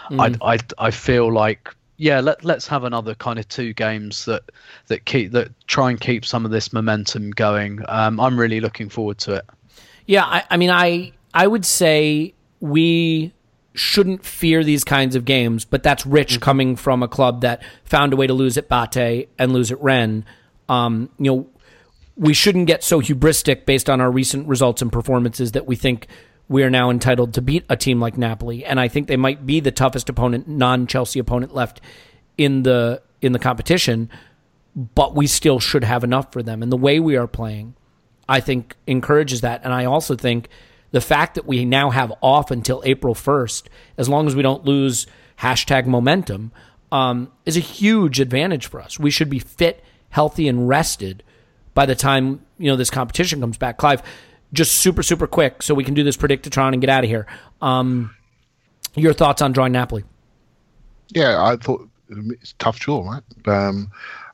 Mm. 0.09 0.37
I, 0.41 0.53
I, 0.53 0.59
I 0.77 0.91
feel 0.91 1.31
like 1.31 1.75
yeah, 2.01 2.19
let 2.19 2.43
let's 2.43 2.65
have 2.65 2.83
another 2.83 3.13
kind 3.13 3.37
of 3.37 3.47
two 3.47 3.73
games 3.73 4.25
that 4.25 4.41
that 4.87 5.05
keep 5.05 5.33
that 5.33 5.51
try 5.67 5.91
and 5.91 6.01
keep 6.01 6.25
some 6.25 6.45
of 6.45 6.51
this 6.51 6.73
momentum 6.73 7.29
going. 7.29 7.81
Um, 7.87 8.19
I'm 8.19 8.39
really 8.39 8.59
looking 8.59 8.89
forward 8.89 9.19
to 9.19 9.35
it. 9.35 9.45
Yeah, 10.07 10.25
I, 10.25 10.43
I 10.49 10.57
mean, 10.57 10.71
I 10.71 11.11
I 11.31 11.45
would 11.45 11.63
say 11.63 12.33
we 12.59 13.31
shouldn't 13.73 14.25
fear 14.25 14.63
these 14.63 14.83
kinds 14.83 15.15
of 15.15 15.25
games, 15.25 15.65
but 15.65 15.83
that's 15.83 16.05
rich 16.05 16.33
mm-hmm. 16.33 16.41
coming 16.41 16.75
from 16.75 17.01
a 17.01 17.07
club 17.07 17.41
that 17.41 17.63
found 17.83 18.13
a 18.13 18.15
way 18.15 18.27
to 18.27 18.33
lose 18.33 18.57
at 18.57 18.67
Bate 18.67 19.29
and 19.37 19.53
lose 19.53 19.71
at 19.71 19.81
Rennes. 19.81 20.25
Um, 20.67 21.09
you 21.17 21.31
know, 21.31 21.49
we 22.15 22.33
shouldn't 22.33 22.67
get 22.67 22.83
so 22.83 23.01
hubristic 23.01 23.65
based 23.65 23.89
on 23.89 24.01
our 24.01 24.11
recent 24.11 24.47
results 24.47 24.81
and 24.81 24.91
performances 24.91 25.53
that 25.53 25.65
we 25.65 25.75
think 25.75 26.07
we 26.47 26.63
are 26.63 26.69
now 26.69 26.89
entitled 26.89 27.33
to 27.33 27.41
beat 27.41 27.63
a 27.69 27.77
team 27.77 28.01
like 28.01 28.17
Napoli. 28.17 28.65
And 28.65 28.79
I 28.79 28.89
think 28.89 29.07
they 29.07 29.17
might 29.17 29.45
be 29.45 29.61
the 29.61 29.71
toughest 29.71 30.09
opponent, 30.09 30.47
non-Chelsea 30.47 31.19
opponent 31.19 31.55
left 31.55 31.79
in 32.37 32.63
the 32.63 33.01
in 33.21 33.31
the 33.31 33.39
competition, 33.39 34.09
but 34.75 35.15
we 35.15 35.27
still 35.27 35.59
should 35.59 35.83
have 35.83 36.03
enough 36.03 36.33
for 36.33 36.43
them. 36.43 36.61
And 36.61 36.71
the 36.71 36.77
way 36.77 36.99
we 36.99 37.15
are 37.15 37.27
playing, 37.27 37.75
I 38.27 38.39
think 38.39 38.75
encourages 38.85 39.41
that. 39.41 39.61
And 39.63 39.73
I 39.73 39.85
also 39.85 40.15
think 40.15 40.49
the 40.91 41.01
fact 41.01 41.35
that 41.35 41.45
we 41.45 41.65
now 41.65 41.89
have 41.89 42.13
off 42.21 42.51
until 42.51 42.81
April 42.85 43.15
1st, 43.15 43.63
as 43.97 44.09
long 44.09 44.27
as 44.27 44.35
we 44.35 44.41
don't 44.41 44.65
lose 44.65 45.07
hashtag 45.39 45.85
momentum, 45.85 46.51
um, 46.91 47.31
is 47.45 47.57
a 47.57 47.61
huge 47.61 48.19
advantage 48.19 48.67
for 48.67 48.81
us. 48.81 48.99
We 48.99 49.11
should 49.11 49.29
be 49.29 49.39
fit, 49.39 49.83
healthy, 50.09 50.47
and 50.47 50.67
rested 50.67 51.23
by 51.73 51.85
the 51.85 51.95
time 51.95 52.45
you 52.57 52.69
know 52.69 52.75
this 52.75 52.89
competition 52.89 53.39
comes 53.39 53.57
back. 53.57 53.77
Clive, 53.77 54.03
just 54.53 54.73
super 54.73 55.03
super 55.03 55.27
quick, 55.27 55.63
so 55.63 55.73
we 55.73 55.83
can 55.83 55.93
do 55.93 56.03
this 56.03 56.17
Predictotron 56.17 56.73
and 56.73 56.81
get 56.81 56.89
out 56.89 57.03
of 57.03 57.09
here. 57.09 57.25
Um, 57.61 58.15
your 58.95 59.13
thoughts 59.13 59.41
on 59.41 59.53
drawing 59.53 59.71
Napoli? 59.71 60.03
Yeah, 61.09 61.41
I 61.41 61.55
thought 61.55 61.87
it's 62.09 62.53
tough 62.59 62.79
draw, 62.79 63.09
right? 63.09 63.23
Um, 63.47 63.91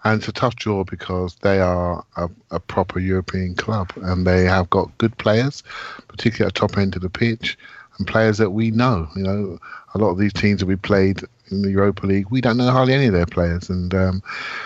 and 0.07 0.19
it's 0.19 0.27
a 0.27 0.31
tough 0.31 0.55
draw 0.55 0.83
because 0.83 1.35
they 1.41 1.59
are 1.59 2.03
a, 2.15 2.29
a, 2.51 2.59
proper 2.59 2.99
European 2.99 3.55
club 3.55 3.91
and 3.97 4.25
they 4.25 4.45
have 4.45 4.69
got 4.69 4.97
good 4.97 5.17
players, 5.17 5.63
particularly 6.07 6.47
at 6.47 6.53
the 6.53 6.59
top 6.59 6.77
end 6.77 6.95
of 6.95 7.01
the 7.01 7.09
pitch, 7.09 7.57
and 7.97 8.07
players 8.07 8.37
that 8.37 8.51
we 8.51 8.71
know. 8.71 9.07
You 9.15 9.23
know, 9.23 9.59
a 9.93 9.97
lot 9.97 10.11
of 10.11 10.17
these 10.17 10.33
teams 10.33 10.61
that 10.61 10.65
we 10.65 10.77
played 10.77 11.21
in 11.51 11.61
the 11.61 11.71
Europa 11.71 12.05
League, 12.05 12.29
we 12.29 12.39
don't 12.39 12.57
know 12.57 12.71
hardly 12.71 12.93
any 12.93 13.07
of 13.07 13.13
their 13.13 13.25
players, 13.25 13.69
and 13.69 13.93
um, 13.93 14.23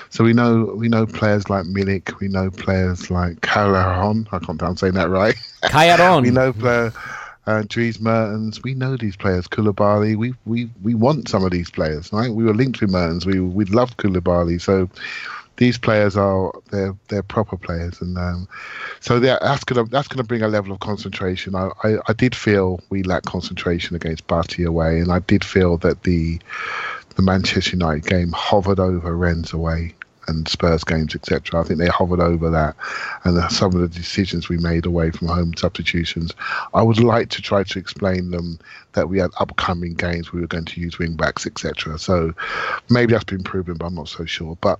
so 0.10 0.24
we 0.24 0.34
know 0.34 0.74
we 0.76 0.88
know 0.88 1.08
players 1.08 1.50
like 1.50 1.66
Milik, 1.66 2.20
we 2.20 2.28
know 2.28 2.52
players 2.52 3.10
like 3.10 3.42
Calaron. 3.42 4.28
I 4.32 4.39
can't. 4.39 4.62
I'm 4.62 4.78
saying 4.78 4.94
that 4.94 5.10
right. 5.10 5.36
Calaron. 5.64 6.22
we 6.24 6.32
know 6.32 6.54
players 6.54 6.94
uh, 6.96 7.21
Dries 7.68 7.99
Mertens. 7.99 8.62
We 8.64 8.74
know 8.74 8.97
these 8.97 9.16
players. 9.16 9.47
Koulibaly. 9.47 10.16
We 10.16 10.34
we 10.45 10.70
we 10.82 10.93
want 10.95 11.30
some 11.30 11.43
of 11.43 11.52
these 11.52 11.70
players, 11.70 12.12
right? 12.14 12.32
We 12.32 12.43
were 12.43 12.54
linked 12.54 12.82
with 12.82 12.91
Mertens. 12.91 13.26
We 13.26 13.39
we 13.39 13.66
loved 13.66 13.97
Koulibaly. 13.97 14.62
So 14.62 14.89
these 15.58 15.78
players 15.78 16.18
are 16.18 16.52
they're 16.72 16.95
they're 17.08 17.24
proper 17.24 17.58
players, 17.58 18.02
and 18.02 18.18
um, 18.18 18.47
so 18.99 19.20
that's 19.20 19.64
gonna 19.64 19.86
that's 19.86 20.08
gonna 20.08 20.24
bring 20.24 20.41
a 20.41 20.47
level 20.47 20.72
of 20.72 20.80
concentration. 20.80 21.56
I, 21.56 21.70
I, 21.84 21.97
I 22.08 22.14
did 22.14 22.36
feel 22.36 22.80
we 22.89 23.04
lacked 23.04 23.28
concentration 23.28 23.95
against 23.95 24.26
Bate 24.28 24.66
away, 24.66 24.99
and 24.99 25.12
I 25.12 25.20
did 25.20 25.43
feel 25.43 25.78
that 25.78 26.04
the 26.04 26.39
the 27.16 27.22
Manchester 27.22 27.72
United 27.72 28.06
game 28.06 28.32
hovered 28.32 28.80
over 28.80 29.16
Rennes 29.16 29.54
away 29.54 29.93
and 30.28 30.48
Spurs 30.48 30.84
games, 30.84 31.16
etc. 31.16 31.60
I 31.60 31.64
think 31.64 31.80
they 31.80 31.88
hovered 31.88 32.20
over 32.20 32.50
that, 32.50 32.76
and 33.24 33.52
some 33.52 33.74
of 33.74 33.82
the 33.82 33.88
decisions 33.88 34.50
we 34.50 34.58
made 34.58 34.86
away 34.86 35.12
from 35.12 35.28
home 35.28 35.54
substitutions. 35.56 36.34
I 36.74 36.82
would 36.82 37.00
like 37.00 37.30
to 37.30 37.42
try 37.42 37.64
to 37.64 37.80
explain 37.80 38.32
them 38.32 38.60
that 38.94 39.10
we 39.10 39.20
had 39.20 39.32
upcoming 39.40 39.94
games 39.94 40.32
we 40.32 40.42
were 40.42 40.48
going 40.48 40.66
to 40.66 40.82
use 40.82 41.00
wing 41.00 41.16
backs, 41.16 41.46
etc. 41.46 41.98
So 41.98 42.34
maybe 42.90 43.14
that's 43.14 43.24
been 43.24 43.44
proven, 43.44 43.76
but 43.76 43.86
I'm 43.86 43.96
not 43.96 44.10
so 44.10 44.26
sure. 44.26 44.58
But 44.62 44.80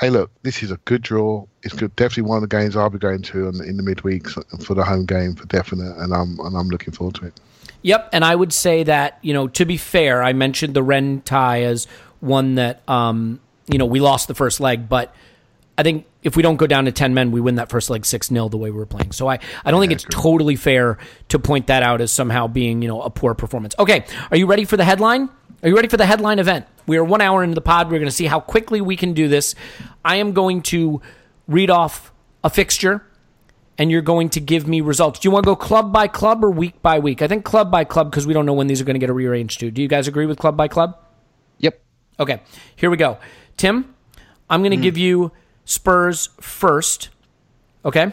hey, 0.00 0.10
look, 0.10 0.30
this 0.42 0.62
is 0.62 0.70
a 0.70 0.76
good 0.78 1.02
draw. 1.02 1.44
It's 1.62 1.74
good. 1.74 1.94
Definitely 1.96 2.28
one 2.28 2.42
of 2.42 2.48
the 2.48 2.56
games 2.56 2.76
I'll 2.76 2.90
be 2.90 2.98
going 2.98 3.22
to 3.22 3.48
in, 3.48 3.62
in 3.64 3.76
the 3.76 3.82
midweek 3.82 4.28
for 4.28 4.74
the 4.74 4.84
home 4.84 5.04
game 5.04 5.34
for 5.34 5.46
definite, 5.46 5.96
and 5.98 6.14
I'm 6.14 6.38
and 6.40 6.56
I'm 6.56 6.68
looking 6.68 6.92
forward 6.92 7.16
to 7.16 7.26
it. 7.26 7.40
Yep, 7.82 8.10
and 8.12 8.24
I 8.24 8.34
would 8.34 8.52
say 8.52 8.82
that 8.84 9.18
you 9.22 9.32
know 9.32 9.48
to 9.48 9.64
be 9.64 9.76
fair, 9.76 10.22
I 10.22 10.32
mentioned 10.32 10.74
the 10.74 10.82
Rennes 10.82 11.22
tie 11.24 11.62
as 11.62 11.86
one 12.20 12.56
that 12.56 12.88
um, 12.88 13.40
you 13.70 13.78
know, 13.78 13.86
we 13.86 14.00
lost 14.00 14.28
the 14.28 14.34
first 14.34 14.60
leg, 14.60 14.88
but 14.88 15.14
I 15.78 15.82
think 15.82 16.06
if 16.22 16.36
we 16.36 16.42
don't 16.42 16.56
go 16.56 16.66
down 16.66 16.84
to 16.84 16.92
10 16.92 17.14
men, 17.14 17.30
we 17.30 17.40
win 17.40 17.54
that 17.54 17.70
first 17.70 17.88
leg 17.88 18.04
6 18.04 18.28
0 18.28 18.48
the 18.48 18.58
way 18.58 18.70
we 18.70 18.76
were 18.76 18.86
playing. 18.86 19.12
So 19.12 19.28
I, 19.28 19.38
I 19.64 19.70
don't 19.70 19.80
think 19.80 19.92
it's 19.92 20.04
totally 20.10 20.56
fair 20.56 20.98
to 21.28 21.38
point 21.38 21.68
that 21.68 21.82
out 21.82 22.00
as 22.00 22.12
somehow 22.12 22.48
being, 22.48 22.82
you 22.82 22.88
know, 22.88 23.00
a 23.00 23.08
poor 23.08 23.34
performance. 23.34 23.74
Okay, 23.78 24.04
are 24.30 24.36
you 24.36 24.46
ready 24.46 24.64
for 24.64 24.76
the 24.76 24.84
headline? 24.84 25.30
Are 25.62 25.68
you 25.68 25.76
ready 25.76 25.88
for 25.88 25.96
the 25.96 26.06
headline 26.06 26.38
event? 26.38 26.66
We 26.86 26.96
are 26.98 27.04
one 27.04 27.20
hour 27.20 27.42
into 27.42 27.54
the 27.54 27.60
pod. 27.60 27.86
We're 27.86 27.98
going 27.98 28.10
to 28.10 28.14
see 28.14 28.26
how 28.26 28.40
quickly 28.40 28.80
we 28.80 28.96
can 28.96 29.14
do 29.14 29.28
this. 29.28 29.54
I 30.04 30.16
am 30.16 30.32
going 30.32 30.62
to 30.62 31.00
read 31.46 31.70
off 31.70 32.12
a 32.44 32.50
fixture, 32.50 33.02
and 33.78 33.90
you're 33.90 34.02
going 34.02 34.28
to 34.30 34.40
give 34.40 34.66
me 34.66 34.80
results. 34.80 35.20
Do 35.20 35.28
you 35.28 35.30
want 35.30 35.44
to 35.44 35.50
go 35.50 35.56
club 35.56 35.92
by 35.92 36.08
club 36.08 36.44
or 36.44 36.50
week 36.50 36.82
by 36.82 36.98
week? 36.98 37.22
I 37.22 37.28
think 37.28 37.44
club 37.44 37.70
by 37.70 37.84
club 37.84 38.10
because 38.10 38.26
we 38.26 38.34
don't 38.34 38.44
know 38.44 38.52
when 38.52 38.66
these 38.66 38.80
are 38.80 38.84
going 38.84 39.00
to 39.00 39.06
get 39.06 39.12
rearranged 39.12 39.60
to. 39.60 39.70
Do 39.70 39.80
you 39.80 39.88
guys 39.88 40.08
agree 40.08 40.26
with 40.26 40.38
club 40.38 40.56
by 40.56 40.68
club? 40.68 40.98
Yep. 41.58 41.80
Okay, 42.18 42.42
here 42.76 42.90
we 42.90 42.96
go. 42.96 43.18
Tim, 43.60 43.94
I'm 44.48 44.62
going 44.62 44.70
to 44.70 44.78
give 44.78 44.96
you 44.96 45.32
Spurs 45.66 46.30
first. 46.40 47.10
Okay. 47.84 48.10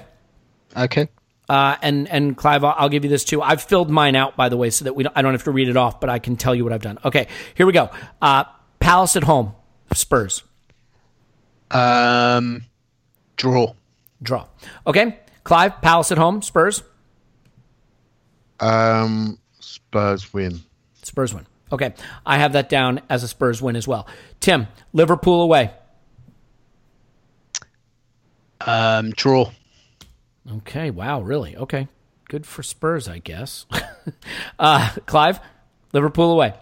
Okay. 0.75 1.07
Uh, 1.47 1.77
and 1.81 2.09
and 2.09 2.35
Clive, 2.35 2.65
I'll, 2.65 2.75
I'll 2.77 2.89
give 2.89 3.05
you 3.05 3.09
this 3.09 3.23
too. 3.23 3.41
I've 3.41 3.61
filled 3.61 3.89
mine 3.89 4.17
out, 4.17 4.35
by 4.35 4.49
the 4.49 4.57
way, 4.57 4.69
so 4.69 4.83
that 4.83 4.93
we 4.93 5.03
don't, 5.03 5.15
I 5.15 5.21
don't 5.21 5.31
have 5.33 5.45
to 5.45 5.51
read 5.51 5.69
it 5.69 5.77
off, 5.77 6.01
but 6.01 6.09
I 6.09 6.19
can 6.19 6.35
tell 6.35 6.53
you 6.53 6.65
what 6.65 6.73
I've 6.73 6.81
done. 6.81 6.99
Okay, 7.05 7.27
here 7.55 7.65
we 7.65 7.71
go. 7.71 7.89
Uh, 8.21 8.43
Palace 8.81 9.15
at 9.15 9.23
home, 9.23 9.53
Spurs 9.93 10.43
Um, 11.71 12.65
draw. 13.37 13.73
draw. 14.21 14.47
Okay, 14.85 15.17
Clive, 15.45 15.81
Palace 15.81 16.11
at 16.11 16.17
home, 16.17 16.41
Spurs, 16.41 16.83
Um, 18.59 19.39
Spurs 19.61 20.33
win. 20.33 20.59
Spurs 21.03 21.33
win. 21.33 21.45
Okay, 21.71 21.93
I 22.25 22.37
have 22.37 22.53
that 22.53 22.69
down 22.69 23.01
as 23.09 23.23
a 23.23 23.27
Spurs 23.27 23.61
win 23.61 23.75
as 23.75 23.87
well. 23.87 24.07
Tim, 24.39 24.67
Liverpool 24.93 25.41
away. 25.41 25.71
Um, 28.61 29.11
draw. 29.11 29.51
Okay, 30.49 30.91
wow, 30.91 31.21
really? 31.21 31.55
Okay, 31.57 31.87
good 32.29 32.45
for 32.45 32.63
Spurs, 32.63 33.07
I 33.07 33.19
guess. 33.19 33.65
uh, 34.59 34.89
Clive, 35.05 35.39
Liverpool 35.93 36.31
away. 36.31 36.53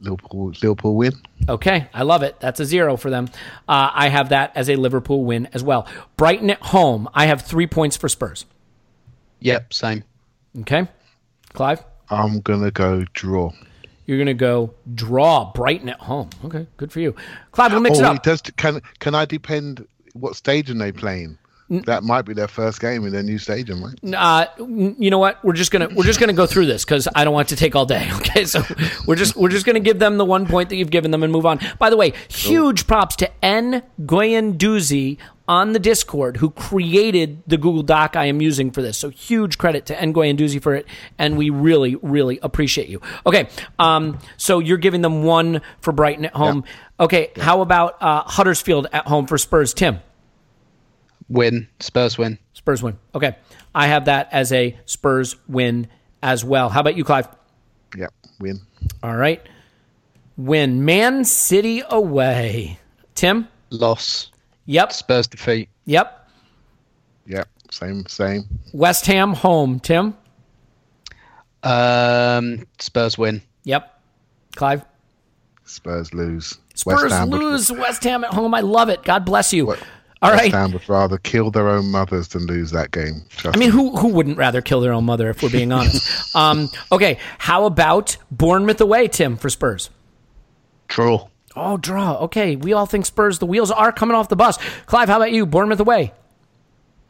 Liverpool, 0.00 0.52
Liverpool 0.62 0.96
win. 0.96 1.12
Okay, 1.48 1.88
I 1.94 2.02
love 2.02 2.22
it. 2.22 2.40
That's 2.40 2.60
a 2.60 2.64
zero 2.64 2.96
for 2.96 3.10
them. 3.10 3.28
Uh, 3.68 3.90
I 3.92 4.08
have 4.08 4.30
that 4.30 4.52
as 4.56 4.68
a 4.68 4.76
Liverpool 4.76 5.24
win 5.24 5.48
as 5.52 5.62
well. 5.62 5.86
Brighton 6.16 6.50
at 6.50 6.60
home. 6.60 7.08
I 7.14 7.26
have 7.26 7.42
three 7.42 7.66
points 7.66 7.96
for 7.96 8.08
Spurs. 8.08 8.44
Yep. 9.40 9.72
Same. 9.72 10.04
Okay, 10.60 10.86
Clive, 11.54 11.82
I'm 12.10 12.40
gonna 12.40 12.70
go 12.70 13.04
draw. 13.14 13.52
You're 14.12 14.20
gonna 14.20 14.34
go 14.34 14.74
draw 14.94 15.52
Brighton 15.52 15.88
at 15.88 16.00
home. 16.00 16.30
Okay, 16.44 16.66
good 16.76 16.92
for 16.92 17.00
you. 17.00 17.14
Clive, 17.52 17.72
we'll 17.72 17.80
mix 17.80 17.98
it 17.98 18.04
oh, 18.04 18.10
up. 18.10 18.16
it 18.16 18.22
does. 18.22 18.42
Can 18.42 18.80
can 18.98 19.14
I 19.14 19.24
depend 19.24 19.86
what 20.12 20.36
stadium 20.36 20.78
they 20.78 20.92
playing? 20.92 21.38
That 21.86 22.02
might 22.02 22.22
be 22.22 22.34
their 22.34 22.48
first 22.48 22.82
game 22.82 23.06
in 23.06 23.12
their 23.12 23.22
new 23.22 23.38
stadium, 23.38 23.82
right? 23.82 24.14
uh, 24.14 24.46
you 24.58 25.10
know 25.10 25.18
what? 25.18 25.42
We're 25.42 25.54
just 25.54 25.70
gonna 25.70 25.88
we're 25.94 26.04
just 26.04 26.20
gonna 26.20 26.34
go 26.34 26.44
through 26.44 26.66
this 26.66 26.84
because 26.84 27.08
I 27.14 27.24
don't 27.24 27.32
want 27.32 27.50
it 27.50 27.56
to 27.56 27.58
take 27.58 27.74
all 27.74 27.86
day. 27.86 28.10
Okay, 28.22 28.44
so 28.44 28.62
we're 29.06 29.16
just 29.16 29.36
we're 29.36 29.48
just 29.48 29.64
gonna 29.64 29.80
give 29.80 29.98
them 29.98 30.18
the 30.18 30.24
one 30.24 30.46
point 30.46 30.68
that 30.68 30.76
you've 30.76 30.90
given 30.90 31.10
them 31.10 31.22
and 31.22 31.32
move 31.32 31.46
on. 31.46 31.60
By 31.78 31.88
the 31.88 31.96
way, 31.96 32.12
huge 32.28 32.86
props 32.86 33.16
to 33.16 33.44
N 33.44 33.82
Goyenduzi 34.02 35.16
on 35.52 35.72
the 35.72 35.78
Discord 35.78 36.38
who 36.38 36.48
created 36.48 37.42
the 37.46 37.58
Google 37.58 37.82
Doc 37.82 38.16
I 38.16 38.24
am 38.24 38.40
using 38.40 38.70
for 38.70 38.80
this. 38.80 38.96
So 38.96 39.10
huge 39.10 39.58
credit 39.58 39.84
to 39.86 40.00
N 40.00 40.14
Goyenduzi 40.14 40.62
for 40.62 40.74
it, 40.74 40.86
and 41.18 41.36
we 41.36 41.50
really 41.50 41.96
really 41.96 42.38
appreciate 42.42 42.88
you. 42.88 43.02
Okay, 43.26 43.48
um, 43.78 44.18
so 44.38 44.60
you're 44.60 44.78
giving 44.78 45.02
them 45.02 45.24
one 45.24 45.60
for 45.82 45.92
Brighton 45.92 46.24
at 46.24 46.34
home. 46.34 46.64
Okay, 46.98 47.32
how 47.36 47.60
about 47.60 48.00
uh, 48.00 48.22
Huddersfield 48.22 48.86
at 48.92 49.06
home 49.06 49.26
for 49.26 49.36
Spurs? 49.36 49.74
Tim. 49.74 50.00
Win. 51.28 51.68
Spurs 51.80 52.16
win. 52.16 52.38
Spurs 52.54 52.82
win. 52.82 52.98
Okay. 53.14 53.36
I 53.74 53.86
have 53.88 54.06
that 54.06 54.28
as 54.32 54.52
a 54.52 54.76
Spurs 54.84 55.36
win 55.48 55.88
as 56.22 56.44
well. 56.44 56.68
How 56.68 56.80
about 56.80 56.96
you, 56.96 57.04
Clive? 57.04 57.28
Yeah, 57.96 58.08
win. 58.40 58.60
All 59.02 59.16
right. 59.16 59.40
Win. 60.36 60.84
Man 60.84 61.24
City 61.24 61.82
away. 61.88 62.78
Tim? 63.14 63.48
Loss. 63.70 64.31
Yep. 64.66 64.92
Spurs 64.92 65.26
defeat. 65.26 65.68
Yep. 65.86 66.28
Yep. 67.26 67.48
same, 67.70 68.06
same. 68.06 68.44
West 68.72 69.06
Ham 69.06 69.32
home. 69.32 69.80
Tim? 69.80 70.14
Um, 71.62 72.66
Spurs 72.78 73.16
win. 73.18 73.42
Yep. 73.64 74.00
Clive? 74.56 74.84
Spurs 75.64 76.12
lose. 76.12 76.58
Spurs 76.74 77.02
West 77.02 77.14
Ham 77.14 77.30
would- 77.30 77.40
lose. 77.40 77.72
West 77.72 78.04
Ham 78.04 78.24
at 78.24 78.32
home. 78.34 78.54
I 78.54 78.60
love 78.60 78.88
it. 78.88 79.02
God 79.04 79.24
bless 79.24 79.52
you. 79.52 79.66
What- 79.66 79.78
All 80.20 80.30
West 80.30 80.42
right. 80.42 80.52
Ham 80.52 80.72
would 80.72 80.88
rather 80.88 81.18
kill 81.18 81.50
their 81.50 81.68
own 81.68 81.90
mothers 81.90 82.28
than 82.28 82.46
lose 82.46 82.70
that 82.72 82.90
game. 82.90 83.22
Trust 83.30 83.56
I 83.56 83.60
mean, 83.60 83.70
me. 83.70 83.72
who 83.72 83.96
who 83.96 84.08
wouldn't 84.08 84.36
rather 84.38 84.60
kill 84.60 84.80
their 84.80 84.92
own 84.92 85.04
mother 85.04 85.30
if 85.30 85.42
we're 85.42 85.50
being 85.50 85.72
honest? 85.72 86.34
um, 86.36 86.68
okay. 86.90 87.18
How 87.38 87.64
about 87.66 88.16
Bournemouth 88.30 88.80
away, 88.80 89.08
Tim, 89.08 89.36
for 89.36 89.48
Spurs? 89.50 89.90
Draw. 90.88 91.28
Oh, 91.54 91.76
draw. 91.76 92.16
Okay. 92.22 92.56
We 92.56 92.72
all 92.72 92.86
think 92.86 93.06
Spurs, 93.06 93.38
the 93.38 93.46
wheels 93.46 93.70
are 93.70 93.92
coming 93.92 94.14
off 94.16 94.28
the 94.28 94.36
bus. 94.36 94.58
Clive, 94.86 95.08
how 95.08 95.16
about 95.16 95.32
you? 95.32 95.44
Bournemouth 95.46 95.80
away. 95.80 96.12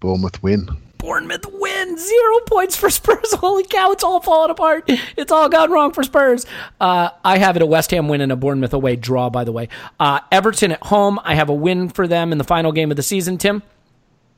Bournemouth 0.01 0.43
win. 0.43 0.69
Bournemouth 0.99 1.47
win. 1.53 1.99
Zero 1.99 2.41
points 2.47 2.77
for 2.77 2.91
Spurs. 2.99 3.33
Holy 3.35 3.65
cow, 3.65 3.91
it's 3.93 4.05
all 4.05 4.21
falling 4.21 4.51
apart. 4.51 4.85
It's 5.17 5.31
all 5.33 5.49
gone 5.49 5.71
wrong 5.71 5.93
for 5.93 6.03
Spurs. 6.03 6.47
Uh, 6.81 7.11
I 7.25 7.39
have 7.39 7.57
it 7.57 7.63
a 7.63 7.67
West 7.67 7.91
Ham 7.93 8.09
win 8.09 8.21
and 8.21 8.33
a 8.33 8.37
Bournemouth 8.37 8.73
away 8.73 8.97
draw, 8.97 9.31
by 9.31 9.45
the 9.45 9.53
way. 9.53 9.69
Uh, 10.01 10.21
Everton 10.31 10.73
at 10.73 10.83
home. 10.83 11.19
I 11.25 11.35
have 11.35 11.49
a 11.49 11.55
win 11.55 11.89
for 11.89 12.07
them 12.09 12.33
in 12.33 12.39
the 12.39 12.45
final 12.45 12.73
game 12.73 12.91
of 12.91 12.97
the 12.97 13.03
season, 13.03 13.39
Tim. 13.39 13.63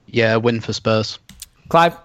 Yeah, 0.06 0.36
win 0.36 0.60
for 0.60 0.72
Spurs. 0.72 1.18
Clive? 1.68 1.96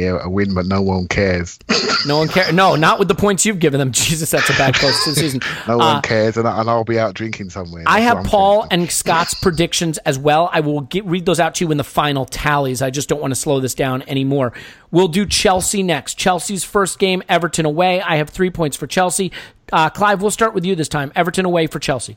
Yeah, 0.00 0.18
a 0.22 0.28
win, 0.28 0.54
but 0.54 0.66
no 0.66 0.82
one 0.82 1.08
cares. 1.08 1.58
No 2.06 2.18
one 2.18 2.28
cares. 2.28 2.52
No, 2.52 2.76
not 2.76 2.98
with 2.98 3.08
the 3.08 3.14
points 3.14 3.46
you've 3.46 3.58
given 3.58 3.78
them. 3.80 3.92
Jesus, 3.92 4.30
that's 4.30 4.48
a 4.50 4.52
bad 4.52 4.74
close 4.74 5.02
to 5.04 5.10
the 5.10 5.16
season. 5.20 5.40
No 5.66 5.74
Uh, 5.74 5.94
one 5.94 6.02
cares, 6.02 6.36
and, 6.36 6.46
I, 6.46 6.60
and 6.60 6.68
I'll 6.68 6.84
be 6.84 6.98
out 6.98 7.14
drinking 7.14 7.50
somewhere. 7.50 7.82
I 7.86 8.00
That's 8.00 8.08
have 8.08 8.18
I'm 8.18 8.24
Paul 8.24 8.62
thinking. 8.62 8.80
and 8.80 8.90
Scott's 8.92 9.34
predictions 9.42 9.98
as 9.98 10.18
well. 10.18 10.50
I 10.52 10.60
will 10.60 10.82
get, 10.82 11.04
read 11.06 11.24
those 11.26 11.40
out 11.40 11.54
to 11.56 11.64
you 11.64 11.70
in 11.70 11.78
the 11.78 11.84
final 11.84 12.24
tallies. 12.26 12.82
I 12.82 12.90
just 12.90 13.08
don't 13.08 13.20
want 13.20 13.30
to 13.32 13.36
slow 13.40 13.58
this 13.60 13.74
down 13.74 14.02
anymore. 14.02 14.52
We'll 14.90 15.08
do 15.08 15.24
Chelsea 15.26 15.82
next. 15.82 16.14
Chelsea's 16.18 16.64
first 16.64 16.98
game, 16.98 17.22
Everton 17.28 17.64
away. 17.64 18.00
I 18.02 18.16
have 18.16 18.28
three 18.30 18.50
points 18.50 18.76
for 18.76 18.86
Chelsea. 18.86 19.32
Uh, 19.72 19.90
Clive, 19.90 20.20
we'll 20.22 20.30
start 20.30 20.54
with 20.54 20.64
you 20.64 20.74
this 20.76 20.88
time. 20.88 21.10
Everton 21.16 21.44
away 21.44 21.66
for 21.66 21.78
Chelsea. 21.78 22.16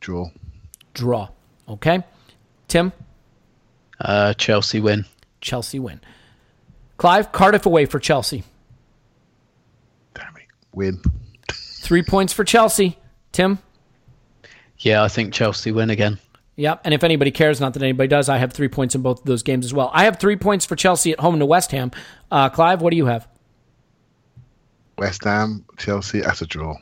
draw. 0.00 0.30
Draw. 0.94 1.28
Okay. 1.68 2.02
Tim, 2.66 2.92
Uh, 4.00 4.32
Chelsea 4.34 4.80
win. 4.80 5.04
Chelsea 5.40 5.78
win. 5.78 6.00
Clive, 7.00 7.32
Cardiff 7.32 7.64
away 7.64 7.86
for 7.86 7.98
Chelsea. 7.98 8.44
Damn 10.12 10.36
it, 10.36 10.42
win. 10.74 11.00
Three 11.50 12.02
points 12.02 12.34
for 12.34 12.44
Chelsea. 12.44 12.98
Tim? 13.32 13.58
Yeah, 14.80 15.02
I 15.02 15.08
think 15.08 15.32
Chelsea 15.32 15.72
win 15.72 15.88
again. 15.88 16.18
Yep. 16.56 16.82
And 16.84 16.92
if 16.92 17.02
anybody 17.02 17.30
cares, 17.30 17.58
not 17.58 17.72
that 17.72 17.82
anybody 17.82 18.06
does, 18.08 18.28
I 18.28 18.36
have 18.36 18.52
three 18.52 18.68
points 18.68 18.94
in 18.94 19.00
both 19.00 19.20
of 19.20 19.24
those 19.24 19.42
games 19.42 19.64
as 19.64 19.72
well. 19.72 19.90
I 19.94 20.04
have 20.04 20.18
three 20.18 20.36
points 20.36 20.66
for 20.66 20.76
Chelsea 20.76 21.10
at 21.12 21.20
home 21.20 21.38
to 21.38 21.46
West 21.46 21.70
Ham. 21.70 21.90
Uh, 22.30 22.50
Clive, 22.50 22.82
what 22.82 22.90
do 22.90 22.98
you 22.98 23.06
have? 23.06 23.26
West 24.98 25.24
Ham, 25.24 25.64
Chelsea. 25.78 26.20
That's 26.20 26.42
a 26.42 26.46
draw. 26.46 26.74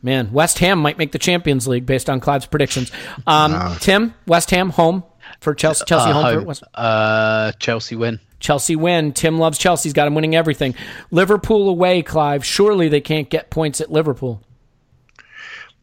Man, 0.00 0.32
West 0.32 0.60
Ham 0.60 0.78
might 0.78 0.96
make 0.96 1.10
the 1.10 1.18
Champions 1.18 1.66
League 1.66 1.86
based 1.86 2.08
on 2.08 2.20
Clive's 2.20 2.46
predictions. 2.46 2.92
Um, 3.26 3.76
Tim, 3.80 4.14
West 4.28 4.50
Ham 4.52 4.70
home 4.70 5.02
for 5.40 5.54
Chelsea. 5.54 5.84
Chelsea 5.86 6.10
Uh, 6.10 6.12
home, 6.12 6.24
for 6.24 6.38
home. 6.38 6.44
West. 6.44 6.62
Uh, 6.72 7.50
Chelsea 7.58 7.96
win. 7.96 8.20
Chelsea 8.40 8.76
win. 8.76 9.12
Tim 9.12 9.38
loves 9.38 9.58
Chelsea. 9.58 9.88
He's 9.88 9.92
got 9.94 10.06
him 10.06 10.14
winning 10.14 10.34
everything. 10.36 10.74
Liverpool 11.10 11.68
away, 11.68 12.02
Clive. 12.02 12.44
Surely 12.44 12.88
they 12.88 13.00
can't 13.00 13.30
get 13.30 13.50
points 13.50 13.80
at 13.80 13.90
Liverpool. 13.90 14.42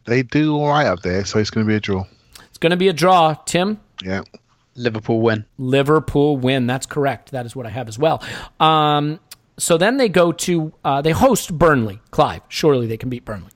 They 0.06 0.22
do 0.22 0.54
all 0.56 0.68
right 0.68 0.86
up 0.86 1.00
there, 1.00 1.24
so 1.24 1.38
it's 1.38 1.50
going 1.50 1.66
to 1.66 1.68
be 1.68 1.76
a 1.76 1.80
draw. 1.80 2.04
It's 2.48 2.58
going 2.58 2.70
to 2.70 2.76
be 2.76 2.88
a 2.88 2.92
draw. 2.92 3.34
Tim, 3.34 3.80
Yeah. 4.02 4.22
Liverpool 4.76 5.20
win. 5.20 5.44
Liverpool 5.56 6.36
win. 6.36 6.66
That's 6.66 6.84
correct. 6.86 7.30
That 7.30 7.46
is 7.46 7.54
what 7.56 7.64
I 7.66 7.70
have 7.70 7.88
as 7.88 7.98
well. 7.98 8.22
Um, 8.60 9.20
so 9.56 9.78
then 9.78 9.96
they 9.98 10.08
go 10.08 10.32
to 10.32 10.72
uh, 10.84 11.00
they 11.00 11.12
host 11.12 11.56
Burnley. 11.56 12.00
Clive. 12.10 12.42
Surely 12.48 12.86
they 12.88 12.96
can 12.96 13.08
beat 13.08 13.24
Burnley 13.24 13.50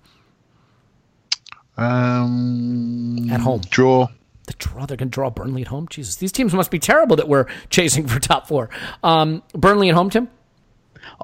Um, 1.76 3.28
at 3.30 3.40
home. 3.40 3.60
Draw. 3.68 4.08
The 4.48 4.54
draw. 4.54 4.86
They're 4.86 4.96
going 4.96 5.10
to 5.10 5.14
draw 5.14 5.28
Burnley 5.30 5.60
at 5.62 5.68
home. 5.68 5.86
Jesus, 5.90 6.16
these 6.16 6.32
teams 6.32 6.54
must 6.54 6.70
be 6.70 6.78
terrible 6.78 7.16
that 7.16 7.28
we're 7.28 7.46
chasing 7.70 8.06
for 8.08 8.18
top 8.18 8.48
four. 8.48 8.70
Um, 9.02 9.42
Burnley 9.52 9.90
at 9.90 9.94
home, 9.94 10.08
Tim. 10.10 10.28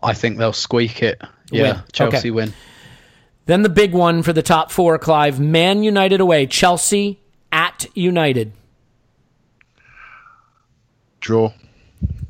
I 0.03 0.13
think 0.13 0.37
they'll 0.37 0.53
squeak 0.53 1.03
it. 1.03 1.21
Yeah, 1.51 1.63
Win. 1.63 1.83
Chelsea 1.93 2.17
Okay. 2.19 2.31
win. 2.31 2.53
Then 3.47 3.63
the 3.63 3.69
big 3.71 3.93
one 3.93 4.23
for 4.23 4.33
the 4.35 4.43
top 4.43 4.71
four, 4.71 4.99
Clive. 4.99 5.41
Man 5.41 5.83
United 5.83 6.21
away. 6.21 6.47
Chelsea 6.47 7.19
at 7.51 7.87
United. 7.95 8.53
Draw. 11.21 11.53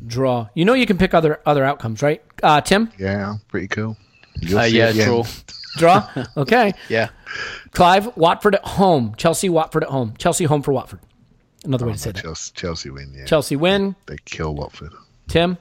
Draw. 0.07 0.49
You 0.55 0.65
know 0.65 0.75
you 0.75 0.87
can 0.87 0.99
pick 0.99 1.15
other 1.15 1.41
other 1.47 1.65
outcomes, 1.65 2.03
right? 2.03 2.23
Uh, 2.43 2.61
Tim? 2.61 2.91
Yeah, 2.99 3.35
pretty 3.49 3.69
cool. 3.69 3.97
You'll 4.41 4.59
Uh, 4.61 4.65
see 4.69 4.79
yeah, 4.79 4.89
at 4.89 4.95
draw. 4.95 5.25
Draw? 5.77 6.09
Okay. 6.37 6.73
Yeah. 6.89 7.09
Clive, 7.73 8.17
Watford 8.17 8.55
at 8.55 8.65
home. 8.65 9.15
Chelsea, 9.17 9.49
Watford 9.49 9.85
at 9.85 9.91
home. 9.91 10.15
Chelsea 10.19 10.45
home 10.45 10.63
for 10.63 10.73
Watford. 10.73 11.01
Another 11.65 11.87
way 11.87 11.93
to 11.93 11.99
say 11.99 12.13
that. 12.13 12.23
Chelsea, 12.23 12.53
Chelsea 12.55 12.91
win. 12.91 13.13
Yeah, 13.17 13.25
Chelsea 13.25 13.57
win. 13.57 13.97
they 14.07 14.17
kill 14.25 14.55
Watford. 14.55 14.93
Tim? 15.29 15.57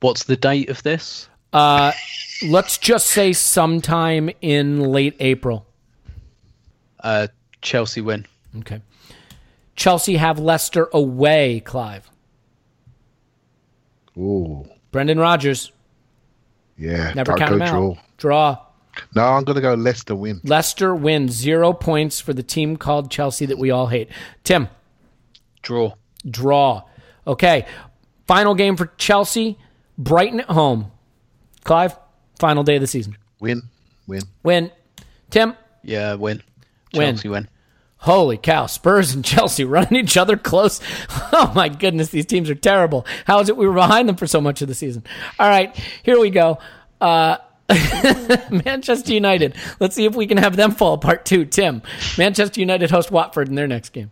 What's 0.00 0.24
the 0.24 0.36
date 0.36 0.70
of 0.70 0.82
this? 0.82 1.28
Uh, 1.52 1.92
let's 2.46 2.78
just 2.78 3.08
say 3.08 3.32
sometime 3.32 4.30
in 4.40 4.80
late 4.80 5.16
April. 5.20 5.66
Uh, 7.00 7.26
Chelsea 7.60 8.00
win. 8.00 8.24
Okay. 8.58 8.80
Chelsea 9.76 10.16
have 10.16 10.38
Leicester 10.38 10.88
away, 10.92 11.60
Clive. 11.60 12.08
Ooh, 14.16 14.66
Brendan 14.90 15.18
Rodgers. 15.18 15.72
yeah. 16.76 17.12
Never 17.14 17.34
count 17.34 17.50
go 17.50 17.56
him 17.56 17.62
out. 17.62 17.70
draw. 17.70 17.94
Draw. 18.18 18.58
No, 19.14 19.22
I'm 19.24 19.44
going 19.44 19.56
to 19.56 19.62
go 19.62 19.74
Leicester 19.74 20.14
win. 20.14 20.40
Leicester 20.44 20.94
wins 20.94 21.32
zero 21.32 21.72
points 21.72 22.20
for 22.20 22.32
the 22.32 22.42
team 22.42 22.76
called 22.76 23.10
Chelsea 23.10 23.46
that 23.46 23.58
we 23.58 23.70
all 23.70 23.86
hate. 23.88 24.08
Tim, 24.44 24.68
Draw. 25.62 25.92
draw. 26.28 26.82
Okay. 27.26 27.66
Final 28.26 28.54
game 28.54 28.76
for 28.76 28.86
Chelsea. 28.96 29.58
Brighton 29.98 30.40
at 30.40 30.46
home. 30.50 30.90
Clive, 31.64 31.96
final 32.38 32.62
day 32.62 32.76
of 32.76 32.80
the 32.80 32.86
season. 32.86 33.16
Win, 33.40 33.62
win. 34.06 34.22
Win. 34.42 34.70
Tim, 35.30 35.54
Yeah, 35.82 36.14
win. 36.14 36.42
Win. 36.94 37.14
Chelsea 37.16 37.28
win. 37.28 37.48
Holy 37.98 38.38
cow, 38.38 38.64
Spurs 38.64 39.14
and 39.14 39.22
Chelsea 39.26 39.64
running 39.64 39.96
each 39.96 40.16
other 40.16 40.36
close. 40.36 40.80
Oh 41.32 41.52
my 41.54 41.68
goodness, 41.68 42.08
these 42.08 42.26
teams 42.26 42.50
are 42.50 42.54
terrible. 42.56 43.06
How 43.24 43.38
is 43.40 43.48
it 43.48 43.56
we 43.56 43.66
were 43.66 43.72
behind 43.74 44.08
them 44.08 44.16
for 44.16 44.26
so 44.26 44.40
much 44.40 44.62
of 44.62 44.68
the 44.68 44.74
season? 44.74 45.04
All 45.38 45.48
right, 45.48 45.74
here 46.02 46.18
we 46.18 46.28
go. 46.30 46.58
Uh, 47.00 47.36
Manchester 48.64 49.12
United. 49.12 49.54
Let's 49.78 49.94
see 49.94 50.04
if 50.04 50.14
we 50.14 50.26
can 50.26 50.38
have 50.38 50.56
them 50.56 50.72
fall 50.72 50.94
apart 50.94 51.24
too. 51.24 51.44
Tim, 51.44 51.82
Manchester 52.18 52.60
United 52.60 52.90
host 52.90 53.10
Watford 53.10 53.48
in 53.48 53.54
their 53.54 53.66
next 53.68 53.90
game. 53.90 54.10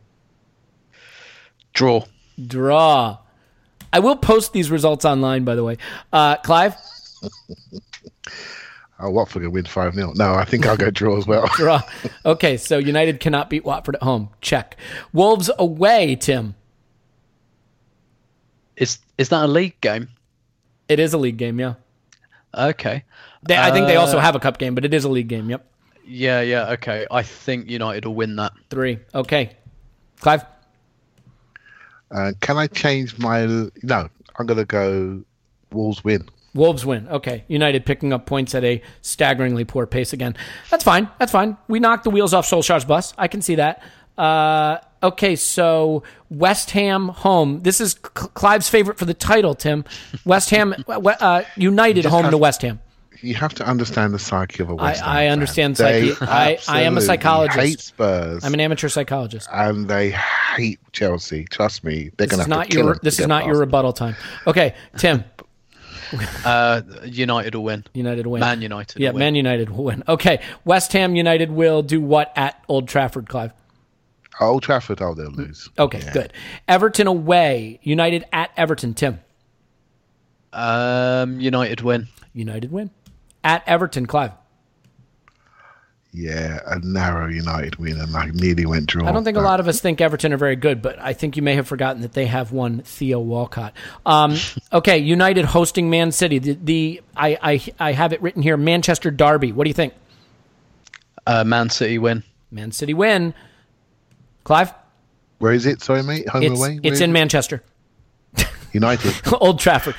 Draw. 1.72 2.04
Draw. 2.46 3.18
I 3.92 3.98
will 4.00 4.16
post 4.16 4.52
these 4.52 4.70
results 4.70 5.04
online, 5.04 5.44
by 5.44 5.54
the 5.54 5.64
way. 5.64 5.78
Uh, 6.12 6.36
Clive, 6.36 6.76
Oh, 9.00 9.10
Watford 9.10 9.42
will 9.42 9.50
win 9.50 9.64
5 9.64 9.94
0. 9.94 10.12
No, 10.16 10.34
I 10.34 10.44
think 10.44 10.66
I'll 10.66 10.76
go 10.76 10.90
draw 10.90 11.16
as 11.16 11.26
well. 11.26 11.46
draw. 11.54 11.80
Okay, 12.26 12.56
so 12.56 12.78
United 12.78 13.20
cannot 13.20 13.48
beat 13.48 13.64
Watford 13.64 13.94
at 13.96 14.02
home. 14.02 14.30
Check. 14.40 14.76
Wolves 15.12 15.50
away, 15.58 16.16
Tim. 16.16 16.56
Is 18.76 18.98
is 19.16 19.28
that 19.28 19.44
a 19.44 19.48
league 19.48 19.80
game? 19.80 20.08
It 20.88 20.98
is 20.98 21.12
a 21.12 21.18
league 21.18 21.36
game, 21.36 21.60
yeah. 21.60 21.74
Okay. 22.54 23.04
They, 23.42 23.56
I 23.56 23.70
think 23.70 23.86
they 23.86 23.96
also 23.96 24.18
Uh, 24.18 24.20
have 24.20 24.34
a 24.34 24.40
cup 24.40 24.58
game, 24.58 24.74
but 24.74 24.84
it 24.84 24.94
is 24.94 25.04
a 25.04 25.08
league 25.08 25.28
game. 25.28 25.50
Yep. 25.50 25.64
Yeah, 26.04 26.40
yeah, 26.40 26.70
okay. 26.70 27.06
I 27.10 27.22
think 27.22 27.68
United 27.68 28.06
will 28.06 28.14
win 28.14 28.36
that. 28.36 28.52
Three. 28.70 28.98
Okay. 29.14 29.50
Clive? 30.20 30.44
Uh, 32.10 32.32
can 32.40 32.56
I 32.56 32.66
change 32.66 33.18
my. 33.18 33.44
No, 33.82 34.08
I'm 34.38 34.46
going 34.46 34.58
to 34.58 34.64
go 34.64 35.22
Wolves 35.70 36.02
win. 36.02 36.26
Wolves 36.54 36.86
win. 36.86 37.06
Okay. 37.08 37.44
United 37.48 37.84
picking 37.84 38.12
up 38.12 38.24
points 38.24 38.54
at 38.54 38.64
a 38.64 38.80
staggeringly 39.02 39.64
poor 39.64 39.86
pace 39.86 40.14
again. 40.14 40.34
That's 40.70 40.82
fine. 40.82 41.08
That's 41.18 41.30
fine. 41.30 41.58
We 41.68 41.78
knocked 41.78 42.04
the 42.04 42.10
wheels 42.10 42.32
off 42.32 42.48
Solskjaer's 42.48 42.86
bus. 42.86 43.12
I 43.18 43.28
can 43.28 43.42
see 43.42 43.56
that. 43.56 43.82
Uh, 44.18 44.78
okay, 45.02 45.36
so 45.36 46.02
West 46.28 46.72
Ham 46.72 47.08
home. 47.08 47.60
This 47.62 47.80
is 47.80 47.92
Cl- 48.16 48.28
Clive's 48.30 48.68
favorite 48.68 48.98
for 48.98 49.04
the 49.04 49.14
title, 49.14 49.54
Tim. 49.54 49.84
West 50.24 50.50
Ham, 50.50 50.74
uh, 50.88 51.42
United 51.56 52.04
home 52.04 52.22
have- 52.24 52.30
to 52.32 52.38
West 52.38 52.62
Ham. 52.62 52.80
You 53.20 53.34
have 53.34 53.52
to 53.54 53.66
understand 53.66 54.14
the 54.14 54.18
psyche 54.20 54.62
of 54.62 54.70
a 54.70 54.76
West 54.76 55.00
Ham 55.00 55.08
I 55.10 55.26
understand 55.26 55.74
They 55.74 56.10
psyche. 56.12 56.24
I- 56.30 56.58
I 56.68 56.82
am 56.82 56.96
a 56.96 57.00
psychologist. 57.00 57.58
hate 57.58 57.80
Spurs. 57.80 58.44
I'm 58.44 58.54
an 58.54 58.60
amateur 58.60 58.88
psychologist. 58.88 59.48
and 59.52 59.88
they 59.88 60.10
hate 60.10 60.78
Chelsea. 60.92 61.44
Trust 61.50 61.82
me, 61.82 62.10
they're 62.16 62.26
This 62.28 62.30
going 62.36 62.40
is 62.42 62.46
to 62.46 62.50
have 62.52 62.58
not 62.58 62.64
to 62.66 62.70
kill 62.70 62.84
your. 62.84 62.96
This 63.02 63.18
is 63.18 63.26
not 63.26 63.44
your 63.44 63.54
past. 63.54 63.60
rebuttal 63.60 63.92
time. 63.92 64.14
Okay, 64.46 64.74
Tim. 64.96 65.24
Uh, 66.44 66.80
United 67.04 67.54
will 67.54 67.64
win. 67.64 67.84
United 67.92 68.26
win. 68.26 68.40
Man 68.40 68.62
United 68.62 69.00
Yeah, 69.00 69.10
will 69.10 69.14
win. 69.16 69.20
Man 69.20 69.34
United 69.34 69.70
will 69.70 69.84
win. 69.84 70.02
Okay, 70.08 70.40
West 70.64 70.92
Ham 70.92 71.16
United 71.16 71.50
will 71.50 71.82
do 71.82 72.00
what 72.00 72.32
at 72.36 72.62
Old 72.68 72.88
Trafford, 72.88 73.28
Clive? 73.28 73.52
Old 74.40 74.62
Trafford, 74.62 75.00
oh, 75.02 75.14
they'll 75.14 75.30
lose. 75.30 75.68
Okay, 75.78 76.00
Yeah. 76.00 76.12
good. 76.12 76.32
Everton 76.68 77.06
away. 77.06 77.80
United 77.82 78.24
at 78.32 78.50
Everton. 78.56 78.94
Tim. 78.94 79.20
Um, 80.52 81.40
United 81.40 81.80
win. 81.82 82.08
United 82.32 82.70
win. 82.72 82.90
At 83.44 83.62
Everton, 83.66 84.06
Clive. 84.06 84.32
Yeah, 86.10 86.60
a 86.66 86.78
narrow 86.78 87.28
United 87.28 87.76
win, 87.76 88.00
and 88.00 88.16
I 88.16 88.26
nearly 88.32 88.64
went 88.64 88.86
draw. 88.86 89.06
I 89.06 89.12
don't 89.12 89.24
think 89.24 89.36
a 89.36 89.40
lot 89.42 89.60
of 89.60 89.68
us 89.68 89.78
think 89.80 90.00
Everton 90.00 90.32
are 90.32 90.38
very 90.38 90.56
good, 90.56 90.80
but 90.80 90.98
I 90.98 91.12
think 91.12 91.36
you 91.36 91.42
may 91.42 91.54
have 91.54 91.68
forgotten 91.68 92.00
that 92.00 92.14
they 92.14 92.24
have 92.26 92.50
one 92.50 92.80
Theo 92.80 93.20
Walcott. 93.20 93.74
Um, 94.06 94.34
okay, 94.72 94.96
United 94.98 95.44
hosting 95.44 95.90
Man 95.90 96.10
City. 96.10 96.38
The, 96.38 96.58
the 96.62 97.02
I, 97.14 97.38
I 97.42 97.88
I 97.90 97.92
have 97.92 98.14
it 98.14 98.22
written 98.22 98.42
here. 98.42 98.56
Manchester 98.56 99.10
Derby. 99.10 99.52
What 99.52 99.64
do 99.64 99.68
you 99.70 99.74
think? 99.74 99.92
Uh, 101.26 101.44
Man 101.44 101.68
City 101.68 101.98
win. 101.98 102.24
Man 102.50 102.72
City 102.72 102.94
win. 102.94 103.34
Clive. 104.48 104.72
Where 105.40 105.52
is 105.52 105.66
it? 105.66 105.82
Sorry, 105.82 106.02
mate. 106.02 106.26
Home 106.30 106.42
It's 106.42 106.58
away. 106.58 106.78
Where 106.78 106.90
it's 106.90 107.02
in 107.02 107.10
it? 107.10 107.12
Manchester. 107.12 107.62
United, 108.72 109.14
Old 109.42 109.60
Trafford. 109.60 109.94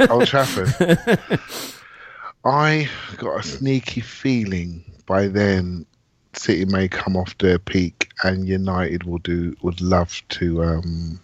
Old 0.10 0.26
Trafford. 0.26 0.74
I 2.44 2.88
got 3.16 3.38
a 3.38 3.42
sneaky 3.44 4.00
feeling 4.00 4.82
by 5.06 5.28
then 5.28 5.86
City 6.32 6.64
may 6.64 6.88
come 6.88 7.16
off 7.16 7.38
their 7.38 7.60
peak, 7.60 8.10
and 8.24 8.48
United 8.48 9.04
will 9.04 9.18
do 9.18 9.54
would 9.62 9.80
love 9.80 10.20
to 10.30 10.64
um 10.64 11.20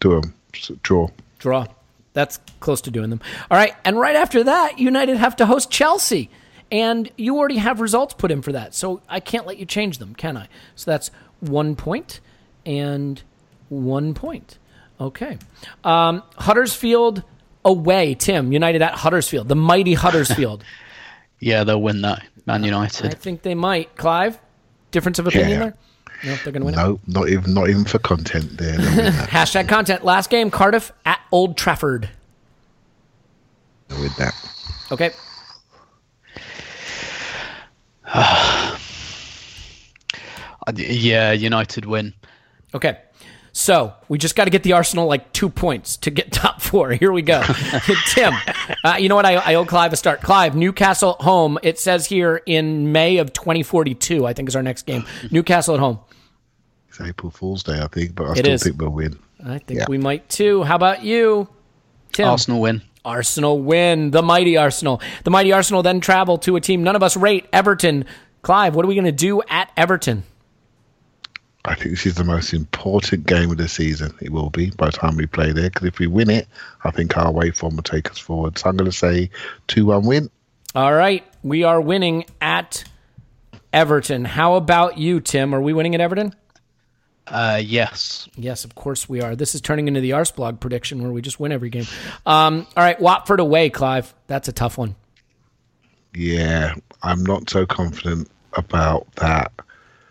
do 0.00 0.20
s- 0.52 0.72
draw. 0.82 1.06
Draw. 1.38 1.66
That's 2.14 2.40
close 2.58 2.80
to 2.80 2.90
doing 2.90 3.10
them. 3.10 3.20
All 3.48 3.56
right. 3.56 3.76
And 3.84 3.96
right 3.96 4.16
after 4.16 4.42
that, 4.42 4.80
United 4.80 5.18
have 5.18 5.36
to 5.36 5.46
host 5.46 5.70
Chelsea. 5.70 6.30
And 6.70 7.10
you 7.16 7.38
already 7.38 7.56
have 7.56 7.80
results 7.80 8.12
put 8.12 8.30
in 8.30 8.42
for 8.42 8.52
that. 8.52 8.74
So 8.74 9.00
I 9.08 9.20
can't 9.20 9.46
let 9.46 9.56
you 9.56 9.64
change 9.64 9.96
them, 9.96 10.14
can 10.14 10.36
I? 10.36 10.48
So 10.76 10.90
that's 10.90 11.10
one 11.40 11.76
point 11.76 12.20
and 12.66 13.22
one 13.68 14.14
point. 14.14 14.58
Okay. 15.00 15.38
Um, 15.84 16.22
Huddersfield 16.36 17.22
away, 17.64 18.14
Tim. 18.14 18.52
United 18.52 18.82
at 18.82 18.94
Huddersfield, 18.94 19.48
the 19.48 19.56
mighty 19.56 19.94
Huddersfield. 19.94 20.64
Yeah, 21.40 21.62
they'll 21.62 21.80
win 21.80 22.00
that. 22.02 22.24
Man 22.46 22.64
United. 22.64 23.06
I 23.06 23.10
think 23.10 23.42
they 23.42 23.54
might. 23.54 23.94
Clive, 23.94 24.40
difference 24.90 25.20
of 25.20 25.28
opinion 25.28 25.50
Yeah. 25.50 25.58
there? 25.60 25.74
No, 26.24 26.34
they're 26.42 26.52
going 26.52 26.62
to 26.62 26.66
win 26.66 26.74
it. 26.74 26.76
No, 26.78 26.98
not 27.06 27.28
even 27.28 27.54
not 27.54 27.68
even 27.70 27.84
for 27.84 28.00
content. 28.00 28.56
There, 28.58 28.76
they'll 28.76 28.96
win 28.96 29.12
that. 29.14 29.28
Hashtag 29.30 29.68
content. 29.68 30.04
Last 30.04 30.30
game, 30.30 30.50
Cardiff 30.50 30.90
at 31.06 31.20
Old 31.30 31.56
Trafford. 31.56 32.08
They'll 33.86 34.00
that. 34.18 34.34
Okay. 34.90 35.12
Uh, 40.68 40.72
Yeah, 40.76 41.32
United 41.32 41.84
win. 41.86 42.14
Okay. 42.74 42.98
So 43.52 43.92
we 44.08 44.18
just 44.18 44.36
got 44.36 44.44
to 44.44 44.50
get 44.50 44.62
the 44.62 44.74
Arsenal 44.74 45.06
like 45.06 45.32
two 45.32 45.48
points 45.48 45.96
to 45.98 46.10
get 46.10 46.30
top 46.32 46.60
four. 46.60 46.92
Here 46.92 47.10
we 47.10 47.22
go. 47.22 47.42
Tim, 48.10 48.32
uh, 48.84 48.96
you 49.00 49.08
know 49.08 49.16
what? 49.16 49.26
I, 49.26 49.34
I 49.36 49.54
owe 49.54 49.64
Clive 49.64 49.92
a 49.92 49.96
start. 49.96 50.20
Clive, 50.22 50.54
Newcastle 50.54 51.16
at 51.18 51.24
home. 51.24 51.58
It 51.62 51.78
says 51.78 52.06
here 52.06 52.40
in 52.46 52.92
May 52.92 53.16
of 53.16 53.32
2042, 53.32 54.24
I 54.26 54.32
think 54.32 54.48
is 54.48 54.54
our 54.54 54.62
next 54.62 54.86
game. 54.86 55.04
Newcastle 55.30 55.74
at 55.74 55.80
home. 55.80 55.98
It's 56.88 57.00
April 57.00 57.30
Fool's 57.32 57.62
Day, 57.64 57.80
I 57.80 57.88
think, 57.88 58.14
but 58.14 58.26
I 58.28 58.32
It 58.32 58.36
still 58.38 58.52
is. 58.52 58.62
think 58.62 58.80
we'll 58.80 58.90
win. 58.90 59.18
I 59.44 59.58
think 59.58 59.80
Yeah. 59.80 59.86
we 59.88 59.98
might 59.98 60.28
too. 60.28 60.62
How 60.62 60.76
about 60.76 61.02
you, 61.02 61.48
Tim? 62.12 62.28
Arsenal 62.28 62.60
win. 62.60 62.82
Arsenal 63.04 63.60
win. 63.60 64.10
The 64.10 64.22
mighty 64.22 64.56
Arsenal. 64.56 65.00
The 65.24 65.30
mighty 65.30 65.52
Arsenal 65.52 65.82
then 65.82 66.00
travel 66.00 66.38
to 66.38 66.54
a 66.56 66.60
team 66.60 66.82
none 66.84 66.94
of 66.96 67.02
us 67.02 67.16
rate, 67.16 67.46
Everton. 67.52 68.04
Clive, 68.42 68.74
what 68.76 68.84
are 68.84 68.88
we 68.88 68.94
going 68.94 69.04
to 69.04 69.10
do 69.12 69.42
at 69.48 69.70
Everton? 69.76 70.22
I 71.68 71.74
think 71.74 71.90
this 71.90 72.06
is 72.06 72.14
the 72.14 72.24
most 72.24 72.54
important 72.54 73.26
game 73.26 73.50
of 73.50 73.58
the 73.58 73.68
season. 73.68 74.14
It 74.22 74.30
will 74.30 74.48
be 74.48 74.70
by 74.70 74.86
the 74.86 74.92
time 74.92 75.16
we 75.16 75.26
play 75.26 75.52
there, 75.52 75.68
because 75.68 75.86
if 75.86 75.98
we 75.98 76.06
win 76.06 76.30
it, 76.30 76.48
I 76.84 76.90
think 76.90 77.16
our 77.18 77.30
way 77.30 77.50
form 77.50 77.76
will 77.76 77.82
take 77.82 78.10
us 78.10 78.18
forward. 78.18 78.58
So 78.58 78.70
I'm 78.70 78.76
going 78.76 78.90
to 78.90 78.96
say 78.96 79.30
two-one 79.66 80.06
win. 80.06 80.30
All 80.74 80.94
right. 80.94 81.26
We 81.42 81.64
are 81.64 81.80
winning 81.80 82.24
at 82.40 82.84
Everton. 83.72 84.24
How 84.24 84.54
about 84.54 84.96
you, 84.96 85.20
Tim? 85.20 85.54
Are 85.54 85.60
we 85.60 85.74
winning 85.74 85.94
at 85.94 86.00
Everton? 86.00 86.34
Uh, 87.26 87.60
yes. 87.62 88.26
Yes, 88.36 88.64
of 88.64 88.74
course 88.74 89.06
we 89.06 89.20
are. 89.20 89.36
This 89.36 89.54
is 89.54 89.60
turning 89.60 89.88
into 89.88 90.00
the 90.00 90.10
Arsblog 90.12 90.60
prediction 90.60 91.02
where 91.02 91.12
we 91.12 91.20
just 91.20 91.38
win 91.38 91.52
every 91.52 91.68
game. 91.68 91.86
Um, 92.24 92.66
all 92.74 92.82
right, 92.82 92.98
Watford 92.98 93.40
away, 93.40 93.68
Clive. 93.68 94.14
That's 94.26 94.48
a 94.48 94.52
tough 94.52 94.78
one. 94.78 94.94
Yeah, 96.14 96.74
I'm 97.02 97.22
not 97.24 97.50
so 97.50 97.66
confident 97.66 98.30
about 98.54 99.12
that. 99.16 99.52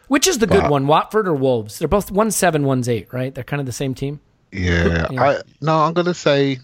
Which 0.08 0.28
is 0.28 0.38
the 0.40 0.48
good 0.48 0.64
Wow. 0.64 0.70
one, 0.72 0.88
Watford 0.88 1.28
or 1.28 1.34
Wolves? 1.34 1.80
They're 1.80 1.88
both 1.88 2.12
one 2.12 2.32
seven, 2.32 2.64
one's 2.66 2.88
eight, 2.88 3.12
right? 3.14 3.34
They're 3.34 3.44
kind 3.44 3.60
of 3.60 3.66
the 3.66 3.72
same 3.74 3.94
team. 3.94 4.20
Yeah, 4.52 5.08
Yeah. 5.12 5.22
I 5.24 5.42
no, 5.62 5.80
I'm 5.80 5.94
going 5.94 6.06
to 6.06 6.14
say, 6.14 6.60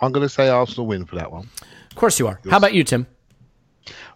I'm 0.00 0.12
going 0.12 0.24
to 0.26 0.32
say 0.32 0.48
Arsenal 0.48 0.86
win 0.86 1.04
for 1.04 1.16
that 1.16 1.30
one. 1.30 1.48
Of 1.90 1.96
course 1.96 2.18
you 2.18 2.26
are. 2.28 2.40
How 2.50 2.56
about 2.56 2.74
you, 2.74 2.84
Tim? 2.84 3.06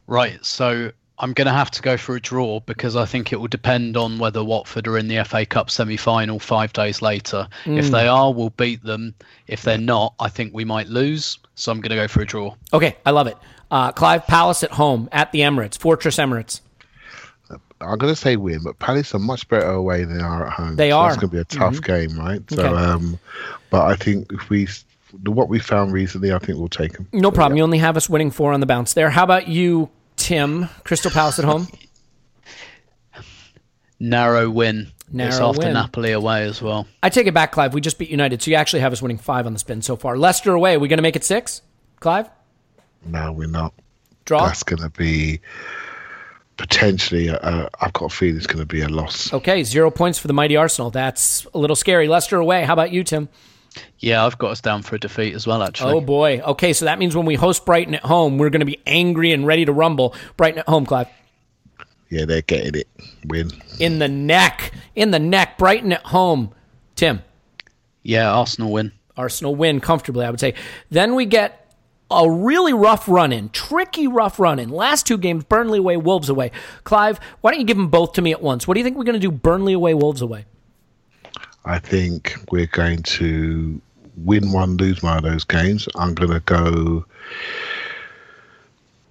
Right. 0.06 0.44
So 0.44 0.90
I'm 1.18 1.32
going 1.32 1.46
to 1.46 1.52
have 1.52 1.70
to 1.72 1.82
go 1.82 1.96
for 1.96 2.16
a 2.16 2.20
draw 2.20 2.60
because 2.60 2.96
I 2.96 3.04
think 3.04 3.32
it 3.32 3.36
will 3.40 3.48
depend 3.48 3.96
on 3.96 4.18
whether 4.18 4.42
Watford 4.42 4.88
are 4.88 4.98
in 4.98 5.08
the 5.08 5.22
FA 5.24 5.44
Cup 5.46 5.70
semi 5.70 5.96
final 5.96 6.38
five 6.38 6.72
days 6.72 7.02
later. 7.02 7.48
If 7.66 7.90
they 7.90 8.08
are, 8.08 8.32
we'll 8.32 8.50
beat 8.50 8.82
them. 8.82 9.14
If 9.46 9.62
they're 9.62 9.78
not, 9.78 10.14
I 10.18 10.28
think 10.28 10.52
we 10.54 10.64
might 10.64 10.88
lose. 10.88 11.38
So 11.54 11.70
I'm 11.70 11.80
going 11.80 11.90
to 11.90 11.96
go 11.96 12.08
for 12.08 12.22
a 12.22 12.26
draw. 12.26 12.54
Okay, 12.72 12.96
I 13.06 13.10
love 13.10 13.26
it. 13.26 13.36
Uh, 13.70 13.92
Clive 13.92 14.26
Palace 14.26 14.62
at 14.64 14.72
home 14.72 15.08
at 15.12 15.32
the 15.32 15.40
Emirates, 15.40 15.78
Fortress 15.78 16.16
Emirates. 16.16 16.60
I'm 17.82 17.98
going 17.98 18.12
to 18.12 18.20
say 18.20 18.36
win, 18.36 18.60
but 18.64 18.78
Palace 18.78 19.14
are 19.14 19.18
much 19.18 19.48
better 19.48 19.70
away 19.70 20.04
than 20.04 20.18
they 20.18 20.24
are 20.24 20.46
at 20.46 20.52
home. 20.52 20.76
They 20.76 20.90
so 20.90 20.98
are. 20.98 21.08
It's 21.08 21.16
going 21.16 21.30
to 21.30 21.36
be 21.36 21.40
a 21.40 21.44
tough 21.44 21.82
game, 21.82 22.18
right? 22.18 22.40
So, 22.50 22.62
Okay. 22.64 22.74
um, 22.74 23.18
but 23.70 23.82
I 23.82 23.96
think 23.96 24.32
if 24.32 24.48
we 24.48 24.68
what 25.24 25.48
we 25.48 25.58
found 25.58 25.92
recently, 25.92 26.32
I 26.32 26.38
think 26.38 26.58
we'll 26.58 26.68
take 26.68 26.94
them. 26.94 27.06
No 27.12 27.30
problem. 27.30 27.56
You 27.56 27.62
only 27.62 27.78
have 27.78 27.96
us 27.96 28.08
winning 28.08 28.30
four 28.30 28.52
on 28.52 28.60
the 28.60 28.66
bounce 28.66 28.94
there. 28.94 29.10
How 29.10 29.24
about 29.24 29.48
you, 29.48 29.90
Tim? 30.16 30.68
Crystal 30.84 31.10
Palace 31.10 31.38
at 31.38 31.44
home. 31.44 31.68
Narrow 34.00 34.50
win. 34.50 34.90
Narrow 35.12 35.28
it's 35.28 35.38
after 35.38 35.66
win. 35.66 35.74
Napoli 35.74 36.12
away 36.12 36.44
as 36.44 36.62
well. 36.62 36.86
I 37.02 37.10
take 37.10 37.26
it 37.26 37.34
back, 37.34 37.52
Clive. 37.52 37.74
We 37.74 37.80
just 37.80 37.98
beat 37.98 38.08
United, 38.08 38.42
so 38.42 38.50
you 38.50 38.56
actually 38.56 38.80
have 38.80 38.92
us 38.92 39.02
winning 39.02 39.18
five 39.18 39.46
on 39.46 39.52
the 39.52 39.58
spin 39.58 39.82
so 39.82 39.96
far. 39.96 40.16
Leicester 40.16 40.52
away. 40.52 40.74
Are 40.74 40.78
we 40.78 40.88
going 40.88 40.98
to 40.98 41.02
make 41.02 41.16
it 41.16 41.24
six, 41.24 41.62
Clive? 42.00 42.28
No, 43.04 43.32
we're 43.32 43.48
not. 43.48 43.74
Draw. 44.24 44.46
That's 44.46 44.62
going 44.62 44.82
to 44.82 44.90
be 44.90 45.40
potentially. 46.56 47.30
Uh, 47.30 47.68
I've 47.80 47.92
got 47.92 48.06
a 48.06 48.08
feeling 48.14 48.36
it's 48.36 48.46
going 48.46 48.60
to 48.60 48.66
be 48.66 48.80
a 48.82 48.88
loss. 48.88 49.32
Okay, 49.32 49.64
zero 49.64 49.90
points 49.90 50.18
for 50.18 50.28
the 50.28 50.34
mighty 50.34 50.56
Arsenal. 50.56 50.90
That's 50.90 51.46
a 51.54 51.58
little 51.58 51.76
scary. 51.76 52.08
Leicester 52.08 52.36
away. 52.38 52.64
How 52.64 52.72
about 52.72 52.92
you, 52.92 53.04
Tim? 53.04 53.28
Yeah, 53.98 54.26
I've 54.26 54.36
got 54.36 54.50
us 54.50 54.60
down 54.60 54.82
for 54.82 54.96
a 54.96 55.00
defeat 55.00 55.34
as 55.34 55.46
well. 55.46 55.62
Actually, 55.62 55.94
Oh 55.94 56.00
boy. 56.00 56.40
Okay, 56.40 56.72
so 56.74 56.84
that 56.84 56.98
means 56.98 57.16
when 57.16 57.24
we 57.24 57.36
host 57.36 57.64
Brighton 57.64 57.94
at 57.94 58.02
home, 58.02 58.36
we're 58.36 58.50
going 58.50 58.60
to 58.60 58.66
be 58.66 58.80
angry 58.86 59.32
and 59.32 59.46
ready 59.46 59.64
to 59.64 59.72
rumble. 59.72 60.14
Brighton 60.36 60.58
at 60.58 60.68
home, 60.68 60.84
Clive. 60.84 61.08
Yeah, 62.10 62.26
they're 62.26 62.42
getting 62.42 62.74
it. 62.80 62.88
Win. 63.26 63.50
In 63.80 63.98
the 63.98 64.08
neck. 64.08 64.72
In 64.94 65.10
the 65.10 65.18
neck. 65.18 65.56
Brighton 65.56 65.92
at 65.92 66.04
home. 66.04 66.52
Tim. 66.96 67.22
yeah, 68.02 68.30
Arsenal 68.30 68.70
win. 68.70 68.92
Arsenal 69.16 69.54
win 69.54 69.80
comfortably, 69.80 70.26
I 70.26 70.30
would 70.30 70.40
say. 70.40 70.54
Then 70.90 71.14
we 71.14 71.24
get 71.24 71.61
a 72.12 72.30
really 72.30 72.72
rough 72.72 73.08
run 73.08 73.32
in, 73.32 73.48
tricky 73.50 74.06
rough 74.06 74.38
run 74.38 74.58
in. 74.58 74.68
Last 74.68 75.06
two 75.06 75.18
games, 75.18 75.44
Burnley 75.44 75.78
away, 75.78 75.96
Wolves 75.96 76.28
away. 76.28 76.50
Clive, 76.84 77.18
why 77.40 77.50
don't 77.50 77.60
you 77.60 77.66
give 77.66 77.76
them 77.76 77.88
both 77.88 78.12
to 78.14 78.22
me 78.22 78.32
at 78.32 78.42
once? 78.42 78.66
What 78.66 78.74
do 78.74 78.80
you 78.80 78.84
think 78.84 78.96
we're 78.96 79.04
going 79.04 79.20
to 79.20 79.20
do? 79.20 79.30
Burnley 79.30 79.72
away, 79.72 79.94
Wolves 79.94 80.22
away. 80.22 80.46
I 81.64 81.78
think 81.78 82.36
we're 82.50 82.66
going 82.66 83.02
to 83.02 83.80
win 84.16 84.52
one, 84.52 84.76
lose 84.76 85.02
one 85.02 85.16
of 85.16 85.22
those 85.22 85.44
games. 85.44 85.88
I'm 85.96 86.14
going 86.14 86.30
to 86.30 86.40
go 86.40 87.04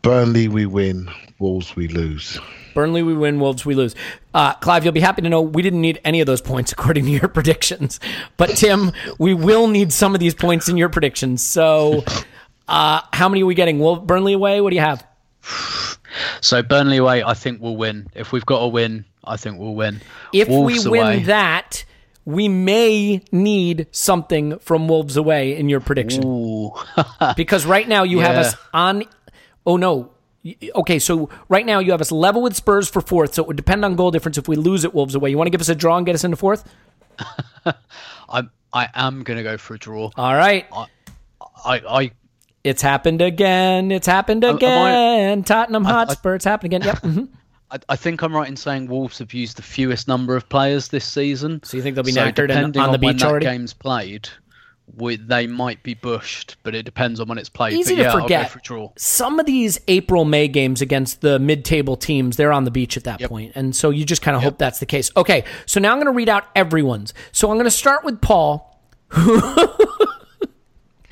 Burnley, 0.01 0.47
we 0.47 0.65
win, 0.65 1.09
Wolves, 1.37 1.75
we 1.75 1.87
lose. 1.87 2.39
Burnley, 2.73 3.03
we 3.03 3.13
win. 3.13 3.39
Wolves, 3.39 3.65
we 3.65 3.75
lose. 3.75 3.95
Uh, 4.33 4.53
Clive, 4.55 4.83
you'll 4.83 4.93
be 4.93 5.01
happy 5.01 5.21
to 5.21 5.29
know 5.29 5.41
we 5.41 5.61
didn't 5.61 5.81
need 5.81 5.99
any 6.03 6.21
of 6.21 6.25
those 6.25 6.41
points 6.41 6.71
according 6.77 7.05
to 7.05 7.11
your 7.11 7.27
predictions. 7.27 7.99
But 8.37 8.51
Tim, 8.51 8.91
we 9.19 9.33
will 9.33 9.67
need 9.67 9.93
some 9.93 10.15
of 10.15 10.19
these 10.19 10.33
points 10.33 10.69
in 10.69 10.77
your 10.77 10.89
predictions. 10.89 11.45
So, 11.45 12.03
uh, 12.71 13.01
how 13.11 13.27
many 13.27 13.43
are 13.43 13.45
we 13.45 13.53
getting? 13.53 13.79
Wolf, 13.79 14.05
Burnley 14.07 14.33
away. 14.33 14.61
What 14.61 14.69
do 14.71 14.75
you 14.75 14.81
have? 14.81 15.05
So 16.41 16.61
Burnley 16.61 16.97
away, 16.97 17.23
I 17.23 17.33
think 17.33 17.61
we'll 17.61 17.77
win. 17.77 18.07
If 18.13 18.33
we've 18.33 18.45
got 18.45 18.57
a 18.57 18.67
win, 18.67 19.05
I 19.23 19.37
think 19.37 19.59
we'll 19.59 19.75
win. 19.75 20.01
If 20.33 20.49
Wolves 20.49 20.85
we 20.85 20.91
win 20.91 21.01
away, 21.01 21.23
that, 21.23 21.85
we 22.25 22.49
may 22.49 23.21
need 23.31 23.87
something 23.91 24.59
from 24.59 24.87
Wolves 24.89 25.15
away 25.15 25.55
in 25.55 25.69
your 25.69 25.79
prediction. 25.79 26.23
Because 27.37 27.65
right 27.65 27.87
now 27.87 28.03
you 28.03 28.19
have 28.19 28.35
us 28.35 28.55
on. 28.73 29.03
Oh 29.65 29.77
no. 29.77 30.11
Okay, 30.75 30.99
so 30.99 31.29
right 31.47 31.65
now 31.65 31.79
you 31.79 31.91
have 31.91 32.01
us 32.01 32.11
level 32.11 32.41
with 32.41 32.55
Spurs 32.55 32.89
for 32.89 32.99
fourth, 33.01 33.35
so 33.35 33.43
it 33.43 33.47
would 33.47 33.57
depend 33.57 33.85
on 33.85 33.95
goal 33.95 34.11
difference 34.11 34.37
if 34.37 34.47
we 34.49 34.57
lose 34.57 34.83
at 34.83 34.93
Wolves 34.93 35.15
away. 35.15 35.29
You 35.29 35.37
want 35.37 35.47
to 35.47 35.51
give 35.51 35.61
us 35.61 35.69
a 35.69 35.75
draw 35.75 35.95
and 35.95 36.05
get 36.05 36.15
us 36.15 36.23
into 36.25 36.35
fourth? 36.35 36.69
I 37.65 38.43
I 38.73 38.89
am 38.95 39.23
gonna 39.23 39.43
go 39.43 39.57
for 39.57 39.75
a 39.75 39.79
draw. 39.79 40.11
All 40.17 40.35
right. 40.35 40.67
I 40.73 41.81
I 41.87 42.11
It's 42.63 42.81
happened 42.81 43.21
again. 43.21 43.91
It's 43.91 44.07
happened 44.07 44.43
am 44.43 44.53
I- 44.55 44.57
again. 44.57 45.43
Tottenham 45.43 45.83
Hotspur. 45.83 46.35
It's 46.35 46.45
happened 46.45 46.73
again. 46.73 46.87
Yep. 46.87 46.97
mhm. 47.01 47.29
I, 47.71 47.79
I 47.89 47.95
think 47.95 48.21
I'm 48.21 48.35
right 48.35 48.47
in 48.49 48.57
saying 48.57 48.87
Wolves 48.87 49.19
have 49.19 49.33
used 49.33 49.57
the 49.57 49.61
fewest 49.63 50.07
number 50.07 50.35
of 50.35 50.47
players 50.49 50.89
this 50.89 51.05
season. 51.05 51.61
So 51.63 51.77
you 51.77 51.83
think 51.83 51.95
they'll 51.95 52.03
be 52.03 52.11
so 52.11 52.21
knackered 52.21 52.51
and 52.51 52.73
depending 52.73 52.81
on 52.81 52.91
the 52.91 52.97
when 52.99 53.13
beach 53.15 53.21
that 53.21 53.29
already? 53.31 53.45
game's 53.45 53.73
played, 53.73 54.27
we, 54.97 55.15
they 55.15 55.47
might 55.47 55.81
be 55.83 55.93
bushed, 55.93 56.57
but 56.63 56.75
it 56.75 56.83
depends 56.83 57.19
on 57.21 57.27
when 57.29 57.37
it's 57.37 57.47
played. 57.49 57.73
Easy 57.73 57.95
but 57.95 57.97
to 57.97 58.01
yeah, 58.03 58.13
I'll 58.13 58.21
forget. 58.21 58.51
for. 58.51 58.91
Some 58.97 59.39
of 59.39 59.45
these 59.45 59.79
April 59.87 60.25
May 60.25 60.49
games 60.49 60.81
against 60.81 61.21
the 61.21 61.39
mid-table 61.39 61.95
teams, 61.95 62.35
they're 62.35 62.51
on 62.51 62.65
the 62.65 62.71
beach 62.71 62.97
at 62.97 63.05
that 63.05 63.21
point. 63.21 63.53
and 63.55 63.73
so 63.75 63.89
you 63.89 64.03
just 64.05 64.21
kind 64.21 64.35
of 64.35 64.43
hope 64.43 64.57
that's 64.57 64.79
the 64.79 64.85
case. 64.85 65.09
Okay, 65.15 65.45
so 65.65 65.79
now 65.79 65.91
I'm 65.91 65.97
going 65.97 66.07
to 66.07 66.11
read 66.11 66.29
out 66.29 66.45
everyone's. 66.55 67.13
So 67.31 67.49
I'm 67.49 67.55
going 67.55 67.63
to 67.65 67.71
start 67.71 68.03
with 68.03 68.19
Paul. 68.21 68.67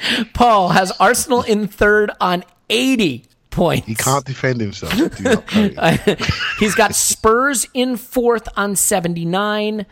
Paul 0.34 0.70
has 0.70 0.92
Arsenal 1.00 1.44
in 1.44 1.68
third 1.68 2.12
on 2.20 2.44
80 2.70 3.26
points. 3.50 3.88
He 3.88 3.96
can't 3.96 4.26
defend 4.26 4.62
himself. 4.62 4.94
He's 6.60 6.76
got 6.76 6.96
Spurs 6.96 7.68
in 7.74 7.98
fourth 7.98 8.48
on 8.56 8.76
79, 8.76 9.86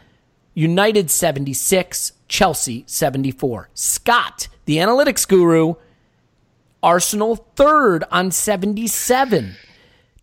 United 0.53 1.11
76, 1.11 2.13
Chelsea 2.27 2.83
74. 2.87 3.69
Scott, 3.73 4.47
the 4.65 4.77
analytics 4.77 5.27
guru, 5.27 5.75
Arsenal 6.81 7.35
third 7.55 8.03
on 8.11 8.31
77, 8.31 9.55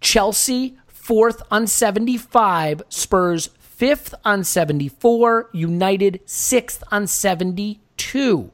Chelsea 0.01 0.77
fourth 0.87 1.43
on 1.51 1.67
75, 1.67 2.83
Spurs 2.89 3.51
fifth 3.59 4.15
on 4.25 4.45
74, 4.45 5.51
United 5.53 6.21
sixth 6.25 6.83
on 6.91 7.07
72. 7.07 8.51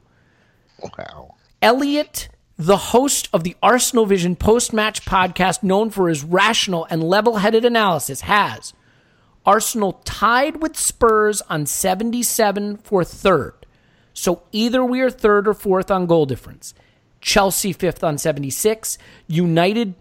Wow. 0.82 1.34
Elliot, 1.62 2.28
the 2.56 2.76
host 2.76 3.28
of 3.32 3.44
the 3.44 3.56
Arsenal 3.62 4.06
Vision 4.06 4.36
post 4.36 4.72
match 4.72 5.04
podcast, 5.04 5.62
known 5.62 5.90
for 5.90 6.08
his 6.08 6.24
rational 6.24 6.86
and 6.90 7.02
level 7.02 7.36
headed 7.38 7.64
analysis, 7.64 8.22
has 8.22 8.72
Arsenal 9.46 9.94
tied 10.04 10.62
with 10.62 10.76
Spurs 10.76 11.42
on 11.42 11.66
77 11.66 12.76
for 12.78 13.04
third. 13.04 13.54
So 14.12 14.42
either 14.52 14.84
we 14.84 15.00
are 15.00 15.10
third 15.10 15.48
or 15.48 15.54
fourth 15.54 15.90
on 15.90 16.06
goal 16.06 16.26
difference. 16.26 16.74
Chelsea 17.20 17.72
fifth 17.72 18.02
on 18.02 18.18
76, 18.18 18.98
United 19.26 19.94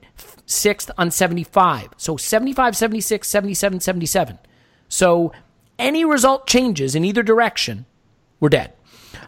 sixth 0.46 0.90
on 0.98 1.12
75. 1.12 1.90
So 1.98 2.18
75, 2.18 2.76
76, 2.76 3.28
77, 3.28 3.80
77. 3.80 4.40
So 4.88 5.32
any 5.78 6.04
result 6.04 6.48
changes 6.48 6.96
in 6.96 7.06
either 7.06 7.24
direction, 7.24 7.86
we're 8.40 8.50
dead. 8.50 8.74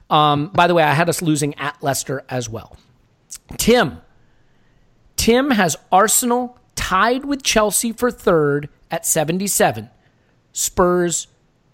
Um, 0.09 0.47
by 0.53 0.67
the 0.67 0.73
way, 0.73 0.83
I 0.83 0.93
had 0.93 1.09
us 1.09 1.21
losing 1.21 1.55
at 1.55 1.81
Leicester 1.81 2.23
as 2.29 2.49
well. 2.49 2.77
Tim. 3.57 4.01
Tim 5.15 5.51
has 5.51 5.77
Arsenal 5.91 6.57
tied 6.75 7.25
with 7.25 7.43
Chelsea 7.43 7.91
for 7.91 8.09
third 8.11 8.69
at 8.89 9.05
77. 9.05 9.89
Spurs 10.53 11.27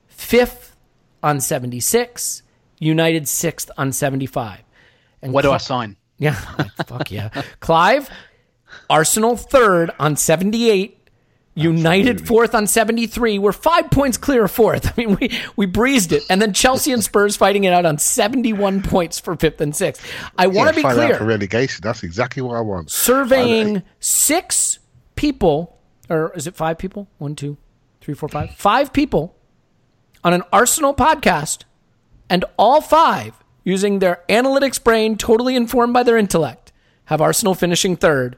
fifth 0.08 0.76
on 1.24 1.40
76. 1.40 2.44
United 2.80 3.28
sixth 3.28 3.72
on 3.78 3.92
75. 3.92 4.60
And 5.22 5.34
Where 5.34 5.42
do 5.44 5.52
I 5.52 5.58
sign? 5.58 5.96
Yeah, 6.20 6.34
fuck 6.88 7.12
yeah. 7.12 7.30
Clive, 7.60 8.10
Arsenal 8.90 9.38
third 9.38 9.92
on 10.00 10.16
78. 10.16 10.97
United 11.58 12.28
fourth 12.28 12.54
on 12.54 12.68
73. 12.68 13.40
We're 13.40 13.52
five 13.52 13.90
points 13.90 14.18
clear 14.18 14.46
of 14.46 14.52
fourth. 14.52 14.88
I 14.98 15.06
mean, 15.06 15.18
we, 15.20 15.40
we 15.56 15.66
breezed 15.66 16.12
it. 16.12 16.24
And 16.30 16.42
then 16.42 16.54
Chelsea 16.54 16.92
and 16.92 17.04
Spurs 17.04 17.36
fighting 17.36 17.64
it 17.64 17.74
out 17.74 17.86
on 17.86 17.98
71 17.98 18.84
points 18.84 19.20
for 19.20 19.36
fifth 19.36 19.60
and 19.60 19.76
sixth. 19.76 20.06
I 20.38 20.48
want 20.48 20.70
to 20.70 20.76
be 20.76 20.86
out 20.86 20.94
for 20.94 20.96
clear. 20.96 21.24
relegation. 21.24 21.82
That's 21.84 22.04
exactly 22.04 22.44
what 22.44 22.56
I 22.56 22.62
want. 22.62 22.92
Surveying 22.92 23.84
six 24.00 24.80
people, 25.16 25.80
or 26.10 26.32
is 26.36 26.46
it 26.48 26.56
five 26.56 26.78
people? 26.78 27.08
One, 27.18 27.36
two, 27.36 27.58
three, 28.02 28.14
four, 28.14 28.30
five. 28.30 28.52
Five 28.56 28.94
people 28.94 29.36
on 30.24 30.34
an 30.34 30.44
Arsenal 30.54 30.94
podcast, 30.94 31.64
and 32.30 32.46
all 32.58 32.82
five 32.82 33.34
using 33.64 34.00
their 34.00 34.24
analytics 34.30 34.82
brain, 34.82 35.18
totally 35.18 35.56
informed 35.56 35.94
by 35.94 36.04
their 36.04 36.18
intellect, 36.18 36.72
have 37.06 37.20
Arsenal 37.22 37.56
finishing 37.56 37.96
third 37.96 38.38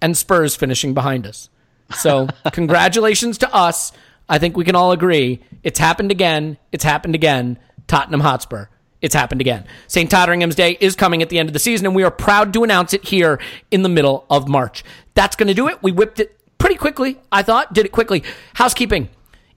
and 0.00 0.16
Spurs 0.16 0.56
finishing 0.56 0.94
behind 0.94 1.26
us. 1.26 1.48
So, 1.94 2.28
congratulations 2.52 3.38
to 3.38 3.54
us. 3.54 3.92
I 4.28 4.38
think 4.38 4.56
we 4.56 4.64
can 4.64 4.74
all 4.74 4.92
agree 4.92 5.40
it's 5.62 5.78
happened 5.78 6.10
again. 6.10 6.58
It's 6.72 6.84
happened 6.84 7.14
again. 7.14 7.58
Tottenham 7.86 8.20
Hotspur. 8.20 8.66
It's 9.02 9.14
happened 9.14 9.40
again. 9.40 9.64
St. 9.86 10.10
Totteringham's 10.10 10.54
Day 10.54 10.76
is 10.80 10.96
coming 10.96 11.22
at 11.22 11.28
the 11.28 11.38
end 11.38 11.48
of 11.48 11.52
the 11.52 11.58
season, 11.58 11.86
and 11.86 11.94
we 11.94 12.02
are 12.02 12.10
proud 12.10 12.52
to 12.54 12.64
announce 12.64 12.92
it 12.92 13.04
here 13.04 13.40
in 13.70 13.82
the 13.82 13.88
middle 13.88 14.24
of 14.30 14.48
March. 14.48 14.82
That's 15.14 15.36
going 15.36 15.48
to 15.48 15.54
do 15.54 15.68
it. 15.68 15.82
We 15.82 15.92
whipped 15.92 16.18
it 16.18 16.38
pretty 16.58 16.76
quickly, 16.76 17.18
I 17.30 17.42
thought. 17.42 17.72
Did 17.72 17.86
it 17.86 17.92
quickly. 17.92 18.24
Housekeeping. 18.54 19.10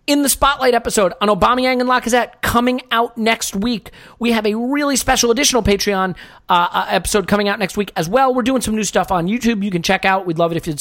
In 0.07 0.23
the 0.23 0.29
Spotlight 0.29 0.73
episode 0.73 1.13
on 1.21 1.29
Aubameyang 1.29 1.79
and 1.79 1.87
Lacazette 1.87 2.41
coming 2.41 2.81
out 2.89 3.15
next 3.17 3.55
week, 3.55 3.91
we 4.17 4.31
have 4.31 4.45
a 4.47 4.55
really 4.55 4.95
special 4.95 5.29
additional 5.29 5.61
Patreon 5.61 6.15
uh, 6.49 6.67
uh, 6.71 6.85
episode 6.89 7.27
coming 7.27 7.47
out 7.47 7.59
next 7.59 7.77
week 7.77 7.91
as 7.95 8.09
well. 8.09 8.33
We're 8.33 8.41
doing 8.41 8.61
some 8.61 8.75
new 8.75 8.83
stuff 8.83 9.11
on 9.11 9.27
YouTube. 9.27 9.63
You 9.63 9.69
can 9.69 9.83
check 9.83 10.05
out. 10.05 10.25
We'd 10.25 10.39
love 10.39 10.51
it 10.51 10.57
if 10.57 10.65
you'd 10.65 10.79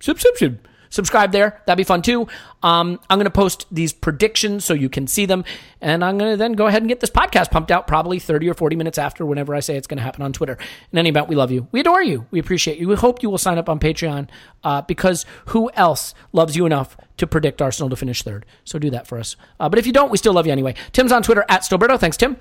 Subscription. 0.00 0.60
Subscribe 0.94 1.32
there. 1.32 1.60
That'd 1.66 1.76
be 1.76 1.82
fun 1.82 2.02
too. 2.02 2.28
Um, 2.62 3.00
I'm 3.10 3.18
going 3.18 3.24
to 3.24 3.30
post 3.30 3.66
these 3.68 3.92
predictions 3.92 4.64
so 4.64 4.74
you 4.74 4.88
can 4.88 5.08
see 5.08 5.26
them. 5.26 5.44
And 5.80 6.04
I'm 6.04 6.18
going 6.18 6.30
to 6.30 6.36
then 6.36 6.52
go 6.52 6.68
ahead 6.68 6.82
and 6.82 6.88
get 6.88 7.00
this 7.00 7.10
podcast 7.10 7.50
pumped 7.50 7.72
out 7.72 7.88
probably 7.88 8.20
30 8.20 8.48
or 8.48 8.54
40 8.54 8.76
minutes 8.76 8.96
after 8.96 9.26
whenever 9.26 9.56
I 9.56 9.60
say 9.60 9.76
it's 9.76 9.88
going 9.88 9.98
to 9.98 10.04
happen 10.04 10.22
on 10.22 10.32
Twitter. 10.32 10.56
In 10.92 10.98
any 10.98 11.08
event, 11.08 11.26
we 11.26 11.34
love 11.34 11.50
you. 11.50 11.66
We 11.72 11.80
adore 11.80 12.00
you. 12.00 12.28
We 12.30 12.38
appreciate 12.38 12.78
you. 12.78 12.86
We 12.86 12.94
hope 12.94 13.24
you 13.24 13.30
will 13.30 13.38
sign 13.38 13.58
up 13.58 13.68
on 13.68 13.80
Patreon 13.80 14.28
uh, 14.62 14.82
because 14.82 15.26
who 15.46 15.68
else 15.74 16.14
loves 16.32 16.54
you 16.54 16.64
enough 16.64 16.96
to 17.16 17.26
predict 17.26 17.60
Arsenal 17.60 17.90
to 17.90 17.96
finish 17.96 18.22
third? 18.22 18.46
So 18.62 18.78
do 18.78 18.90
that 18.90 19.08
for 19.08 19.18
us. 19.18 19.34
Uh, 19.58 19.68
but 19.68 19.80
if 19.80 19.88
you 19.88 19.92
don't, 19.92 20.12
we 20.12 20.18
still 20.18 20.32
love 20.32 20.46
you 20.46 20.52
anyway. 20.52 20.76
Tim's 20.92 21.10
on 21.10 21.24
Twitter 21.24 21.44
at 21.48 21.62
Stillberto. 21.62 21.98
Thanks, 21.98 22.16
Tim. 22.16 22.36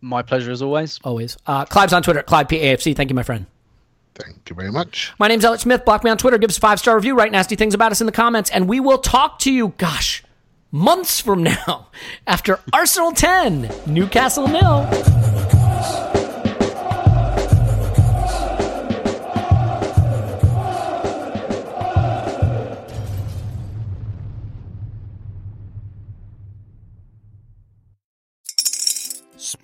My 0.00 0.22
pleasure 0.22 0.52
as 0.52 0.62
always. 0.62 1.00
Always. 1.04 1.36
Uh, 1.46 1.66
Clive's 1.66 1.92
on 1.92 2.02
Twitter, 2.02 2.22
Clive 2.22 2.48
PAFC. 2.48 2.96
Thank 2.96 3.10
you, 3.10 3.14
my 3.14 3.22
friend. 3.22 3.46
Thank 4.18 4.48
you 4.48 4.56
very 4.56 4.72
much. 4.72 5.12
My 5.18 5.28
name's 5.28 5.44
Elliot 5.44 5.60
Smith. 5.60 5.84
Block 5.84 6.02
me 6.02 6.10
on 6.10 6.16
Twitter. 6.16 6.38
Give 6.38 6.48
us 6.48 6.56
a 6.56 6.60
five 6.60 6.78
star 6.80 6.96
review. 6.96 7.14
Write 7.14 7.32
nasty 7.32 7.54
things 7.54 7.74
about 7.74 7.92
us 7.92 8.00
in 8.00 8.06
the 8.06 8.12
comments, 8.12 8.50
and 8.50 8.68
we 8.68 8.80
will 8.80 8.98
talk 8.98 9.38
to 9.40 9.52
you. 9.52 9.74
Gosh, 9.76 10.24
months 10.72 11.20
from 11.20 11.42
now, 11.42 11.88
after 12.26 12.60
Arsenal 12.72 13.12
ten, 13.12 13.70
Newcastle 13.86 14.48
nil. 14.48 15.25